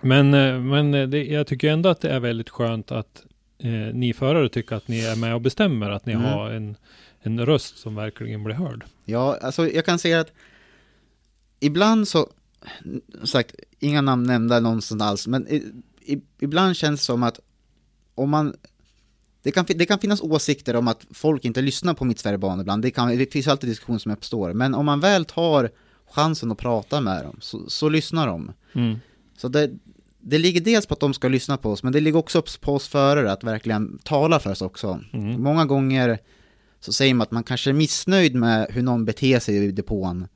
Men, 0.02 0.30
men 0.68 1.10
det, 1.10 1.24
jag 1.24 1.46
tycker 1.46 1.70
ändå 1.70 1.88
att 1.88 2.00
det 2.00 2.10
är 2.10 2.20
väldigt 2.20 2.48
skönt 2.50 2.92
att 2.92 3.24
eh, 3.58 3.70
ni 3.94 4.12
förare 4.12 4.48
tycker 4.48 4.76
att 4.76 4.88
ni 4.88 5.00
är 5.00 5.16
med 5.16 5.34
och 5.34 5.40
bestämmer, 5.40 5.90
att 5.90 6.06
ni 6.06 6.12
Mm. 6.12 6.24
har 6.24 6.50
en, 6.50 6.76
en 7.22 7.46
röst 7.46 7.78
som 7.78 7.94
verkligen 7.94 8.44
blir 8.44 8.54
hörd. 8.54 8.84
Ja, 9.04 9.38
alltså 9.42 9.68
jag 9.68 9.84
kan 9.84 9.98
säga 9.98 10.20
att 10.20 10.32
ibland 11.60 12.08
så, 12.08 12.28
sagt, 13.24 13.54
inga 13.80 14.00
namn 14.00 14.26
nämnda 14.26 14.60
någonstans 14.60 15.02
alls, 15.02 15.26
men 15.26 15.48
i, 15.48 15.72
i, 16.00 16.20
ibland 16.40 16.76
känns 16.76 17.00
det 17.00 17.04
som 17.04 17.22
att 17.22 17.40
om 18.14 18.30
man 18.30 18.54
det 19.42 19.52
kan, 19.52 19.64
det 19.68 19.86
kan 19.86 19.98
finnas 19.98 20.20
åsikter 20.20 20.76
om 20.76 20.88
att 20.88 21.06
folk 21.10 21.44
inte 21.44 21.62
lyssnar 21.62 21.94
på 21.94 22.04
Mittsverigebanan 22.04 22.60
ibland, 22.60 22.82
det, 22.82 22.90
kan, 22.90 23.18
det 23.18 23.32
finns 23.32 23.48
alltid 23.48 23.70
diskussion 23.70 24.00
som 24.00 24.12
uppstår, 24.12 24.52
men 24.52 24.74
om 24.74 24.86
man 24.86 25.00
väl 25.00 25.24
tar 25.24 25.70
chansen 26.10 26.52
att 26.52 26.58
prata 26.58 27.00
med 27.00 27.24
dem, 27.24 27.36
så, 27.40 27.70
så 27.70 27.88
lyssnar 27.88 28.26
de. 28.26 28.52
Mm. 28.72 28.98
Så 29.36 29.48
det, 29.48 29.70
det 30.20 30.38
ligger 30.38 30.60
dels 30.60 30.86
på 30.86 30.94
att 30.94 31.00
de 31.00 31.14
ska 31.14 31.28
lyssna 31.28 31.56
på 31.56 31.70
oss, 31.70 31.82
men 31.82 31.92
det 31.92 32.00
ligger 32.00 32.18
också 32.18 32.42
på 32.60 32.74
oss 32.74 32.88
förare 32.88 33.32
att 33.32 33.44
verkligen 33.44 33.98
tala 33.98 34.40
för 34.40 34.50
oss 34.50 34.62
också. 34.62 35.00
Mm. 35.12 35.42
Många 35.42 35.64
gånger 35.64 36.18
så 36.80 36.92
säger 36.92 37.14
man 37.14 37.22
att 37.22 37.30
man 37.30 37.42
kanske 37.42 37.70
är 37.70 37.74
missnöjd 37.74 38.34
med 38.34 38.66
hur 38.70 38.82
någon 38.82 39.04
beter 39.04 39.38
sig 39.38 39.56
i 39.56 39.72
depån. 39.72 40.26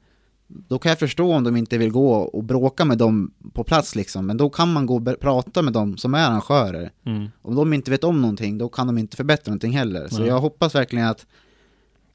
Då 0.68 0.78
kan 0.78 0.90
jag 0.90 0.98
förstå 0.98 1.34
om 1.34 1.44
de 1.44 1.56
inte 1.56 1.78
vill 1.78 1.90
gå 1.90 2.14
och 2.14 2.44
bråka 2.44 2.84
med 2.84 2.98
dem 2.98 3.34
på 3.52 3.64
plats 3.64 3.94
liksom, 3.94 4.26
men 4.26 4.36
då 4.36 4.50
kan 4.50 4.72
man 4.72 4.86
gå 4.86 4.96
och 4.96 5.20
prata 5.20 5.62
med 5.62 5.72
dem 5.72 5.96
som 5.96 6.14
är 6.14 6.26
arrangörer. 6.26 6.90
Mm. 7.04 7.28
Om 7.42 7.54
de 7.54 7.72
inte 7.72 7.90
vet 7.90 8.04
om 8.04 8.20
någonting, 8.20 8.58
då 8.58 8.68
kan 8.68 8.86
de 8.86 8.98
inte 8.98 9.16
förbättra 9.16 9.50
någonting 9.50 9.72
heller. 9.72 10.08
Så 10.08 10.18
Nej. 10.18 10.28
jag 10.28 10.40
hoppas 10.40 10.74
verkligen 10.74 11.06
att, 11.06 11.26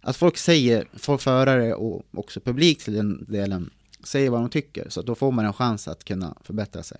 att 0.01 0.15
folk 0.15 0.38
säger, 0.38 0.88
folk 0.93 1.22
förare 1.22 1.73
och 1.73 2.05
också 2.14 2.39
publik 2.39 2.84
till 2.84 2.93
den 2.93 3.26
delen, 3.27 3.69
säger 4.03 4.30
vad 4.30 4.41
de 4.41 4.49
tycker, 4.49 4.89
så 4.89 5.01
då 5.01 5.15
får 5.15 5.31
man 5.31 5.45
en 5.45 5.53
chans 5.53 5.88
att 5.88 6.03
kunna 6.03 6.38
förbättra 6.43 6.84
sig. 6.84 6.97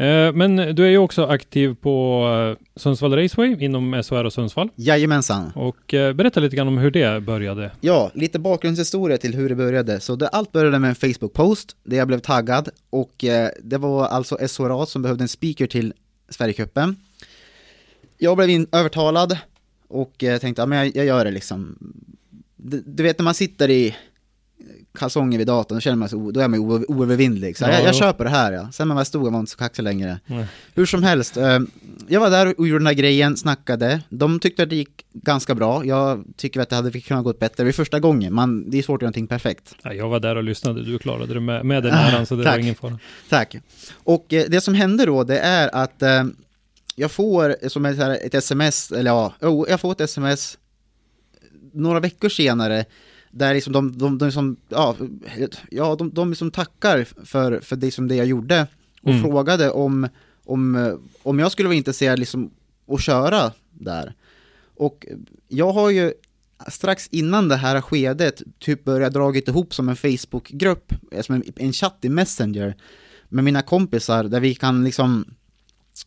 Eh, 0.00 0.32
men 0.32 0.56
du 0.56 0.84
är 0.84 0.90
ju 0.90 0.98
också 0.98 1.26
aktiv 1.26 1.74
på 1.74 2.26
eh, 2.58 2.66
Sundsvall 2.76 3.16
Raceway 3.16 3.64
inom 3.64 4.02
SHR 4.02 4.24
och 4.24 4.32
Sundsvall. 4.32 4.68
Jajamensan. 4.76 5.52
Och 5.54 5.94
eh, 5.94 6.12
berätta 6.12 6.40
lite 6.40 6.56
grann 6.56 6.68
om 6.68 6.78
hur 6.78 6.90
det 6.90 7.22
började. 7.22 7.70
Ja, 7.80 8.10
lite 8.14 8.38
bakgrundshistoria 8.38 9.18
till 9.18 9.34
hur 9.34 9.48
det 9.48 9.54
började. 9.54 10.00
Så 10.00 10.16
det, 10.16 10.28
allt 10.28 10.52
började 10.52 10.78
med 10.78 10.88
en 10.88 10.94
Facebook-post 10.94 11.76
där 11.84 11.96
jag 11.96 12.08
blev 12.08 12.18
taggad 12.18 12.68
och 12.90 13.24
det 13.62 13.78
var 13.78 14.06
alltså 14.06 14.36
SHRA 14.36 14.86
som 14.86 15.02
behövde 15.02 15.24
en 15.24 15.28
speaker 15.28 15.66
till 15.66 15.92
Sverigecupen. 16.28 16.96
Jag 18.18 18.36
blev 18.36 18.50
in, 18.50 18.66
övertalad 18.72 19.38
och 19.88 20.14
tänkte, 20.18 20.62
ja 20.62 20.66
men 20.66 20.78
jag, 20.78 20.96
jag 20.96 21.06
gör 21.06 21.24
det 21.24 21.30
liksom. 21.30 21.78
Du, 22.56 22.82
du 22.86 23.02
vet 23.02 23.18
när 23.18 23.24
man 23.24 23.34
sitter 23.34 23.70
i 23.70 23.96
kalsonger 24.94 25.38
vid 25.38 25.46
datorn, 25.46 25.76
då 25.76 25.80
känner 25.80 25.96
man 25.96 26.08
sig, 26.08 26.18
då 26.32 26.40
är 26.40 26.48
man 26.48 26.60
ju 26.60 26.66
oövervinnlig. 26.88 27.56
Så 27.56 27.64
Ja, 27.64 27.80
jag, 27.80 27.94
jag 27.94 28.16
på 28.18 28.24
det 28.24 28.30
här 28.30 28.52
ja. 28.52 28.68
Sen 28.72 28.88
när 28.88 28.94
man 28.94 29.04
stod 29.04 29.22
var 29.22 29.30
man 29.30 29.40
inte 29.40 29.52
så 29.52 29.58
kaxig 29.58 29.82
längre. 29.82 30.20
Nej. 30.26 30.46
Hur 30.74 30.86
som 30.86 31.02
helst, 31.02 31.36
eh, 31.36 31.58
jag 32.08 32.20
var 32.20 32.30
där 32.30 32.60
och 32.60 32.68
gjorde 32.68 32.78
den 32.78 32.86
här 32.86 32.94
grejen, 32.94 33.36
snackade. 33.36 34.00
De 34.08 34.40
tyckte 34.40 34.62
att 34.62 34.70
det 34.70 34.76
gick 34.76 35.04
ganska 35.12 35.54
bra. 35.54 35.84
Jag 35.84 36.24
tycker 36.36 36.60
att 36.60 36.68
det 36.68 36.76
hade 36.76 37.00
kunnat 37.00 37.24
gått 37.24 37.38
bättre. 37.38 37.68
Är 37.68 37.72
första 37.72 38.00
gången, 38.00 38.34
man, 38.34 38.70
det 38.70 38.78
är 38.78 38.82
svårt 38.82 38.98
att 38.98 39.02
göra 39.02 39.06
någonting 39.08 39.26
perfekt. 39.26 39.74
Ja, 39.82 39.92
jag 39.92 40.08
var 40.08 40.20
där 40.20 40.36
och 40.36 40.44
lyssnade. 40.44 40.84
Du 40.84 40.98
klarade 40.98 41.34
det 41.34 41.40
med, 41.40 41.64
med 41.64 41.82
den 41.82 41.94
Ah, 41.94 41.96
äran, 41.98 42.26
så 42.26 42.34
det 42.34 42.44
var 42.44 42.50
tack. 42.50 42.60
ingen 42.60 42.74
fara. 42.74 42.98
Tack. 43.28 43.56
Och 43.94 44.32
eh, 44.32 44.44
det 44.48 44.60
som 44.60 44.74
hände 44.74 45.06
då, 45.06 45.24
det 45.24 45.38
är 45.38 45.74
att 45.74 46.02
eh, 46.02 46.24
jag 46.94 47.10
får 47.10 47.68
som 47.68 47.86
ett, 47.86 47.96
här, 47.96 48.18
ett 48.26 48.34
sms, 48.34 48.92
eller 48.92 49.10
ja, 49.10 49.34
oh, 49.40 49.66
jag 49.70 49.80
får 49.80 49.92
ett 49.92 50.00
sms 50.00 50.58
några 51.72 52.00
veckor 52.00 52.28
senare, 52.28 52.84
där 53.30 53.54
liksom 53.54 53.72
de, 53.72 53.98
de, 53.98 54.18
de, 54.18 54.32
som, 54.32 54.56
ja, 54.68 54.96
ja, 55.70 55.94
de, 55.94 56.10
de 56.10 56.28
liksom 56.30 56.50
tackar 56.50 57.04
för, 57.24 57.60
för 57.60 57.76
det 57.76 57.90
som 57.90 58.08
det 58.08 58.14
jag 58.14 58.26
gjorde 58.26 58.66
och 59.02 59.10
Mm. 59.10 59.22
frågade 59.22 59.70
om, 59.70 60.08
om, 60.44 60.98
om 61.22 61.38
jag 61.38 61.52
skulle 61.52 61.68
vara 61.68 61.76
intresserad 61.76 62.18
liksom 62.18 62.50
att 62.88 63.02
köra 63.02 63.52
där. 63.72 64.14
Och 64.76 65.06
jag 65.48 65.72
har 65.72 65.90
ju 65.90 66.12
strax 66.68 67.08
innan 67.08 67.48
det 67.48 67.56
här 67.56 67.80
skedet 67.80 68.42
typ 68.58 68.84
börjat 68.84 69.12
dragit 69.12 69.48
ihop 69.48 69.74
som 69.74 69.88
en 69.88 69.96
Facebookgrupp, 69.96 70.92
som 71.20 71.34
en, 71.34 71.42
en 71.56 71.72
chatt 71.72 71.98
i 72.00 72.08
Messenger 72.08 72.76
med 73.28 73.44
mina 73.44 73.62
kompisar 73.62 74.24
där 74.24 74.40
vi 74.40 74.54
kan 74.54 74.84
liksom 74.84 75.24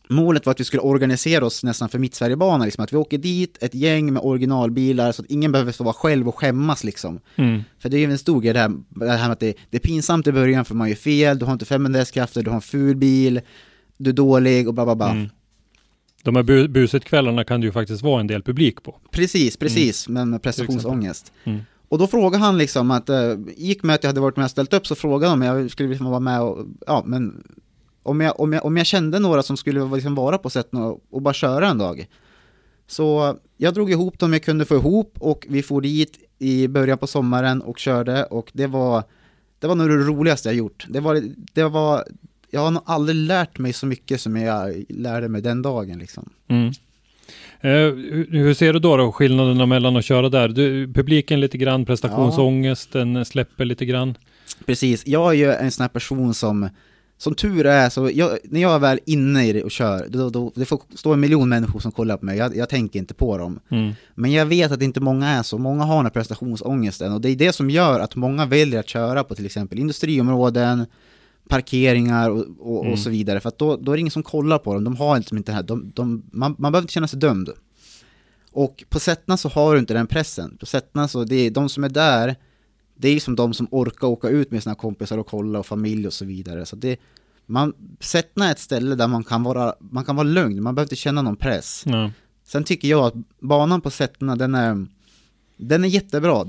Målet 0.08 0.46
var 0.46 0.50
att 0.50 0.60
vi 0.60 0.64
skulle 0.64 0.82
organisera 0.82 1.46
oss 1.46 1.64
nästan 1.64 1.88
för 1.88 1.98
Mittsverigebanan, 1.98 2.64
liksom, 2.64 2.84
att 2.84 2.92
vi 2.92 2.96
åker 2.96 3.18
dit, 3.18 3.58
ett 3.60 3.74
gäng 3.74 4.12
med 4.12 4.22
originalbilar 4.22 5.12
så 5.12 5.22
att 5.22 5.30
ingen 5.30 5.52
behöver 5.52 5.72
stå 5.72 5.84
vara 5.84 5.94
själv 5.94 6.28
och 6.28 6.38
skämmas 6.38 6.84
liksom. 6.84 7.20
Mm. 7.36 7.62
För 7.78 7.88
det 7.88 7.96
är 7.96 7.98
ju 7.98 8.10
en 8.10 8.18
stor 8.18 8.40
grej 8.40 8.52
det 8.52 8.60
här, 8.60 8.72
det 8.88 9.10
här 9.10 9.28
med 9.28 9.32
att 9.32 9.40
det, 9.40 9.54
det 9.70 9.76
är 9.76 9.80
pinsamt 9.80 10.26
i 10.26 10.32
början 10.32 10.64
för 10.64 10.74
man 10.74 10.88
gör 10.88 10.96
fel, 10.96 11.38
du 11.38 11.44
har 11.44 11.52
inte 11.52 11.64
500 11.64 11.98
hästkrafter, 11.98 12.42
du 12.42 12.50
har 12.50 12.56
en 12.56 12.62
ful 12.62 12.96
bil, 12.96 13.40
du 13.96 14.10
är 14.10 14.14
dålig 14.14 14.68
och 14.68 14.74
bla 14.74 14.84
bla 14.84 14.94
bla. 14.94 15.10
Mm. 15.10 15.28
De 16.22 16.36
här 16.36 16.42
bu 16.42 16.68
busetkvällarna 16.68 17.44
kan 17.44 17.60
det 17.60 17.66
ju 17.66 17.72
faktiskt 17.72 18.02
vara 18.02 18.20
en 18.20 18.26
del 18.26 18.42
publik 18.42 18.82
på. 18.82 19.00
Precis, 19.10 19.56
precis, 19.56 20.08
men 20.08 20.30
med 20.30 20.42
prestationsångest. 20.42 21.32
Mm. 21.44 21.60
Och 21.88 21.98
då 21.98 22.06
frågade 22.06 22.44
han 22.44 22.58
liksom 22.58 22.90
att, 22.90 23.08
eh, 23.08 23.34
gick 23.56 23.82
med 23.82 23.94
att 23.94 24.02
jag 24.02 24.08
hade 24.08 24.20
varit 24.20 24.36
med 24.36 24.44
och 24.44 24.50
ställt 24.50 24.72
upp, 24.72 24.86
så 24.86 24.94
frågade 24.94 25.30
han 25.30 25.42
om 25.42 25.60
jag 25.60 25.70
skulle 25.70 25.88
liksom 25.88 26.06
vara 26.06 26.20
med 26.20 26.42
och, 26.42 26.66
ja 26.86 27.02
men, 27.06 27.44
om 28.04 28.20
jag, 28.20 28.40
om 28.40 28.52
jag, 28.52 28.64
om 28.64 28.76
jag 28.76 28.86
kände 28.86 29.18
några 29.18 29.42
som 29.42 29.56
skulle 29.56 29.84
liksom 29.94 30.14
vara 30.14 30.38
på 30.38 30.50
sätt 30.50 30.68
och, 31.10 31.22
bara 31.22 31.34
köra 31.34 31.68
en 31.68 31.78
dag. 31.78 32.06
Så 32.86 33.36
jag 33.56 33.74
drog 33.74 33.90
ihop 33.90 34.18
dem 34.18 34.32
jag 34.32 34.42
kunde 34.42 34.64
få 34.64 34.74
ihop 34.74 35.16
och 35.18 35.46
vi 35.48 35.62
for 35.62 35.80
dit 35.80 36.18
i 36.38 36.68
början 36.68 36.98
på 36.98 37.06
sommaren 37.06 37.62
och 37.62 37.78
körde 37.78 38.24
och 38.24 38.50
det 38.52 38.66
var, 38.66 39.02
det 39.58 39.66
var 39.66 39.74
nog 39.74 39.88
det 39.88 39.96
roligaste 39.96 40.48
jag 40.48 40.56
gjort. 40.56 40.86
Det 40.88 41.00
var, 41.00 41.22
det 41.52 41.64
var, 41.64 42.04
jag 42.50 42.60
har 42.60 42.70
nog 42.70 42.82
aldrig 42.86 43.16
lärt 43.16 43.58
mig 43.58 43.72
så 43.72 43.86
mycket 43.86 44.20
som 44.20 44.36
jag 44.36 44.84
lärde 44.88 45.28
mig 45.28 45.42
den 45.42 45.62
dagen 45.62 45.98
liksom. 45.98 46.30
Mm. 46.48 46.72
Eh, 47.60 47.94
hur, 48.30 48.54
ser 48.54 48.72
du 48.72 48.78
då, 48.78 48.96
då 48.96 49.12
skillnaderna 49.12 49.66
mellan 49.66 49.96
att 49.96 50.04
köra 50.04 50.28
där? 50.28 50.48
Du, 50.48 50.92
publiken 50.92 51.40
lite 51.40 51.58
grann, 51.58 51.84
prestationsångesten 51.84 53.24
släpper 53.24 53.64
lite 53.64 53.84
grann. 53.84 54.14
Precis, 54.66 55.06
jag 55.06 55.30
är 55.30 55.34
ju 55.34 55.52
en 55.52 55.70
sån 55.70 55.82
här 55.82 55.88
person 55.88 56.34
som, 56.34 56.68
som 57.18 57.34
tur 57.34 57.66
är, 57.66 57.90
så 57.90 58.10
jag, 58.14 58.38
när 58.44 58.60
jag 58.60 58.74
är 58.74 58.78
väl 58.78 59.00
inne 59.06 59.46
i 59.48 59.52
det 59.52 59.62
och 59.62 59.70
kör, 59.70 60.06
då, 60.08 60.30
då, 60.30 60.52
det 60.54 60.64
får 60.64 60.80
stå 60.94 61.12
en 61.12 61.20
miljon 61.20 61.48
människor 61.48 61.80
som 61.80 61.92
kollar 61.92 62.16
på 62.16 62.24
mig, 62.24 62.38
jag, 62.38 62.56
jag 62.56 62.68
tänker 62.68 62.98
inte 62.98 63.14
på 63.14 63.38
dem. 63.38 63.60
Mm. 63.70 63.92
Men 64.14 64.32
jag 64.32 64.46
vet 64.46 64.72
att 64.72 64.82
inte 64.82 65.00
många 65.00 65.28
är 65.28 65.42
så, 65.42 65.58
många 65.58 65.84
har 65.84 65.96
den 65.96 66.04
här 66.04 66.10
prestationsångesten 66.10 67.12
och 67.12 67.20
det 67.20 67.30
är 67.30 67.36
det 67.36 67.52
som 67.52 67.70
gör 67.70 68.00
att 68.00 68.16
många 68.16 68.46
väljer 68.46 68.80
att 68.80 68.88
köra 68.88 69.24
på 69.24 69.34
till 69.34 69.46
exempel 69.46 69.78
industriområden, 69.78 70.86
parkeringar 71.48 72.30
och, 72.30 72.44
och, 72.58 72.80
Mm. 72.80 72.92
och 72.92 72.98
så 72.98 73.10
vidare. 73.10 73.40
För 73.40 73.48
att 73.48 73.58
då, 73.58 73.76
då 73.76 73.92
är 73.92 73.96
det 73.96 74.00
ingen 74.00 74.10
som 74.10 74.22
kollar 74.22 74.58
på 74.58 74.74
dem. 74.74 74.84
De 74.84 74.96
har 74.96 75.18
liksom 75.18 75.36
inte 75.36 75.52
det 75.52 75.56
här. 75.56 75.62
De, 75.62 75.92
de, 75.94 76.22
man, 76.32 76.54
man 76.58 76.72
behöver 76.72 76.84
inte 76.84 76.92
känna 76.92 77.08
sig 77.08 77.18
dömd. 77.18 77.50
Och 78.52 78.84
på 78.88 79.00
Sättna 79.00 79.36
så 79.36 79.48
har 79.48 79.72
du 79.74 79.78
inte 79.78 79.94
den 79.94 80.06
pressen. 80.06 80.56
På 80.60 80.66
Sättna 80.66 81.08
så, 81.08 81.24
det 81.24 81.36
är 81.36 81.50
de 81.50 81.68
som 81.68 81.84
är 81.84 81.88
där, 81.88 82.36
det 82.94 83.08
är 83.08 83.20
som 83.20 83.36
de 83.36 83.54
som 83.54 83.68
orkar 83.70 84.06
åka 84.06 84.28
ut 84.28 84.50
med 84.50 84.62
sina 84.62 84.74
kompisar 84.74 85.18
och 85.18 85.26
kolla 85.26 85.58
och 85.58 85.66
familj 85.66 86.06
och 86.06 86.12
så 86.12 86.24
vidare. 86.24 86.66
Så 86.66 86.76
det, 86.76 87.00
man, 87.46 87.72
Sättna 88.00 88.48
är 88.48 88.52
ett 88.52 88.58
ställe 88.58 88.94
där 88.94 89.08
man 89.08 89.24
kan 89.24 89.42
vara, 89.42 89.74
man 89.78 90.04
kan 90.04 90.16
vara 90.16 90.26
lugn, 90.26 90.62
man 90.62 90.74
behöver 90.74 90.86
inte 90.86 90.96
känna 90.96 91.22
någon 91.22 91.36
press. 91.36 91.82
Ja. 91.86 92.10
Sen 92.44 92.64
tycker 92.64 92.88
jag 92.88 93.04
att 93.04 93.14
banan 93.40 93.80
på 93.80 93.90
Sättna, 93.90 94.36
den 94.36 94.54
är, 94.54 94.86
den 95.56 95.84
är 95.84 95.88
jättebra. 95.88 96.44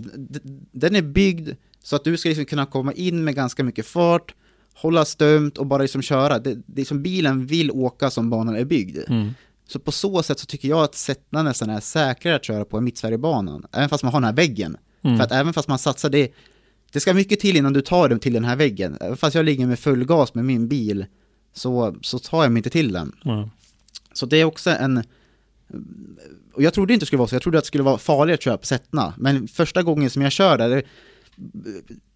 Den 0.72 0.96
är 0.96 1.02
byggd 1.02 1.50
så 1.84 1.96
att 1.96 2.04
du 2.04 2.18
ska 2.18 2.30
liksom 2.30 2.46
kunna 2.46 2.66
komma 2.66 2.94
in 2.94 3.24
med 3.24 3.36
ganska 3.36 3.64
mycket 3.64 3.86
fart, 3.86 4.36
hålla 4.74 5.06
stömt 5.06 5.58
och 5.58 5.66
bara 5.66 5.82
liksom 5.82 6.02
köra. 6.02 6.40
Det, 6.40 6.62
det 6.66 6.82
är 6.82 6.86
som 6.86 7.04
bilen 7.04 7.46
vill 7.46 7.72
åka 7.72 8.10
som 8.10 8.30
banan 8.30 8.56
är 8.56 8.66
byggd. 8.66 8.98
Mm. 9.08 9.34
Så 9.68 9.80
på 9.80 9.92
så 9.92 10.24
sätt 10.24 10.40
så 10.40 10.46
tycker 10.46 10.68
jag 10.68 10.84
att 10.84 10.96
Sättna 10.96 11.44
nästan 11.44 11.70
är 11.70 11.80
säkrare 11.80 12.36
att 12.36 12.46
köra 12.46 12.66
på 12.66 12.78
än 12.78 12.84
Mittsverigebanan. 12.84 13.66
Även 13.72 13.90
fast 13.90 14.04
man 14.04 14.14
har 14.14 14.20
den 14.20 14.28
här 14.28 14.36
väggen. 14.36 14.78
Mm. 15.06 15.18
För 15.18 15.24
att 15.24 15.32
även 15.32 15.54
fast 15.54 15.68
man 15.68 15.80
satsar 15.80 16.10
det, 16.10 16.32
det 16.92 17.00
ska 17.00 17.14
mycket 17.14 17.40
till 17.40 17.56
innan 17.58 17.74
du 17.74 17.82
tar 17.82 18.10
dem 18.10 18.20
till 18.20 18.34
den 18.34 18.46
här 18.46 18.56
väggen. 18.56 18.98
Även 19.02 19.18
fast 19.18 19.36
jag 19.36 19.46
ligger 19.46 19.68
med 19.68 19.80
full 19.80 20.06
gas 20.06 20.34
med 20.34 20.46
min 20.46 20.68
bil 20.68 21.06
så, 21.54 21.96
så 22.02 22.20
tar 22.20 22.44
jag 22.44 22.52
mig 22.52 22.60
inte 22.60 22.70
till 22.70 22.92
den. 22.94 23.12
Ja. 23.24 23.50
Så 24.14 24.26
det 24.26 24.38
är 24.38 24.46
också 24.46 24.70
en... 24.70 25.04
Och 26.54 26.64
jag 26.64 26.74
trodde 26.74 26.94
inte 26.94 27.04
det 27.04 27.08
skulle 27.08 27.18
vara 27.18 27.28
så, 27.28 27.36
jag 27.36 27.42
trodde 27.42 27.58
att 27.58 27.64
det 27.64 27.68
skulle 27.68 27.84
vara 27.84 27.98
farligt 27.98 28.34
att 28.34 28.42
köra 28.42 28.58
på 28.58 28.66
Sättna. 28.66 29.14
Men 29.18 29.48
första 29.48 29.84
gången 29.84 30.10
som 30.10 30.22
jag 30.22 30.32
körde, 30.32 30.68
det, 30.68 30.84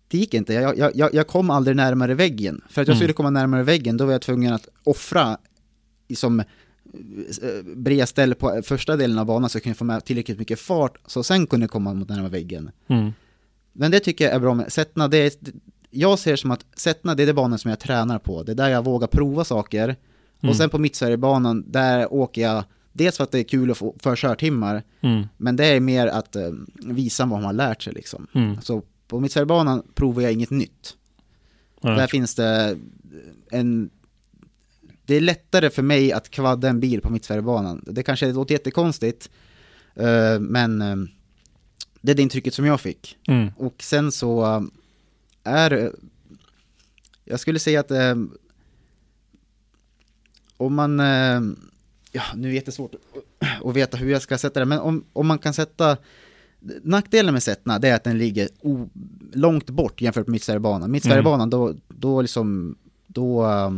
det 0.07 0.17
gick 0.17 0.33
inte. 0.33 0.53
Jag, 0.53 0.77
jag, 0.77 0.95
jag, 0.95 1.13
jag 1.13 1.27
kom 1.27 1.49
aldrig 1.49 1.75
närmare 1.75 2.13
väggen. 2.13 2.61
För 2.69 2.81
att 2.81 2.87
jag 2.87 2.95
Mm. 2.95 2.99
skulle 2.99 3.13
komma 3.13 3.29
närmare 3.29 3.63
väggen, 3.63 3.97
då 3.97 4.05
var 4.05 4.11
jag 4.11 4.21
tvungen 4.21 4.53
att 4.53 4.67
offra 4.83 5.37
som 6.15 6.43
bredställ 7.75 8.35
på 8.35 8.61
första 8.63 8.95
delen 8.95 9.17
av 9.17 9.25
banan 9.25 9.49
så 9.49 9.55
jag 9.55 9.63
kunde 9.63 9.77
få 9.77 9.85
med 9.85 10.05
tillräckligt 10.05 10.39
mycket 10.39 10.59
fart, 10.59 10.97
så 11.05 11.23
sen 11.23 11.47
kunde 11.47 11.63
jag 11.63 11.71
komma 11.71 11.93
mot 11.93 12.09
närmare 12.09 12.29
väggen. 12.29 12.71
Mm. 12.87 13.11
Men 13.73 13.91
det 13.91 13.99
tycker 13.99 14.25
jag 14.25 14.33
är 14.33 14.39
bra 14.39 14.53
med 14.53 14.71
Sättna. 14.71 15.07
Det 15.07 15.17
är, 15.17 15.31
jag 15.89 16.19
ser 16.19 16.31
det 16.31 16.37
som 16.37 16.51
att 16.51 16.65
Sättna, 16.77 17.15
det 17.15 17.23
är 17.23 17.27
det 17.27 17.33
banan 17.33 17.59
som 17.59 17.69
jag 17.69 17.79
tränar 17.79 18.19
på. 18.19 18.43
Det 18.43 18.51
är 18.51 18.55
där 18.55 18.69
jag 18.69 18.85
vågar 18.85 19.07
prova 19.07 19.43
saker. 19.43 19.83
Mm. 20.41 20.49
Och 20.49 20.55
sen 20.55 20.69
på 20.69 20.77
Mittsverigebanan, 20.77 21.63
där 21.67 22.13
åker 22.13 22.41
jag 22.41 22.63
dels 22.93 23.17
för 23.17 23.23
att 23.23 23.31
det 23.31 23.39
är 23.39 23.43
kul 23.43 23.71
att 23.71 23.77
få 23.77 23.95
för 23.99 24.15
körtimmar, 24.15 24.83
Mm. 25.01 25.27
men 25.37 25.55
det 25.55 25.65
är 25.65 25.79
mer 25.79 26.07
att 26.07 26.35
eh, 26.35 26.51
visa 26.85 27.23
vad 27.25 27.29
man 27.31 27.43
har 27.43 27.53
lärt 27.53 27.81
sig 27.83 27.93
liksom. 27.93 28.27
Mm. 28.33 28.61
Så 28.61 28.83
på 29.07 29.19
Mittsverigebanan 29.19 29.83
provar 29.95 30.21
jag 30.21 30.31
inget 30.31 30.49
nytt. 30.49 30.93
Ja. 31.81 31.89
Där 31.89 32.07
finns 32.07 32.35
det 32.35 32.77
en... 33.51 33.89
Det 35.09 35.15
är 35.15 35.21
lättare 35.21 35.69
för 35.69 35.81
mig 35.81 36.11
att 36.11 36.29
kvadda 36.29 36.69
en 36.69 36.79
bil 36.79 37.01
på 37.01 37.09
Mittsverigebanan. 37.09 37.83
Det 37.87 38.03
kanske 38.03 38.31
låter 38.31 38.53
jättekonstigt, 38.53 39.29
eh, 39.95 40.39
men 40.39 40.81
eh, 40.81 40.95
det 42.01 42.11
är 42.11 42.15
det 42.15 42.21
intrycket 42.21 42.53
som 42.53 42.65
jag 42.65 42.81
fick. 42.81 43.17
Mm. 43.27 43.51
Och 43.57 43.83
sen 43.83 44.11
så 44.11 44.45
eh, 44.45 44.61
är 45.43 45.91
jag 47.25 47.39
skulle 47.39 47.59
säga 47.59 47.79
att 47.79 47.91
om 50.57 50.73
man, 50.75 50.99
ja 52.11 52.23
nu 52.35 52.47
är 52.47 52.51
det 52.51 52.55
jättesvårt 52.55 52.95
att 53.65 53.75
veta 53.75 53.97
hur 53.97 54.11
jag 54.11 54.21
ska 54.21 54.37
sätta 54.37 54.59
det, 54.59 54.65
men 54.65 54.79
om, 54.79 55.05
om 55.13 55.27
man 55.27 55.39
kan 55.39 55.53
sätta, 55.53 55.97
nackdelen 56.83 57.33
med 57.33 57.43
Sättna 57.43 57.79
det 57.79 57.89
är 57.89 57.95
att 57.95 58.03
den 58.03 58.17
ligger 58.17 58.49
långt 59.33 59.69
bort 59.69 60.01
jämfört 60.01 60.27
med 60.27 60.31
Mittsverigebanan. 60.31 60.91
Mittsverigebanan 60.91 61.49
då, 61.49 61.73
då 61.87 62.21
liksom, 62.21 62.77
då, 63.07 63.45
eh, 63.45 63.71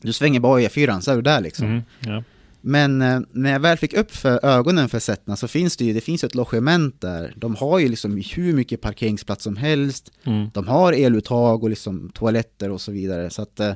du 0.00 0.12
svänger 0.12 0.40
bara 0.40 0.60
i 0.60 0.66
E4 0.68 1.00
så 1.00 1.10
är 1.10 1.16
du 1.16 1.22
där 1.22 1.40
liksom. 1.40 1.66
Mm. 1.66 1.82
Ja. 2.00 2.22
Men 2.62 3.02
eh, 3.02 3.20
när 3.32 3.52
jag 3.52 3.60
väl 3.60 3.76
fick 3.78 3.94
upp 3.94 4.10
för 4.10 4.44
ögonen 4.44 4.88
för 4.88 4.98
Sättna 4.98 5.36
så 5.36 5.48
finns 5.48 5.76
det 5.76 5.84
ju, 5.84 5.92
det 5.92 6.00
finns 6.00 6.24
ett 6.24 6.34
logement 6.34 7.00
där. 7.00 7.32
De 7.36 7.54
har 7.56 7.78
ju 7.78 7.88
liksom 7.88 8.22
hur 8.34 8.52
mycket 8.52 8.80
parkeringsplats 8.80 9.44
som 9.44 9.56
helst. 9.56 10.12
Mm. 10.24 10.50
De 10.54 10.68
har 10.68 10.92
eluttag 10.92 11.62
och 11.62 11.70
liksom 11.70 12.10
toaletter 12.14 12.70
och 12.70 12.80
så 12.80 12.92
vidare. 12.92 13.30
Så 13.30 13.42
att, 13.42 13.60
eh, 13.60 13.72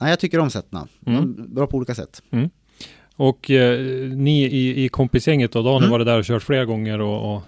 nej 0.00 0.10
jag 0.10 0.20
tycker 0.20 0.38
om 0.38 0.50
Sättna. 0.50 0.88
De 1.00 1.14
är 1.14 1.18
Mm. 1.18 1.54
bra 1.54 1.66
på 1.66 1.76
olika 1.76 1.94
sätt. 1.94 2.22
Och 3.16 3.50
eh, 3.50 3.80
ni 4.10 4.44
i, 4.44 4.84
i 4.84 4.88
kompisgänget 4.88 5.52
då, 5.52 5.62
ni 5.62 5.76
Mm. 5.76 5.90
varit 5.90 6.06
där 6.06 6.18
och 6.18 6.24
kört 6.24 6.42
flera 6.42 6.64
gånger 6.64 7.00
och, 7.00 7.34
och, 7.36 7.42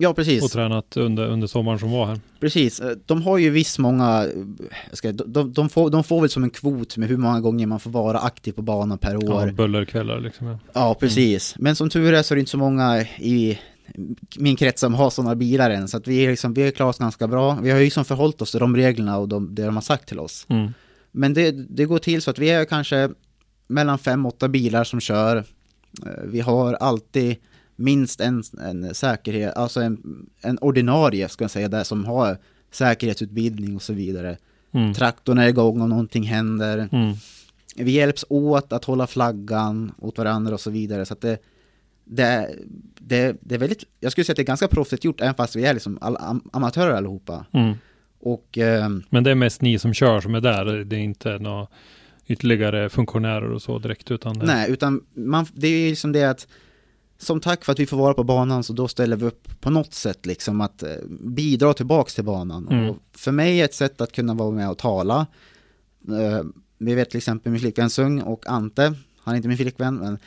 Ja, 0.00 0.14
precis. 0.14 0.42
och 0.44 0.50
tränat 0.50 0.96
under, 0.96 1.26
under 1.26 1.46
sommaren 1.46 1.78
som 1.78 1.90
var 1.90 2.06
här. 2.06 2.20
precis. 2.40 2.80
Eh, 2.80 2.96
De 3.06 3.22
har 3.22 3.38
ju 3.38 3.50
visst 3.50 3.78
många, 3.78 4.24
eh, 4.24 4.30
ska, 4.92 5.12
de, 5.12 5.52
de, 5.52 5.68
får, 5.68 5.90
de 5.90 6.04
får 6.04 6.20
väl 6.20 6.30
som 6.30 6.44
en 6.44 6.50
kvot 6.50 6.96
med 6.96 7.08
hur 7.08 7.16
många 7.16 7.40
gånger 7.40 7.66
man 7.66 7.80
får 7.80 7.90
vara 7.90 8.18
aktiv 8.18 8.52
på 8.52 8.62
banan 8.62 8.98
per 8.98 9.16
år. 9.16 9.46
Ja, 9.46 9.52
bullerkvällar 9.52 10.20
liksom. 10.20 10.46
Ja. 10.46 10.58
Ja, 10.72 10.94
precis. 11.00 11.54
Men 11.58 11.76
som 11.76 11.90
tur 11.90 12.12
är 12.14 12.22
så 12.22 12.34
är 12.34 12.36
det 12.36 12.40
inte 12.40 12.50
så 12.50 12.58
många 12.58 13.00
i 13.18 13.58
min 14.38 14.56
krets 14.56 14.80
som 14.80 14.94
har 14.94 15.10
sådana 15.10 15.34
bilar 15.34 15.70
än. 15.70 15.88
Så 15.88 15.96
att 15.96 16.06
vi, 16.08 16.24
är 16.26 16.30
liksom, 16.30 16.54
vi 16.54 16.62
har 16.62 16.70
klarat 16.70 16.94
oss 16.94 16.98
ganska 16.98 17.28
bra. 17.28 17.58
Vi 17.62 17.70
har 17.70 17.78
ju 17.78 17.84
liksom 17.84 18.04
förhållit 18.04 18.42
oss 18.42 18.50
till 18.50 18.60
de 18.60 18.76
reglerna 18.76 19.18
och 19.18 19.28
de, 19.28 19.54
det 19.54 19.64
de 19.64 19.74
har 19.74 19.82
sagt 19.82 20.08
till 20.08 20.18
oss. 20.18 20.46
Mm. 20.48 20.72
Men 21.12 21.34
det, 21.34 21.50
det 21.50 21.84
går 21.84 21.98
till 21.98 22.22
så 22.22 22.30
att 22.30 22.38
vi 22.38 22.50
är 22.50 22.64
kanske 22.64 23.10
mellan 23.68 23.98
fem, 23.98 24.26
åtta 24.26 24.48
bilar 24.48 24.84
som 24.84 25.00
kör. 25.00 25.36
Eh, 25.36 25.44
Vi 26.24 26.40
har 26.40 26.74
alltid 26.74 27.36
minst 27.78 28.20
en, 28.20 28.42
en 28.60 28.94
säkerhet, 28.94 29.56
alltså 29.56 29.80
en, 29.80 30.26
en 30.40 30.58
ordinarie 30.58 31.28
ska 31.28 31.44
jag 31.44 31.50
säga, 31.50 31.68
där 31.68 31.84
som 31.84 32.04
har 32.04 32.38
säkerhetsutbildning 32.70 33.76
och 33.76 33.82
så 33.82 33.92
vidare. 33.92 34.36
Mm. 34.72 34.94
Traktorn 34.94 35.38
är 35.38 35.48
igång 35.48 35.80
om 35.80 35.88
någonting 35.88 36.22
händer. 36.22 36.88
Mm. 36.92 37.14
Vi 37.76 37.90
hjälps 37.90 38.24
åt 38.28 38.72
att 38.72 38.84
hålla 38.84 39.06
flaggan 39.06 39.92
åt 39.98 40.18
varandra 40.18 40.54
och 40.54 40.60
så 40.60 40.70
vidare. 40.70 41.06
Så 41.06 41.12
att 41.12 41.20
det, 41.20 41.38
det, 42.04 42.50
det, 42.98 43.36
det 43.40 43.54
är 43.54 43.58
väldigt, 43.58 43.84
jag 44.00 44.12
skulle 44.12 44.24
säga 44.24 44.32
att 44.32 44.36
det 44.36 44.42
är 44.42 44.46
ganska 44.46 44.68
proffsigt 44.68 45.04
gjort, 45.04 45.20
även 45.20 45.34
fast 45.34 45.56
vi 45.56 45.64
är 45.64 45.74
liksom 45.74 45.98
all, 46.00 46.16
am, 46.16 46.50
amatörer 46.52 46.92
allihopa. 46.92 47.46
Mm. 47.52 47.74
Och 48.20 48.58
ehm, 48.58 49.02
Men 49.10 49.24
det 49.24 49.30
är 49.30 49.34
mest 49.34 49.62
ni 49.62 49.78
som 49.78 49.94
kör 49.94 50.20
som 50.20 50.34
är 50.34 50.40
där. 50.40 50.64
Det 50.64 50.96
är 50.96 51.00
inte 51.00 51.38
några 51.38 51.66
ytterligare 52.26 52.88
funktionärer 52.88 53.50
och 53.50 53.62
så 53.62 53.78
direkt 53.78 54.10
utan 54.10 54.38
det. 54.38 54.46
nej, 54.46 54.70
utan 54.70 55.04
man, 55.14 55.46
det 55.54 55.66
är 55.66 55.78
ju 55.78 55.90
liksom 55.90 56.12
det 56.12 56.24
att 56.24 56.46
som 57.20 57.40
tack 57.40 57.64
för 57.64 57.72
att 57.72 57.78
vi 57.80 57.86
får 57.86 57.96
vara 57.96 58.14
på 58.14 58.24
banan 58.24 58.64
så 58.64 58.72
då 58.72 58.88
ställer 58.88 59.16
vi 59.16 59.24
upp 59.24 59.60
på 59.60 59.70
något 59.70 59.94
sätt 59.94 60.26
liksom 60.26 60.60
att 60.60 60.82
eh, 60.82 60.90
bidra 61.20 61.74
tillbaks 61.74 62.14
till 62.14 62.24
banan. 62.24 62.68
Mm. 62.68 62.90
Och 62.90 62.96
för 63.12 63.32
mig 63.32 63.60
är 63.60 63.64
ett 63.64 63.74
sätt 63.74 64.00
att 64.00 64.12
kunna 64.12 64.34
vara 64.34 64.50
med 64.50 64.70
och 64.70 64.78
tala. 64.78 65.26
Eh, 66.08 66.44
vi 66.78 66.94
vet 66.94 67.10
till 67.10 67.18
exempel 67.18 67.52
min 67.52 67.60
flickvän 67.60 67.90
Sung 67.90 68.22
och 68.22 68.46
Ante, 68.46 68.94
han 69.24 69.34
är 69.34 69.36
inte 69.36 69.48
min 69.48 69.56
flickvän 69.56 69.96
men 69.96 70.18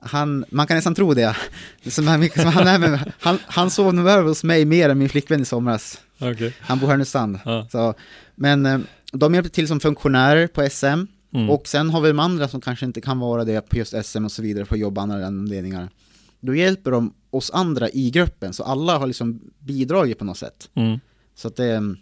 han, 0.00 0.44
man 0.50 0.66
kan 0.66 0.76
nästan 0.76 0.94
tro 0.94 1.14
det. 1.14 1.36
Som 1.86 2.06
han, 2.06 2.30
som 2.30 2.44
han, 2.46 2.66
är 2.66 2.78
med, 2.78 3.12
han, 3.20 3.38
han 3.46 3.70
sov 3.70 3.94
nog 3.94 4.08
över 4.08 4.28
hos 4.28 4.44
mig 4.44 4.64
mer 4.64 4.88
än 4.88 4.98
min 4.98 5.08
flickvän 5.08 5.42
i 5.42 5.44
somras. 5.44 6.00
Okej. 6.18 6.56
Han 6.60 6.78
bor 6.78 6.88
i 6.88 6.90
Härnösand. 6.90 7.38
Så, 7.70 7.94
men 8.34 8.66
eh, 8.66 8.80
de 9.12 9.34
hjälper 9.34 9.50
till 9.50 9.68
som 9.68 9.80
funktionärer 9.80 10.46
på 10.46 10.68
SM. 10.70 10.86
Mm. 10.86 11.50
Och 11.50 11.68
sen 11.68 11.90
har 11.90 12.00
vi 12.00 12.08
de 12.08 12.18
andra 12.18 12.48
som 12.48 12.60
kanske 12.60 12.86
inte 12.86 13.00
kan 13.00 13.18
vara 13.18 13.44
det 13.44 13.60
på 13.60 13.76
just 13.76 13.94
SM 14.04 14.24
och 14.24 14.32
så 14.32 14.42
vidare 14.42 14.64
på 14.64 14.76
jobb 14.76 14.98
och 14.98 15.02
andra 15.02 15.26
anledningar. 15.26 15.88
Då 16.40 16.54
hjälper 16.54 16.90
de 16.90 17.14
oss 17.30 17.50
andra 17.50 17.90
i 17.90 18.10
gruppen, 18.10 18.52
så 18.52 18.62
alla 18.62 18.98
har 18.98 19.06
liksom 19.06 19.40
bidragit 19.58 20.18
på 20.18 20.24
något 20.24 20.38
sätt. 20.38 20.70
Mm. 20.74 20.98
Så 21.34 21.48
att 21.48 21.56
det, 21.56 21.96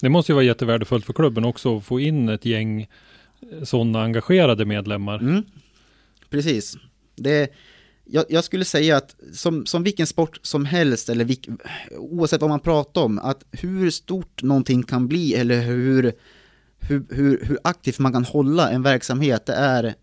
Det 0.00 0.08
måste 0.08 0.32
ju 0.32 0.34
vara 0.34 0.44
jättevärdefullt 0.44 1.06
för 1.06 1.12
klubben 1.12 1.44
också 1.44 1.76
att 1.76 1.84
få 1.84 2.00
in 2.00 2.28
ett 2.28 2.44
gäng 2.44 2.88
sådana 3.62 4.02
engagerade 4.02 4.64
medlemmar. 4.64 5.18
mm, 5.18 5.42
precis. 6.30 6.76
Det, 7.16 7.52
jag, 8.04 8.24
jag 8.28 8.44
skulle 8.44 8.64
säga 8.64 8.96
att 8.96 9.16
som, 9.32 9.66
som 9.66 9.82
vilken 9.82 10.06
sport 10.06 10.38
som 10.42 10.64
helst, 10.64 11.08
eller 11.08 11.24
vilk, 11.24 11.48
oavsett 11.90 12.40
vad 12.40 12.50
man 12.50 12.60
pratar 12.60 13.02
om, 13.02 13.18
att 13.18 13.44
hur 13.52 13.90
stort 13.90 14.42
någonting 14.42 14.82
kan 14.82 15.08
bli 15.08 15.34
eller 15.34 15.60
hur, 15.60 16.12
hur, 16.78 17.04
hur, 17.10 17.44
hur 17.44 17.58
aktivt 17.64 17.98
man 17.98 18.12
kan 18.12 18.24
hålla 18.24 18.70
en 18.70 18.82
verksamhet, 18.82 19.46
det 19.46 19.54
är, 19.54 19.94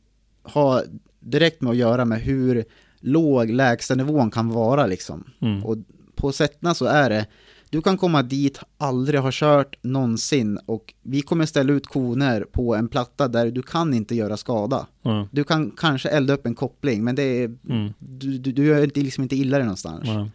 har 0.43 0.83
direkt 1.19 1.61
med 1.61 1.71
att 1.71 1.77
göra 1.77 2.05
med 2.05 2.21
hur 2.21 2.65
låg 3.07 3.49
lägstanivån 3.49 4.31
kan 4.31 4.49
vara 4.49 4.85
liksom. 4.85 5.23
Mm. 5.41 5.65
Och 5.65 5.77
på 6.15 6.31
Sättna 6.31 6.73
så 6.73 6.85
är 6.85 7.09
det, 7.09 7.25
du 7.69 7.81
kan 7.81 7.97
komma 7.97 8.23
dit, 8.23 8.59
aldrig 8.77 9.19
ha 9.19 9.29
kört 9.33 9.77
någonsin 9.81 10.59
och 10.65 10.93
vi 11.03 11.21
kommer 11.21 11.45
ställa 11.45 11.73
ut 11.73 11.87
koner 11.87 12.41
på 12.51 12.75
en 12.75 12.87
platta 12.87 13.27
där 13.27 13.51
du 13.51 13.61
kan 13.61 13.93
inte 13.93 14.15
göra 14.15 14.37
skada. 14.37 14.87
Ja. 15.01 15.27
Du 15.31 15.43
kan 15.43 15.71
kanske 15.71 16.09
elda 16.09 16.33
upp 16.33 16.45
en 16.45 16.55
koppling, 16.55 17.03
men 17.03 17.15
det 17.15 17.23
är, 17.23 17.45
Mm. 17.69 17.93
du, 17.99 18.37
du, 18.37 18.51
du 18.51 18.65
gör 18.65 18.83
inte, 18.83 18.99
liksom 18.99 19.23
inte 19.23 19.35
illa 19.35 19.57
dig 19.57 19.65
någonstans. 19.65 20.01
Ja. 20.05 20.29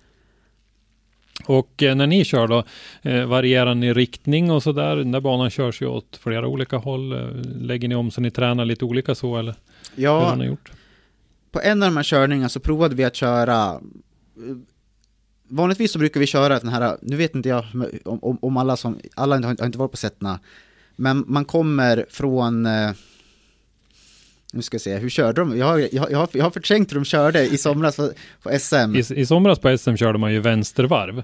Och 1.47 1.83
eh, 1.83 1.95
när 1.95 2.07
ni 2.07 2.25
kör 2.25 2.47
då, 2.49 2.65
eh, 3.03 3.25
varierar 3.27 3.75
ni 3.75 3.93
riktning 3.95 4.51
och 4.51 4.63
sådär? 4.63 4.97
Den 4.97 5.13
där 5.13 5.21
banan 5.21 5.51
körs 5.51 5.83
ju 5.83 5.87
åt 5.87 6.17
flera 6.23 6.47
olika 6.49 6.77
håll. 6.77 7.13
Eh, 7.13 7.29
Lägger 7.61 7.89
ni 7.89 7.95
om 7.95 8.11
så 8.11 8.21
ni 8.21 8.31
tränar 8.31 8.65
lite 8.65 8.85
olika 8.85 9.15
så 9.15 9.37
eller 9.37 9.55
hur 9.97 10.07
har 10.09 10.21
Ja, 10.21 10.35
ni 10.35 10.45
gjort? 10.47 10.73
På 11.53 11.61
en 11.61 11.83
av 11.83 11.89
de 11.89 11.97
här 11.97 12.05
körningarna 12.05 12.49
så 12.49 12.61
provade 12.61 12.95
vi 12.95 13.05
att 13.05 13.17
köra 13.17 13.81
Vanligtvis 15.49 15.93
så 15.93 15.99
brukar 15.99 16.21
vi 16.21 16.27
köra 16.27 16.59
den 16.59 16.69
här, 16.69 16.97
nu 17.03 17.17
vet 17.17 17.35
inte 17.35 17.49
jag 17.49 17.65
om, 18.05 18.19
om, 18.23 18.39
om 18.43 18.57
alla 18.57 18.77
som, 18.77 18.99
alla 19.15 19.47
har 19.47 19.65
inte 19.67 19.79
varit 19.79 19.91
på 19.91 19.97
Sättna 19.97 20.41
Men 20.97 21.25
man 21.27 21.45
kommer 21.45 22.07
från... 22.11 22.67
Eh, 22.67 22.91
nu 24.53 24.63
ska 24.63 24.75
jag 24.75 24.83
se, 24.83 24.97
hur 24.97 25.11
körde 25.11 25.41
de? 25.41 25.59
Jag 25.59 25.67
har, 25.67 25.79
jag 25.93 26.19
har, 26.19 26.29
jag 26.33 26.45
har 26.45 26.51
förträngt 26.51 26.91
hur 26.91 26.95
de 26.95 27.05
körde 27.05 27.47
i 27.47 27.59
somras 27.59 27.97
på, 27.97 28.11
på 28.43 28.59
SM. 28.59 28.97
I, 28.97 29.21
I 29.21 29.27
somras 29.27 29.59
på 29.59 29.79
SM 29.79 29.95
körde 29.97 30.19
man 30.19 30.33
ju 30.33 30.41
vänstervarv. 30.41 31.23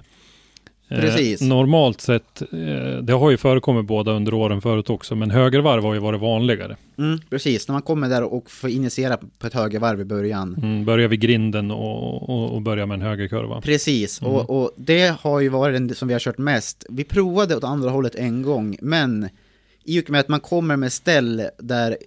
Precis. 0.89 1.41
Eh, 1.41 1.47
normalt 1.47 2.01
sett, 2.01 2.41
eh, 2.41 2.97
det 3.01 3.13
har 3.13 3.31
ju 3.31 3.37
förekommit 3.37 3.85
båda 3.85 4.11
under 4.11 4.33
åren 4.33 4.61
förut 4.61 4.89
också, 4.89 5.15
men 5.15 5.31
högervarv 5.31 5.83
har 5.83 5.93
ju 5.93 5.99
varit 5.99 6.21
vanligare. 6.21 6.77
Mm, 6.97 7.19
precis, 7.29 7.67
när 7.67 7.73
man 7.73 7.81
kommer 7.81 8.09
där 8.09 8.23
och 8.23 8.51
får 8.51 8.69
initiera 8.69 9.17
på 9.39 9.47
ett 9.47 9.53
högervarv 9.53 10.01
i 10.01 10.05
början. 10.05 10.55
Mm, 10.63 10.85
börja 10.85 11.07
vid 11.07 11.19
grinden 11.19 11.71
och, 11.71 12.29
och, 12.29 12.55
och 12.55 12.61
börja 12.61 12.85
med 12.85 12.95
en 12.95 13.01
högerkurva. 13.01 13.61
Precis, 13.61 14.21
Mm. 14.21 14.33
och, 14.33 14.61
och 14.61 14.71
det 14.75 15.15
har 15.21 15.39
ju 15.39 15.49
varit 15.49 15.73
den 15.75 15.95
som 15.95 16.07
vi 16.07 16.13
har 16.13 16.19
kört 16.19 16.37
mest. 16.37 16.85
Vi 16.89 17.03
provade 17.03 17.55
åt 17.55 17.63
andra 17.63 17.89
hållet 17.89 18.15
en 18.15 18.41
gång, 18.41 18.77
men 18.81 19.29
i 19.83 20.01
och 20.01 20.09
med 20.09 20.19
att 20.19 20.27
man 20.27 20.39
kommer 20.39 20.75
med 20.75 20.93
ställ 20.93 21.43
där 21.57 21.97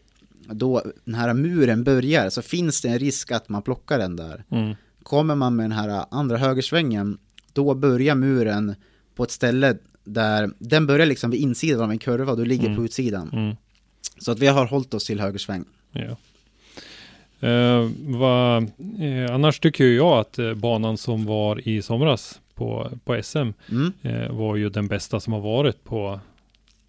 då 0.51 0.83
den 1.05 1.15
här 1.15 1.35
muren 1.35 1.85
börjar 1.85 2.31
så 2.31 2.43
finns 2.43 2.81
det 2.81 2.89
en 2.89 2.99
risk 2.99 3.31
att 3.31 3.49
man 3.49 3.63
plockar 3.63 3.99
den 3.99 4.17
där. 4.17 4.45
Mm. 4.51 4.75
Kommer 5.03 5.35
man 5.35 5.57
med 5.57 5.65
den 5.65 5.73
här 5.73 6.05
andra 6.11 6.37
högersvängen, 6.37 7.19
då 7.53 7.75
börjar 7.75 8.15
muren 8.15 8.75
på 9.15 9.23
ett 9.23 9.31
ställe 9.31 9.77
där 10.05 10.51
den 10.59 10.87
börjar 10.87 11.07
liksom 11.07 11.31
vid 11.31 11.41
insidan 11.41 11.83
av 11.85 11.91
en 11.91 11.99
kurva 11.99 12.33
och 12.33 12.39
du 12.39 12.45
ligger 12.45 12.65
Mm. 12.67 12.77
på 12.77 12.85
utsidan. 12.85 13.31
Mm. 13.33 13.57
Så 14.19 14.33
att 14.33 14.39
vi 14.39 14.47
har 14.47 14.67
hållit 14.67 14.95
oss 14.95 15.05
till 15.07 15.21
högersväng. 15.21 15.65
Ja. 15.93 16.17
Eh, 17.49 17.89
vad, 17.99 18.63
eh, 19.01 19.35
annars 19.35 19.61
tycker 19.61 19.85
jag 19.85 20.19
att 20.19 20.39
eh, 20.39 20.55
banan 20.55 20.97
som 20.99 21.25
var 21.27 21.69
i 21.69 21.83
somras 21.83 22.41
på, 22.55 22.91
på 23.05 23.23
SM 23.23 23.39
Mm. 23.71 23.93
eh, 24.03 24.33
var 24.33 24.57
ju 24.57 24.69
den 24.71 24.89
bästa 24.89 25.21
som 25.21 25.33
har 25.33 25.41
varit 25.41 25.85
på, 25.85 26.21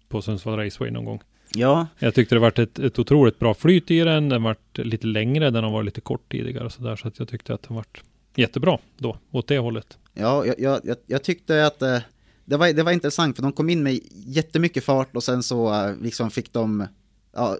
på 0.08 0.22
Sundsvall 0.22 0.56
Raceway 0.58 0.90
någon 0.90 1.04
gång. 1.04 1.20
Ja, 1.56 1.86
Jag 1.98 2.14
tyckte 2.14 2.34
det 2.34 2.38
varit 2.38 2.58
ett, 2.58 2.78
ett 2.78 2.98
otroligt 2.98 3.38
bra 3.38 3.54
flyt 3.54 3.90
i 3.90 3.98
den. 4.00 4.28
Den 4.28 4.42
varit 4.42 4.78
lite 4.78 5.06
längre, 5.06 5.50
den 5.50 5.64
har 5.64 5.70
varit 5.70 5.84
lite 5.84 6.00
kort 6.00 6.32
tidigare 6.32 6.64
och 6.64 6.72
så 6.72 6.82
där. 6.82 6.96
Så 6.96 7.08
att 7.08 7.18
jag 7.18 7.28
tyckte 7.28 7.54
att 7.54 7.62
den 7.62 7.76
varit 7.76 8.02
jättebra 8.36 8.78
då, 8.98 9.16
åt 9.30 9.46
det 9.48 9.58
hållet. 9.58 9.98
Ja, 10.14 10.46
jag, 10.46 10.54
jag, 10.58 10.96
jag, 11.06 11.22
tyckte 11.22 11.66
att 11.66 11.82
eh, 11.82 11.98
det, 12.44 12.56
var, 12.56 12.72
det 12.72 12.82
var 12.82 12.92
intressant 12.92 13.36
för 13.36 13.42
de 13.42 13.52
kom 13.52 13.70
in 13.70 13.82
med 13.82 14.00
jättemycket 14.12 14.84
fart 14.84 15.16
och 15.16 15.22
sen 15.24 15.42
så 15.42 15.74
eh, 15.74 15.96
liksom 16.02 16.30
fick 16.30 16.52
de 16.52 16.86
ja, 17.34 17.56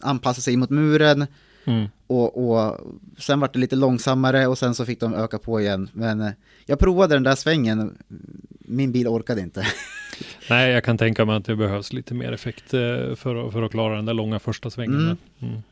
anpassa 0.00 0.40
sig 0.40 0.56
mot 0.56 0.70
muren 0.70 1.26
Mm. 1.64 1.86
och, 2.06 2.50
och 2.50 2.78
sen 3.18 3.40
var 3.40 3.50
det 3.52 3.58
lite 3.58 3.76
långsammare 3.76 4.46
och 4.46 4.58
sen 4.58 4.74
så 4.74 4.84
fick 4.84 5.00
de 5.00 5.14
öka 5.14 5.38
på 5.38 5.60
igen. 5.60 5.88
Men 5.92 6.20
eh, 6.20 6.30
jag 6.66 6.78
provade 6.78 7.14
den 7.14 7.22
där 7.22 7.34
svängen, 7.34 7.98
min 8.58 8.92
bil 8.92 9.08
orkade 9.08 9.40
inte. 9.40 9.66
Nej, 10.50 10.72
jag 10.72 10.84
kan 10.84 10.98
tänka 10.98 11.24
mig 11.24 11.36
att 11.36 11.44
det 11.44 11.56
behövs 11.56 11.92
lite 11.92 12.14
mer 12.14 12.32
effekt 12.32 12.64
för, 12.70 13.46
att- 13.46 13.52
för 13.52 13.62
att 13.62 13.70
klara 13.70 13.96
den 13.96 14.04
där 14.04 14.14
långa 14.14 14.38
första 14.38 14.70
svängen. 14.70 15.00
Mm. 15.00 15.16
Mm. 15.40 15.62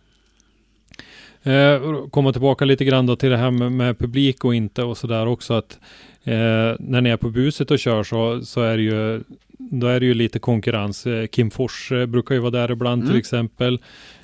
Eh, 1.43 2.07
komma 2.11 2.33
tillbaka 2.33 2.65
lite 2.65 2.85
grann 2.85 3.07
då 3.07 3.17
till 3.17 3.31
det 3.31 3.37
här 3.37 3.51
med, 3.51 3.73
med 3.73 3.99
publik 3.99 4.45
och 4.45 4.55
inte 4.55 4.83
och 4.83 4.99
sådär 4.99 5.27
också 5.27 5.55
att 5.55 5.79
eh, 6.25 6.35
när 6.79 7.01
ni 7.01 7.11
är 7.11 7.17
på 7.17 7.31
buset 7.31 7.71
och 7.71 7.79
kör 7.79 8.03
så, 8.03 8.41
så 8.45 8.63
är 8.63 8.77
det 8.77 8.83
ju 8.83 9.23
då 9.59 9.87
är 9.87 10.01
det 10.01 10.07
ju 10.07 10.15
lite 10.15 10.39
konkurrens. 10.39 11.07
Eh, 11.07 11.27
Kim 11.27 11.51
Fors 11.51 11.93
eh, 11.93 12.07
brukar 12.07 12.35
ju 12.35 12.41
vara 12.41 12.51
där 12.51 12.71
ibland 12.71 13.03
Mm. 13.03 13.11
till 13.13 13.19
exempel. 13.21 13.79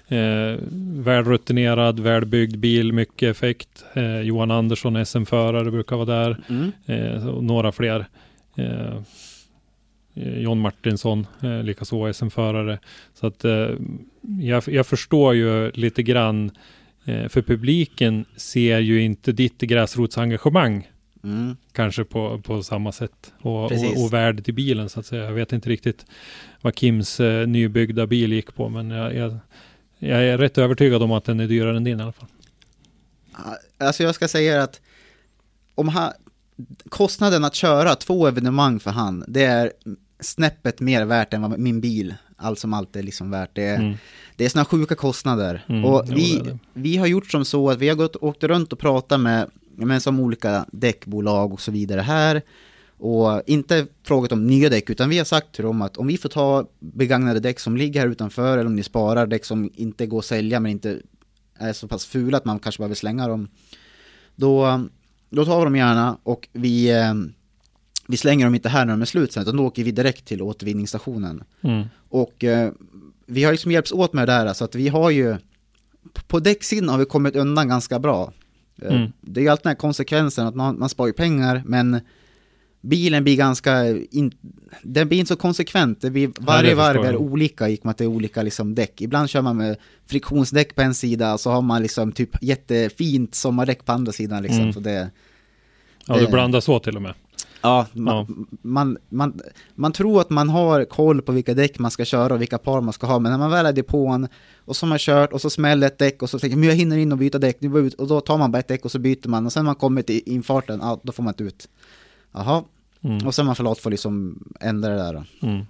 Eh, 0.09 0.59
välrutinerad, 1.05 2.01
välbyggd 2.01 2.59
bil, 2.59 2.93
mycket 2.93 3.30
effekt. 3.36 3.84
Eh, 3.94 4.20
Johan 4.20 4.51
Andersson, 4.51 5.06
SM-förare, 5.06 5.70
brukar 5.70 5.97
vara 5.97 6.06
där. 6.06 6.36
Mm. 6.48 6.72
Eh, 6.86 7.28
och 7.28 7.44
några 7.44 7.72
fler. 7.72 8.06
Eh, 8.56 8.97
eh, 10.14 10.38
John 10.38 10.59
Martinsson, 10.60 11.26
eh, 11.43 11.62
likaså 11.62 12.12
SM-förare. 12.12 12.78
Så 13.14 13.26
att 13.26 13.44
jag, 14.40 14.62
jag 14.66 14.86
förstår 14.86 15.34
ju 15.34 15.70
lite 15.70 16.02
grann, 16.02 16.51
för 17.06 17.42
publiken 17.42 18.24
ser 18.36 18.78
ju 18.78 19.02
inte 19.02 19.32
ditt 19.32 19.58
gräsrotsengagemang 19.58 20.86
Mm. 21.26 21.56
kanske 21.72 22.04
på, 22.04 22.40
på 22.44 22.62
samma 22.62 22.92
sätt. 22.92 23.32
Och, 23.40 23.64
och, 23.64 24.04
och 24.04 24.12
värdet 24.12 24.48
i 24.48 24.52
bilen 24.52 24.88
så 24.88 25.00
att 25.00 25.06
säga. 25.06 25.24
Jag 25.24 25.32
vet 25.32 25.52
inte 25.52 25.68
riktigt 25.68 26.06
vad 26.60 26.78
Kims 26.78 27.20
eh, 27.20 27.46
nybyggda 27.46 28.06
bil 28.06 28.32
gick 28.32 28.54
på, 28.54 28.68
men 28.68 28.90
jag, 28.90 29.14
jag, 29.14 29.38
jag 29.98 30.24
är 30.24 30.38
rätt 30.38 30.58
övertygad 30.58 31.02
om 31.02 31.12
att 31.12 31.24
den 31.24 31.40
är 31.40 31.46
dyrare 31.46 31.76
än 31.76 31.84
din 31.84 32.00
i 32.00 32.02
alla 32.02 32.12
fall. 32.12 32.28
Alltså 33.78 34.02
jag 34.02 34.14
ska 34.14 34.28
säga 34.28 34.62
att 34.62 34.80
om 35.74 35.88
han, 35.88 36.12
kostnaden 36.88 37.44
att 37.44 37.54
köra 37.54 37.94
två 37.94 38.26
evenemang 38.26 38.80
för 38.80 38.90
han, 38.90 39.24
det 39.28 39.44
är 39.44 39.72
snäppet 40.20 40.80
mer 40.80 41.05
värt 41.05 41.34
än 41.34 41.43
vad 41.43 41.59
min 41.59 41.80
bil 41.80 42.14
allt 42.36 42.59
som 42.59 42.74
allt 42.74 42.97
är 42.97 43.02
liksom 43.02 43.30
värt. 43.30 43.51
Det 43.52 43.62
är, 43.64 43.76
Mm. 43.78 43.94
det 44.36 44.44
är 44.44 44.48
såna 44.48 44.64
sjuka 44.64 44.94
kostnader. 44.94 45.64
Mm, 45.68 45.84
och 45.84 46.05
vi, 46.10 46.36
det 46.36 46.51
det. 46.51 46.59
vi 46.74 46.97
har 46.97 47.06
gjort 47.06 47.30
som 47.30 47.44
så 47.44 47.70
att 47.70 47.78
vi 47.78 47.88
har 47.88 47.97
gått, 47.97 48.16
åkt 48.16 48.44
runt 48.44 48.72
och 48.72 48.78
pratat 48.78 49.20
med, 49.20 49.51
med 49.76 50.02
som 50.02 50.20
olika 50.20 50.66
däckbolag 50.72 51.52
och 51.52 51.60
så 51.60 51.70
vidare 51.72 52.01
här. 52.01 52.43
Och 52.98 53.43
inte 53.47 53.86
frågat 54.02 54.32
om 54.32 54.47
nya 54.47 54.68
däck, 54.68 54.90
utan 54.90 55.09
vi 55.09 55.18
har 55.18 55.24
sagt 55.24 55.55
till 55.55 55.64
dem 55.64 55.82
att 55.82 55.97
om 55.97 56.06
vi 56.06 56.18
får 56.18 56.28
ta 56.28 56.66
begagnade 56.80 57.40
däck 57.40 57.60
som 57.60 57.76
ligger 57.76 58.01
här 58.01 58.09
utanför, 58.09 58.52
eller 58.59 58.66
om 58.66 58.76
ni 58.76 58.82
sparar 58.82 59.26
däck 59.26 59.44
som 59.44 59.70
inte 59.74 60.06
går 60.06 60.18
att 60.18 60.24
sälja 60.24 60.60
men 60.60 60.72
inte 60.72 61.01
är 61.59 61.72
så 61.72 61.88
pass 61.88 62.06
fula 62.06 62.36
att 62.36 62.44
man 62.44 62.59
kanske 62.59 62.78
behöver 62.80 62.94
slänga 62.94 63.28
dem. 63.28 63.48
Då, 64.36 64.84
då 65.30 65.44
tar 65.44 65.59
vi 65.59 65.64
dem 65.64 65.76
gärna 65.76 66.18
och 66.22 66.48
vi, 66.52 66.90
eh, 66.90 67.14
vi 68.08 68.16
slänger 68.16 68.46
dem 68.46 68.54
inte 68.54 68.68
här 68.68 68.84
när 68.84 68.92
de 68.92 69.02
är 69.02 69.06
slut 69.06 69.32
sen, 69.32 69.42
utan 69.42 69.56
då 69.56 69.64
åker 69.66 69.84
vi 69.84 69.90
direkt 69.90 70.24
till 70.24 70.42
återvinningsstationen. 70.42 71.42
Mm. 71.62 71.84
Och 72.08 72.44
eh, 72.44 72.72
vi 73.26 73.44
har 73.44 73.52
liksom 73.52 73.72
hjälps 73.72 73.92
åt 73.92 74.12
med 74.12 74.28
det 74.28 74.32
där, 74.32 74.52
så 74.52 74.64
att 74.64 74.74
vi 74.74 74.88
har 74.88 75.10
ju 75.10 75.36
på 76.26 76.40
däcksidan 76.40 76.88
har 76.88 76.98
vi 76.98 77.04
kommit 77.04 77.36
undan 77.36 77.68
ganska 77.68 77.98
bra. 77.98 78.32
Eh, 78.82 78.94
Mm. 78.96 79.12
Det 79.20 79.40
är 79.40 79.42
ju 79.42 79.48
alltid 79.48 79.62
den 79.64 79.70
här 79.70 79.76
konsekvensen 79.76 80.46
att 80.46 80.54
man, 80.54 80.78
man 80.78 80.88
sparar 80.88 81.06
ju 81.06 81.12
pengar, 81.12 81.62
men 81.66 82.00
bilen 82.80 83.24
blir 83.24 83.36
ganska, 83.36 83.88
in, 84.10 84.32
den 84.82 85.08
blir 85.08 85.18
inte 85.18 85.28
så 85.28 85.36
konsekvent. 85.36 86.00
Det 86.00 86.10
blir, 86.10 86.30
varje 86.40 86.68
det 86.70 86.74
varv 86.74 87.04
är 87.04 87.16
olika 87.16 87.68
i 87.68 87.76
och 87.76 87.84
med 87.84 87.90
att 87.90 87.98
det 87.98 88.04
är 88.04 88.08
olika 88.08 88.42
liksom 88.42 88.74
däck. 88.74 89.00
Ibland 89.00 89.30
kör 89.30 89.42
man 89.42 89.56
med 89.56 89.76
friktionsdäck 90.06 90.74
på 90.74 90.82
en 90.82 90.94
sida, 90.94 91.38
så 91.38 91.50
har 91.50 91.62
man 91.62 91.82
liksom 91.82 92.12
typ 92.12 92.42
jättefint 92.42 93.34
sommardäck 93.34 93.84
på 93.84 93.92
andra 93.92 94.12
sidan 94.12 94.42
liksom. 94.42 94.60
Mm. 94.60 94.72
Så 94.72 94.80
det, 94.80 95.10
Ja, 96.08 96.18
du 96.18 96.24
Det- 96.24 96.30
blandar 96.30 96.60
så 96.60 96.78
till 96.78 96.96
och 96.96 97.02
med. 97.02 97.14
Ja, 97.62 97.86
man, 97.92 98.46
Man, 98.62 98.98
man, 99.08 99.40
man 99.74 99.92
tror 99.92 100.20
att 100.20 100.30
man 100.30 100.48
har 100.48 100.84
koll 100.84 101.22
på 101.22 101.32
vilka 101.32 101.54
däck 101.54 101.78
man 101.78 101.90
ska 101.90 102.04
köra 102.04 102.34
och 102.34 102.40
vilka 102.40 102.58
par 102.58 102.80
man 102.80 102.92
ska 102.92 103.06
ha, 103.06 103.18
men 103.18 103.32
när 103.32 103.38
man 103.38 103.50
väl 103.50 103.66
är 103.66 103.70
i 103.70 103.72
depån 103.72 104.28
och 104.64 104.76
så 104.76 104.86
har 104.86 104.88
man 104.88 104.98
kört 104.98 105.32
och 105.32 105.40
så 105.40 105.50
smäller 105.50 105.86
ett 105.86 105.98
däck 105.98 106.22
och 106.22 106.30
så 106.30 106.38
tänker 106.38 106.56
man, 106.56 106.66
jag 106.66 106.74
hinner 106.74 106.96
in 106.96 107.12
och 107.12 107.18
byta 107.18 107.38
däck, 107.38 107.56
nu 107.60 107.78
ut. 107.78 107.94
och 107.94 108.06
då 108.08 108.20
tar 108.20 108.38
man 108.38 108.52
bara 108.52 108.58
ett 108.58 108.68
däck 108.68 108.84
och 108.84 108.90
så 108.90 108.98
byter 108.98 109.28
man 109.28 109.46
och 109.46 109.52
sen 109.52 109.64
när 109.64 109.68
man 109.68 109.74
kommer 109.74 110.02
till 110.02 110.20
infarten, 110.26 110.78
ja, 110.82 111.00
då 111.02 111.12
får 111.12 111.22
man 111.22 111.30
inte 111.32 111.44
ut. 111.44 111.68
Jaha, 112.32 112.64
Mm. 113.04 113.26
och 113.26 113.34
sen 113.34 113.42
är 113.42 113.46
man 113.46 113.56
för 113.56 113.64
lat 113.64 113.78
för 113.78 113.90
att 113.90 113.92
liksom 113.92 114.42
ändra 114.60 114.88
det 114.90 114.96
där. 114.96 115.24
Mm. 115.42 115.66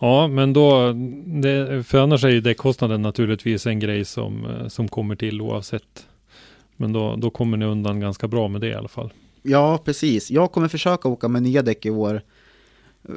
Ja, 0.00 0.28
men 0.28 0.52
då, 0.52 0.92
det, 1.42 1.82
för 1.86 1.98
annars 1.98 2.24
är 2.24 2.28
ju 2.28 2.40
däckkostnaden 2.40 3.02
naturligtvis 3.02 3.66
en 3.66 3.80
grej 3.80 4.04
som, 4.04 4.46
eh, 4.46 4.68
som 4.68 4.88
kommer 4.88 5.16
till 5.16 5.40
oavsett. 5.40 6.06
Men 6.76 6.92
då, 6.92 7.16
då 7.16 7.30
kommer 7.30 7.56
ni 7.56 7.64
undan 7.64 8.00
ganska 8.00 8.28
bra 8.28 8.48
med 8.48 8.60
det 8.60 8.68
i 8.68 8.74
alla 8.74 8.88
fall. 8.88 9.10
Ja, 9.46 9.78
precis. 9.84 10.30
Jag 10.30 10.52
kommer 10.52 10.68
försöka 10.68 11.08
åka 11.08 11.28
med 11.28 11.42
nya 11.42 11.62
däck 11.62 11.86
i 11.86 11.90
år. 11.90 12.14
eh, 13.08 13.14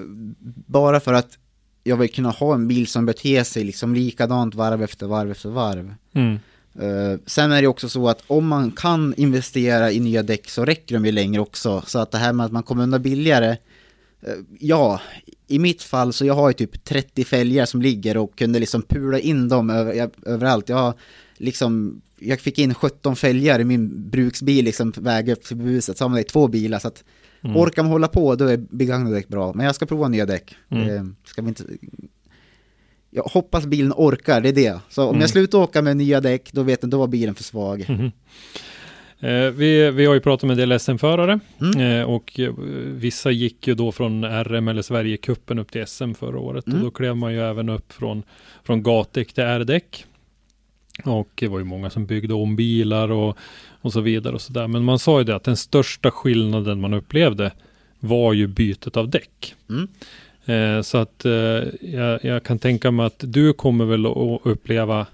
Bara 0.68 0.99
för 0.99 1.14
att 1.14 1.38
jag 1.84 1.97
vill 1.97 2.11
kunna 2.14 2.30
ha 2.30 2.53
en 2.53 2.68
bil 2.68 2.88
som 2.88 3.06
beter 3.06 3.43
sig 3.43 3.64
liksom 3.64 3.95
likadant 3.95 4.56
varv 4.56 4.84
efter 4.84 5.07
varv 5.07 5.31
efter 5.31 5.49
varv. 5.49 5.93
Mm. 6.14 6.39
Eh, 6.80 7.19
sen 7.26 7.51
är 7.51 7.61
det 7.61 7.68
också 7.68 7.89
så 7.89 8.10
att 8.10 8.23
om 8.27 8.47
man 8.47 8.72
kan 8.72 9.14
investera 9.18 9.91
i 9.91 9.99
nya 9.99 10.23
däck 10.23 10.49
så 10.49 10.65
räcker 10.65 10.95
de 10.95 11.06
ju 11.06 11.11
längre 11.11 11.41
också. 11.41 11.84
Så 11.88 11.99
att 11.99 12.11
det 12.11 12.18
här 12.18 12.34
med 12.34 12.45
att 12.45 12.51
man 12.51 12.64
kommer 12.64 12.84
undan 12.84 13.01
billigare, 13.01 13.49
eh, 14.22 14.34
ja, 14.60 15.01
i 15.47 15.60
mitt 15.60 15.84
fall 15.84 16.14
så 16.14 16.26
jag 16.26 16.34
har 16.34 16.49
ju 16.49 16.53
typ 16.53 16.84
30 16.84 17.23
fälgar 17.23 17.65
som 17.65 17.81
ligger 17.81 18.18
och 18.18 18.38
kunde 18.38 18.60
liksom 18.60 18.81
pula 18.81 19.19
in 19.19 19.49
dem 19.49 19.69
över, 19.69 19.93
jag, 19.93 20.11
överallt. 20.26 20.69
Jag 20.69 20.77
har 20.77 20.93
liksom, 21.38 22.01
jag 22.22 22.40
fick 22.40 22.60
in 22.60 22.74
17 22.74 23.16
fälgar 23.16 23.60
i 23.60 23.64
min 23.64 24.10
bruksbil 24.10 24.66
liksom 24.66 24.94
väg 24.98 25.30
upp 25.30 25.44
till 25.44 25.58
huset, 25.58 25.98
så 25.98 26.04
har 26.04 26.10
man 26.10 26.16
det 26.16 26.22
i 26.22 26.24
två 26.24 26.48
bilar. 26.48 26.80
Så 26.80 26.88
att 26.88 27.04
Mm. 27.44 27.58
orkar 27.58 27.84
man 27.84 27.91
hålla 27.91 28.08
på 28.08 28.36
då 28.36 28.46
är 28.46 28.58
begagnade 28.58 29.16
däck 29.16 29.28
bra. 29.28 29.54
Men 29.54 29.66
jag 29.66 29.76
ska 29.76 29.86
prova 29.86 30.08
nya 30.08 30.26
däck. 30.26 30.56
Mm. 30.70 31.16
Det 31.24 31.30
ska 31.30 31.41
vi 31.41 31.48
inte... 31.48 31.64
Jag 33.10 33.24
hoppas 33.24 33.66
bilen 33.66 33.94
orkar, 33.96 34.41
det 34.41 34.50
är 34.50 34.54
det. 34.54 34.80
Så 34.90 35.04
om 35.04 35.10
Mm. 35.10 35.22
jag 35.22 35.30
slutar 35.30 35.58
åka 35.58 35.82
med 35.82 35.98
nya 35.98 36.22
däck, 36.22 36.50
då 36.54 36.64
vet 36.64 36.80
jag, 36.84 36.90
då 36.90 36.98
var 37.00 37.08
bilen 37.08 37.36
för 37.36 37.44
svag. 37.44 37.86
Eh, 39.20 39.50
vi, 39.52 39.91
vi 39.91 40.06
har 40.06 40.14
ju 40.14 40.20
pratat 40.20 40.48
med 40.48 40.60
en 40.60 40.70
del 40.70 40.80
SM-förare 40.80 41.40
Mm. 41.62 42.00
eh, 42.00 42.04
och 42.10 42.40
eh, 42.40 42.54
vissa 42.86 43.32
gick 43.32 43.68
ju 43.68 43.76
då 43.76 43.91
från 43.91 44.26
RM 44.44 44.68
eller 44.68 44.82
Sverigecupen 44.82 45.60
upp 45.60 45.72
till 45.72 45.88
SM 45.88 46.14
förra 46.14 46.40
året 46.40 46.68
Mm. 46.68 46.80
och 46.80 46.86
då 46.86 46.91
klev 46.91 47.18
man 47.18 47.34
ju 47.34 47.40
även 47.41 47.70
upp 47.70 47.94
från, 47.94 48.24
från 48.64 48.84
gatdäck 48.84 49.34
till 49.34 49.44
R-däck. 49.44 50.06
Och 51.04 51.30
det 51.36 51.48
var 51.48 51.60
ju 51.60 51.66
många 51.66 51.90
som 51.90 52.06
byggde 52.06 52.34
om 52.34 52.56
bilar 52.56 53.12
och, 53.12 53.38
och 53.82 53.94
så 53.94 54.02
vidare 54.02 54.34
och 54.34 54.42
så 54.42 54.54
där. 54.54 54.68
Men 54.68 54.84
man 54.84 55.00
sa 55.00 55.20
ju 55.20 55.24
det 55.24 55.36
att 55.36 55.44
den 55.44 55.58
största 55.58 56.12
skillnaden 56.12 56.82
man 56.82 56.94
upplevde 56.94 57.52
var 58.00 58.34
ju 58.34 58.48
bytet 58.48 58.98
av 58.98 59.10
däck. 59.10 59.56
Mm. 59.70 59.88
Eh, 60.46 60.82
så 60.82 60.98
att 60.98 61.26
eh, 61.26 61.32
jag, 61.82 62.26
jag 62.26 62.44
kan 62.44 62.60
tänka 62.60 62.92
mig 62.92 63.06
att 63.06 63.24
du 63.28 63.54
kommer 63.54 63.86
väl 63.86 64.06
att 64.06 64.42
uppleva 64.44 65.06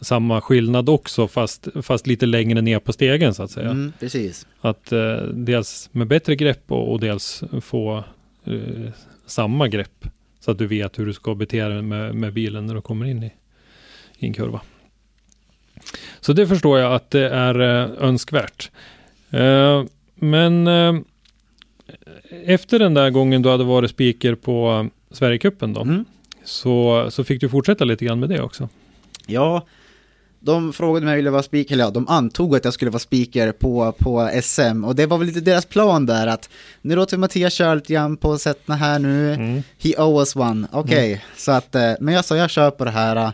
samma 0.00 0.40
skillnad 0.40 0.88
också, 0.88 1.28
fast, 1.28 1.68
fast 1.82 2.06
lite 2.06 2.26
längre 2.26 2.60
ner 2.60 2.78
på 2.78 2.92
stegen 2.92 3.34
så 3.34 3.42
att 3.42 3.50
säga. 3.50 3.70
Mm, 3.70 3.92
precis. 4.00 4.46
Att 4.60 4.92
eh, 4.92 5.16
dels 5.32 5.88
med 5.92 6.06
bättre 6.06 6.36
grepp 6.36 6.72
och, 6.72 6.92
och 6.92 7.00
dels 7.00 7.42
få 7.60 8.04
eh, 8.44 8.90
samma 9.26 9.68
grepp. 9.68 10.06
Så 10.40 10.50
att 10.50 10.58
du 10.58 10.66
vet 10.66 10.98
hur 10.98 11.06
du 11.06 11.12
ska 11.12 11.34
bete 11.34 11.68
dig 11.68 11.82
med, 11.82 12.14
med 12.14 12.32
bilen 12.32 12.66
när 12.66 12.74
du 12.74 12.80
kommer 12.80 13.06
in 13.06 13.22
i, 13.22 13.32
i 14.18 14.26
en 14.26 14.34
kurva. 14.34 14.60
Så 16.20 16.32
det 16.32 16.46
förstår 16.46 16.78
jag 16.78 16.92
att 16.94 17.10
det 17.10 17.28
är 17.30 17.60
eh, 17.60 17.90
önskvärt. 18.08 18.70
Eh, 19.30 19.82
men 20.14 20.66
eh, 20.66 20.94
efter 22.44 22.78
den 22.78 22.94
där 22.94 23.10
gången 23.10 23.42
du 23.42 23.48
hade 23.48 23.64
varit 23.64 23.90
speaker 23.90 24.34
på 24.34 24.88
Sverigecupen 25.10 25.72
då, 25.72 25.80
Mm. 25.80 26.04
så, 26.44 27.06
så 27.10 27.24
fick 27.24 27.40
du 27.40 27.48
fortsätta 27.48 27.84
lite 27.84 28.04
grann 28.04 28.20
med 28.20 28.28
det 28.28 28.40
också. 28.42 28.68
Ja, 29.26 29.66
de 30.42 30.72
frågade 30.72 31.04
mig 31.04 31.10
om 31.12 31.12
jag 31.12 31.16
ville 31.16 31.30
vara 31.30 31.42
speaker, 31.42 31.72
eller 31.74 31.84
ja, 31.84 31.90
de 31.90 32.08
antog 32.08 32.56
att 32.56 32.64
jag 32.64 32.74
skulle 32.74 32.90
vara 32.90 32.98
speaker 32.98 33.52
på, 33.52 33.92
på 33.98 34.30
SM 34.42 34.84
och 34.84 34.94
det 34.96 35.06
var 35.06 35.18
väl 35.18 35.26
lite 35.26 35.40
deras 35.40 35.66
plan 35.66 36.06
där 36.06 36.26
att 36.26 36.48
nu 36.82 36.94
låter 36.96 37.16
vi 37.16 37.20
Mattias 37.20 37.52
köra 37.54 37.74
lite 37.74 37.92
grann 37.92 38.16
på 38.16 38.38
sätten 38.38 38.74
här 38.74 38.98
nu, 38.98 39.34
Mm. 39.34 39.62
he 39.82 39.94
owes 40.02 40.36
one, 40.36 40.66
okej, 40.72 41.24
så 41.36 41.52
att, 41.52 41.74
eh, 41.74 41.92
men 42.00 42.14
jag 42.14 42.24
sa 42.24 42.36
jag 42.36 42.50
kör 42.50 42.70
på 42.70 42.84
det 42.84 42.90
här, 42.90 43.32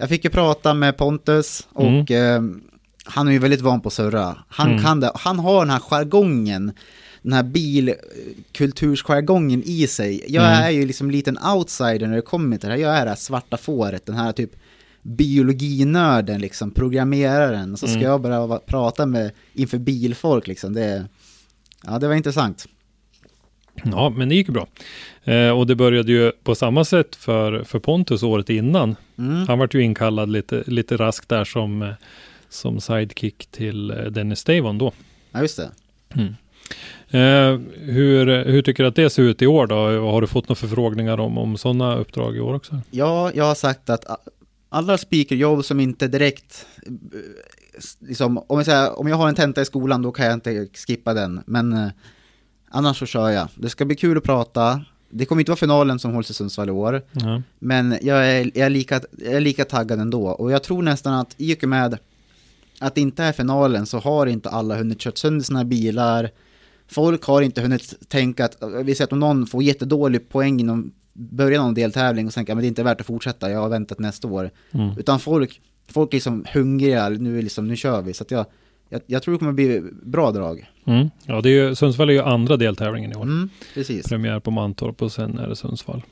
jag 0.00 0.08
fick 0.08 0.24
ju 0.24 0.30
prata 0.30 0.74
med 0.74 0.96
Pontus 0.96 1.68
och 1.72 2.10
eh, 2.10 2.42
han 3.04 3.28
är 3.28 3.32
ju 3.32 3.38
väldigt 3.38 3.60
van 3.60 3.80
på 3.80 3.86
att 3.86 3.92
surra, 3.92 4.36
han 4.48 4.70
Mm. 4.70 4.82
kan 4.82 5.00
det, 5.00 5.12
han 5.14 5.38
har 5.38 5.60
den 5.60 5.70
här 5.70 5.80
jargongen, 5.80 6.72
den 7.22 7.32
här 7.32 7.42
bilkultursjargongen 7.42 9.62
i 9.66 9.86
sig. 9.86 10.24
Jag 10.28 10.44
Mm. 10.52 10.62
är 10.64 10.70
ju 10.70 10.86
liksom 10.86 11.06
en 11.06 11.12
liten 11.12 11.38
outsider 11.56 12.06
när 12.06 12.16
det 12.16 12.22
kommer 12.22 12.56
till 12.56 12.68
det 12.68 12.74
här, 12.74 12.82
jag 12.82 12.96
är 12.96 13.04
det 13.04 13.08
här 13.10 13.16
svarta 13.16 13.56
fåret, 13.56 14.06
den 14.06 14.14
här 14.16 14.32
typ 14.32 14.50
biologinörden, 15.02 16.40
liksom, 16.40 16.70
programmeraren. 16.70 17.76
Så 17.76 17.86
ska 17.86 17.96
Mm. 17.96 18.08
jag 18.10 18.20
bara 18.20 18.58
prata 18.58 19.06
med 19.06 19.30
inför 19.54 19.78
bilfolk 19.78 20.46
liksom. 20.46 20.72
Det, 20.74 21.04
ja, 21.86 21.98
det 21.98 22.08
var 22.08 22.14
intressant. 22.14 22.66
Ja, 23.84 24.10
men 24.16 24.28
det 24.28 24.34
gick 24.34 24.48
bra. 24.48 24.66
Eh, 25.24 25.50
och 25.50 25.66
det 25.66 25.74
började 25.74 26.12
ju 26.12 26.32
på 26.32 26.54
samma 26.54 26.84
sätt 26.84 27.16
för, 27.16 27.64
för 27.64 27.78
Pontus 27.78 28.22
året 28.22 28.50
innan. 28.50 28.96
Mm. 29.20 29.48
Han 29.48 29.58
vart 29.58 29.74
ju 29.74 29.82
inkallad 29.82 30.28
lite, 30.28 30.62
lite 30.66 30.96
raskt 30.96 31.28
där 31.28 31.44
som, 31.44 31.82
eh, 31.82 31.92
som 32.48 32.80
sidekick 32.80 33.46
till 33.46 33.90
eh, 33.90 33.96
Dennis 33.96 34.38
Stavon 34.38 34.78
då. 34.78 34.92
Ja, 35.32 35.40
just 35.40 35.56
det. 35.56 35.70
Eh, 37.10 37.58
hur, 37.78 38.44
hur 38.44 38.62
tycker 38.62 38.82
du 38.82 38.88
att 38.88 38.96
det 38.96 39.10
ser 39.10 39.22
ut 39.22 39.42
i 39.42 39.46
år 39.46 39.66
då? 39.66 39.74
Har 40.10 40.20
du 40.20 40.26
fått 40.26 40.48
några 40.48 40.58
förfrågningar 40.58 41.20
om, 41.20 41.38
om 41.38 41.56
sådana 41.56 41.96
uppdrag 41.96 42.36
i 42.36 42.40
år 42.40 42.54
också? 42.54 42.80
Ja, 42.90 43.30
jag 43.34 43.44
har 43.44 43.54
sagt 43.54 43.90
att 43.90 44.04
alla 44.68 44.98
speakerjobb 44.98 45.64
som 45.64 45.80
inte 45.80 46.08
direkt, 46.08 46.66
eh, 46.86 46.92
liksom, 47.98 48.38
om, 48.38 48.58
jag 48.58 48.66
säger, 48.66 48.98
om 48.98 49.08
jag 49.08 49.16
har 49.16 49.28
en 49.28 49.34
tenta 49.34 49.62
i 49.62 49.64
skolan 49.64 50.02
då 50.02 50.12
kan 50.12 50.26
jag 50.26 50.34
inte 50.34 50.68
skippa 50.86 51.14
den, 51.14 51.42
men 51.46 51.72
eh, 51.72 51.88
annars 52.70 52.98
så 52.98 53.06
kör 53.06 53.30
jag. 53.30 53.48
Det 53.54 53.68
ska 53.68 53.84
bli 53.84 53.96
kul 53.96 54.18
att 54.18 54.24
prata. 54.24 54.84
Det 55.10 55.24
kommer 55.24 55.40
inte 55.40 55.50
vara 55.50 55.56
finalen 55.56 55.98
som 55.98 56.12
hålls 56.14 56.30
i 56.30 56.34
Sundsvall 56.34 56.68
i 56.68 56.72
år, 56.72 57.02
Ja. 57.12 57.42
men 57.58 57.98
jag 58.02 58.26
är, 58.30 58.50
jag, 58.54 58.66
är 58.66 58.70
lika, 58.70 59.00
jag 59.18 59.32
är 59.32 59.40
lika 59.40 59.64
taggad 59.64 60.00
ändå. 60.00 60.28
Och 60.28 60.50
jag 60.52 60.62
tror 60.62 60.82
nästan 60.82 61.14
att 61.14 61.34
i 61.36 61.54
och 61.54 61.68
med 61.68 61.98
att 62.80 62.94
det 62.94 63.00
inte 63.00 63.24
är 63.24 63.32
finalen 63.32 63.86
så 63.86 63.98
har 63.98 64.26
inte 64.26 64.48
alla 64.48 64.76
hunnit 64.76 64.98
kört 64.98 65.18
sönder 65.18 65.44
sina 65.44 65.64
bilar. 65.64 66.30
Folk 66.88 67.24
har 67.24 67.42
inte 67.42 67.60
hunnit 67.62 68.08
tänka 68.08 68.44
att, 68.44 68.56
vi 68.84 68.94
säger 68.94 69.06
att 69.06 69.12
om 69.12 69.20
någon 69.20 69.46
får 69.46 69.62
jättedålig 69.62 70.28
poäng 70.28 70.60
inom 70.60 70.92
början 71.12 71.62
av 71.62 71.68
en 71.68 71.74
deltävling 71.74 72.26
och 72.26 72.32
tänker 72.32 72.52
att 72.52 72.58
det 72.60 72.66
är 72.66 72.68
inte 72.68 72.82
värt 72.82 73.00
att 73.00 73.06
fortsätta, 73.06 73.50
jag 73.50 73.60
har 73.60 73.68
väntat 73.68 73.98
nästa 73.98 74.28
år. 74.28 74.50
Mm. 74.72 74.98
Utan 74.98 75.20
folk, 75.20 75.60
folk 75.88 76.12
är 76.12 76.16
liksom 76.16 76.44
hungriga, 76.52 77.08
nu, 77.08 77.42
liksom, 77.42 77.68
nu 77.68 77.76
kör 77.76 78.02
vi. 78.02 78.12
Så 78.14 78.24
jag, 78.28 78.46
jag, 78.88 79.00
jag 79.06 79.22
tror 79.22 79.32
det 79.34 79.38
kommer 79.38 79.52
bli 79.52 79.82
bra 80.02 80.30
drag. 80.30 80.70
Mm. 80.90 81.10
ja, 81.26 81.40
det 81.40 81.48
är 81.48 81.68
ju, 81.68 81.74
Sundsvall 81.74 82.08
är 82.08 82.12
ju 82.14 82.20
andra 82.22 82.56
deltävlingen 82.56 83.12
i 83.12 83.14
år. 83.14 83.22
Mm, 83.22 83.50
precis. 83.74 84.08
Premiär 84.08 84.40
på 84.40 84.50
Mantorp 84.50 85.02
och 85.02 85.12
sen 85.12 85.38
är 85.38 85.48
det 85.48 85.56
Sundsvall. 85.56 86.02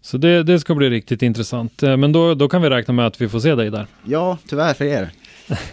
Så 0.00 0.18
det, 0.18 0.42
det 0.42 0.60
ska 0.60 0.74
bli 0.74 0.90
riktigt 0.90 1.22
intressant. 1.22 1.82
Eh, 1.82 1.96
Men 1.96 2.12
då, 2.12 2.34
då 2.34 2.48
kan 2.48 2.62
vi 2.62 2.70
räkna 2.70 2.94
med 2.94 3.06
att 3.06 3.20
vi 3.20 3.28
får 3.28 3.40
se 3.40 3.54
dig 3.54 3.70
där. 3.70 3.86
Ja, 4.04 4.38
tyvärr 4.48 4.74
för 4.74 4.84
er. 4.84 5.10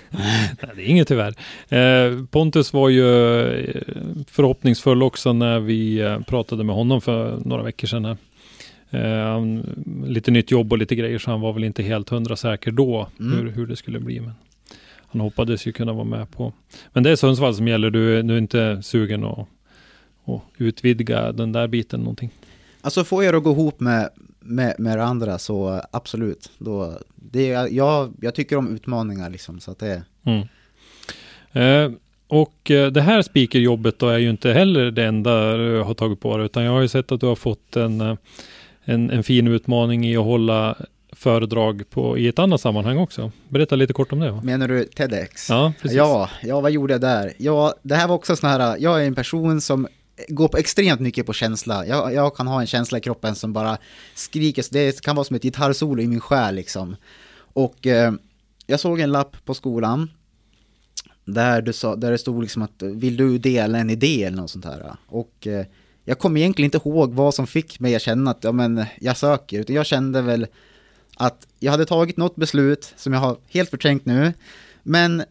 Nej, 0.09 0.49
det 0.75 0.81
är 0.81 0.85
inget 0.85 1.07
tyvärr. 1.07 1.33
Eh, 1.69 2.25
Pontus 2.25 2.73
var 2.73 2.89
ju 2.89 3.05
eh, 3.51 3.81
förhoppningsfull 4.27 5.03
också 5.03 5.33
när 5.33 5.59
vi 5.59 6.15
pratade 6.27 6.63
med 6.63 6.75
honom 6.75 7.01
för 7.01 7.39
några 7.45 7.63
veckor 7.63 7.87
sedan. 7.87 8.05
här. 8.05 8.17
Eh, 8.93 9.41
lite 10.07 10.31
nytt 10.31 10.51
jobb 10.51 10.71
och 10.71 10.77
lite 10.77 10.95
grejer 10.95 11.19
så 11.19 11.31
han 11.31 11.41
var 11.41 11.53
väl 11.53 11.63
inte 11.63 11.83
helt 11.83 12.09
hundra 12.09 12.35
säker 12.35 12.71
då 12.71 13.07
Mm. 13.19 13.37
hur, 13.37 13.51
hur 13.51 13.67
det 13.67 13.75
skulle 13.75 13.99
bli. 13.99 14.19
Men 14.19 14.31
han 15.11 15.21
hoppades 15.21 15.67
ju 15.67 15.71
kunna 15.71 15.93
vara 15.93 16.03
med 16.03 16.31
på. 16.31 16.53
Men 16.93 17.03
det 17.03 17.11
är 17.11 17.15
Sundsvall 17.15 17.55
som 17.55 17.67
gäller. 17.67 17.89
Du, 17.89 18.21
du 18.21 18.33
är 18.33 18.37
inte 18.37 18.81
sugen 18.83 19.23
att, 19.23 19.47
att 20.25 20.41
utvidga 20.57 21.31
den 21.31 21.51
där 21.51 21.67
biten 21.67 21.99
någonting. 21.99 22.29
Alltså 22.81 23.03
får 23.03 23.23
jag 23.23 23.35
att 23.35 23.43
gå 23.43 23.51
ihop 23.51 23.79
med, 23.79 24.09
med, 24.39 24.75
med 24.79 24.97
det 24.97 25.03
andra 25.03 25.37
så 25.37 25.81
absolut. 25.91 26.51
Då, 26.57 26.99
det, 27.15 27.47
jag, 27.47 28.13
jag 28.21 28.35
tycker 28.35 28.55
om 28.55 28.75
utmaningar 28.75 29.29
liksom, 29.29 29.59
så 29.59 29.71
att 29.71 29.79
det 29.79 30.03
Mm. 30.23 30.47
Eh, 31.51 31.97
och 32.27 32.71
eh, 32.71 32.91
det 32.91 33.01
här 33.01 33.21
speakerjobbet 33.21 33.99
då 33.99 34.09
är 34.09 34.17
ju 34.17 34.29
inte 34.29 34.53
heller 34.53 34.91
det 34.91 35.05
enda 35.05 35.57
du 35.57 35.81
har 35.81 35.93
tagit 35.93 36.19
på 36.19 36.37
dig, 36.37 36.45
utan 36.45 36.63
jag 36.63 36.71
har 36.71 36.81
ju 36.81 36.87
sett 36.87 37.11
att 37.11 37.19
du 37.19 37.25
har 37.25 37.35
fått 37.35 37.75
en, 37.75 38.01
eh, 38.01 38.15
en, 38.83 39.09
en 39.09 39.23
fin 39.23 39.47
utmaning 39.47 40.05
i 40.05 40.17
att 40.17 40.23
hålla 40.23 40.75
föredrag 41.21 41.89
på, 41.89 42.17
i 42.17 42.27
ett 42.27 42.39
annat 42.39 42.61
sammanhang 42.61 42.97
också. 42.97 43.31
Berätta 43.49 43.75
lite 43.75 43.93
kort 43.93 44.13
om 44.13 44.19
det. 44.19 44.31
Va? 44.31 44.41
Menar 44.43 44.67
du 44.67 44.85
TEDx? 44.85 45.49
Ja, 45.49 45.73
precis. 45.81 45.97
Ja, 45.97 46.29
ja, 46.43 46.61
vad 46.61 46.71
gjorde 46.71 46.93
jag 46.93 47.01
där? 47.01 47.33
Ja, 47.37 47.75
det 47.81 47.95
här 47.95 48.07
var 48.07 48.15
också 48.15 48.35
sån 48.35 48.49
här, 48.49 48.77
jag 48.79 49.01
är 49.03 49.07
en 49.07 49.15
person 49.15 49.61
som 49.61 49.87
går 50.27 50.47
på 50.47 50.57
extremt 50.57 51.01
mycket 51.01 51.25
på 51.25 51.33
känsla. 51.33 51.85
Jag, 51.85 52.13
jag 52.13 52.35
kan 52.35 52.47
ha 52.47 52.61
en 52.61 52.67
känsla 52.67 52.97
i 52.97 53.01
kroppen 53.01 53.35
som 53.35 53.53
bara 53.53 53.77
skriker, 54.15 54.65
det 54.71 55.01
kan 55.01 55.15
vara 55.15 55.23
som 55.23 55.35
ett 55.35 55.43
gitarrsolo 55.43 56.01
i 56.01 56.07
min 56.07 56.19
själ 56.19 56.55
liksom. 56.55 56.95
Och 57.53 57.87
eh, 57.87 58.13
jag 58.67 58.79
såg 58.79 58.99
en 58.99 59.11
lapp 59.11 59.45
på 59.45 59.53
skolan 59.53 60.11
där, 61.25 61.61
du 61.61 61.73
sa, 61.73 61.95
där 61.95 62.11
det 62.11 62.17
stod 62.17 62.41
liksom 62.41 62.61
att 62.61 62.81
vill 62.81 63.17
du 63.17 63.37
dela 63.37 63.77
en 63.77 63.89
idé 63.89 64.23
eller 64.23 64.37
något 64.37 64.51
sånt 64.51 64.65
här. 64.65 64.95
Och 65.07 65.47
eh, 65.47 65.65
jag 66.05 66.19
kommer 66.19 66.39
egentligen 66.39 66.67
inte 66.67 66.89
ihåg 66.89 67.13
vad 67.13 67.33
som 67.33 67.47
fick 67.47 67.79
mig 67.79 67.95
att 67.95 68.01
känna 68.01 68.31
att 68.31 68.43
ja, 68.43 68.51
men, 68.51 68.85
jag 68.99 69.17
söker, 69.17 69.59
utan 69.59 69.75
jag 69.75 69.85
kände 69.85 70.21
väl 70.21 70.47
att 71.17 71.47
jag 71.59 71.71
hade 71.71 71.85
tagit 71.85 72.17
något 72.17 72.35
beslut 72.35 72.93
som 72.97 73.13
jag 73.13 73.19
har 73.19 73.37
helt 73.47 73.69
förträngt 73.69 74.05
nu, 74.05 74.33
men 74.83 75.23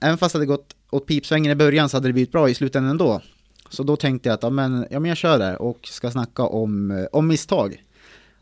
även 0.00 0.18
fast 0.18 0.32
det 0.32 0.36
hade 0.36 0.46
gått 0.46 0.76
åt 0.90 1.06
pipsvängen 1.06 1.52
i 1.52 1.54
början 1.54 1.88
så 1.88 1.96
hade 1.96 2.08
det 2.08 2.12
blivit 2.12 2.32
bra 2.32 2.50
i 2.50 2.54
slutändan 2.54 2.90
ändå. 2.90 3.20
Så 3.68 3.82
då 3.82 3.96
tänkte 3.96 4.28
jag 4.28 4.34
att 4.34 4.42
ja, 4.42 4.50
men, 4.50 4.86
ja, 4.90 5.00
men 5.00 5.08
jag 5.08 5.18
kör 5.18 5.38
där 5.38 5.62
och 5.62 5.78
ska 5.82 6.10
snacka 6.10 6.42
om, 6.42 6.90
eh, 6.90 7.04
om 7.12 7.26
misstag. 7.26 7.82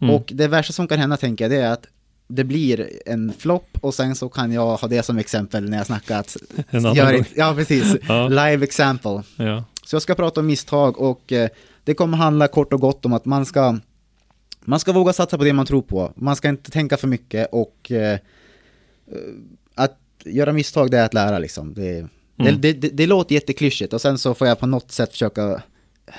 Mm. 0.00 0.14
Och 0.14 0.32
det 0.34 0.48
värsta 0.48 0.72
som 0.72 0.88
kan 0.88 0.98
hända 0.98 1.16
tänker 1.16 1.44
jag 1.44 1.50
det 1.50 1.66
är 1.66 1.70
att 1.72 1.86
det 2.28 2.44
blir 2.44 2.90
en 3.06 3.32
flopp 3.38 3.78
och 3.80 3.94
sen 3.94 4.14
så 4.14 4.28
kan 4.28 4.52
jag 4.52 4.76
ha 4.76 4.88
det 4.88 5.02
som 5.02 5.18
exempel 5.18 5.70
när 5.70 5.76
jag 5.76 5.86
snackar 5.86 6.20
att 6.20 6.36
gör 6.70 7.12
gång. 7.12 7.24
Ja, 7.36 7.54
precis. 7.56 7.96
Ja. 8.08 8.28
Live 8.28 8.64
example. 8.64 9.22
Ja. 9.36 9.64
Så 9.84 9.94
jag 9.94 10.02
ska 10.02 10.14
prata 10.14 10.40
om 10.40 10.46
misstag 10.46 11.00
och 11.00 11.32
eh, 11.32 11.48
det 11.84 11.94
kommer 11.94 12.16
handla 12.16 12.48
kort 12.48 12.72
och 12.72 12.80
gott 12.80 13.04
om 13.04 13.12
att 13.12 13.24
man 13.24 13.46
ska 13.46 13.78
man 14.64 14.80
ska 14.80 14.92
våga 14.92 15.12
satsa 15.12 15.38
på 15.38 15.44
det 15.44 15.52
man 15.52 15.66
tror 15.66 15.82
på. 15.82 16.12
Man 16.16 16.36
ska 16.36 16.48
inte 16.48 16.70
tänka 16.70 16.96
för 16.96 17.08
mycket 17.08 17.48
och 17.52 17.92
eh, 17.92 18.12
eh, 18.12 18.18
att 19.74 19.98
göra 20.24 20.52
misstag 20.52 20.90
det 20.90 20.98
är 20.98 21.04
att 21.04 21.14
lära 21.14 21.38
liksom. 21.38 21.74
Det, 21.74 22.08
Mm. 22.38 22.60
det, 22.60 22.72
det, 22.72 22.88
det 22.88 23.06
låter 23.06 23.34
jätteklyschigt 23.34 23.92
och 23.92 24.00
sen 24.00 24.18
så 24.18 24.34
får 24.34 24.46
jag 24.46 24.58
på 24.58 24.66
något 24.66 24.90
sätt 24.90 25.10
försöka, 25.10 25.62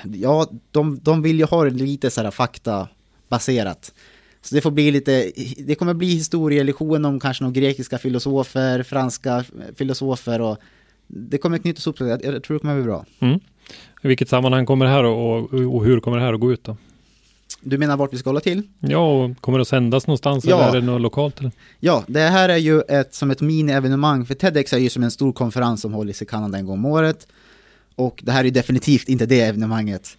ja, 0.04 0.50
de, 0.70 0.98
de 1.02 1.22
vill 1.22 1.38
ju 1.38 1.44
ha 1.44 1.64
det 1.64 1.70
lite 1.70 2.10
så 2.10 2.22
här 2.22 2.30
faktabaserat. 2.30 3.94
Så 4.42 4.54
det 4.54 4.60
får 4.60 4.70
bli 4.70 4.90
lite, 4.90 5.32
det 5.58 5.74
kommer 5.74 5.94
bli 5.94 6.06
historielektion 6.06 7.04
om 7.04 7.20
kanske 7.20 7.44
några 7.44 7.60
grekiska 7.60 7.98
filosofer, 7.98 8.82
franska 8.82 9.44
filosofer 9.74 10.40
och 10.40 10.58
det 11.06 11.38
kommer 11.38 11.58
knytas 11.58 11.86
upp, 11.86 12.00
jag, 12.00 12.24
jag 12.24 12.42
tror 12.42 12.54
det 12.54 12.60
kommer 12.60 12.74
bli 12.74 12.84
bra. 12.84 13.04
Mm. 13.18 13.40
I 14.02 14.08
vilket 14.08 14.28
sammanhang 14.28 14.66
kommer 14.66 14.84
det 14.84 14.90
här 14.90 15.04
och, 15.04 15.54
och 15.54 15.84
hur 15.84 16.00
kommer 16.00 16.16
det 16.16 16.24
här 16.24 16.32
att 16.32 16.40
gå 16.40 16.52
ut 16.52 16.64
då? 16.64 16.76
Du 17.60 17.78
menar 17.78 17.96
vart 17.96 18.12
vi 18.12 18.18
ska 18.18 18.28
hålla 18.30 18.40
till? 18.40 18.62
Ja, 18.80 19.24
och 19.24 19.40
kommer 19.40 19.58
det 19.58 19.62
att 19.62 19.68
sändas 19.68 20.06
någonstans 20.06 20.44
Ja. 20.44 20.62
eller 20.62 20.76
är 20.76 20.80
det 20.80 20.86
något 20.86 21.00
lokalt? 21.00 21.40
Eller? 21.40 21.52
Ja, 21.80 22.04
det 22.06 22.20
här 22.20 22.48
är 22.48 22.56
ju 22.56 22.80
ett, 22.80 23.14
som 23.14 23.30
ett 23.30 23.40
mini-evenemang, 23.40 24.24
för 24.26 24.34
TEDx 24.34 24.72
är 24.72 24.78
ju 24.78 24.88
som 24.90 25.02
en 25.02 25.10
stor 25.10 25.32
konferens 25.32 25.80
som 25.80 25.92
hålls 25.92 26.22
i 26.22 26.26
Kanada 26.26 26.58
en 26.58 26.66
gång 26.66 26.78
om 26.78 26.84
året. 26.84 27.26
Och 27.94 28.20
det 28.24 28.32
här 28.32 28.44
är 28.44 28.50
definitivt 28.50 29.08
inte 29.08 29.26
det 29.26 29.40
evenemanget. 29.40 30.16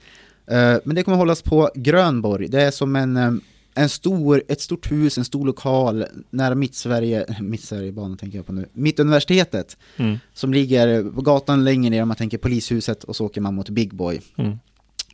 Eh, 0.47 0.75
men 0.83 0.95
det 0.95 1.03
kommer 1.03 1.17
hållas 1.17 1.41
på 1.41 1.69
Grönborg. 1.75 2.47
Det 2.47 2.61
är 2.61 2.71
som 2.71 2.95
en, 2.95 3.17
eh, 3.17 3.31
en 3.75 3.89
stor, 3.89 4.43
ett 4.47 4.61
stort 4.61 4.91
hus, 4.91 5.17
en 5.17 5.25
stor 5.25 5.45
lokal 5.45 6.05
nära 6.29 6.55
Mittsverige, 6.55 7.25
Mittsverigebanan 7.41 8.17
tänker 8.17 8.37
jag 8.37 8.45
på 8.45 8.53
nu, 8.53 8.65
Mittuniversitetet. 8.73 9.77
Mm. 9.97 10.17
Som 10.33 10.53
ligger 10.53 11.11
på 11.11 11.21
gatan 11.21 11.63
längre 11.63 11.89
ner 11.89 12.01
om 12.01 12.07
man 12.07 12.17
tänker 12.17 12.37
polishuset 12.37 13.03
och 13.03 13.15
så 13.15 13.25
åker 13.25 13.41
man 13.41 13.55
mot 13.55 13.69
Big 13.69 13.93
Boy. 13.93 14.21
Mm. 14.35 14.59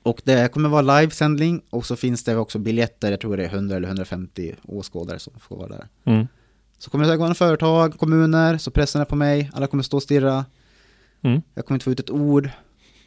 Och 0.03 0.21
det 0.23 0.51
kommer 0.51 0.69
vara 0.69 0.99
livesändning 0.99 1.61
och 1.69 1.85
så 1.85 1.95
finns 1.95 2.23
det 2.23 2.37
också 2.37 2.59
biljetter, 2.59 3.11
jag 3.11 3.19
tror 3.19 3.37
det 3.37 3.43
är 3.43 3.49
100 3.49 3.75
eller 3.75 3.87
150 3.87 4.55
åskådare 4.63 5.19
som 5.19 5.33
får 5.39 5.57
vara 5.57 5.67
där. 5.67 5.87
Mm. 6.05 6.27
Så 6.77 6.89
kommer 6.89 7.07
det 7.07 7.17
gå 7.17 7.33
företag, 7.33 7.99
kommuner, 7.99 8.57
så 8.57 8.71
pressen 8.71 9.01
är 9.01 9.05
på 9.05 9.15
mig, 9.15 9.49
alla 9.53 9.67
kommer 9.67 9.83
stå 9.83 9.97
och 9.97 10.03
stirra. 10.03 10.45
Mm. 11.21 11.41
Jag 11.53 11.65
kommer 11.65 11.75
inte 11.75 11.83
få 11.83 11.91
ut 11.91 11.99
ett 11.99 12.09
ord. 12.09 12.49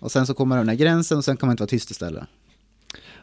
Och 0.00 0.12
sen 0.12 0.26
så 0.26 0.34
kommer 0.34 0.56
den 0.56 0.68
här 0.68 0.76
gränsen 0.76 1.18
och 1.18 1.24
sen 1.24 1.36
kan 1.36 1.46
man 1.46 1.52
inte 1.52 1.62
vara 1.62 1.68
tyst 1.68 1.90
istället. 1.90 2.24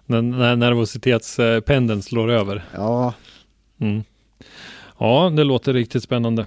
När, 0.06 0.22
när 0.22 0.56
nervositetspendeln 0.56 2.02
slår 2.02 2.32
över. 2.32 2.66
Ja, 2.74 3.14
Mm. 3.80 4.04
Ja, 5.00 5.34
det 5.36 5.44
låter 5.44 5.74
riktigt 5.74 6.04
spännande. 6.04 6.45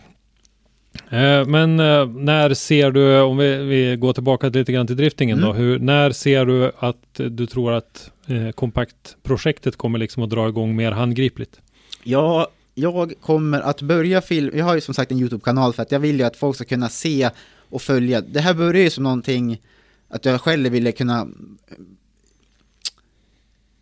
Eh, 1.11 1.47
Men 1.47 1.81
eh, 1.81 2.07
när 2.09 2.55
ser 2.55 2.91
du, 2.91 3.21
om 3.21 3.37
vi, 3.37 3.57
vi 3.57 3.97
går 3.97 4.13
tillbaka 4.13 4.49
lite 4.49 4.73
grann 4.73 4.87
till 4.87 4.97
driftingen 4.97 5.41
då, 5.41 5.47
Mm. 5.51 5.57
hur, 5.63 5.79
när 5.79 6.11
ser 6.11 6.45
du 6.47 6.73
att 6.79 7.21
eh, 7.21 7.27
du 7.27 7.47
tror 7.47 7.73
att 7.73 8.11
kompaktprojektet 8.55 9.77
kommer 9.77 9.99
liksom 9.99 10.23
att 10.23 10.31
dra 10.31 10.49
igång 10.49 10.77
mer 10.77 10.93
handgripligt? 10.93 11.61
Ja, 12.05 12.49
jag 12.75 13.13
kommer 13.21 13.61
att 13.61 13.83
börja 13.83 14.21
filma, 14.23 14.51
jag 14.55 14.65
har 14.65 14.75
ju 14.75 14.81
som 14.81 14.95
sagt 14.95 15.11
en 15.11 15.19
YouTube-kanal 15.19 15.73
för 15.73 15.83
att 15.83 15.93
jag 15.93 16.01
vill 16.01 16.19
ju 16.19 16.25
att 16.25 16.37
folk 16.37 16.57
ska 16.57 16.65
kunna 16.65 16.89
se 16.89 17.31
och 17.71 17.83
följa. 17.83 18.21
Det 18.21 18.41
här 18.41 18.55
börjar 18.55 18.83
ju 18.83 18.91
som 18.91 19.05
någonting 19.05 19.61
att 20.09 20.25
jag 20.25 20.41
själv 20.41 20.73
ville 20.73 20.93
kunna... 20.93 21.27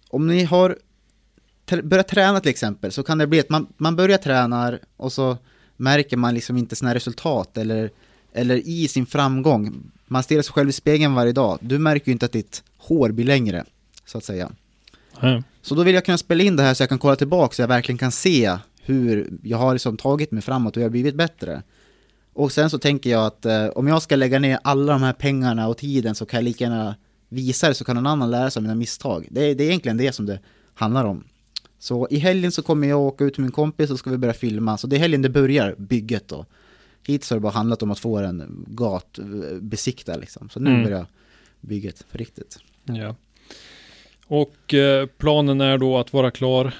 Om 0.08 0.26
ni 0.26 0.44
har 0.44 0.78
börjat 1.82 2.08
träna 2.08 2.40
till 2.40 2.50
exempel 2.50 2.92
så 2.92 3.02
kan 3.02 3.18
det 3.18 3.26
bli 3.26 3.40
att 3.40 3.48
man, 3.50 3.66
man 3.76 3.96
börjar 3.96 4.18
träna 4.18 4.78
och 4.96 5.12
så 5.12 5.36
märker 5.76 6.16
man 6.16 6.34
liksom 6.34 6.56
inte 6.56 6.76
sina 6.76 6.94
resultat 6.94 7.58
eller, 7.58 7.90
eller 8.32 8.56
i 8.68 8.88
sin 8.88 9.06
framgång. 9.06 9.90
Man 10.06 10.22
stirrar 10.22 10.42
sig 10.42 10.52
själv 10.52 10.68
i 10.68 10.72
spegeln 10.72 11.14
varje 11.14 11.32
dag. 11.32 11.58
Du 11.60 11.78
märker 11.78 12.06
ju 12.08 12.12
inte 12.12 12.26
att 12.26 12.32
ditt 12.32 12.62
hår 12.78 13.10
blir 13.10 13.24
längre, 13.24 13.64
så 14.04 14.18
att 14.18 14.24
säga. 14.24 14.50
Eh, 15.22 15.40
Så 15.62 15.74
då 15.74 15.82
vill 15.82 15.94
jag 15.94 16.04
kunna 16.04 16.18
spela 16.18 16.42
in 16.44 16.56
det 16.56 16.62
här 16.62 16.74
så 16.74 16.82
jag 16.82 16.88
kan 16.88 16.98
kolla 16.98 17.16
tillbaka 17.16 17.54
så 17.54 17.62
jag 17.62 17.68
verkligen 17.68 17.98
kan 17.98 18.12
se 18.12 18.58
hur 18.82 19.30
jag 19.42 19.58
har 19.58 19.72
liksom 19.72 19.96
tagit 19.96 20.30
mig 20.30 20.42
framåt 20.42 20.76
och 20.76 20.82
jag 20.82 20.84
har 20.84 20.90
blivit 20.90 21.14
bättre. 21.14 21.62
Och 22.32 22.52
sen 22.52 22.70
så 22.70 22.78
tänker 22.78 23.10
jag 23.10 23.26
att 23.26 23.46
eh, 23.46 23.66
om 23.66 23.88
jag 23.88 24.02
ska 24.02 24.16
lägga 24.16 24.38
ner 24.38 24.58
alla 24.64 24.92
de 24.92 25.02
här 25.02 25.12
pengarna 25.12 25.68
och 25.68 25.76
tiden 25.76 26.14
så 26.14 26.26
kan 26.26 26.38
jag 26.38 26.44
lika 26.44 26.64
gärna 26.64 26.94
visa 27.28 27.68
det 27.68 27.74
så 27.74 27.84
kan 27.84 27.96
någon 27.96 28.06
annan 28.06 28.30
lära 28.30 28.50
sig 28.50 28.60
av 28.60 28.62
mina 28.62 28.74
misstag. 28.74 29.28
Det 29.30 29.54
det 29.54 29.64
är 29.64 29.68
egentligen 29.68 29.96
det 29.96 30.12
som 30.12 30.26
det 30.26 30.38
handlar 30.74 31.04
om. 31.04 31.24
Så 31.84 32.08
i 32.10 32.18
helgen 32.18 32.52
så 32.52 32.62
kommer 32.62 32.88
jag 32.88 33.00
åka 33.00 33.24
ut 33.24 33.38
med 33.38 33.42
min 33.44 33.52
kompis 33.52 33.90
och 33.90 33.98
ska 33.98 34.10
vi 34.10 34.18
börja 34.18 34.34
filma. 34.34 34.78
Så 34.78 34.86
det 34.86 34.96
är 34.96 35.00
helgen 35.00 35.22
det 35.22 35.28
börjar, 35.28 35.74
bygget 35.78 36.28
då. 36.28 36.46
Hittills 37.06 37.30
har 37.30 37.36
det 37.36 37.40
bara 37.40 37.52
handlat 37.52 37.82
om 37.82 37.90
att 37.90 37.98
få 37.98 38.16
en 38.18 38.64
gat 38.68 39.18
eh, 39.18 39.24
besiktad 39.60 40.16
liksom. 40.16 40.48
Så 40.48 40.60
nu 40.60 40.70
Mm. 40.70 40.82
börjar 40.84 41.06
bygget 41.60 42.06
på 42.12 42.18
riktigt. 42.18 42.58
ja. 42.84 43.14
Och 44.26 44.74
eh, 44.74 45.06
planen 45.06 45.60
är 45.60 45.78
då 45.78 45.98
att 45.98 46.12
vara 46.12 46.30
klar. 46.30 46.74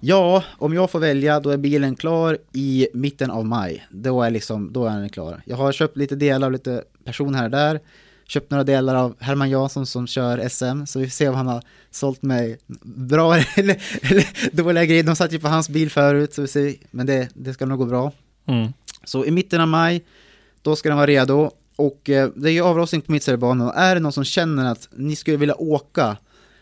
Ja, 0.00 0.44
om 0.58 0.74
jag 0.74 0.90
får 0.90 0.98
välja 1.00 1.40
då 1.40 1.50
är 1.50 1.56
bilen 1.56 1.96
klar 1.96 2.38
i 2.52 2.88
mitten 2.94 3.30
av 3.30 3.46
maj. 3.46 3.86
Då 3.90 4.22
är, 4.22 4.30
liksom, 4.30 4.72
då 4.72 4.86
är 4.86 4.96
den 4.98 5.08
klar. 5.08 5.42
Jag 5.46 5.56
har 5.56 5.72
köpt 5.72 5.96
lite 5.96 6.16
delar 6.16 6.46
av 6.46 6.52
lite 6.52 6.84
personer 7.04 7.38
här 7.38 7.44
och 7.44 7.50
där. 7.50 7.80
Köpt 8.30 8.50
några 8.50 8.64
delar 8.64 8.94
av 8.94 9.16
Herman 9.20 9.50
Jansson 9.50 9.86
som 9.86 10.06
kör 10.06 10.48
SM. 10.48 10.86
Så 10.86 10.98
vi 10.98 11.04
får 11.04 11.10
se 11.10 11.28
om 11.28 11.34
han 11.34 11.46
har 11.46 11.62
sålt 11.90 12.22
mig 12.22 12.58
bra 12.82 13.34
eller, 13.54 13.82
eller 14.02 14.56
dåliga 14.56 14.84
grejer. 14.84 15.02
De 15.02 15.16
satt 15.16 15.32
ju 15.32 15.38
på 15.38 15.48
hans 15.48 15.68
bil 15.68 15.90
förut, 15.90 16.34
så 16.34 16.42
vi 16.42 16.48
ser. 16.48 16.74
men 16.90 17.06
det, 17.06 17.28
det 17.34 17.54
ska 17.54 17.66
nog 17.66 17.78
gå 17.78 17.84
bra. 17.84 18.12
Mm. 18.46 18.72
Så 19.04 19.24
i 19.24 19.30
mitten 19.30 19.60
av 19.60 19.68
maj, 19.68 20.04
då 20.62 20.76
ska 20.76 20.88
den 20.88 20.98
vara 20.98 21.06
redo. 21.06 21.50
Och 21.76 22.10
eh, 22.10 22.30
det 22.36 22.48
är 22.50 22.52
ju 22.52 22.62
avrostning 22.62 23.00
på 23.00 23.12
mittseriebanan 23.12 23.68
och 23.68 23.76
är 23.76 23.94
det 23.94 24.00
någon 24.00 24.12
som 24.12 24.24
känner 24.24 24.72
att 24.72 24.88
ni 24.92 25.16
skulle 25.16 25.36
vilja 25.36 25.54
åka 25.54 26.16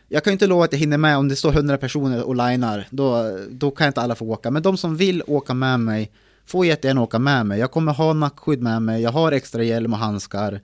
jag 0.08 0.24
kan 0.24 0.30
ju 0.30 0.32
inte 0.32 0.46
lova 0.46 0.64
att 0.64 0.72
jag 0.72 0.78
hinner 0.78 0.98
med 0.98 1.16
om 1.16 1.28
det 1.28 1.36
står 1.36 1.52
100 1.52 1.78
personer 1.78 2.22
och 2.22 2.36
linar, 2.36 2.86
då, 2.90 3.38
då 3.50 3.70
kan 3.70 3.86
inte 3.86 4.00
alla 4.00 4.14
få 4.14 4.24
åka. 4.24 4.50
Men 4.50 4.62
de 4.62 4.76
som 4.76 4.96
vill 4.96 5.22
åka 5.26 5.54
med 5.54 5.80
mig 5.80 6.10
får 6.46 6.66
jättegärna 6.66 7.00
åka 7.02 7.18
med 7.18 7.46
mig. 7.46 7.58
Jag 7.58 7.70
kommer 7.70 7.92
ha 7.92 8.12
nackskydd 8.12 8.62
med 8.62 8.82
mig, 8.82 9.02
jag 9.02 9.10
har 9.10 9.32
extra 9.32 9.62
hjälm 9.62 9.92
och 9.92 9.98
handskar. 9.98 10.60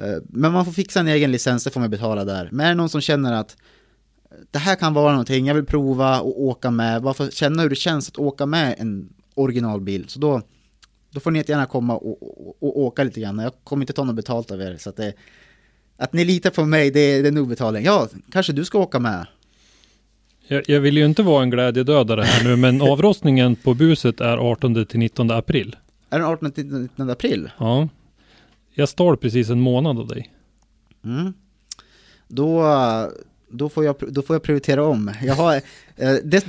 Eh, 0.00 0.16
Men 0.28 0.52
man 0.52 0.64
får 0.64 0.72
fixa 0.72 1.00
en 1.00 1.08
egen 1.08 1.32
licens, 1.32 1.64
det 1.64 1.70
får 1.70 1.80
man 1.80 1.90
betala 1.90 2.24
där. 2.24 2.48
Men 2.52 2.66
är 2.66 2.70
det 2.70 2.74
någon 2.74 2.88
som 2.88 3.00
känner 3.00 3.32
att 3.32 3.56
det 4.50 4.58
här 4.58 4.76
kan 4.76 4.94
vara 4.94 5.10
någonting, 5.10 5.46
jag 5.46 5.54
vill 5.54 5.64
prova 5.64 6.20
och 6.20 6.40
åka 6.42 6.70
med, 6.70 7.02
bara 7.02 7.14
för 7.14 7.24
att 7.24 7.34
känna 7.34 7.62
hur 7.62 7.68
det 7.70 7.76
känns 7.76 8.08
att 8.08 8.18
åka 8.18 8.46
med 8.46 8.74
en 8.78 9.08
originalbil. 9.34 10.04
Så 10.08 10.18
då, 10.18 10.42
då 11.10 11.20
får 11.20 11.30
ni 11.30 11.38
jättegärna 11.38 11.66
komma 11.66 11.96
och, 11.96 12.22
och, 12.22 12.56
och 12.62 12.78
åka 12.80 13.04
lite 13.04 13.20
grann. 13.20 13.38
Jag 13.38 13.52
kommer 13.64 13.82
inte 13.82 13.92
ta 13.92 14.04
något 14.04 14.14
betalt 14.16 14.50
av 14.50 14.60
er. 14.62 14.76
Så 14.78 14.90
att, 14.90 14.96
det, 14.96 15.12
att 15.96 16.12
ni 16.12 16.24
litar 16.24 16.50
på 16.50 16.64
mig, 16.64 16.90
det, 16.90 17.00
är- 17.00 17.22
det 17.22 17.28
är 17.28 17.32
nog 17.32 17.48
betalning. 17.48 17.84
Ja, 17.84 18.08
kanske 18.32 18.52
du 18.52 18.64
ska 18.64 18.78
åka 18.78 18.98
med. 19.00 19.26
Jag, 20.48 20.62
jag 20.68 20.80
vill 20.80 20.96
ju 20.96 21.04
inte 21.06 21.22
vara 21.22 21.42
en 21.42 21.50
glädjedödare 21.50 22.22
här 22.22 22.44
nu, 22.44 22.56
men 22.56 22.82
avrostningen 22.92 23.56
på 23.56 23.74
buset 23.74 24.20
är 24.20 24.36
18 24.38 24.86
till 24.86 24.98
19 24.98 25.30
april. 25.30 25.76
Är 26.10 26.18
den 26.18 26.28
18 26.28 26.52
till 26.52 26.66
19 26.66 27.10
april? 27.10 27.50
Ja. 27.58 27.88
Jag 28.80 28.88
stal 28.88 29.16
precis 29.16 29.50
en 29.50 29.60
månad 29.60 29.98
av 29.98 30.06
dig. 30.06 30.32
Mm. 31.04 31.32
Då, 32.28 32.64
då, 33.48 33.68
får 33.68 33.84
jag, 33.84 33.96
då 34.08 34.22
får 34.22 34.34
jag 34.34 34.42
prioritera 34.42 34.84
om. 34.84 35.10
Jag 35.22 35.34
har, 35.34 35.54
eh, 35.96 36.14
det, 36.24 36.44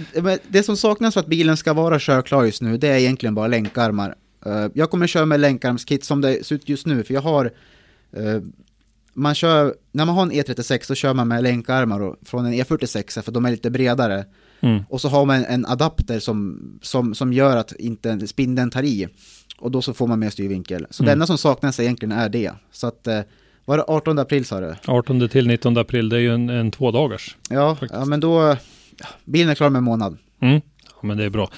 det 0.47 0.63
som 0.63 0.77
saknas 0.77 1.13
för 1.13 1.21
att 1.21 1.27
bilen 1.27 1.57
ska 1.57 1.73
vara 1.73 1.99
körklar 1.99 2.43
just 2.43 2.61
nu, 2.61 2.77
det 2.77 2.87
är 2.87 2.97
egentligen 2.97 3.35
bara 3.35 3.47
länkarmar. 3.47 4.15
Eh, 4.45 4.67
jag 4.73 4.89
kommer 4.89 5.07
köra 5.07 5.25
med 5.25 5.39
länkarmskit 5.39 6.03
som 6.03 6.21
det 6.21 6.45
ser 6.45 6.55
ut 6.55 6.69
just 6.69 6.85
nu, 6.85 7.03
för 7.03 7.13
jag 7.13 7.21
har 7.21 7.45
eh, 8.11 8.41
man 9.13 9.35
kör, 9.35 9.75
när 9.91 10.05
man 10.05 10.15
har 10.15 10.23
en 10.23 10.31
E36 10.31 10.83
så 10.83 10.95
kör 10.95 11.13
man 11.13 11.27
med 11.27 11.43
länkarmar 11.43 12.15
från 12.25 12.45
en 12.45 12.53
E46 12.53 13.21
för 13.21 13.31
de 13.31 13.45
är 13.45 13.51
lite 13.51 13.69
bredare. 13.69 14.25
Mm. 14.61 14.83
Och 14.89 15.01
så 15.01 15.09
har 15.09 15.25
man 15.25 15.45
en 15.45 15.65
adapter 15.65 16.19
som, 16.19 16.59
som, 16.81 17.15
som 17.15 17.33
gör 17.33 17.57
att 17.57 17.71
inte 17.71 18.27
spindeln 18.27 18.69
tar 18.69 18.83
i. 18.83 19.07
Och 19.59 19.71
då 19.71 19.81
så 19.81 19.93
får 19.93 20.07
man 20.07 20.19
mer 20.19 20.29
styrvinkel. 20.29 20.87
Så 20.89 21.03
det 21.03 21.09
Mm. 21.09 21.13
enda 21.15 21.27
som 21.27 21.37
saknas 21.37 21.79
egentligen 21.79 22.11
är 22.11 22.29
det. 22.29 22.51
Så 22.71 22.87
att, 22.87 23.07
eh, 23.07 23.19
var 23.65 23.77
det 23.77 23.83
18 23.87 24.19
april 24.19 24.45
sa 24.45 24.59
du? 24.59 24.75
18 24.87 25.29
till 25.29 25.47
19 25.47 25.77
april, 25.77 26.09
det 26.09 26.15
är 26.15 26.19
ju 26.19 26.33
en, 26.33 26.49
en 26.49 26.71
två 26.71 26.91
dagars. 26.91 27.37
Ja, 27.49 27.77
ja 27.91 28.05
men 28.05 28.19
då, 28.19 28.57
bilen 29.25 29.49
är 29.49 29.55
klar 29.55 29.69
med 29.69 29.77
en 29.79 29.83
månad. 29.83 30.17
Mm. 30.41 30.61
Ja, 30.85 31.07
men 31.07 31.17
det 31.17 31.23
är 31.23 31.29
bra. 31.29 31.49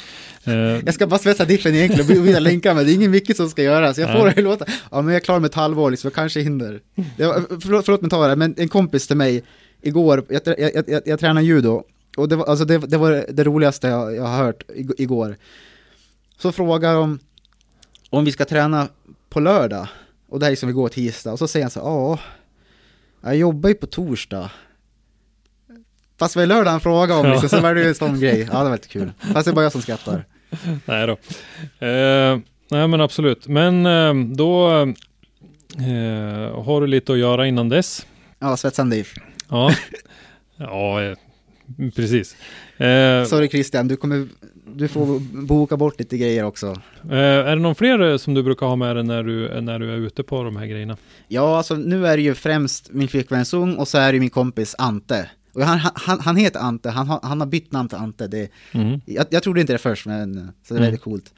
Eh, 0.43 0.53
Jag 0.53 0.93
ska 0.93 1.07
bara 1.07 1.19
svetsa 1.19 1.45
diffen 1.45 1.75
egentligen 1.75 2.17
och 2.19 2.23
byta 2.25 2.39
länkar 2.39 2.73
men 2.75 2.85
det 2.85 2.91
är 2.91 2.95
ingen 2.95 3.11
mycket 3.11 3.37
som 3.37 3.49
ska 3.49 3.63
göras. 3.63 3.97
Jag 3.97 4.11
får 4.19 4.29
det 4.35 4.41
låta, 4.41 4.65
ja 4.91 5.01
men 5.01 5.13
jag 5.13 5.21
är 5.21 5.25
klar 5.25 5.39
med 5.39 5.47
ett 5.49 5.55
halvår 5.55 5.91
liksom, 5.91 6.07
jag 6.07 6.15
kanske 6.15 6.41
hinner. 6.41 6.79
Det 7.17 7.25
var, 7.25 7.59
förlåt, 7.61 7.85
förlåt 7.85 8.01
mig 8.01 8.09
ta 8.09 8.27
det, 8.27 8.35
men 8.35 8.53
en 8.57 8.67
kompis 8.69 9.07
till 9.07 9.17
mig 9.17 9.43
igår, 9.81 10.25
jag, 10.29 10.41
jag, 10.45 10.59
jag, 10.75 10.83
jag, 10.87 11.01
jag 11.05 11.19
tränar 11.19 11.41
judo, 11.41 11.83
och 12.17 12.29
det 12.29 12.35
var, 12.35 12.45
alltså 12.45 12.65
det, 12.65 12.77
det 12.77 12.97
var 12.97 13.25
det 13.29 13.43
roligaste 13.43 13.87
jag, 13.87 14.15
jag 14.15 14.23
har 14.23 14.37
hört 14.43 14.63
ig- 14.67 14.95
igår. 14.97 15.35
Så 16.37 16.51
frågar 16.51 16.93
de 16.93 17.19
om 18.09 18.25
vi 18.25 18.31
ska 18.31 18.45
träna 18.45 18.87
på 19.29 19.39
lördag, 19.39 19.87
och 20.29 20.39
det 20.39 20.45
här 20.45 20.51
är 20.51 20.55
som 20.55 20.69
igår 20.69 20.89
tisdag, 20.89 21.31
och 21.31 21.39
så 21.39 21.47
säger 21.47 21.63
han 21.63 21.71
så 21.71 21.79
ja, 21.79 22.19
jag 23.21 23.37
jobbar 23.37 23.69
ju 23.69 23.75
på 23.75 23.85
torsdag. 23.87 24.51
Fast 26.19 26.35
vad 26.35 26.43
är 26.43 26.47
lördag 26.47 26.71
han 26.71 26.79
frågade 26.81 27.19
om 27.19 27.31
liksom, 27.31 27.49
så 27.49 27.59
var 27.61 27.75
det 27.75 27.81
ju 27.81 27.87
en 27.87 27.95
sån 27.95 28.19
grej. 28.19 28.39
Ja, 28.51 28.57
det 28.57 28.63
var 28.63 28.71
lite 28.71 28.87
kul. 28.87 29.11
Fast 29.33 29.45
det 29.45 29.51
är 29.51 29.55
bara 29.55 29.63
jag 29.65 29.71
som 29.71 29.81
skrattar. 29.81 30.25
nej 30.85 31.07
då. 31.07 31.13
Eh, 31.87 32.39
nej 32.69 32.87
men 32.87 33.01
absolut. 33.01 33.47
Men 33.47 33.85
eh, 33.85 34.13
då 34.35 34.69
eh, 35.77 36.63
har 36.63 36.81
du 36.81 36.87
lite 36.87 37.11
att 37.13 37.17
göra 37.19 37.47
innan 37.47 37.69
dess. 37.69 38.05
Ja, 38.39 38.57
svetsande 38.57 38.97
if. 38.97 39.13
Ja, 39.49 39.71
ja 40.57 41.01
eh, 41.03 41.17
precis. 41.95 42.35
Eh, 42.77 43.25
Sorry 43.25 43.47
Christian, 43.49 43.87
du 43.87 43.95
kommer, 43.95 44.27
du 44.75 44.87
får 44.87 45.19
boka 45.45 45.77
bort 45.77 45.99
lite 45.99 46.17
grejer 46.17 46.43
också. 46.43 46.67
eh, 47.09 47.17
är 47.17 47.55
det 47.55 47.61
någon 47.61 47.75
fler 47.75 48.11
eh, 48.11 48.17
som 48.17 48.33
du 48.33 48.43
brukar 48.43 48.65
ha 48.65 48.75
med 48.75 48.95
dig 48.95 49.03
när 49.03 49.23
du, 49.23 49.61
när 49.61 49.79
du 49.79 49.91
är 49.91 49.97
ute 49.97 50.23
på 50.23 50.43
de 50.43 50.55
här 50.57 50.65
grejerna? 50.65 50.97
Ja, 51.27 51.57
alltså 51.57 51.75
nu 51.75 52.07
är 52.07 52.17
det 52.17 52.23
ju 52.23 52.35
främst 52.35 52.89
min 52.91 53.07
flickvän 53.07 53.45
Sung 53.45 53.75
och 53.75 53.87
så 53.87 53.97
är 53.97 54.13
det 54.13 54.19
min 54.19 54.29
kompis 54.29 54.75
Ante. 54.77 55.29
Och 55.53 55.61
han, 55.61 55.79
han, 55.95 56.19
han 56.19 56.35
heter 56.35 56.59
Ante, 56.59 56.89
han 56.89 57.07
har, 57.07 57.19
han 57.23 57.39
har 57.39 57.47
bytt 57.47 57.71
namn 57.71 57.89
till 57.89 57.97
Ante. 57.97 58.27
Det, 58.27 58.49
Mm. 58.71 59.01
jag, 59.05 59.25
jag 59.29 59.43
trodde 59.43 59.61
inte 59.61 59.73
det 59.73 59.79
först, 59.79 60.05
men 60.05 60.33
så 60.67 60.73
det 60.73 60.77
är 60.77 60.77
Mm. 60.77 60.83
väldigt 60.83 61.01
coolt. 61.01 61.33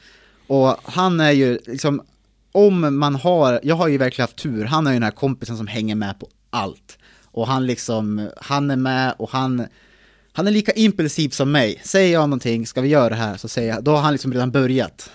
Och 0.48 0.76
han 0.84 1.20
är 1.20 1.32
ju 1.32 1.60
liksom, 1.66 2.02
om 2.52 2.98
man 3.00 3.16
har, 3.16 3.60
jag 3.64 3.76
har 3.76 3.88
ju 3.88 3.98
verkligen 3.98 4.24
haft 4.24 4.36
tur, 4.36 4.66
han 4.66 4.88
är 4.88 4.92
ju 4.92 4.96
den 4.96 5.04
här 5.04 5.12
kompisen 5.12 5.58
som 5.58 5.68
hänger 5.68 5.96
med 5.96 6.20
på 6.20 6.28
allt. 6.50 6.98
Och 7.26 7.48
han 7.48 7.66
liksom, 7.66 8.30
han 8.42 8.72
är 8.72 8.76
med 8.76 9.14
och 9.18 9.30
han, 9.30 9.66
han 10.36 10.48
är 10.48 10.52
lika 10.52 10.72
impulsiv 10.72 11.30
som 11.30 11.52
mig. 11.52 11.82
Säger 11.84 12.14
jag 12.14 12.30
någonting, 12.30 12.68
ska 12.68 12.82
vi 12.82 12.88
göra 12.90 13.10
det 13.10 13.16
här, 13.16 13.38
så 13.38 13.48
säger 13.48 13.74
jag, 13.74 13.84
då 13.84 13.92
har 13.92 14.02
han 14.02 14.12
liksom 14.14 14.34
redan 14.34 14.52
börjat. 14.52 15.10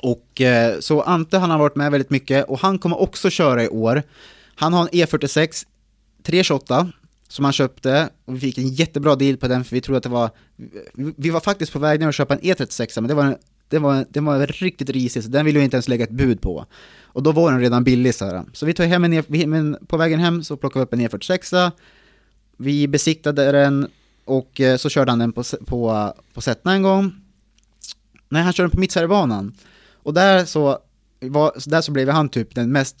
Och 0.00 0.40
eh, 0.40 0.80
så 0.80 1.02
Ante 1.02 1.38
han 1.38 1.50
har 1.50 1.58
varit 1.58 1.76
med 1.76 1.90
väldigt 1.90 2.10
mycket 2.10 2.44
och 2.48 2.58
han 2.58 2.78
kommer 2.78 3.00
också 3.00 3.30
köra 3.30 3.64
i 3.64 3.68
år. 3.68 4.02
Han 4.54 4.72
har 4.72 4.80
en 4.82 4.88
E46 4.88 5.66
328 6.22 6.92
som 7.28 7.44
han 7.44 7.52
köpte 7.52 8.08
och 8.24 8.34
vi 8.36 8.40
fick 8.40 8.58
en 8.58 8.68
jättebra 8.68 9.14
deal 9.16 9.36
på 9.36 9.48
den 9.48 9.64
för 9.64 9.74
vi 9.76 9.80
trodde 9.80 9.96
att 9.96 10.02
det 10.02 10.08
var 10.08 10.30
vi- 11.16 11.30
var 11.30 11.40
faktiskt 11.40 11.72
på 11.72 11.78
väg 11.78 12.00
ner 12.00 12.08
att 12.08 12.14
köpa 12.14 12.34
en 12.34 12.40
E36 12.40 13.00
men 13.00 13.08
det 13.08 13.14
var, 13.14 13.24
en- 13.24 13.36
det 13.68 13.78
var, 13.78 14.04
det 14.10 14.20
var 14.20 14.46
riktigt 14.46 14.90
risig 14.90 15.22
så 15.24 15.28
den 15.28 15.46
ville 15.46 15.58
vi 15.58 15.64
inte 15.64 15.76
ens 15.76 15.88
lägga 15.88 16.04
ett 16.04 16.10
bud 16.10 16.40
på. 16.40 16.66
Och 17.02 17.22
då 17.22 17.32
var 17.32 17.50
den 17.52 17.60
redan 17.60 17.84
billig 17.84 18.14
så 18.14 18.24
här. 18.24 18.42
Så 18.52 18.66
vi 18.66 18.74
tog 18.74 18.86
hem 18.86 19.04
en, 19.04 19.12
E- 19.12 19.22
vi, 19.26 19.46
men 19.46 19.76
på 19.86 19.96
vägen 19.96 20.20
hem 20.20 20.44
så 20.44 20.56
plockade 20.56 20.80
vi 20.80 20.84
upp 20.84 20.92
en 20.92 21.18
E46 21.20 21.70
vi 22.56 22.88
besiktade 22.88 23.52
den 23.52 23.88
och 24.24 24.60
eh, 24.60 24.76
så 24.76 24.88
körde 24.88 25.12
han 25.12 25.18
den 25.18 25.32
på, 25.32 25.42
på, 25.66 26.12
på 26.34 26.40
Sättna 26.40 26.72
en 26.72 26.82
gång. 26.82 27.12
Nej, 28.28 28.42
han 28.42 28.52
körde 28.52 28.64
den 28.64 28.70
på 28.70 28.80
Mittsverigebanan. 28.80 29.54
Och 30.02 30.14
där 30.14 30.44
så, 30.44 30.78
var, 31.20 31.52
så 31.58 31.70
där 31.70 31.80
så 31.80 31.92
blev 31.92 32.08
han 32.08 32.28
typ 32.28 32.54
den 32.54 32.72
mest 32.72 32.96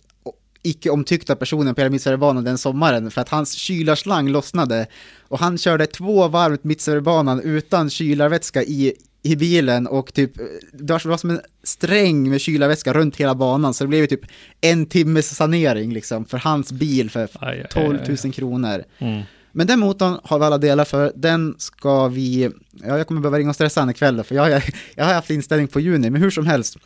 icke 0.64 0.90
omtyckta 0.90 1.36
personen 1.36 1.74
på 1.74 1.80
hela 1.80 1.90
Mittsverigebanan 1.90 2.44
den 2.44 2.58
sommaren 2.58 3.10
för 3.10 3.20
att 3.20 3.28
hans 3.28 3.52
kylarslang 3.52 4.28
lossnade 4.28 4.86
och 5.28 5.38
han 5.38 5.58
körde 5.58 5.86
två 5.86 6.28
varv 6.28 6.58
Mittsverigebanan 6.62 7.40
utan 7.40 7.90
kylarvätska 7.90 8.62
i, 8.62 8.92
i 9.22 9.36
bilen 9.36 9.86
och 9.86 10.14
typ 10.14 10.32
det 10.72 10.92
var, 10.92 11.00
det 11.02 11.08
var 11.08 11.16
som 11.16 11.30
en 11.30 11.40
sträng 11.62 12.30
med 12.30 12.40
kylarvätska 12.40 12.92
runt 12.92 13.16
hela 13.16 13.34
banan 13.34 13.74
så 13.74 13.84
det 13.84 13.88
blev 13.88 14.00
ju 14.00 14.06
typ 14.06 14.26
en 14.60 14.86
timmes 14.86 15.36
sanering 15.36 15.92
liksom 15.92 16.24
för 16.24 16.38
hans 16.38 16.72
bil 16.72 17.10
för 17.10 17.20
Aj, 17.20 17.28
aj, 17.40 17.60
aj, 17.60 17.68
12 17.70 17.98
aj. 18.02 18.16
000 18.24 18.32
kronor. 18.32 18.84
Mm. 18.98 19.22
Men 19.56 19.66
den 19.66 19.80
motorn 19.80 20.18
har 20.24 20.38
vi 20.38 20.44
alla 20.44 20.58
delar 20.58 20.84
för, 20.84 21.12
den 21.16 21.54
ska 21.58 22.08
vi, 22.08 22.50
ja 22.70 22.98
jag 22.98 23.06
kommer 23.06 23.20
behöva 23.20 23.38
ringa 23.38 23.48
och 23.48 23.54
stressa 23.54 23.80
han 23.80 23.90
ikväll 23.90 24.16
då, 24.16 24.22
för 24.22 24.34
jag, 24.34 24.50
jag, 24.50 24.62
jag 24.94 25.04
har 25.04 25.14
haft 25.14 25.30
inställning 25.30 25.68
på 25.68 25.80
juni, 25.80 26.10
men 26.10 26.22
hur 26.22 26.30
som 26.30 26.46
helst. 26.46 26.76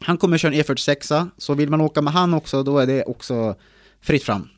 Han 0.00 0.16
kommer 0.16 0.38
köra 0.38 0.54
en 0.54 0.60
E46, 0.60 1.28
så 1.38 1.54
vill 1.54 1.70
man 1.70 1.80
åka 1.80 2.02
med 2.02 2.12
han 2.12 2.34
också, 2.34 2.62
då 2.62 2.78
är 2.78 2.86
det 2.86 3.04
också 3.04 3.54
fritt 4.00 4.22
fram. 4.24 4.48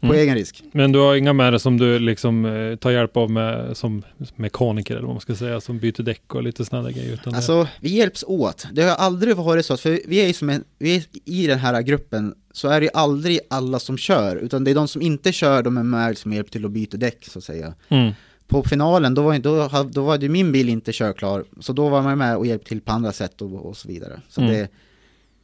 På 0.00 0.06
Mm. 0.06 0.18
egen 0.18 0.34
risk. 0.34 0.62
Men 0.72 0.92
du 0.92 0.98
har 0.98 1.14
inga 1.14 1.32
med 1.32 1.52
dig 1.52 1.60
som 1.60 1.78
du 1.78 1.98
liksom 1.98 2.44
eh, 2.44 2.76
tar 2.76 2.90
hjälp 2.90 3.16
av 3.16 3.30
med 3.30 3.76
som 3.76 4.02
mekaniker 4.36 4.94
eller 4.96 5.06
vad 5.06 5.14
man 5.14 5.20
ska 5.20 5.34
säga, 5.34 5.60
som 5.60 5.78
byter 5.78 6.02
däck 6.02 6.34
och 6.34 6.42
lite 6.42 6.64
sådana 6.64 6.90
grejer. 6.90 7.12
Utan 7.12 7.32
det, 7.32 7.36
Alltså, 7.36 7.68
vi 7.80 7.88
hjälps 7.96 8.24
åt. 8.26 8.66
Det 8.72 8.82
har 8.82 8.96
aldrig 8.96 9.36
varit 9.36 9.66
så, 9.66 9.76
för 9.76 10.00
vi 10.06 10.20
är 10.22 10.26
ju 10.26 10.32
som 10.32 10.50
en, 10.50 10.64
vi 10.78 10.96
är 10.96 11.02
i 11.24 11.46
den 11.46 11.58
här 11.58 11.82
gruppen, 11.82 12.34
så 12.52 12.68
är 12.68 12.80
det 12.80 12.84
ju 12.86 12.90
aldrig 12.94 13.40
alla 13.50 13.78
som 13.78 13.98
kör, 13.98 14.36
utan 14.36 14.64
det 14.64 14.70
är 14.70 14.74
de 14.74 14.88
som 14.88 15.02
inte 15.02 15.32
kör, 15.32 15.62
de 15.62 15.78
är 15.78 15.82
med 15.82 16.18
som 16.18 16.32
hjälp 16.32 16.50
till 16.50 16.64
att 16.64 16.70
byta 16.70 16.96
däck, 16.96 17.24
så 17.24 17.38
att 17.38 17.44
säga. 17.44 17.74
mm. 17.88 18.12
på 18.48 18.62
finalen, 18.62 19.14
då 19.14 19.22
var, 19.22 19.38
då, 19.38 19.68
då 19.90 20.02
var 20.04 20.18
ju 20.18 20.28
min 20.28 20.52
bil 20.52 20.68
inte 20.68 20.92
körklar, 20.92 21.44
så 21.60 21.72
då 21.72 21.88
var 21.88 22.02
man 22.02 22.18
med 22.18 22.36
och 22.36 22.46
hjälpte 22.46 22.68
till 22.68 22.80
på 22.80 22.92
andra 22.92 23.12
sätt 23.12 23.42
och, 23.42 23.66
och 23.66 23.76
så 23.76 23.88
vidare. 23.88 24.20
Så 24.28 24.40
Mm. 24.40 24.52
det, 24.54 24.68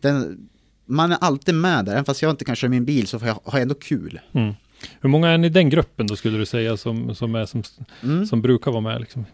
den, 0.01 0.49
man 0.87 1.13
är 1.13 1.19
alltid 1.21 1.55
med 1.55 1.85
där, 1.85 1.93
även 1.93 2.05
fast 2.05 2.23
jag 2.23 2.31
inte 2.31 2.45
kan 2.45 2.57
köra 2.57 2.69
min 2.71 2.85
bil 2.85 3.07
så 3.07 3.17
jag, 3.23 3.27
har 3.35 3.41
jag 3.53 3.63
ändå 3.63 3.75
kul. 3.75 4.21
Mm. 4.33 4.55
Hur 5.01 5.09
många 5.09 5.29
är 5.29 5.39
ni 5.39 5.47
i 5.47 5.51
den 5.51 5.71
gruppen 5.71 6.07
då 6.07 6.17
skulle 6.17 6.39
du 6.39 6.47
säga 6.47 6.77
som, 6.77 7.15
som, 7.15 7.35
är, 7.35 7.47
som, 7.47 7.63
Mm. 8.03 8.27
som 8.27 8.43
brukar 8.43 8.71
vara 8.71 8.81
med? 8.81 9.01
Liksom? 9.01 9.25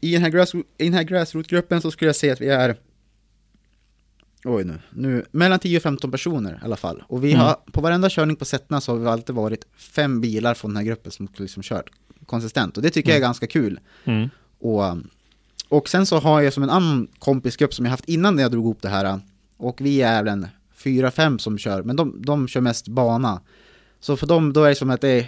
I 0.00 0.12
den 0.12 0.22
här, 0.22 0.56
i 0.78 0.84
den 0.84 0.94
här 0.94 1.02
grassroot-gruppen 1.02 1.80
så 1.80 1.90
skulle 1.90 2.08
jag 2.08 2.16
säga 2.16 2.32
att 2.32 2.40
vi 2.40 2.48
är 2.48 2.76
Oj 4.44 4.64
nu, 4.64 4.78
nu, 4.90 5.24
mellan 5.30 5.58
10 5.58 5.76
och 5.76 5.82
15 5.82 6.10
personer 6.10 6.52
i 6.52 6.64
alla 6.64 6.76
fall. 6.76 7.02
Och 7.08 7.24
vi 7.24 7.32
Mm. 7.32 7.44
har, 7.44 7.54
på 7.72 7.80
varenda 7.80 8.08
körning 8.10 8.36
på 8.36 8.44
Sättna 8.44 8.80
så 8.80 8.92
har 8.92 8.98
vi 8.98 9.06
alltid 9.06 9.34
varit 9.34 9.66
fem 9.76 10.20
bilar 10.20 10.54
från 10.54 10.70
den 10.70 10.76
här 10.76 10.84
gruppen 10.84 11.12
som 11.12 11.28
liksom 11.36 11.62
kört 11.62 11.90
konsistent. 12.26 12.76
Och 12.76 12.82
det 12.82 12.90
tycker 12.90 13.08
jag 13.10 13.14
är 13.16 13.20
Mm. 13.20 13.26
ganska 13.28 13.46
kul. 13.46 13.80
Mm. 14.04 14.28
Och, 14.60 14.96
och 15.68 15.88
sen 15.88 16.06
så 16.06 16.18
har 16.18 16.40
jag 16.40 16.52
som 16.52 16.62
en 16.62 16.70
annan 16.70 17.08
kompisgrupp 17.18 17.74
som 17.74 17.84
jag 17.84 17.90
haft 17.90 18.08
innan 18.08 18.38
jag 18.38 18.50
drog 18.50 18.64
ihop 18.64 18.82
det 18.82 18.88
här. 18.88 19.20
Och 19.56 19.80
vi 19.80 20.02
är 20.02 20.22
väl 20.22 20.32
en 20.32 20.46
fyra, 20.78 21.10
fem 21.10 21.38
som 21.38 21.58
kör, 21.58 21.82
men 21.82 21.96
de, 21.96 22.22
de 22.22 22.48
kör 22.48 22.60
mest 22.60 22.88
bana. 22.88 23.40
Så 24.00 24.16
för 24.16 24.26
dem, 24.26 24.52
då 24.52 24.64
är 24.64 24.68
det 24.68 24.74
som 24.74 24.90
att 24.90 25.00
det 25.00 25.08
är 25.08 25.26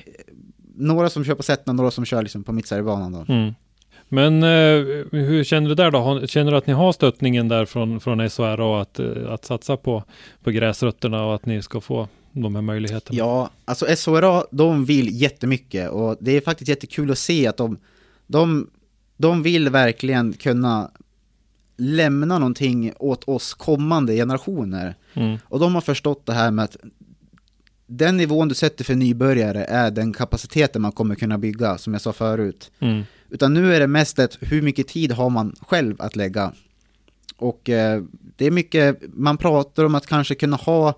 några 0.77 1.11
som 1.11 1.25
kör 1.25 1.35
på 1.35 1.43
Sättna, 1.43 1.73
några 1.73 1.91
som 1.91 2.05
kör 2.05 2.23
liksom 2.23 2.45
på 2.45 2.53
Mittsverigebanan 2.53 3.13
då. 3.13 3.33
Mm. 3.33 3.55
Men 4.13 4.43
eh, 4.43 5.07
hur 5.11 5.45
känner 5.45 5.69
du 5.69 5.75
där 5.75 5.91
då? 5.91 6.27
Känner 6.27 6.51
du 6.51 6.57
att 6.57 6.67
ni 6.67 6.73
har 6.73 6.93
stöttningen 6.93 7.49
där 7.49 7.65
från, 7.65 8.01
från 8.01 8.31
SHRA 8.31 8.81
att, 8.81 8.99
eh, 8.99 9.07
att 9.29 9.45
satsa 9.45 9.77
på, 9.77 10.05
på 10.43 10.51
gräsrötterna 10.51 11.25
och 11.25 11.35
att 11.35 11.47
ni 11.47 11.63
ska 11.63 11.81
få 11.81 12.09
de 12.33 12.55
här 12.55 12.63
möjligheterna? 12.63 13.19
Ja, 13.19 13.51
alltså 13.65 13.87
SHRA, 13.87 14.45
de 14.51 14.85
vill 14.85 15.21
jättemycket 15.23 15.91
och 15.91 16.17
det 16.21 16.37
är 16.37 16.41
faktiskt 16.41 16.69
jättekul 16.69 17.11
att 17.11 17.19
se 17.19 17.47
att 17.47 17.57
de, 17.57 17.79
de, 18.27 18.71
de 19.17 19.43
vill 19.43 19.69
verkligen 19.69 20.33
kunna 20.33 20.91
lämna 21.77 22.39
någonting 22.39 22.93
åt 22.99 23.25
oss 23.25 23.55
kommande 23.55 24.15
generationer. 24.15 24.95
Mm. 25.15 25.39
Och 25.45 25.61
de 25.61 25.75
har 25.75 25.81
förstått 25.81 26.27
det 26.27 26.33
här 26.33 26.51
med 26.51 26.65
att 26.65 26.77
den 27.87 28.17
nivån 28.17 28.49
du 28.49 28.55
sätter 28.55 28.85
för 28.85 28.95
nybörjare 28.95 29.65
är 29.65 29.91
den 29.91 30.13
kapaciteten 30.13 30.83
man 30.83 30.93
kommer 30.93 31.15
kunna 31.15 31.39
bygga, 31.39 31.79
som 31.79 31.93
jag 31.93 32.03
sa 32.03 32.13
förut. 32.13 32.71
Mm. 32.81 33.03
Utan 33.31 33.55
nu 33.55 33.75
är 33.75 33.81
det 33.81 33.87
mest 33.87 34.19
ett, 34.19 34.39
hur 34.41 34.63
mycket 34.63 34.89
tid 34.89 35.13
har 35.13 35.31
man 35.31 35.57
själv 35.61 35.97
att 35.99 36.17
lägga? 36.17 36.53
Och 37.37 37.69
eh, 37.69 38.03
det 38.37 38.47
är 38.47 38.51
mycket, 38.51 39.01
man 39.13 39.37
pratar 39.37 39.85
om 39.85 39.95
att 39.95 40.07
kanske 40.07 40.35
kunna 40.35 40.57
ha, 40.57 40.89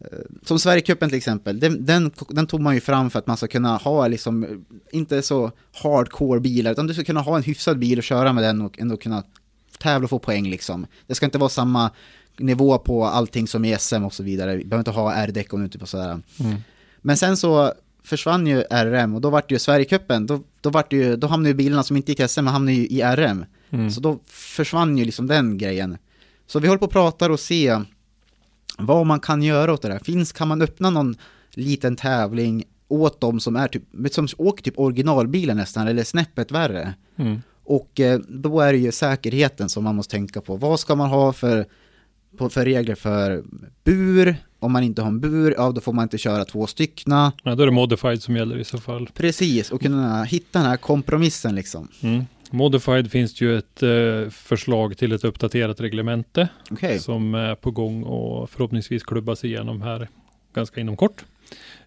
eh, 0.00 0.18
som 0.42 0.58
Sverigecupen 0.58 1.08
till 1.08 1.18
exempel, 1.18 1.60
den, 1.60 1.86
den, 1.86 2.12
den 2.28 2.46
tog 2.46 2.60
man 2.60 2.74
ju 2.74 2.80
fram 2.80 3.10
för 3.10 3.18
att 3.18 3.26
man 3.26 3.36
ska 3.36 3.46
kunna 3.46 3.76
ha 3.76 4.08
liksom, 4.08 4.44
eh, 4.44 4.50
inte 4.92 5.22
så 5.22 5.52
hardcore 5.82 6.40
bilar, 6.40 6.72
utan 6.72 6.86
du 6.86 6.94
ska 6.94 7.04
kunna 7.04 7.20
ha 7.20 7.36
en 7.36 7.42
hyfsad 7.42 7.78
bil 7.78 7.98
och 7.98 8.04
köra 8.04 8.32
med 8.32 8.44
den 8.44 8.60
och 8.60 8.78
ändå 8.78 8.96
kunna 8.96 9.22
tävla 9.78 10.04
och 10.04 10.10
få 10.10 10.18
poäng 10.18 10.50
liksom. 10.50 10.86
Det 11.06 11.14
ska 11.14 11.26
inte 11.26 11.38
vara 11.38 11.48
samma 11.48 11.90
nivå 12.38 12.78
på 12.78 13.04
allting 13.04 13.48
som 13.48 13.64
i 13.64 13.76
SM 13.78 14.04
och 14.04 14.12
så 14.12 14.22
vidare, 14.22 14.56
vi 14.56 14.64
behöver 14.64 14.80
inte 14.80 14.90
ha 14.90 15.14
R-däck 15.14 15.52
och 15.52 15.60
nu 15.60 15.68
typ 15.68 15.82
och 15.82 15.88
sådär. 15.88 16.20
Mm. 16.40 16.56
Men 16.98 17.16
sen 17.16 17.36
så 17.36 17.72
försvann 18.04 18.46
ju 18.46 18.60
RM 18.60 19.14
och 19.14 19.20
då 19.20 19.30
vart 19.30 19.48
det 19.48 19.54
ju 19.54 19.58
Sverigecupen, 19.58 20.26
då, 20.26 20.40
då, 20.60 20.70
vart 20.70 20.90
det 20.90 20.96
ju, 20.96 21.16
då 21.16 21.26
hamnade 21.26 21.48
ju 21.48 21.54
bilarna 21.54 21.82
som 21.82 21.96
inte 21.96 22.12
gick 22.12 22.30
SM, 22.30 22.46
hamnade 22.46 22.72
ju 22.72 22.86
i 22.86 23.02
RM. 23.02 23.44
Mm. 23.70 23.90
Så 23.90 24.00
då 24.00 24.18
försvann 24.26 24.98
ju 24.98 25.04
liksom 25.04 25.26
den 25.26 25.58
grejen. 25.58 25.98
Så 26.46 26.58
vi 26.58 26.68
håller 26.68 26.78
på 26.78 26.86
och 26.86 26.92
pratar 26.92 27.30
och 27.30 27.40
se 27.40 27.80
vad 28.78 29.06
man 29.06 29.20
kan 29.20 29.42
göra 29.42 29.72
åt 29.72 29.82
det 29.82 29.88
där. 29.88 29.98
Finns, 29.98 30.32
kan 30.32 30.48
man 30.48 30.62
öppna 30.62 30.90
någon 30.90 31.16
liten 31.50 31.96
tävling 31.96 32.64
åt 32.88 33.20
dem 33.20 33.40
som 33.40 33.56
är 33.56 33.68
typ, 33.68 33.82
som 34.10 34.28
åker 34.36 34.62
typ 34.62 34.78
originalbilen 34.78 35.56
nästan, 35.56 35.88
eller 35.88 36.04
snäppet 36.04 36.52
värre. 36.52 36.94
Mm. 37.16 37.42
Och 37.64 38.00
eh, 38.00 38.20
då 38.28 38.60
är 38.60 38.72
det 38.72 38.78
ju 38.78 38.92
säkerheten 38.92 39.68
som 39.68 39.84
man 39.84 39.96
måste 39.96 40.10
tänka 40.10 40.40
på. 40.40 40.56
Vad 40.56 40.80
ska 40.80 40.94
man 40.94 41.10
ha 41.10 41.32
för, 41.32 41.66
på, 42.38 42.48
för 42.48 42.64
regler 42.64 42.94
för 42.94 43.44
bur? 43.84 44.36
Om 44.58 44.72
man 44.72 44.82
inte 44.82 45.02
har 45.02 45.08
en 45.08 45.20
bur, 45.20 45.54
ja 45.56 45.72
då 45.72 45.80
får 45.80 45.92
man 45.92 46.02
inte 46.02 46.18
köra 46.18 46.44
två 46.44 46.66
styckna. 46.66 47.32
Ja, 47.42 47.54
då 47.54 47.62
är 47.62 47.66
det 47.66 47.72
modified 47.72 48.22
som 48.22 48.36
gäller 48.36 48.58
i 48.58 48.64
så 48.64 48.78
fall. 48.78 49.08
Precis, 49.14 49.70
och 49.70 49.80
kunna 49.80 50.24
hitta 50.24 50.58
den 50.58 50.68
här 50.68 50.76
kompromissen 50.76 51.54
liksom. 51.54 51.88
Mm. 52.02 52.24
Modified 52.50 53.10
finns 53.10 53.34
det 53.34 53.44
ju 53.44 53.58
ett 53.58 53.82
eh, 53.82 54.30
förslag 54.30 54.96
till 54.96 55.12
ett 55.12 55.24
uppdaterat 55.24 55.80
reglemente 55.80 56.48
Okej, 56.70 56.98
som 56.98 57.34
är 57.34 57.54
på 57.54 57.70
gång 57.70 58.02
och 58.02 58.50
förhoppningsvis 58.50 59.02
klubbas 59.02 59.44
igenom 59.44 59.82
här 59.82 60.08
ganska 60.54 60.80
inom 60.80 60.96
kort. 60.96 61.24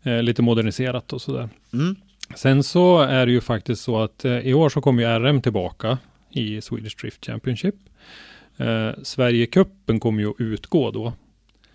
Eh, 0.04 0.24
lite 0.24 0.42
moderniserat 0.42 1.14
och 1.14 1.22
sådär. 1.22 1.50
mm. 1.74 1.96
Sen 2.36 2.64
så 2.64 3.00
är 3.00 3.26
det 3.26 3.32
ju 3.32 3.42
faktiskt 3.42 3.82
så 3.82 4.00
att 4.00 4.26
eh, 4.26 4.40
i 4.40 4.54
år 4.54 4.70
så 4.70 4.82
kommer 4.82 5.04
ju 5.04 5.20
RM 5.20 5.42
tillbaka 5.42 5.98
i 6.32 6.62
Swedish 6.62 7.02
Drift 7.02 7.26
Championship. 7.26 7.76
Eh, 8.58 8.90
Sverigecupen 9.04 10.00
kommer 10.00 10.22
ju 10.22 10.30
att 10.30 10.36
utgå 10.40 10.92
då. 10.92 11.14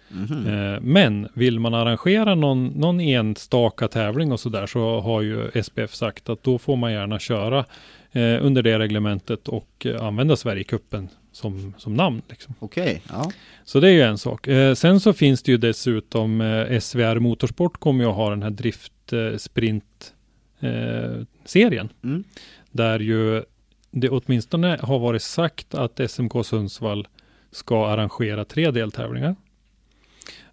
Mhm. 0.09 0.47
Eh, 0.47 0.81
men 0.81 1.29
vill 1.35 1.61
man 1.61 1.75
arrangera 1.75 2.35
någon, 2.35 2.67
någon 2.67 3.01
enstaka 3.01 3.89
tävling 3.89 4.33
och 4.33 4.41
sådär 4.41 4.67
så 4.67 5.01
har 5.01 5.23
ju 5.23 5.51
SPF 5.63 5.95
sagt 5.95 6.29
att 6.29 6.43
då 6.43 6.59
får 6.59 6.77
man 6.77 6.93
gärna 6.93 7.19
köra 7.19 7.65
eh, 8.13 8.45
under 8.45 8.63
det 8.63 8.79
reglementet 8.79 9.49
och 9.49 9.87
eh, 9.87 10.03
använda 10.03 10.37
Sverigecupen 10.37 11.09
som, 11.33 11.75
som 11.79 11.95
namn. 11.95 12.23
Liksom. 12.29 12.55
Okej, 12.59 13.03
ja. 13.09 13.33
Så 13.65 13.81
det 13.81 13.89
är 13.89 13.93
ju 13.93 14.03
en 14.03 14.19
sak. 14.19 14.49
Eh, 14.49 14.75
sen 14.75 15.01
så 15.01 15.13
finns 15.13 15.43
det 15.43 15.53
ju 15.53 15.59
dessutom 15.59 16.41
eh, 16.41 16.79
SVR 16.79 17.19
Motorsport 17.19 17.81
kommer 17.81 18.05
ju 18.05 18.11
att 18.11 18.17
ha 18.17 18.31
den 18.31 18.43
här 18.43 18.51
drift 18.51 19.13
eh, 19.13 19.37
sprint 19.37 20.15
serien. 21.45 21.89
Mm. 22.05 22.25
Där 22.71 23.01
ju 23.01 23.43
det 23.93 24.09
åtminstone 24.09 24.79
har 24.83 24.99
varit 24.99 25.23
sagt 25.23 25.75
att 25.75 26.11
SMK 26.11 26.47
Sundsvall 26.47 27.09
ska 27.51 27.87
arrangera 27.87 28.45
tre 28.45 28.71
deltävlingar. 28.71 29.37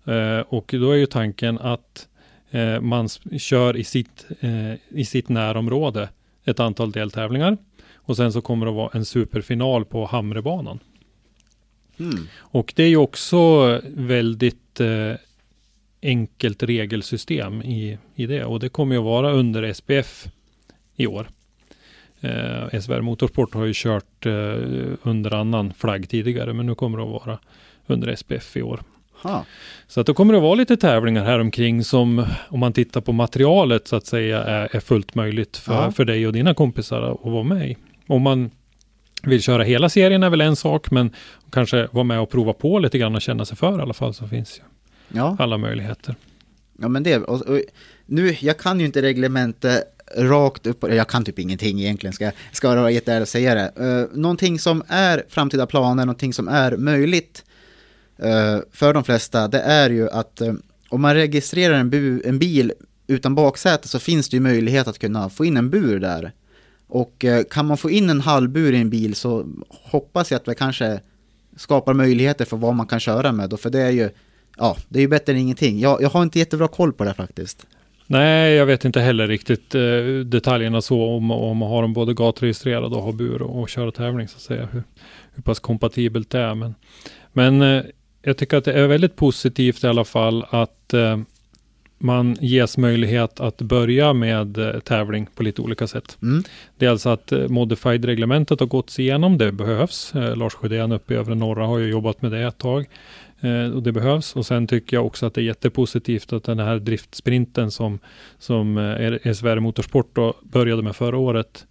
Eh, 0.06 0.40
och 0.40 0.70
då 0.72 0.92
är 0.92 0.96
ju 0.96 1.06
tanken 1.06 1.60
att 1.60 2.08
eh, 2.52 2.82
man 2.82 3.10
kör 3.40 3.78
i 3.78 3.84
sitt, 3.84 4.26
eh, 4.40 4.74
i 4.90 5.06
sitt 5.06 5.30
närområde 5.30 6.10
ett 6.46 6.60
antal 6.60 6.92
deltävlingar. 6.92 7.58
Och 7.96 8.16
sen 8.16 8.34
så 8.34 8.42
kommer 8.42 8.66
det 8.66 8.72
att 8.72 8.76
vara 8.76 8.92
en 8.94 9.06
superfinal 9.06 9.86
på 9.86 10.06
Hamrebanan. 10.06 10.80
Mm. 12.00 12.28
Och 12.38 12.74
det 12.76 12.84
är 12.84 12.88
ju 12.88 12.98
också 12.98 13.82
väldigt 13.88 14.80
eh, 14.80 15.14
enkelt 16.02 16.64
regelsystem 16.64 17.62
i, 17.62 17.98
i 18.16 18.26
det. 18.26 18.46
Och 18.46 18.60
det 18.60 18.70
kommer 18.70 18.96
ju 18.96 19.00
att 19.00 19.06
vara 19.06 19.32
under 19.32 19.74
SPF 19.74 20.28
i 20.96 21.08
år. 21.08 21.30
Eh, 22.22 22.80
SVR 22.82 23.02
Motorsport 23.02 23.54
har 23.54 23.66
ju 23.66 23.72
kört 23.76 24.26
eh, 24.26 24.32
under 25.04 25.34
annan 25.34 25.74
flagg 25.74 26.10
tidigare, 26.10 26.54
men 26.54 26.66
nu 26.66 26.76
kommer 26.76 26.98
det 26.98 27.04
att 27.04 27.10
vara 27.26 27.40
under 27.88 28.16
SPF 28.16 28.58
i 28.58 28.62
år. 28.62 28.82
Ha. 29.24 29.46
Så 29.88 30.00
att 30.02 30.08
det 30.08 30.14
kommer 30.14 30.34
att 30.34 30.42
vara 30.42 30.56
lite 30.56 30.78
tävlingar 30.78 31.26
här 31.26 31.40
omkring 31.40 31.84
som, 31.84 32.26
om 32.50 32.60
man 32.60 32.74
tittar 32.74 33.02
på 33.02 33.12
materialet 33.12 33.88
så 33.88 33.96
att 33.96 34.06
säga, 34.06 34.44
är, 34.44 34.76
är 34.76 34.80
fullt 34.80 35.16
möjligt 35.16 35.58
för, 35.58 35.92
för 35.92 36.06
dig 36.06 36.28
och 36.28 36.34
dina 36.34 36.54
kompisar 36.54 37.02
att 37.02 37.32
vara 37.32 37.44
med 37.44 37.70
i. 37.70 37.78
Om 38.08 38.22
man 38.22 38.52
vill 39.24 39.42
köra 39.42 39.64
hela 39.64 39.90
serien 39.90 40.24
är 40.24 40.30
väl 40.30 40.42
en 40.42 40.56
sak, 40.56 40.92
men 40.92 41.14
kanske 41.52 41.88
vara 41.92 42.04
med 42.04 42.20
och 42.20 42.30
prova 42.30 42.54
på 42.54 42.80
lite 42.80 42.98
grann 42.98 43.16
och 43.16 43.22
känna 43.22 43.46
sig 43.46 43.58
för 43.58 43.80
i 43.80 43.82
alla 43.82 43.94
fall, 43.94 44.14
så 44.14 44.28
finns 44.28 44.60
ju 44.60 44.64
Ja. 45.18 45.36
alla 45.40 45.58
möjligheter. 45.58 46.16
ja, 46.82 46.88
men 46.88 47.04
det, 47.04 47.18
och, 47.18 47.42
och, 47.42 47.62
nu, 48.06 48.36
jag 48.40 48.58
kan 48.58 48.80
ju 48.80 48.86
inte 48.86 49.02
reglementet 49.02 49.84
rakt 50.18 50.68
upp, 50.68 50.84
jag 50.90 51.08
kan 51.08 51.26
typ 51.26 51.40
ingenting 51.40 51.82
egentligen, 51.82 52.14
ska, 52.14 52.32
ska 52.52 52.68
jag 52.68 52.76
vara 52.76 52.92
jätteärlig 52.92 53.22
och 53.22 53.28
säga 53.28 53.56
det. 53.56 53.84
Uh, 53.86 54.18
någonting 54.18 54.60
som 54.60 54.84
är 54.88 55.24
framtida 55.30 55.66
planer, 55.66 56.06
någonting 56.06 56.34
som 56.34 56.48
är 56.48 56.78
möjligt 56.78 57.44
uh, 58.24 58.60
för 58.72 58.94
de 58.94 59.04
flesta, 59.04 59.48
det 59.48 59.60
är 59.62 59.90
ju 59.90 60.10
att 60.10 60.42
uh, 60.42 60.54
om 60.90 61.02
man 61.02 61.14
registrerar 61.14 61.74
en, 61.74 61.90
bu, 61.90 62.22
en 62.26 62.40
bil 62.40 62.74
utan 63.08 63.36
baksäte 63.36 63.88
så 63.88 64.00
finns 64.00 64.30
det 64.30 64.36
ju 64.36 64.42
möjlighet 64.42 64.88
att 64.88 65.00
kunna 65.00 65.30
få 65.30 65.46
in 65.46 65.58
en 65.58 65.70
bur 65.70 66.00
där. 66.00 66.32
Och 66.88 67.26
kan 67.50 67.66
man 67.66 67.78
få 67.78 67.90
in 67.90 68.10
en 68.10 68.22
halvbur 68.22 68.74
i 68.74 68.78
en 68.78 68.90
bil 68.90 69.16
så 69.16 69.46
hoppas 69.70 70.32
jag 70.32 70.38
att 70.38 70.46
det 70.46 70.56
kanske 70.56 71.00
skapar 71.56 71.94
möjligheter 71.94 72.46
för 72.46 72.58
vad 72.58 72.76
man 72.76 72.88
kan 72.88 73.00
köra 73.00 73.32
med. 73.32 73.50
Då, 73.50 73.58
för 73.58 73.70
det 73.70 73.80
är 73.80 73.90
ju, 73.90 74.10
ja, 74.58 74.78
det 74.90 75.00
är 75.00 75.02
ju 75.02 75.08
bättre 75.08 75.34
än 75.34 75.40
ingenting. 75.40 75.80
Jag, 75.80 76.02
jag 76.02 76.10
har 76.10 76.24
inte 76.24 76.40
jättebra 76.40 76.68
koll 76.68 76.94
på 76.94 77.04
det 77.04 77.14
faktiskt. 77.14 77.66
Nej, 78.12 78.54
jag 78.54 78.66
vet 78.66 78.86
inte 78.86 79.02
heller 79.02 79.28
riktigt 79.28 79.76
eh, 79.76 79.82
detaljerna 80.26 80.82
så 80.82 81.04
om, 81.04 81.32
om 81.32 81.58
man 81.58 81.70
har 81.70 81.82
dem 81.82 81.94
både 81.94 82.14
gatregistrerade 82.14 82.96
och 82.96 83.04
har 83.04 83.12
bur 83.12 83.42
och, 83.42 83.62
och 83.62 83.70
köra 83.70 83.92
tävling 83.92 84.28
så 84.28 84.36
att 84.36 84.42
säga. 84.42 84.68
Hur, 84.72 84.84
hur 85.34 85.44
pass 85.44 85.60
kompatibelt 85.60 86.30
det 86.30 86.40
är. 86.40 86.56
Men, 86.56 86.76
men 87.34 87.62
eh, 87.62 87.84
jag 88.22 88.38
tycker 88.38 88.58
att 88.58 88.66
det 88.66 88.74
är 88.74 88.88
väldigt 88.88 89.16
positivt 89.16 89.84
i 89.84 89.88
alla 89.88 90.06
fall 90.06 90.46
att 90.50 90.94
eh, 90.94 91.18
man 92.00 92.38
ges 92.42 92.78
möjlighet 92.78 93.40
att 93.40 93.62
börja 93.62 94.14
med 94.14 94.58
eh, 94.58 94.80
tävling 94.80 95.28
på 95.36 95.44
lite 95.44 95.62
olika 95.62 95.88
sätt. 95.88 96.18
Mm. 96.22 96.44
Det 96.78 96.86
är 96.86 96.90
alltså 96.90 97.10
att 97.10 97.32
eh, 97.32 97.48
modified-reglementet 97.48 98.60
har 98.60 98.68
gått 98.68 99.00
igenom, 99.00 99.38
det 99.38 99.52
behövs. 99.52 100.16
Eh, 100.16 100.36
Lars 100.36 100.54
Sjödén 100.54 100.92
uppe 100.92 101.14
i 101.14 101.18
övre 101.18 101.36
norra 101.36 101.66
har 101.66 101.78
ju 101.78 101.90
jobbat 101.90 102.22
med 102.22 102.32
det 102.32 102.40
ett 102.40 102.58
tag. 102.58 102.86
Och 103.74 103.84
det 103.84 103.92
behövs. 103.92 104.36
Och 104.36 104.46
sen 104.46 104.68
tycker 104.68 104.98
jag 104.98 105.06
också 105.06 105.26
att 105.26 105.34
det 105.34 105.42
är 105.42 105.46
jättepositivt 105.46 106.34
att 106.34 106.44
den 106.44 106.60
här 106.60 106.80
driftsprinten 106.80 107.72
som, 107.72 108.00
som 108.40 108.76
SVR 109.36 109.60
Motorsport 109.60 110.16
då 110.16 110.34
började 110.42 110.82
med 110.82 110.96
förra 110.96 111.18
året 111.18 111.66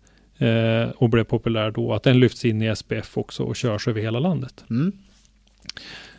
och 0.95 1.09
blev 1.09 1.25
populär 1.25 1.71
då, 1.71 1.95
att 1.95 2.03
den 2.03 2.21
lyfts 2.21 2.45
in 2.45 2.63
i 2.63 2.77
SPF 2.77 3.19
också 3.19 3.43
och 3.43 3.57
körs 3.57 3.89
över 3.89 4.01
hela 4.01 4.19
landet. 4.19 4.65
Mm. 4.71 4.93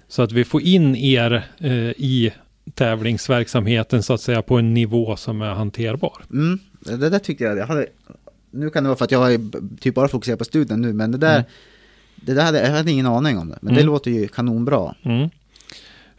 Så 0.07 0.21
att 0.21 0.31
vi 0.31 0.45
får 0.45 0.61
in 0.61 0.95
er 0.95 1.43
i 1.97 2.31
tävlingsverksamheten 2.73 4.03
så 4.03 4.13
att 4.13 4.21
säga 4.21 4.41
på 4.41 4.57
en 4.57 4.73
nivå 4.73 5.15
som 5.15 5.41
är 5.41 5.53
hanterbar. 5.53 6.23
Mm, 6.31 6.59
det 6.79 7.09
där 7.09 7.19
tyckte 7.19 7.43
jag, 7.43 7.57
jag 7.57 7.67
hade, 7.67 7.87
nu 8.51 8.69
kan 8.69 8.83
det 8.83 8.89
vara 8.89 8.97
för 8.97 9.05
att 9.05 9.11
jag 9.11 9.33
är 9.33 9.39
typ 9.79 9.95
bara 9.95 10.07
fokuserar 10.07 10.37
på 10.37 10.45
studien 10.45 10.81
nu, 10.81 10.93
men 10.93 11.11
det 11.11 11.17
där, 11.17 11.35
mm. 11.35 11.45
det 12.15 12.33
där 12.33 12.43
hade, 12.43 12.61
jag 12.61 12.71
hade 12.71 12.91
ingen 12.91 13.05
aning 13.05 13.37
om 13.37 13.49
det, 13.49 13.57
men 13.61 13.71
mm. 13.71 13.81
det 13.81 13.85
låter 13.85 14.11
ju 14.11 14.27
kanonbra. 14.27 14.95
Mm. 15.03 15.29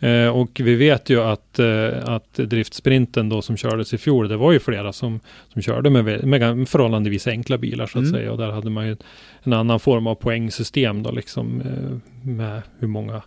Eh, 0.00 0.28
och 0.28 0.60
vi 0.64 0.74
vet 0.74 1.10
ju 1.10 1.20
att, 1.20 1.58
eh, 1.58 2.04
att 2.04 2.34
driftsprinten 2.34 3.28
då 3.28 3.42
som 3.42 3.56
kördes 3.56 3.94
i 3.94 3.98
fjol, 3.98 4.28
det 4.28 4.36
var 4.36 4.52
ju 4.52 4.58
flera 4.58 4.92
som, 4.92 5.20
som 5.52 5.62
körde 5.62 5.90
med, 5.90 6.24
med 6.24 6.68
förhållandevis 6.68 7.26
enkla 7.26 7.58
bilar 7.58 7.86
så 7.86 7.98
att 7.98 8.04
mm. 8.04 8.14
säga. 8.14 8.32
Och 8.32 8.38
där 8.38 8.50
hade 8.50 8.70
man 8.70 8.86
ju 8.86 8.96
en 9.42 9.52
annan 9.52 9.80
form 9.80 10.06
av 10.06 10.14
poängsystem 10.14 11.02
då 11.02 11.10
liksom 11.10 11.60
eh, 11.60 12.28
med 12.28 12.62
hur 12.78 12.88
många 12.88 13.22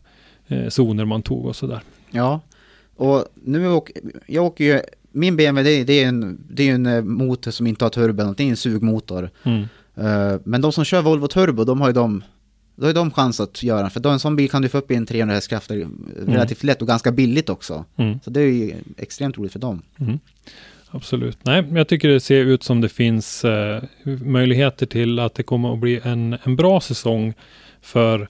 eh, 0.48 0.68
zoner 0.68 1.06
man 1.06 1.22
tog 1.22 1.46
och 1.46 1.56
sådär. 1.56 1.80
Ja, 2.12 2.42
och 2.96 3.26
nu 3.34 3.68
åker 3.68 3.96
jag 4.28 4.46
åker 4.46 4.64
ju, 4.64 4.80
min 5.12 5.36
BMW 5.36 5.70
det, 5.70 5.84
det 5.84 6.04
är 6.04 6.08
en, 6.08 6.44
det 6.50 6.70
är 6.70 6.74
en 6.74 6.86
eh, 6.86 7.04
motor 7.04 7.52
som 7.52 7.68
inte 7.68 7.86
har 7.86 7.90
turbo, 7.90 8.34
det 8.34 8.44
är 8.44 8.48
en 8.48 8.58
sugmotor. 8.58 9.30
Mm. 9.44 9.66
Uh, 9.98 10.40
men 10.44 10.62
de 10.62 10.72
som 10.72 10.86
kör 10.86 11.02
Volvo 11.02 11.28
Turbo, 11.28 11.64
de 11.64 11.82
har 11.82 11.88
ju 11.88 11.94
de, 11.94 12.24
då 12.76 12.86
har 12.86 12.94
de 12.94 13.12
chans 13.12 13.40
att 13.40 13.64
göra, 13.64 13.90
för 13.90 14.00
då 14.00 14.10
en 14.10 14.20
sån 14.20 14.36
bil 14.36 14.50
kan 14.50 14.62
du 14.62 14.70
få 14.70 14.78
upp 14.78 14.92
i 14.92 14.96
en 14.96 15.06
300 15.06 15.36
hästkrafter 15.36 15.76
mm. 15.76 16.14
relativt 16.28 16.64
lätt 16.64 16.82
och 16.82 16.88
ganska 16.88 17.12
billigt 17.12 17.50
också. 17.50 17.86
Mm. 17.96 18.20
Så 18.24 18.30
det 18.30 18.42
är 18.42 18.48
ju 18.48 18.74
extremt 18.98 19.38
roligt 19.38 19.52
för 19.52 19.60
dem. 19.60 19.82
Mm. 20.00 20.20
Absolut. 20.90 21.38
Nej, 21.42 21.66
jag 21.72 21.88
tycker 21.88 22.10
det 22.10 22.20
ser 22.20 22.46
ut 22.46 22.64
som 22.64 22.82
det 22.82 22.90
finns 22.90 23.46
uh, 23.46 23.84
möjligheter 24.24 24.86
till 24.86 25.20
att 25.20 25.36
det 25.36 25.44
kommer 25.44 25.74
att 25.74 25.80
bli 25.80 26.02
en, 26.04 26.38
en 26.44 26.56
bra 26.56 26.82
säsong 26.82 27.34
för 27.82 28.28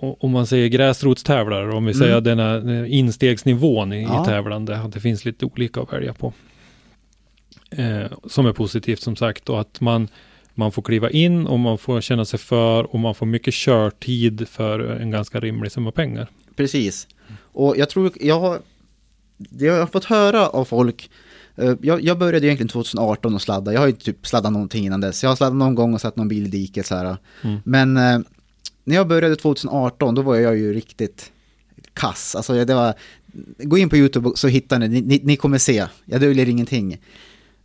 om 0.00 0.30
man 0.30 0.46
säger 0.46 0.68
gräsrotstävlare, 0.68 1.72
om 1.72 1.84
vi 1.84 1.92
mm. 1.92 1.94
säger 1.94 2.20
den 2.20 2.38
här 2.38 2.84
instegsnivån 2.84 3.92
i, 3.92 4.02
ja. 4.02 4.22
i 4.22 4.26
tävlande, 4.26 4.78
att 4.78 4.92
det 4.92 5.00
finns 5.00 5.24
lite 5.24 5.46
olika 5.46 5.80
att 5.80 5.92
välja 5.92 6.14
på. 6.14 6.32
Eh, 7.70 8.06
som 8.26 8.46
är 8.46 8.52
positivt 8.52 9.00
som 9.00 9.16
sagt 9.16 9.48
och 9.48 9.60
att 9.60 9.80
man, 9.80 10.08
man 10.56 10.72
får 10.72 10.82
kliva 10.82 11.10
in 11.10 11.46
och 11.46 11.58
man 11.58 11.78
får 11.78 12.00
känna 12.00 12.24
sig 12.24 12.38
för 12.38 12.94
och 12.94 13.00
man 13.00 13.14
får 13.14 13.26
mycket 13.26 13.54
körtid 13.54 14.48
för 14.48 14.80
en 14.80 15.10
ganska 15.10 15.40
rimlig 15.40 15.72
summa 15.72 15.92
pengar. 15.92 16.28
Precis. 16.56 17.08
Och 17.38 17.76
jag 17.76 17.90
tror, 17.90 18.12
jag 18.20 18.40
har, 18.40 18.60
jag 19.58 19.78
har 19.78 19.86
fått 19.86 20.04
höra 20.04 20.48
av 20.48 20.64
folk 20.64 21.10
eh, 21.56 21.74
jag, 21.82 22.04
jag, 22.04 22.18
började 22.18 22.46
egentligen 22.46 22.68
2018 22.68 23.34
och 23.34 23.42
sladda. 23.42 23.72
Jag 23.72 23.80
har 23.80 23.86
ju 23.86 23.92
typ 23.92 24.26
sladdat 24.26 24.52
någonting 24.52 24.86
innan 24.86 25.00
dess. 25.00 25.22
Jag 25.22 25.30
har 25.30 25.36
sladdat 25.36 25.56
någon 25.56 25.74
gång 25.74 25.94
och 25.94 26.00
satt 26.00 26.16
någon 26.16 26.28
bil 26.28 26.46
i 26.46 26.48
diket 26.48 26.86
så 26.86 26.94
här. 26.94 27.16
Mm. 27.42 27.58
Men 27.64 27.96
eh, 27.96 28.18
när 28.84 28.96
jag 28.96 29.08
började 29.08 29.36
2018, 29.36 30.14
då 30.14 30.22
var 30.22 30.36
jag 30.36 30.56
ju 30.56 30.72
riktigt 30.72 31.32
kass. 31.92 32.34
Alltså 32.34 32.64
det 32.64 32.74
var, 32.74 32.94
gå 33.58 33.78
in 33.78 33.88
på 33.88 33.96
YouTube 33.96 34.30
så 34.34 34.48
hittar 34.48 34.78
ni, 34.78 34.88
ni, 34.88 35.20
ni 35.24 35.36
kommer 35.36 35.58
se, 35.58 35.86
jag 36.04 36.20
döljer 36.20 36.48
ingenting. 36.48 36.98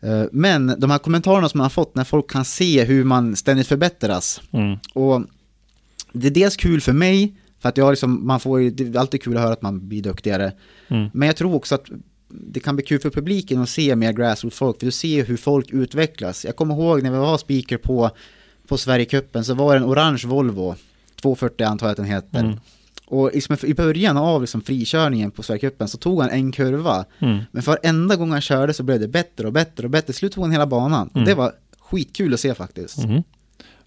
Eh, 0.02 0.24
men 0.32 0.76
de 0.78 0.92
här 0.92 0.98
kommentarerna 0.98 1.50
som 1.50 1.58
man 1.58 1.66
har 1.66 1.70
fått 1.70 1.96
när 1.96 2.04
folk 2.04 2.32
kan 2.32 2.46
se 2.46 2.84
hur 2.84 3.04
man 3.04 3.36
ständigt 3.36 3.68
förbättras. 3.68 4.42
Mm. 4.52 4.78
Och 4.94 5.24
det 6.14 6.28
är 6.28 6.32
dels 6.32 6.58
kul 6.58 6.82
för 6.82 6.94
mig, 6.94 7.36
för 7.60 7.70
att 7.70 7.78
jag 7.78 7.90
liksom, 7.90 8.28
man 8.28 8.40
får 8.40 8.60
det 8.60 8.84
är 8.84 9.00
alltid 9.00 9.24
kul 9.24 9.38
att 9.38 9.44
höra 9.44 9.54
att 9.54 9.62
man 9.62 9.88
blir 9.88 10.02
duktigare. 10.02 10.54
Mm. 10.88 11.10
Men 11.14 11.26
jag 11.26 11.36
tror 11.36 11.56
också 11.56 11.76
att 11.76 11.86
det 12.30 12.60
kan 12.60 12.76
bli 12.76 12.86
kul 12.86 13.00
för 13.00 13.10
publiken 13.10 13.62
att 13.62 13.70
se 13.70 13.96
mer 13.96 14.12
grassroots-folk, 14.12 14.80
för 14.80 14.86
du 14.86 14.92
ser 14.92 15.26
hur 15.26 15.38
folk 15.38 15.72
utvecklas. 15.72 16.46
Jag 16.46 16.56
kommer 16.56 16.76
ihåg 16.76 17.04
när 17.04 17.12
vi 17.12 17.18
var 17.18 17.38
speaker 17.38 17.78
på, 17.78 18.10
på 18.68 18.78
Sverigecupen 18.78 19.46
så 19.46 19.54
var 19.54 19.74
det 19.74 19.80
en 19.80 19.86
orange 19.86 20.24
Volvo 20.26 20.76
240 21.22 21.64
antar 21.66 21.88
jag 21.88 21.92
att 21.92 21.98
den 21.98 22.06
heter. 22.06 22.40
Mm. 22.40 22.60
Och 23.12 23.32
liksom 23.34 23.58
i 23.64 23.74
början 23.74 24.18
av 24.18 24.42
liksom 24.42 24.62
frikörningen 24.62 25.32
på 25.32 25.44
Sverigecupen 25.44 25.88
så 25.88 25.98
tog 25.98 26.22
han 26.22 26.30
en 26.30 26.52
kurva. 26.52 27.06
Mm. 27.20 27.40
Men 27.52 27.64
för 27.64 27.78
enda 27.84 28.16
gång 28.16 28.32
han 28.32 28.42
körde 28.42 28.74
så 28.74 28.84
blev 28.84 29.00
det 29.00 29.08
bättre 29.08 29.48
och 29.48 29.54
bättre 29.54 29.84
och 29.84 29.90
bättre. 29.90 30.06
Till 30.06 30.16
slut 30.16 30.32
tog 30.32 30.44
han 30.44 30.52
hela 30.52 30.66
banan. 30.66 31.10
Mm. 31.14 31.26
Det 31.26 31.34
var 31.34 31.52
skitkul 31.80 32.34
att 32.34 32.40
se 32.40 32.54
faktiskt. 32.54 32.98
Mm. 32.98 33.24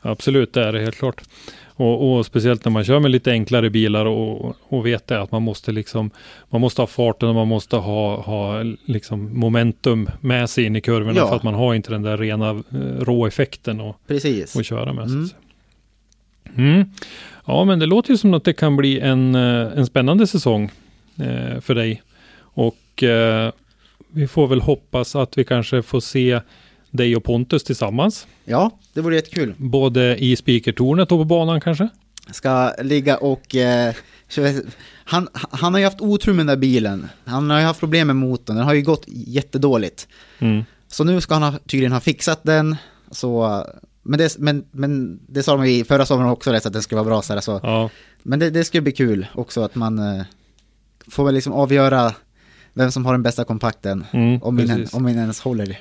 Absolut, 0.00 0.52
det 0.52 0.64
är 0.64 0.72
det 0.72 0.80
helt 0.80 0.96
klart. 0.96 1.22
Och, 1.64 2.16
och, 2.16 2.26
speciellt 2.26 2.64
när 2.64 2.72
man 2.72 2.84
kör 2.84 3.00
med 3.00 3.10
lite 3.10 3.30
enklare 3.30 3.70
bilar 3.70 4.06
och, 4.06 4.56
och 4.68 4.86
vet 4.86 5.06
det 5.06 5.20
att 5.20 5.32
man 5.32 5.42
måste 5.42 5.72
liksom 5.72 6.10
man 6.50 6.60
måste 6.60 6.82
ha 6.82 6.86
farten 6.86 7.28
och 7.28 7.34
man 7.34 7.48
måste 7.48 7.76
ha, 7.76 8.20
ha 8.20 8.62
liksom 8.84 9.38
momentum 9.38 10.10
med 10.20 10.50
sig 10.50 10.64
in 10.64 10.76
i 10.76 10.80
kurvorna 10.80 11.18
ja. 11.18 11.28
för 11.28 11.36
att 11.36 11.42
man 11.42 11.54
har 11.54 11.74
inte 11.74 11.90
den 11.90 12.02
där 12.02 12.16
rena 12.16 12.50
eh, 12.50 13.00
råeffekten 13.00 13.80
att, 13.80 13.96
Precis. 14.06 14.56
att 14.56 14.66
köra 14.66 14.92
med. 14.92 15.08
Mm. 16.56 16.90
Ja, 17.44 17.64
men 17.64 17.78
det 17.78 17.86
låter 17.86 18.10
ju 18.10 18.16
som 18.16 18.34
att 18.34 18.44
det 18.44 18.52
kan 18.52 18.76
bli 18.76 19.00
en, 19.00 19.34
eh, 19.34 19.78
en 19.78 19.86
spännande 19.86 20.26
säsong 20.26 20.70
eh, 21.16 21.60
för 21.60 21.74
dig. 21.74 22.02
Och 22.38 23.02
eh, 23.02 23.52
vi 24.12 24.26
får 24.26 24.46
väl 24.46 24.60
hoppas 24.60 25.16
att 25.16 25.38
vi 25.38 25.44
kanske 25.44 25.82
får 25.82 26.00
se 26.00 26.40
dig 26.90 27.16
och 27.16 27.24
Pontus 27.24 27.64
tillsammans. 27.64 28.26
Ja, 28.44 28.70
det 28.92 29.00
vore 29.00 29.14
jättekul. 29.14 29.54
Både 29.56 30.16
i 30.16 30.36
speakertornet 30.36 31.12
och 31.12 31.18
på 31.18 31.24
banan 31.24 31.60
kanske? 31.60 31.88
Ska 32.30 32.72
ligga 32.82 33.16
och... 33.16 33.54
Eh, 33.54 33.94
han, 35.04 35.28
han 35.32 35.74
har 35.74 35.78
ju 35.78 35.84
haft 35.84 36.00
otur 36.00 36.32
med 36.32 36.38
den 36.38 36.46
där 36.46 36.56
bilen. 36.56 37.08
Han 37.24 37.50
har 37.50 37.58
ju 37.58 37.64
haft 37.64 37.80
problem 37.80 38.06
med 38.06 38.16
motorn. 38.16 38.56
Den 38.56 38.64
har 38.64 38.74
ju 38.74 38.82
gått 38.82 39.04
jättedåligt. 39.06 40.08
Mm. 40.38 40.64
Så 40.88 41.04
nu 41.04 41.20
ska 41.20 41.34
han 41.34 41.42
ha, 41.42 41.58
tydligen 41.58 41.92
ha 41.92 42.00
fixat 42.00 42.44
den. 42.44 42.76
Så 43.10 43.64
men 44.04 44.18
det, 44.18 44.38
men, 44.38 44.64
men 44.70 45.20
det 45.26 45.42
sa 45.42 45.56
de 45.56 45.64
i 45.64 45.84
förra 45.84 46.06
sommaren 46.06 46.30
också, 46.30 46.54
att 46.54 46.72
det 46.72 46.82
skulle 46.82 46.96
vara 46.96 47.08
bra 47.08 47.22
så 47.22 47.32
här, 47.32 47.40
så. 47.40 47.60
Ja. 47.62 47.90
Men 48.22 48.38
det, 48.38 48.50
det 48.50 48.64
skulle 48.64 48.80
bli 48.80 48.92
kul 48.92 49.26
också 49.34 49.62
att 49.62 49.74
man 49.74 49.98
eh, 49.98 50.24
får 51.08 51.24
väl 51.24 51.34
liksom 51.34 51.52
avgöra 51.52 52.12
vem 52.72 52.92
som 52.92 53.06
har 53.06 53.12
den 53.12 53.22
bästa 53.22 53.44
kompakten, 53.44 54.04
mm, 54.12 54.42
om, 54.42 54.54
min, 54.54 54.86
om 54.92 55.04
min 55.04 55.18
ens 55.18 55.40
håller. 55.40 55.78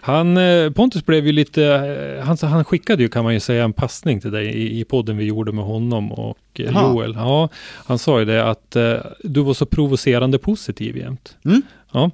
Han, 0.00 0.36
eh, 0.36 0.70
Pontus 0.70 1.06
blev 1.06 1.26
ju 1.26 1.32
lite, 1.32 1.64
eh, 1.64 2.24
han, 2.24 2.36
han 2.42 2.64
skickade 2.64 3.02
ju 3.02 3.08
kan 3.08 3.24
man 3.24 3.34
ju 3.34 3.40
säga 3.40 3.64
en 3.64 3.72
passning 3.72 4.20
till 4.20 4.30
dig 4.30 4.46
i, 4.46 4.80
i 4.80 4.84
podden 4.84 5.16
vi 5.16 5.24
gjorde 5.24 5.52
med 5.52 5.64
honom 5.64 6.12
och 6.12 6.38
eh, 6.54 6.72
Joel. 6.72 7.14
Ja, 7.14 7.48
han 7.86 7.98
sa 7.98 8.18
ju 8.18 8.24
det 8.24 8.50
att 8.50 8.76
uh, 8.76 8.96
du 9.22 9.42
var 9.42 9.54
så 9.54 9.66
provocerande 9.66 10.38
positiv 10.38 10.96
jämt. 10.96 11.36
Mm. 11.44 11.62
Ja, 11.92 12.10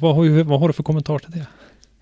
vad, 0.00 0.16
vad, 0.16 0.28
vad 0.28 0.60
har 0.60 0.68
du 0.68 0.72
för 0.72 0.82
kommentar 0.82 1.18
till 1.18 1.30
det? 1.30 1.46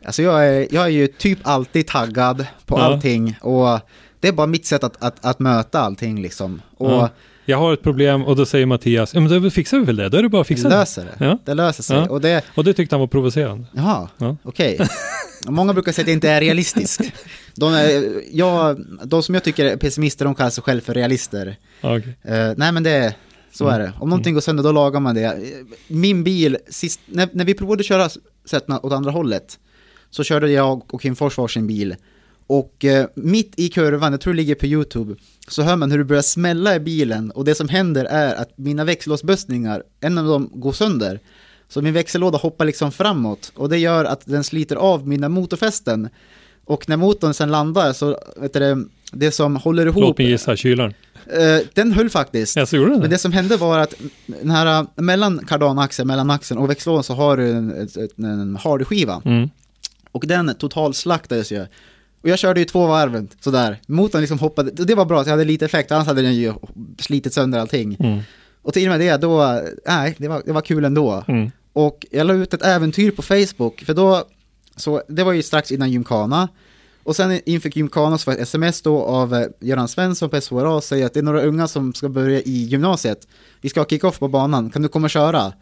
Alltså 0.05 0.23
jag 0.23 0.47
är, 0.47 0.69
jag 0.71 0.85
är 0.85 0.89
ju 0.89 1.07
typ 1.07 1.39
alltid 1.43 1.87
taggad 1.87 2.47
på 2.67 2.79
ja. 2.79 2.83
allting 2.83 3.37
och 3.41 3.81
det 4.21 4.29
är 4.29 4.33
bara 4.33 4.47
mitt 4.47 4.67
sätt 4.67 4.85
att, 4.85 5.03
att, 5.03 5.25
att 5.25 5.39
möta 5.39 5.81
allting 5.81 6.23
liksom. 6.23 6.63
Och 6.77 6.91
ja. 6.91 7.11
Jag 7.45 7.59
har 7.59 7.73
ett 7.73 7.83
problem 7.83 8.25
och 8.25 8.37
då 8.37 8.47
säger 8.47 8.67
Mattias, 8.67 9.15
ja 9.15 9.21
men 9.21 9.43
då 9.43 9.51
fixar 9.51 9.79
vi 9.79 9.85
väl 9.85 9.97
det, 9.97 10.09
då 10.09 10.19
är 10.19 10.23
det 10.23 10.29
bara 10.29 10.43
att 10.43 10.47
fixa 10.47 10.69
det. 10.69 10.77
Löser 10.77 11.05
det. 11.05 11.25
Ja. 11.25 11.39
Det 11.45 11.55
löser 11.55 11.83
sig. 11.83 11.97
Ja. 11.97 12.09
Och, 12.09 12.21
det... 12.21 12.45
och 12.55 12.65
det 12.65 12.75
tyckte 12.75 12.95
han 12.95 13.01
var 13.01 13.07
provocerande. 13.07 13.67
Jaha, 13.73 14.09
ja. 14.19 14.37
okej. 14.43 14.75
Okay. 14.75 14.87
Många 15.49 15.73
brukar 15.73 15.93
säga 15.93 16.03
att 16.03 16.07
det 16.07 16.13
inte 16.13 16.31
är 16.31 16.41
realistiskt. 16.41 17.01
De, 17.55 17.75
är, 17.75 18.23
jag, 18.33 18.85
de 19.05 19.23
som 19.23 19.35
jag 19.35 19.45
tycker 19.45 19.65
är 19.65 19.77
pessimister, 19.77 20.25
de 20.25 20.35
kallar 20.35 20.51
sig 20.51 20.63
själva 20.63 20.85
för 20.85 20.95
realister. 20.95 21.57
Okay. 21.83 21.99
Uh, 21.99 22.55
nej 22.57 22.73
men 22.73 22.83
det, 22.83 23.15
så 23.53 23.69
mm. 23.69 23.75
är 23.75 23.87
det. 23.87 23.93
Om 23.99 24.09
någonting 24.09 24.31
mm. 24.31 24.35
går 24.35 24.41
sönder, 24.41 24.63
då 24.63 24.73
lagar 24.73 25.01
man 25.01 25.15
det. 25.15 25.39
Min 25.89 26.25
bil, 26.25 26.57
sist, 26.69 27.01
när, 27.07 27.29
när 27.33 27.45
vi 27.45 27.55
provade 27.55 27.81
att 27.81 27.87
köra 27.87 28.09
sätten 28.45 28.79
åt 28.83 28.93
andra 28.93 29.11
hållet, 29.11 29.59
så 30.11 30.25
körde 30.25 30.51
jag 30.51 30.95
och 30.95 31.03
Kim 31.03 31.17
Fors 31.17 31.39
varsin 31.39 31.67
bil. 31.67 31.97
Och 32.47 32.85
eh, 32.85 33.07
mitt 33.15 33.53
i 33.57 33.69
kurvan, 33.69 34.13
jag 34.13 34.21
tror 34.21 34.33
det 34.33 34.37
ligger 34.37 34.55
på 34.55 34.67
YouTube, 34.67 35.15
så 35.49 35.63
hör 35.63 35.77
man 35.77 35.91
hur 35.91 35.99
det 35.99 36.05
börjar 36.05 36.23
smälla 36.23 36.77
i 36.77 36.81
bilen 36.81 37.31
och 37.31 37.45
det 37.45 37.55
som 37.55 37.69
händer 37.69 38.05
är 38.05 38.35
att 38.35 38.59
mina 38.59 38.85
växellåsbössningar, 38.85 39.83
en 40.01 40.19
av 40.19 40.27
dem 40.27 40.51
går 40.55 40.73
sönder. 40.73 41.21
Så 41.69 41.83
min 41.83 41.95
växellåda 41.95 42.39
hoppar 42.39 42.65
liksom 42.65 42.93
framåt 42.93 43.53
och 43.55 43.69
det 43.69 43.79
gör 43.79 44.05
att 44.05 44.23
den 44.27 44.45
sliter 44.45 44.77
av 44.77 45.09
mina 45.09 45.29
motorfästen. 45.29 46.09
Och 46.65 46.89
när 46.89 46.97
motorn 46.97 47.35
sen 47.35 47.51
landar 47.51 47.93
så, 47.93 48.19
vet 48.37 48.53
du, 48.53 48.89
det, 49.13 49.31
som 49.31 49.57
håller 49.57 49.87
ihop... 49.87 50.01
Låt 50.01 50.19
mig 50.19 50.31
gissa, 50.31 50.57
kylaren. 50.57 50.95
Eh, 51.27 51.67
den 51.75 51.93
höll 51.93 52.11
faktiskt. 52.11 52.57
Jag 52.57 52.73
gjorde 52.73 52.91
den 52.91 53.01
Men 53.01 53.11
det? 53.11 53.15
det 53.15 53.19
som 53.19 53.33
hände 53.33 53.57
var 53.57 53.79
att 53.79 53.95
den 54.27 54.51
här, 54.51 54.87
mellan 54.95 55.47
kardanaxeln, 55.47 56.09
mellan 56.09 56.31
axeln 56.31 56.61
och 56.61 56.71
växellådan 56.71 57.05
så 57.05 57.15
har 57.15 57.37
du 57.37 57.51
en, 57.51 57.89
en, 58.17 58.25
en 58.25 58.57
hardskiva. 58.57 59.23
Mm. 59.25 59.51
Och 60.13 60.27
den 60.27 60.55
totalslaktades 60.55 61.53
ju. 61.53 61.67
Och 62.23 62.29
jag 62.29 62.39
körde 62.39 62.61
ju 62.61 62.67
två 62.67 62.87
varv 62.87 63.29
sådär. 63.41 63.81
Motorn 63.87 64.21
liksom 64.21 64.39
hoppade, 64.39 64.71
och 64.71 64.87
det 64.87 64.95
var 64.95 65.05
bra 65.05 65.21
att 65.21 65.27
jag 65.27 65.33
hade 65.33 65.45
lite 65.45 65.65
effekt, 65.65 65.93
annars 65.93 66.07
hade 66.07 66.23
den 66.23 66.35
ju 66.35 66.55
slitit 66.99 67.35
sönder 67.35 67.59
allting. 67.59 67.97
Mm. 68.01 68.21
Och 68.63 68.73
till 68.73 68.89
och 68.89 68.99
med 68.99 69.01
det, 69.01 69.17
då, 69.17 69.63
nej, 69.87 70.15
det 70.19 70.29
var, 70.29 70.43
det 70.47 70.53
var 70.53 70.61
kul 70.61 70.85
ändå. 70.85 71.25
Mm. 71.29 71.51
Och 71.73 72.07
jag 72.11 72.27
la 72.27 72.35
ut 72.35 72.55
ett 72.55 72.63
äventyr 72.63 73.11
på 73.11 73.23
Facebook, 73.23 73.81
för 73.87 73.95
då, 73.95 74.25
så 74.77 75.03
det 75.09 75.25
var 75.25 75.33
ju 75.33 75.43
strax 75.43 75.73
innan 75.73 75.91
Gymkhana. 75.91 76.49
Och 77.03 77.17
sen 77.17 77.41
inför 77.47 77.77
Gymkhana 77.77 78.19
så 78.19 78.31
var 78.31 78.37
ett 78.37 78.43
sms 78.43 78.83
då 78.83 79.03
av 79.03 79.35
eh, 79.35 79.47
Göran 79.61 79.89
Svensson 79.89 80.31
på 80.31 80.41
SHRA 80.41 80.81
säger 80.81 81.07
att 81.07 81.15
det 81.15 81.21
är 81.21 81.25
några 81.25 81.43
unga 81.43 81.69
som 81.69 81.95
ska 81.95 82.09
börja 82.09 82.41
i 82.41 82.65
gymnasiet. 82.65 83.29
Vi 83.61 83.69
ska 83.69 83.81
ha 83.81 83.87
kick-off 83.87 84.19
på 84.19 84.29
banan, 84.29 84.71
kan 84.71 84.83
du 84.83 84.89
komma 84.89 85.05
och 85.05 85.11
köra? 85.11 85.53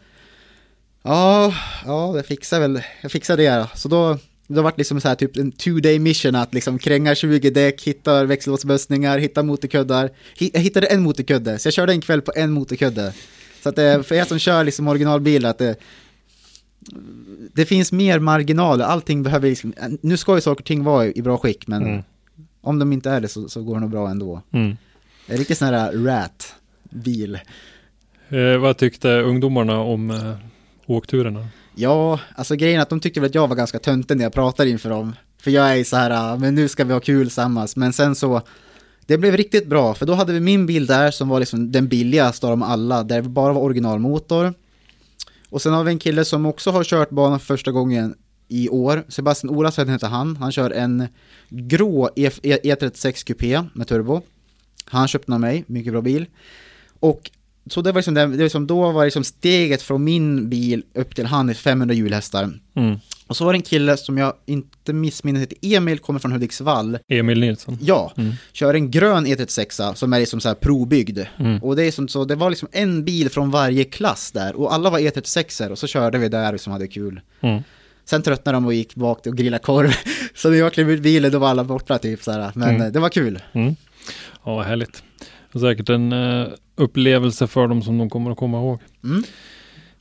Ja, 1.03 1.53
ja, 1.85 2.11
det 2.15 2.23
fixar 2.23 2.59
väl, 2.59 2.81
jag 3.01 3.11
fixar 3.11 3.37
det. 3.37 3.67
Så 3.75 3.87
då, 3.87 4.17
då 4.51 4.61
var 4.61 4.71
det 4.71 4.77
liksom 4.77 5.01
så 5.01 5.07
här 5.07 5.15
typ 5.15 5.37
en 5.37 5.51
two 5.51 5.79
day 5.81 5.99
mission 5.99 6.35
att 6.35 6.53
liksom 6.53 6.79
kränga 6.79 7.15
20 7.15 7.49
däck, 7.49 7.83
hitta 7.83 8.23
växellåsbössningar, 8.25 9.17
hitta 9.17 9.43
motorkuddar. 9.43 10.09
Jag 10.37 10.61
hittade 10.61 10.87
en 10.87 11.01
motorkudde, 11.03 11.59
så 11.59 11.67
jag 11.67 11.73
körde 11.73 11.93
en 11.93 12.01
kväll 12.01 12.21
på 12.21 12.31
en 12.35 12.51
motorkudde. 12.51 13.13
Så 13.63 13.69
att 13.69 13.75
det, 13.75 14.03
för 14.03 14.15
er 14.15 14.23
som 14.25 14.39
kör 14.39 14.63
liksom 14.63 14.87
originalbil, 14.87 15.45
att 15.45 15.57
det, 15.57 15.75
det 17.53 17.65
finns 17.65 17.91
mer 17.91 18.19
marginaler, 18.19 18.85
allting 18.85 19.23
behöver 19.23 19.49
liksom, 19.49 19.73
nu 20.01 20.17
ska 20.17 20.35
ju 20.35 20.41
saker 20.41 20.61
och 20.61 20.65
ting 20.67 20.83
vara 20.83 21.05
i 21.05 21.21
bra 21.21 21.37
skick, 21.37 21.67
men 21.67 21.83
Mm. 21.83 22.03
om 22.61 22.79
de 22.79 22.93
inte 22.93 23.09
är 23.09 23.21
det 23.21 23.27
så, 23.27 23.49
så 23.49 23.63
går 23.63 23.73
det 23.75 23.81
nog 23.81 23.89
bra 23.91 24.09
ändå. 24.09 24.41
Mm. 24.51 24.77
Det 25.27 25.33
är 25.33 25.37
riktigt 25.37 25.57
sån 25.57 25.67
här 25.67 25.91
rat 25.93 26.55
bil. 26.89 27.39
Eh, 28.29 28.57
vad 28.59 28.77
tyckte 28.77 29.09
ungdomarna 29.21 29.79
om 29.79 30.11
eh, 30.11 30.33
åkturerna? 30.85 31.47
Ja, 31.81 32.19
alltså 32.35 32.55
grejen 32.55 32.77
är 32.79 32.81
att 32.81 32.89
de 32.89 32.99
tyckte 32.99 33.19
väl 33.19 33.27
att 33.29 33.35
jag 33.35 33.47
var 33.47 33.55
ganska 33.55 33.79
töntig 33.79 34.17
när 34.17 34.23
jag 34.23 34.33
pratade 34.33 34.69
inför 34.69 34.89
dem. 34.89 35.15
För 35.41 35.51
jag 35.51 35.69
är 35.69 35.75
ju 35.75 35.83
så 35.83 35.95
här, 35.95 36.37
men 36.37 36.55
nu 36.55 36.67
ska 36.67 36.83
vi 36.83 36.93
ha 36.93 36.99
kul 36.99 37.25
tillsammans. 37.27 37.75
Men 37.75 37.93
sen 37.93 38.15
så, 38.15 38.41
det 39.05 39.17
blev 39.17 39.37
riktigt 39.37 39.67
bra, 39.67 39.93
för 39.93 40.05
då 40.05 40.13
hade 40.13 40.33
vi 40.33 40.39
min 40.39 40.65
bil 40.65 40.85
där 40.85 41.11
som 41.11 41.29
var 41.29 41.39
liksom 41.39 41.71
den 41.71 41.87
billigaste 41.87 42.45
av 42.45 42.49
dem 42.49 42.63
alla, 42.63 43.03
där 43.03 43.21
det 43.21 43.29
bara 43.29 43.53
var 43.53 43.61
originalmotor. 43.61 44.53
Och 45.49 45.61
sen 45.61 45.73
har 45.73 45.83
vi 45.83 45.91
en 45.91 45.99
kille 45.99 46.25
som 46.25 46.45
också 46.45 46.71
har 46.71 46.83
kört 46.83 47.09
banan 47.09 47.39
för 47.39 47.45
första 47.45 47.71
gången 47.71 48.15
i 48.47 48.69
år. 48.69 49.03
Sebastian 49.07 49.55
Olasson 49.55 49.89
heter 49.89 50.07
han. 50.07 50.37
Han 50.37 50.51
kör 50.51 50.71
en 50.71 51.07
grå 51.49 52.09
E- 52.15 52.31
E- 52.43 52.59
E36 52.63 53.25
Coupé 53.27 53.63
med 53.73 53.87
turbo. 53.87 54.21
Han 54.85 55.07
köpte 55.07 55.25
den 55.25 55.33
av 55.33 55.39
mig, 55.39 55.63
mycket 55.67 55.93
bra 55.93 56.01
bil. 56.01 56.25
Och 56.99 57.31
så 57.69 57.81
det 57.81 57.91
var 57.91 57.99
liksom, 57.99 58.13
det, 58.13 58.25
det 58.27 58.43
liksom 58.43 58.67
då 58.67 58.91
var 58.91 59.05
liksom 59.05 59.23
steget 59.23 59.81
från 59.81 60.03
min 60.03 60.49
bil 60.49 60.83
upp 60.95 61.15
till 61.15 61.25
han 61.25 61.49
i 61.49 61.53
500 61.53 61.95
hjulhästar. 61.95 62.49
Mm. 62.75 62.99
Och 63.27 63.37
så 63.37 63.45
var 63.45 63.53
det 63.53 63.57
en 63.57 63.61
kille 63.61 63.97
som 63.97 64.17
jag 64.17 64.33
inte 64.45 64.93
missminner 64.93 65.39
heter 65.39 65.57
Emil, 65.61 65.99
kommer 65.99 66.19
från 66.19 66.31
Hudiksvall. 66.31 66.97
Emil 67.07 67.39
Nilsson. 67.39 67.77
Ja, 67.81 68.13
Mm. 68.17 68.33
kör 68.53 68.73
en 68.73 68.91
grön 68.91 69.27
E36 69.27 69.93
som 69.93 70.13
är 70.13 70.19
liksom 70.19 70.39
så 70.41 70.47
här 70.47 70.55
probyggd. 70.55 71.19
Mm. 71.39 71.63
Och 71.63 71.75
det 71.75 71.83
är 71.83 71.91
som 71.91 72.07
så, 72.07 72.25
det 72.25 72.35
var 72.35 72.49
liksom 72.49 72.67
en 72.71 73.05
bil 73.05 73.29
från 73.29 73.51
varje 73.51 73.83
klass 73.83 74.31
där 74.31 74.55
och 74.55 74.73
alla 74.73 74.89
var 74.89 74.99
E36 74.99 75.69
och 75.69 75.79
så 75.79 75.87
körde 75.87 76.17
vi 76.17 76.29
där 76.29 76.53
och 76.53 76.59
som 76.61 76.73
hade 76.73 76.87
kul. 76.87 77.21
Mm. 77.41 77.63
Sen 78.05 78.21
tröttnade 78.21 78.55
de 78.55 78.65
och 78.65 78.73
gick 78.73 78.95
bak 78.95 79.27
och 79.27 79.37
grillade 79.37 79.63
korv. 79.63 79.91
Så 80.35 80.49
när 80.49 80.57
jag 80.57 80.73
klev 80.73 80.91
ut 80.91 81.01
bilen 81.01 81.31
då 81.31 81.39
var 81.39 81.47
alla 81.49 81.63
borta 81.63 81.97
typ 81.97 82.23
så 82.23 82.31
här. 82.31 82.51
Men 82.55 82.75
Mm. 82.75 82.91
det 82.93 82.99
var 82.99 83.09
kul. 83.09 83.39
Mm. 83.53 83.75
Ja, 84.45 84.61
härligt. 84.61 85.03
Säkert 85.59 85.89
en 85.89 86.11
eh, 86.13 86.47
upplevelse 86.79 87.47
för 87.47 87.67
dem 87.67 87.81
som 87.81 87.97
de 87.97 88.09
kommer 88.09 88.31
att 88.31 88.37
komma 88.37 88.57
ihåg. 88.57 88.79
Mm. 89.03 89.23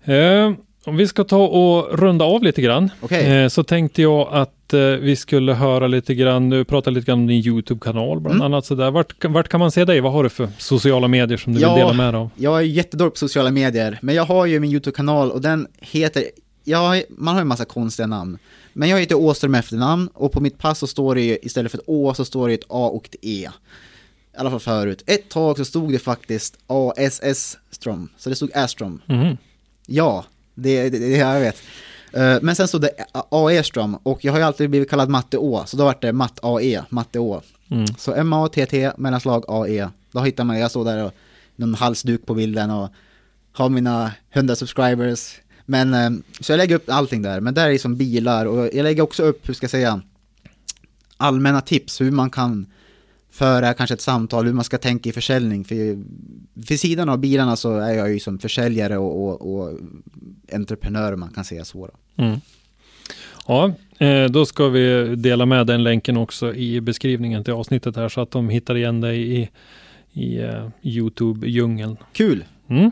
Eh, 0.04 0.58
om 0.84 0.96
vi 0.96 1.06
ska 1.06 1.24
ta 1.24 1.46
och 1.46 1.98
runda 1.98 2.24
av 2.24 2.42
lite 2.42 2.62
grann. 2.62 2.90
Okej. 3.00 3.26
Eh, 3.42 3.48
så 3.48 3.64
tänkte 3.64 4.02
jag 4.02 4.28
att 4.32 4.72
eh, 4.74 4.80
vi 4.80 5.16
skulle 5.16 5.52
höra 5.54 5.86
lite 5.86 6.14
grann, 6.14 6.48
nu 6.48 6.64
prata 6.64 6.90
lite 6.90 7.06
grann 7.06 7.18
om 7.18 7.26
din 7.26 7.46
YouTube-kanal 7.46 8.20
bland 8.20 8.34
Mm. 8.34 8.44
annat 8.46 8.66
sådär. 8.66 8.90
Vart, 8.90 9.24
vart 9.24 9.48
kan 9.48 9.60
man 9.60 9.70
se 9.70 9.84
dig? 9.84 10.00
Vad 10.00 10.12
har 10.12 10.22
du 10.22 10.28
för 10.28 10.48
sociala 10.58 11.08
medier 11.08 11.38
som 11.38 11.52
du 11.54 11.60
Ja. 11.60 11.74
vill 11.74 11.80
dela 11.82 11.92
med 11.92 12.14
dig 12.14 12.20
av? 12.20 12.30
Jag 12.36 12.58
är 12.58 12.62
jättedålig 12.62 13.12
på 13.12 13.18
sociala 13.18 13.50
medier, 13.50 13.98
men 14.02 14.14
jag 14.14 14.24
har 14.24 14.46
ju 14.46 14.60
min 14.60 14.70
YouTube-kanal 14.70 15.30
och 15.30 15.40
den 15.40 15.66
heter, 15.80 16.24
jag, 16.64 17.02
man 17.08 17.34
har 17.34 17.40
ju 17.40 17.42
en 17.42 17.48
massa 17.48 17.64
konstiga 17.64 18.06
namn. 18.06 18.38
Men 18.72 18.88
jag 18.88 19.00
heter 19.00 19.14
Åström 19.14 19.54
efternamn 19.54 20.08
och 20.14 20.32
på 20.32 20.40
mitt 20.40 20.58
pass 20.58 20.78
så 20.78 20.86
står 20.86 21.14
det 21.14 21.20
ju, 21.20 21.38
istället 21.42 21.70
för 21.72 21.78
ett 21.78 21.84
Å 21.86 22.14
så 22.14 22.24
står 22.24 22.48
det 22.48 22.54
ett 22.54 22.64
A 22.68 22.88
och 22.88 23.04
ett 23.06 23.16
E. 23.22 23.48
I 24.38 24.40
alla 24.40 24.50
fall 24.50 24.60
förut. 24.60 25.02
Ett 25.06 25.28
tag 25.28 25.56
så 25.56 25.64
stod 25.64 25.92
det 25.92 25.98
faktiskt 25.98 26.58
ASS 26.66 27.58
Strom, 27.70 28.08
så 28.18 28.30
det 28.30 28.36
stod 28.36 28.50
Astrom. 28.56 29.00
Mhm. 29.06 29.36
Ja, 29.86 30.24
det, 30.54 30.90
det, 30.90 30.98
det 30.98 31.16
jag 31.16 31.40
vet. 31.40 31.56
Eh, 32.12 32.36
Men 32.42 32.56
sen 32.56 32.68
stod 32.68 32.80
det 32.80 32.90
AE 33.30 33.62
Strom 33.62 33.94
och 34.02 34.24
jag 34.24 34.32
har 34.32 34.38
ju 34.38 34.44
alltid 34.44 34.70
blivit 34.70 34.90
kallad 34.90 35.08
Matte 35.08 35.38
Å, 35.38 35.62
så 35.66 35.76
då 35.76 35.84
vart 35.84 36.02
det 36.02 36.12
Matt 36.12 36.38
AE, 36.42 36.84
Matte 36.88 37.18
Å. 37.18 37.42
Mm. 37.70 37.86
Så 37.86 38.14
M-A-T-T, 38.14 38.92
mellanslag 38.96 39.44
A-E. 39.48 39.88
Då 40.12 40.20
hittar 40.20 40.44
man, 40.44 40.58
jag 40.58 40.70
står 40.70 40.84
där 40.84 41.04
och 41.04 41.12
någon 41.56 41.74
halsduk 41.74 42.26
på 42.26 42.34
bilden 42.34 42.70
och 42.70 42.88
har 43.52 43.68
mina 43.68 44.12
100 44.32 44.56
subscribers. 44.56 45.34
Men, 45.64 45.94
eh, 45.94 46.10
så 46.40 46.52
jag 46.52 46.56
lägger 46.58 46.76
upp 46.76 46.90
allting 46.90 47.22
där, 47.22 47.40
men 47.40 47.54
där 47.54 47.70
är 47.70 47.78
som 47.78 47.96
bilar 47.96 48.46
och 48.46 48.64
jag 48.72 48.82
lägger 48.82 49.02
också 49.02 49.22
upp, 49.22 49.48
hur 49.48 49.54
ska 49.54 49.64
jag 49.64 49.70
säga, 49.70 50.00
allmänna 51.16 51.60
tips 51.60 52.00
hur 52.00 52.10
man 52.10 52.30
kan 52.30 52.66
föra 53.38 53.74
kanske 53.74 53.94
ett 53.94 54.00
samtal, 54.00 54.46
hur 54.46 54.52
man 54.52 54.64
ska 54.64 54.78
tänka 54.78 55.10
i 55.10 55.12
försäljning. 55.12 55.64
För 55.64 55.98
vid 56.54 56.80
sidan 56.80 57.08
av 57.08 57.18
bilarna 57.18 57.56
så 57.56 57.76
är 57.78 57.92
jag 57.92 58.12
ju 58.12 58.20
som 58.20 58.38
försäljare 58.38 58.98
och, 58.98 59.28
och, 59.28 59.54
och 59.54 59.78
entreprenör, 60.52 61.12
om 61.12 61.20
man 61.20 61.30
kan 61.30 61.44
säga 61.44 61.64
så. 61.64 61.90
Mm. 62.16 62.40
Ja, 63.46 63.72
eh, 63.98 64.24
då 64.24 64.46
ska 64.46 64.68
vi 64.68 65.16
dela 65.16 65.46
med 65.46 65.66
den 65.66 65.82
länken 65.82 66.16
också 66.16 66.54
i 66.54 66.80
beskrivningen 66.80 67.44
till 67.44 67.52
avsnittet 67.52 67.96
här 67.96 68.08
så 68.08 68.20
att 68.20 68.30
de 68.30 68.48
hittar 68.48 68.76
igen 68.76 69.00
dig 69.00 69.40
i, 69.40 69.48
i 70.12 70.38
eh, 70.38 70.68
Youtube-djungeln. 70.82 71.96
Kul! 72.12 72.44
Mm. 72.68 72.90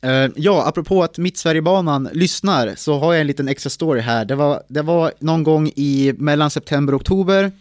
Eh, 0.00 0.30
ja, 0.36 0.68
apropå 0.68 1.02
att 1.02 1.18
Mittsverigebanan 1.18 2.08
lyssnar 2.12 2.74
så 2.76 2.98
har 2.98 3.12
jag 3.12 3.20
en 3.20 3.26
liten 3.26 3.48
extra 3.48 3.70
story 3.70 4.00
här. 4.00 4.24
Det 4.24 4.34
var, 4.34 4.62
det 4.68 4.82
var 4.82 5.12
någon 5.18 5.42
gång 5.42 5.68
i 5.76 6.14
mellan 6.18 6.50
september 6.50 6.94
och 6.94 7.00
oktober. 7.00 7.52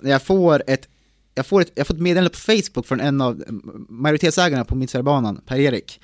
när 0.00 0.10
Jag 0.10 0.22
får 0.22 0.62
ett, 0.66 0.88
jag 1.34 1.46
får 1.46 1.60
ett, 1.60 1.72
jag 1.74 1.86
får 1.86 1.94
ett 1.94 2.00
meddelande 2.00 2.30
på 2.30 2.38
Facebook 2.38 2.86
från 2.86 3.00
en 3.00 3.20
av 3.20 3.44
majoritetsägarna 3.88 4.64
på 4.64 4.74
Midsverigebanan, 4.74 5.40
Per-Erik. 5.46 6.00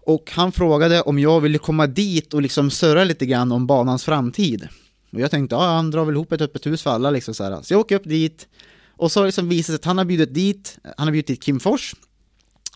Och 0.00 0.30
han 0.32 0.52
frågade 0.52 1.02
om 1.02 1.18
jag 1.18 1.40
ville 1.40 1.58
komma 1.58 1.86
dit 1.86 2.34
och 2.34 2.42
liksom 2.42 2.70
surra 2.70 3.04
lite 3.04 3.26
grann 3.26 3.52
om 3.52 3.66
banans 3.66 4.04
framtid. 4.04 4.68
Och 5.12 5.20
jag 5.20 5.30
tänkte, 5.30 5.56
ja 5.56 5.66
han 5.66 5.90
drar 5.90 6.04
väl 6.04 6.14
ihop 6.14 6.32
ett 6.32 6.40
öppet 6.40 6.66
hus 6.66 6.82
för 6.82 6.90
alla 6.90 7.10
liksom 7.10 7.34
så 7.34 7.44
här. 7.44 7.62
Så 7.62 7.74
jag 7.74 7.80
åker 7.80 7.96
upp 7.96 8.04
dit 8.04 8.48
och 8.88 9.12
så 9.12 9.24
liksom 9.24 9.48
visar 9.48 9.72
det 9.72 9.76
sig 9.76 9.80
att 9.80 9.84
han 9.84 9.98
har 9.98 10.04
bjudit 10.04 10.34
dit, 10.34 10.78
han 10.96 11.06
har 11.06 11.12
bjudit 11.12 11.26
dit 11.26 11.42
Kim 11.42 11.60
Fors, 11.60 11.94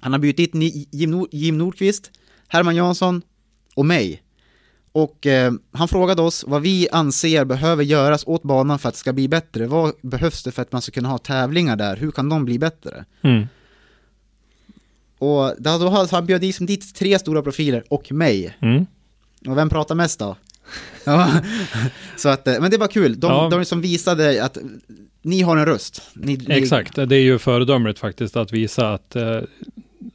han 0.01 0.13
har 0.13 0.19
bjudit 0.19 0.53
dit 0.53 0.89
Jim, 0.91 1.11
Nord, 1.11 1.29
Jim 1.33 1.59
Nordqvist, 1.59 2.11
Herman 2.49 2.77
Jansson 2.77 3.23
och 3.75 3.87
mig. 3.87 4.23
Och 4.93 5.27
eh, 5.27 5.53
han 5.73 5.89
frågade 5.89 6.23
oss 6.23 6.45
vad 6.47 6.63
vi 6.63 6.89
anser 6.93 7.45
behöver 7.45 7.85
göras 7.85 8.25
åt 8.27 8.43
banan 8.43 8.79
för 8.79 8.89
att 8.89 8.95
det 8.95 8.99
ska 8.99 9.13
bli 9.13 9.29
bättre. 9.29 9.67
Vad 9.67 9.93
behövs 10.03 10.43
det 10.43 10.53
för 10.53 10.63
att 10.63 10.73
man 10.73 10.83
ska 10.83 10.93
kunna 10.93 11.09
ha 11.09 11.19
tävlingar 11.19 11.77
där? 11.77 11.97
Hur 11.97 12.11
kan 12.11 12.29
de 12.29 12.45
bli 12.45 12.59
bättre? 12.59 13.05
Mm. 13.23 13.47
Och 15.19 15.55
då, 15.59 15.79
då 15.79 15.89
har 15.89 16.11
han 16.15 16.27
bjöd 16.27 16.43
liksom 16.43 16.67
dit 16.67 16.95
tre 16.95 17.19
stora 17.19 17.43
profiler 17.43 17.85
och 17.89 18.13
mig. 18.13 18.57
Mm. 18.61 18.87
Och 19.47 19.57
vem 19.57 19.69
pratar 19.69 19.95
mest 19.95 20.19
då? 20.19 20.37
så 22.17 22.29
att, 22.29 22.49
eh, 22.49 22.61
men 22.61 22.71
det 22.71 22.79
var 22.79 22.89
kul. 22.89 23.21
De, 23.21 23.31
Ja. 23.33 23.49
de 23.51 23.59
liksom 23.61 23.81
visade 23.81 24.45
att 24.45 24.59
ni 25.23 25.43
har 25.43 25.57
en 25.57 25.67
röst. 25.67 26.03
Ni, 26.15 26.37
ni- 26.37 26.55
Exakt, 26.55 26.95
det 26.97 27.17
är 27.17 27.21
ju 27.21 27.39
föredömligt 27.39 27.99
faktiskt 27.99 28.37
att 28.37 28.53
visa 28.53 28.93
att 28.95 29.17
eh, 29.17 29.41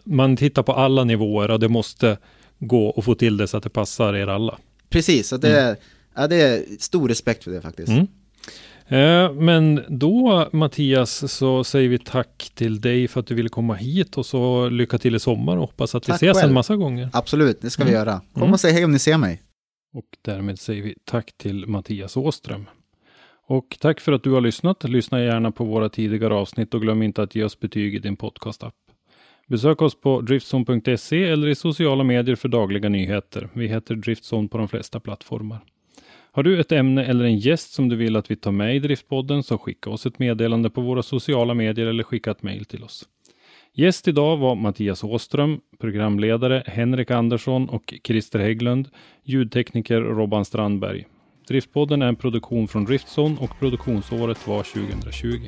man 0.04 0.38
tittar 0.38 0.64
på 0.64 0.74
alla 0.74 1.04
nivåer 1.04 1.52
och 1.52 1.60
det 1.60 1.70
måste 1.70 2.18
gå 2.60 2.88
och 2.88 3.06
få 3.06 3.16
till 3.16 3.38
det 3.38 3.48
så 3.48 3.58
att 3.58 3.64
det 3.64 3.70
passar 3.70 4.14
er 4.14 4.28
alla. 4.28 4.58
Precis, 4.90 5.28
så 5.28 5.38
det, 5.38 5.78
ja, 6.16 6.28
det 6.28 6.36
är 6.36 6.64
stor 6.80 7.10
respekt 7.10 7.44
för 7.44 7.52
det 7.52 7.62
faktiskt. 7.62 7.90
Mm. 7.90 8.08
Eh, 8.90 9.34
men 9.34 9.84
då 9.88 10.50
Mattias 10.54 11.32
så 11.34 11.64
säger 11.64 11.90
vi 11.90 12.00
tack 12.00 12.52
till 12.56 12.82
dig 12.82 13.08
för 13.08 13.20
att 13.20 13.28
du 13.28 13.36
ville 13.36 13.50
komma 13.50 13.74
hit 13.74 14.18
och 14.18 14.26
så 14.26 14.70
lycka 14.70 14.98
till 14.98 15.16
i 15.16 15.20
sommar 15.20 15.56
och 15.58 15.62
hoppas 15.62 15.96
att 15.96 16.04
vi 16.04 16.12
Tack 16.12 16.16
ses 16.16 16.38
själv. 16.38 16.48
en 16.48 16.54
massa 16.54 16.76
gånger. 16.76 17.10
Absolut, 17.14 17.62
det 17.62 17.70
ska 17.70 17.84
vi 17.84 17.90
Mm. 17.90 18.00
göra. 18.00 18.22
Kom 18.34 18.42
Mm. 18.44 18.54
och 18.54 18.60
säg 18.60 18.74
hej 18.74 18.86
om 18.86 18.92
ni 18.92 19.00
ser 19.00 19.18
mig. 19.18 19.42
Och 19.94 20.06
därmed 20.22 20.60
säger 20.60 20.84
vi 20.84 20.96
tack 21.06 21.32
till 21.38 21.66
Mattias 21.68 22.18
Åström. 22.18 22.66
Och 23.48 23.78
tack 23.80 24.00
för 24.00 24.12
att 24.12 24.24
du 24.24 24.32
har 24.32 24.42
lyssnat. 24.42 24.84
Lyssna 24.84 25.22
gärna 25.24 25.52
på 25.52 25.64
våra 25.64 25.90
tidigare 25.90 26.34
avsnitt 26.34 26.74
och 26.74 26.82
glöm 26.82 27.02
inte 27.04 27.22
att 27.24 27.36
ge 27.36 27.44
oss 27.44 27.60
betyg 27.60 27.96
i 27.96 28.00
din 28.00 28.16
podcastapp. 28.16 28.74
Besök 29.50 29.82
oss 29.82 30.02
på 30.02 30.22
driftzone.se 30.22 31.24
eller 31.24 31.48
i 31.48 31.56
sociala 31.56 32.04
medier 32.04 32.36
för 32.36 32.50
dagliga 32.50 32.90
nyheter. 32.90 33.50
Vi 33.54 33.68
heter 33.68 33.96
Driftzone 33.96 34.48
på 34.48 34.58
de 34.58 34.68
flesta 34.68 35.00
plattformar. 35.00 35.60
Har 36.32 36.44
du 36.44 36.60
ett 36.60 36.72
ämne 36.72 37.06
eller 37.06 37.26
en 37.26 37.38
gäst 37.38 37.74
som 37.74 37.90
du 37.90 37.96
vill 37.96 38.16
att 38.16 38.32
vi 38.32 38.36
tar 38.36 38.52
med 38.52 38.76
i 38.76 38.80
Driftpodden 38.80 39.44
så 39.44 39.58
skicka 39.58 39.90
oss 39.90 40.06
ett 40.06 40.20
meddelande 40.20 40.70
på 40.70 40.82
våra 40.82 41.04
sociala 41.04 41.54
medier 41.54 41.86
eller 41.86 42.04
skicka 42.04 42.32
ett 42.32 42.44
mejl 42.44 42.66
till 42.66 42.84
oss. 42.84 43.06
Gäst 43.74 44.08
idag 44.08 44.38
var 44.38 44.56
Mattias 44.56 45.04
Åström, 45.04 45.60
programledare 45.80 46.64
Henrik 46.66 47.12
Andersson 47.12 47.70
och 47.70 47.94
Christer 48.04 48.40
Hägglund, 48.40 48.90
ljudtekniker 49.24 50.02
Robban 50.02 50.46
Strandberg. 50.46 51.06
Driftpodden 51.48 52.02
är 52.02 52.08
en 52.08 52.16
produktion 52.16 52.68
från 52.68 52.86
Driftzone 52.86 53.38
och 53.40 53.60
produktionsåret 53.60 54.48
var 54.48 54.64
2020. 54.64 55.48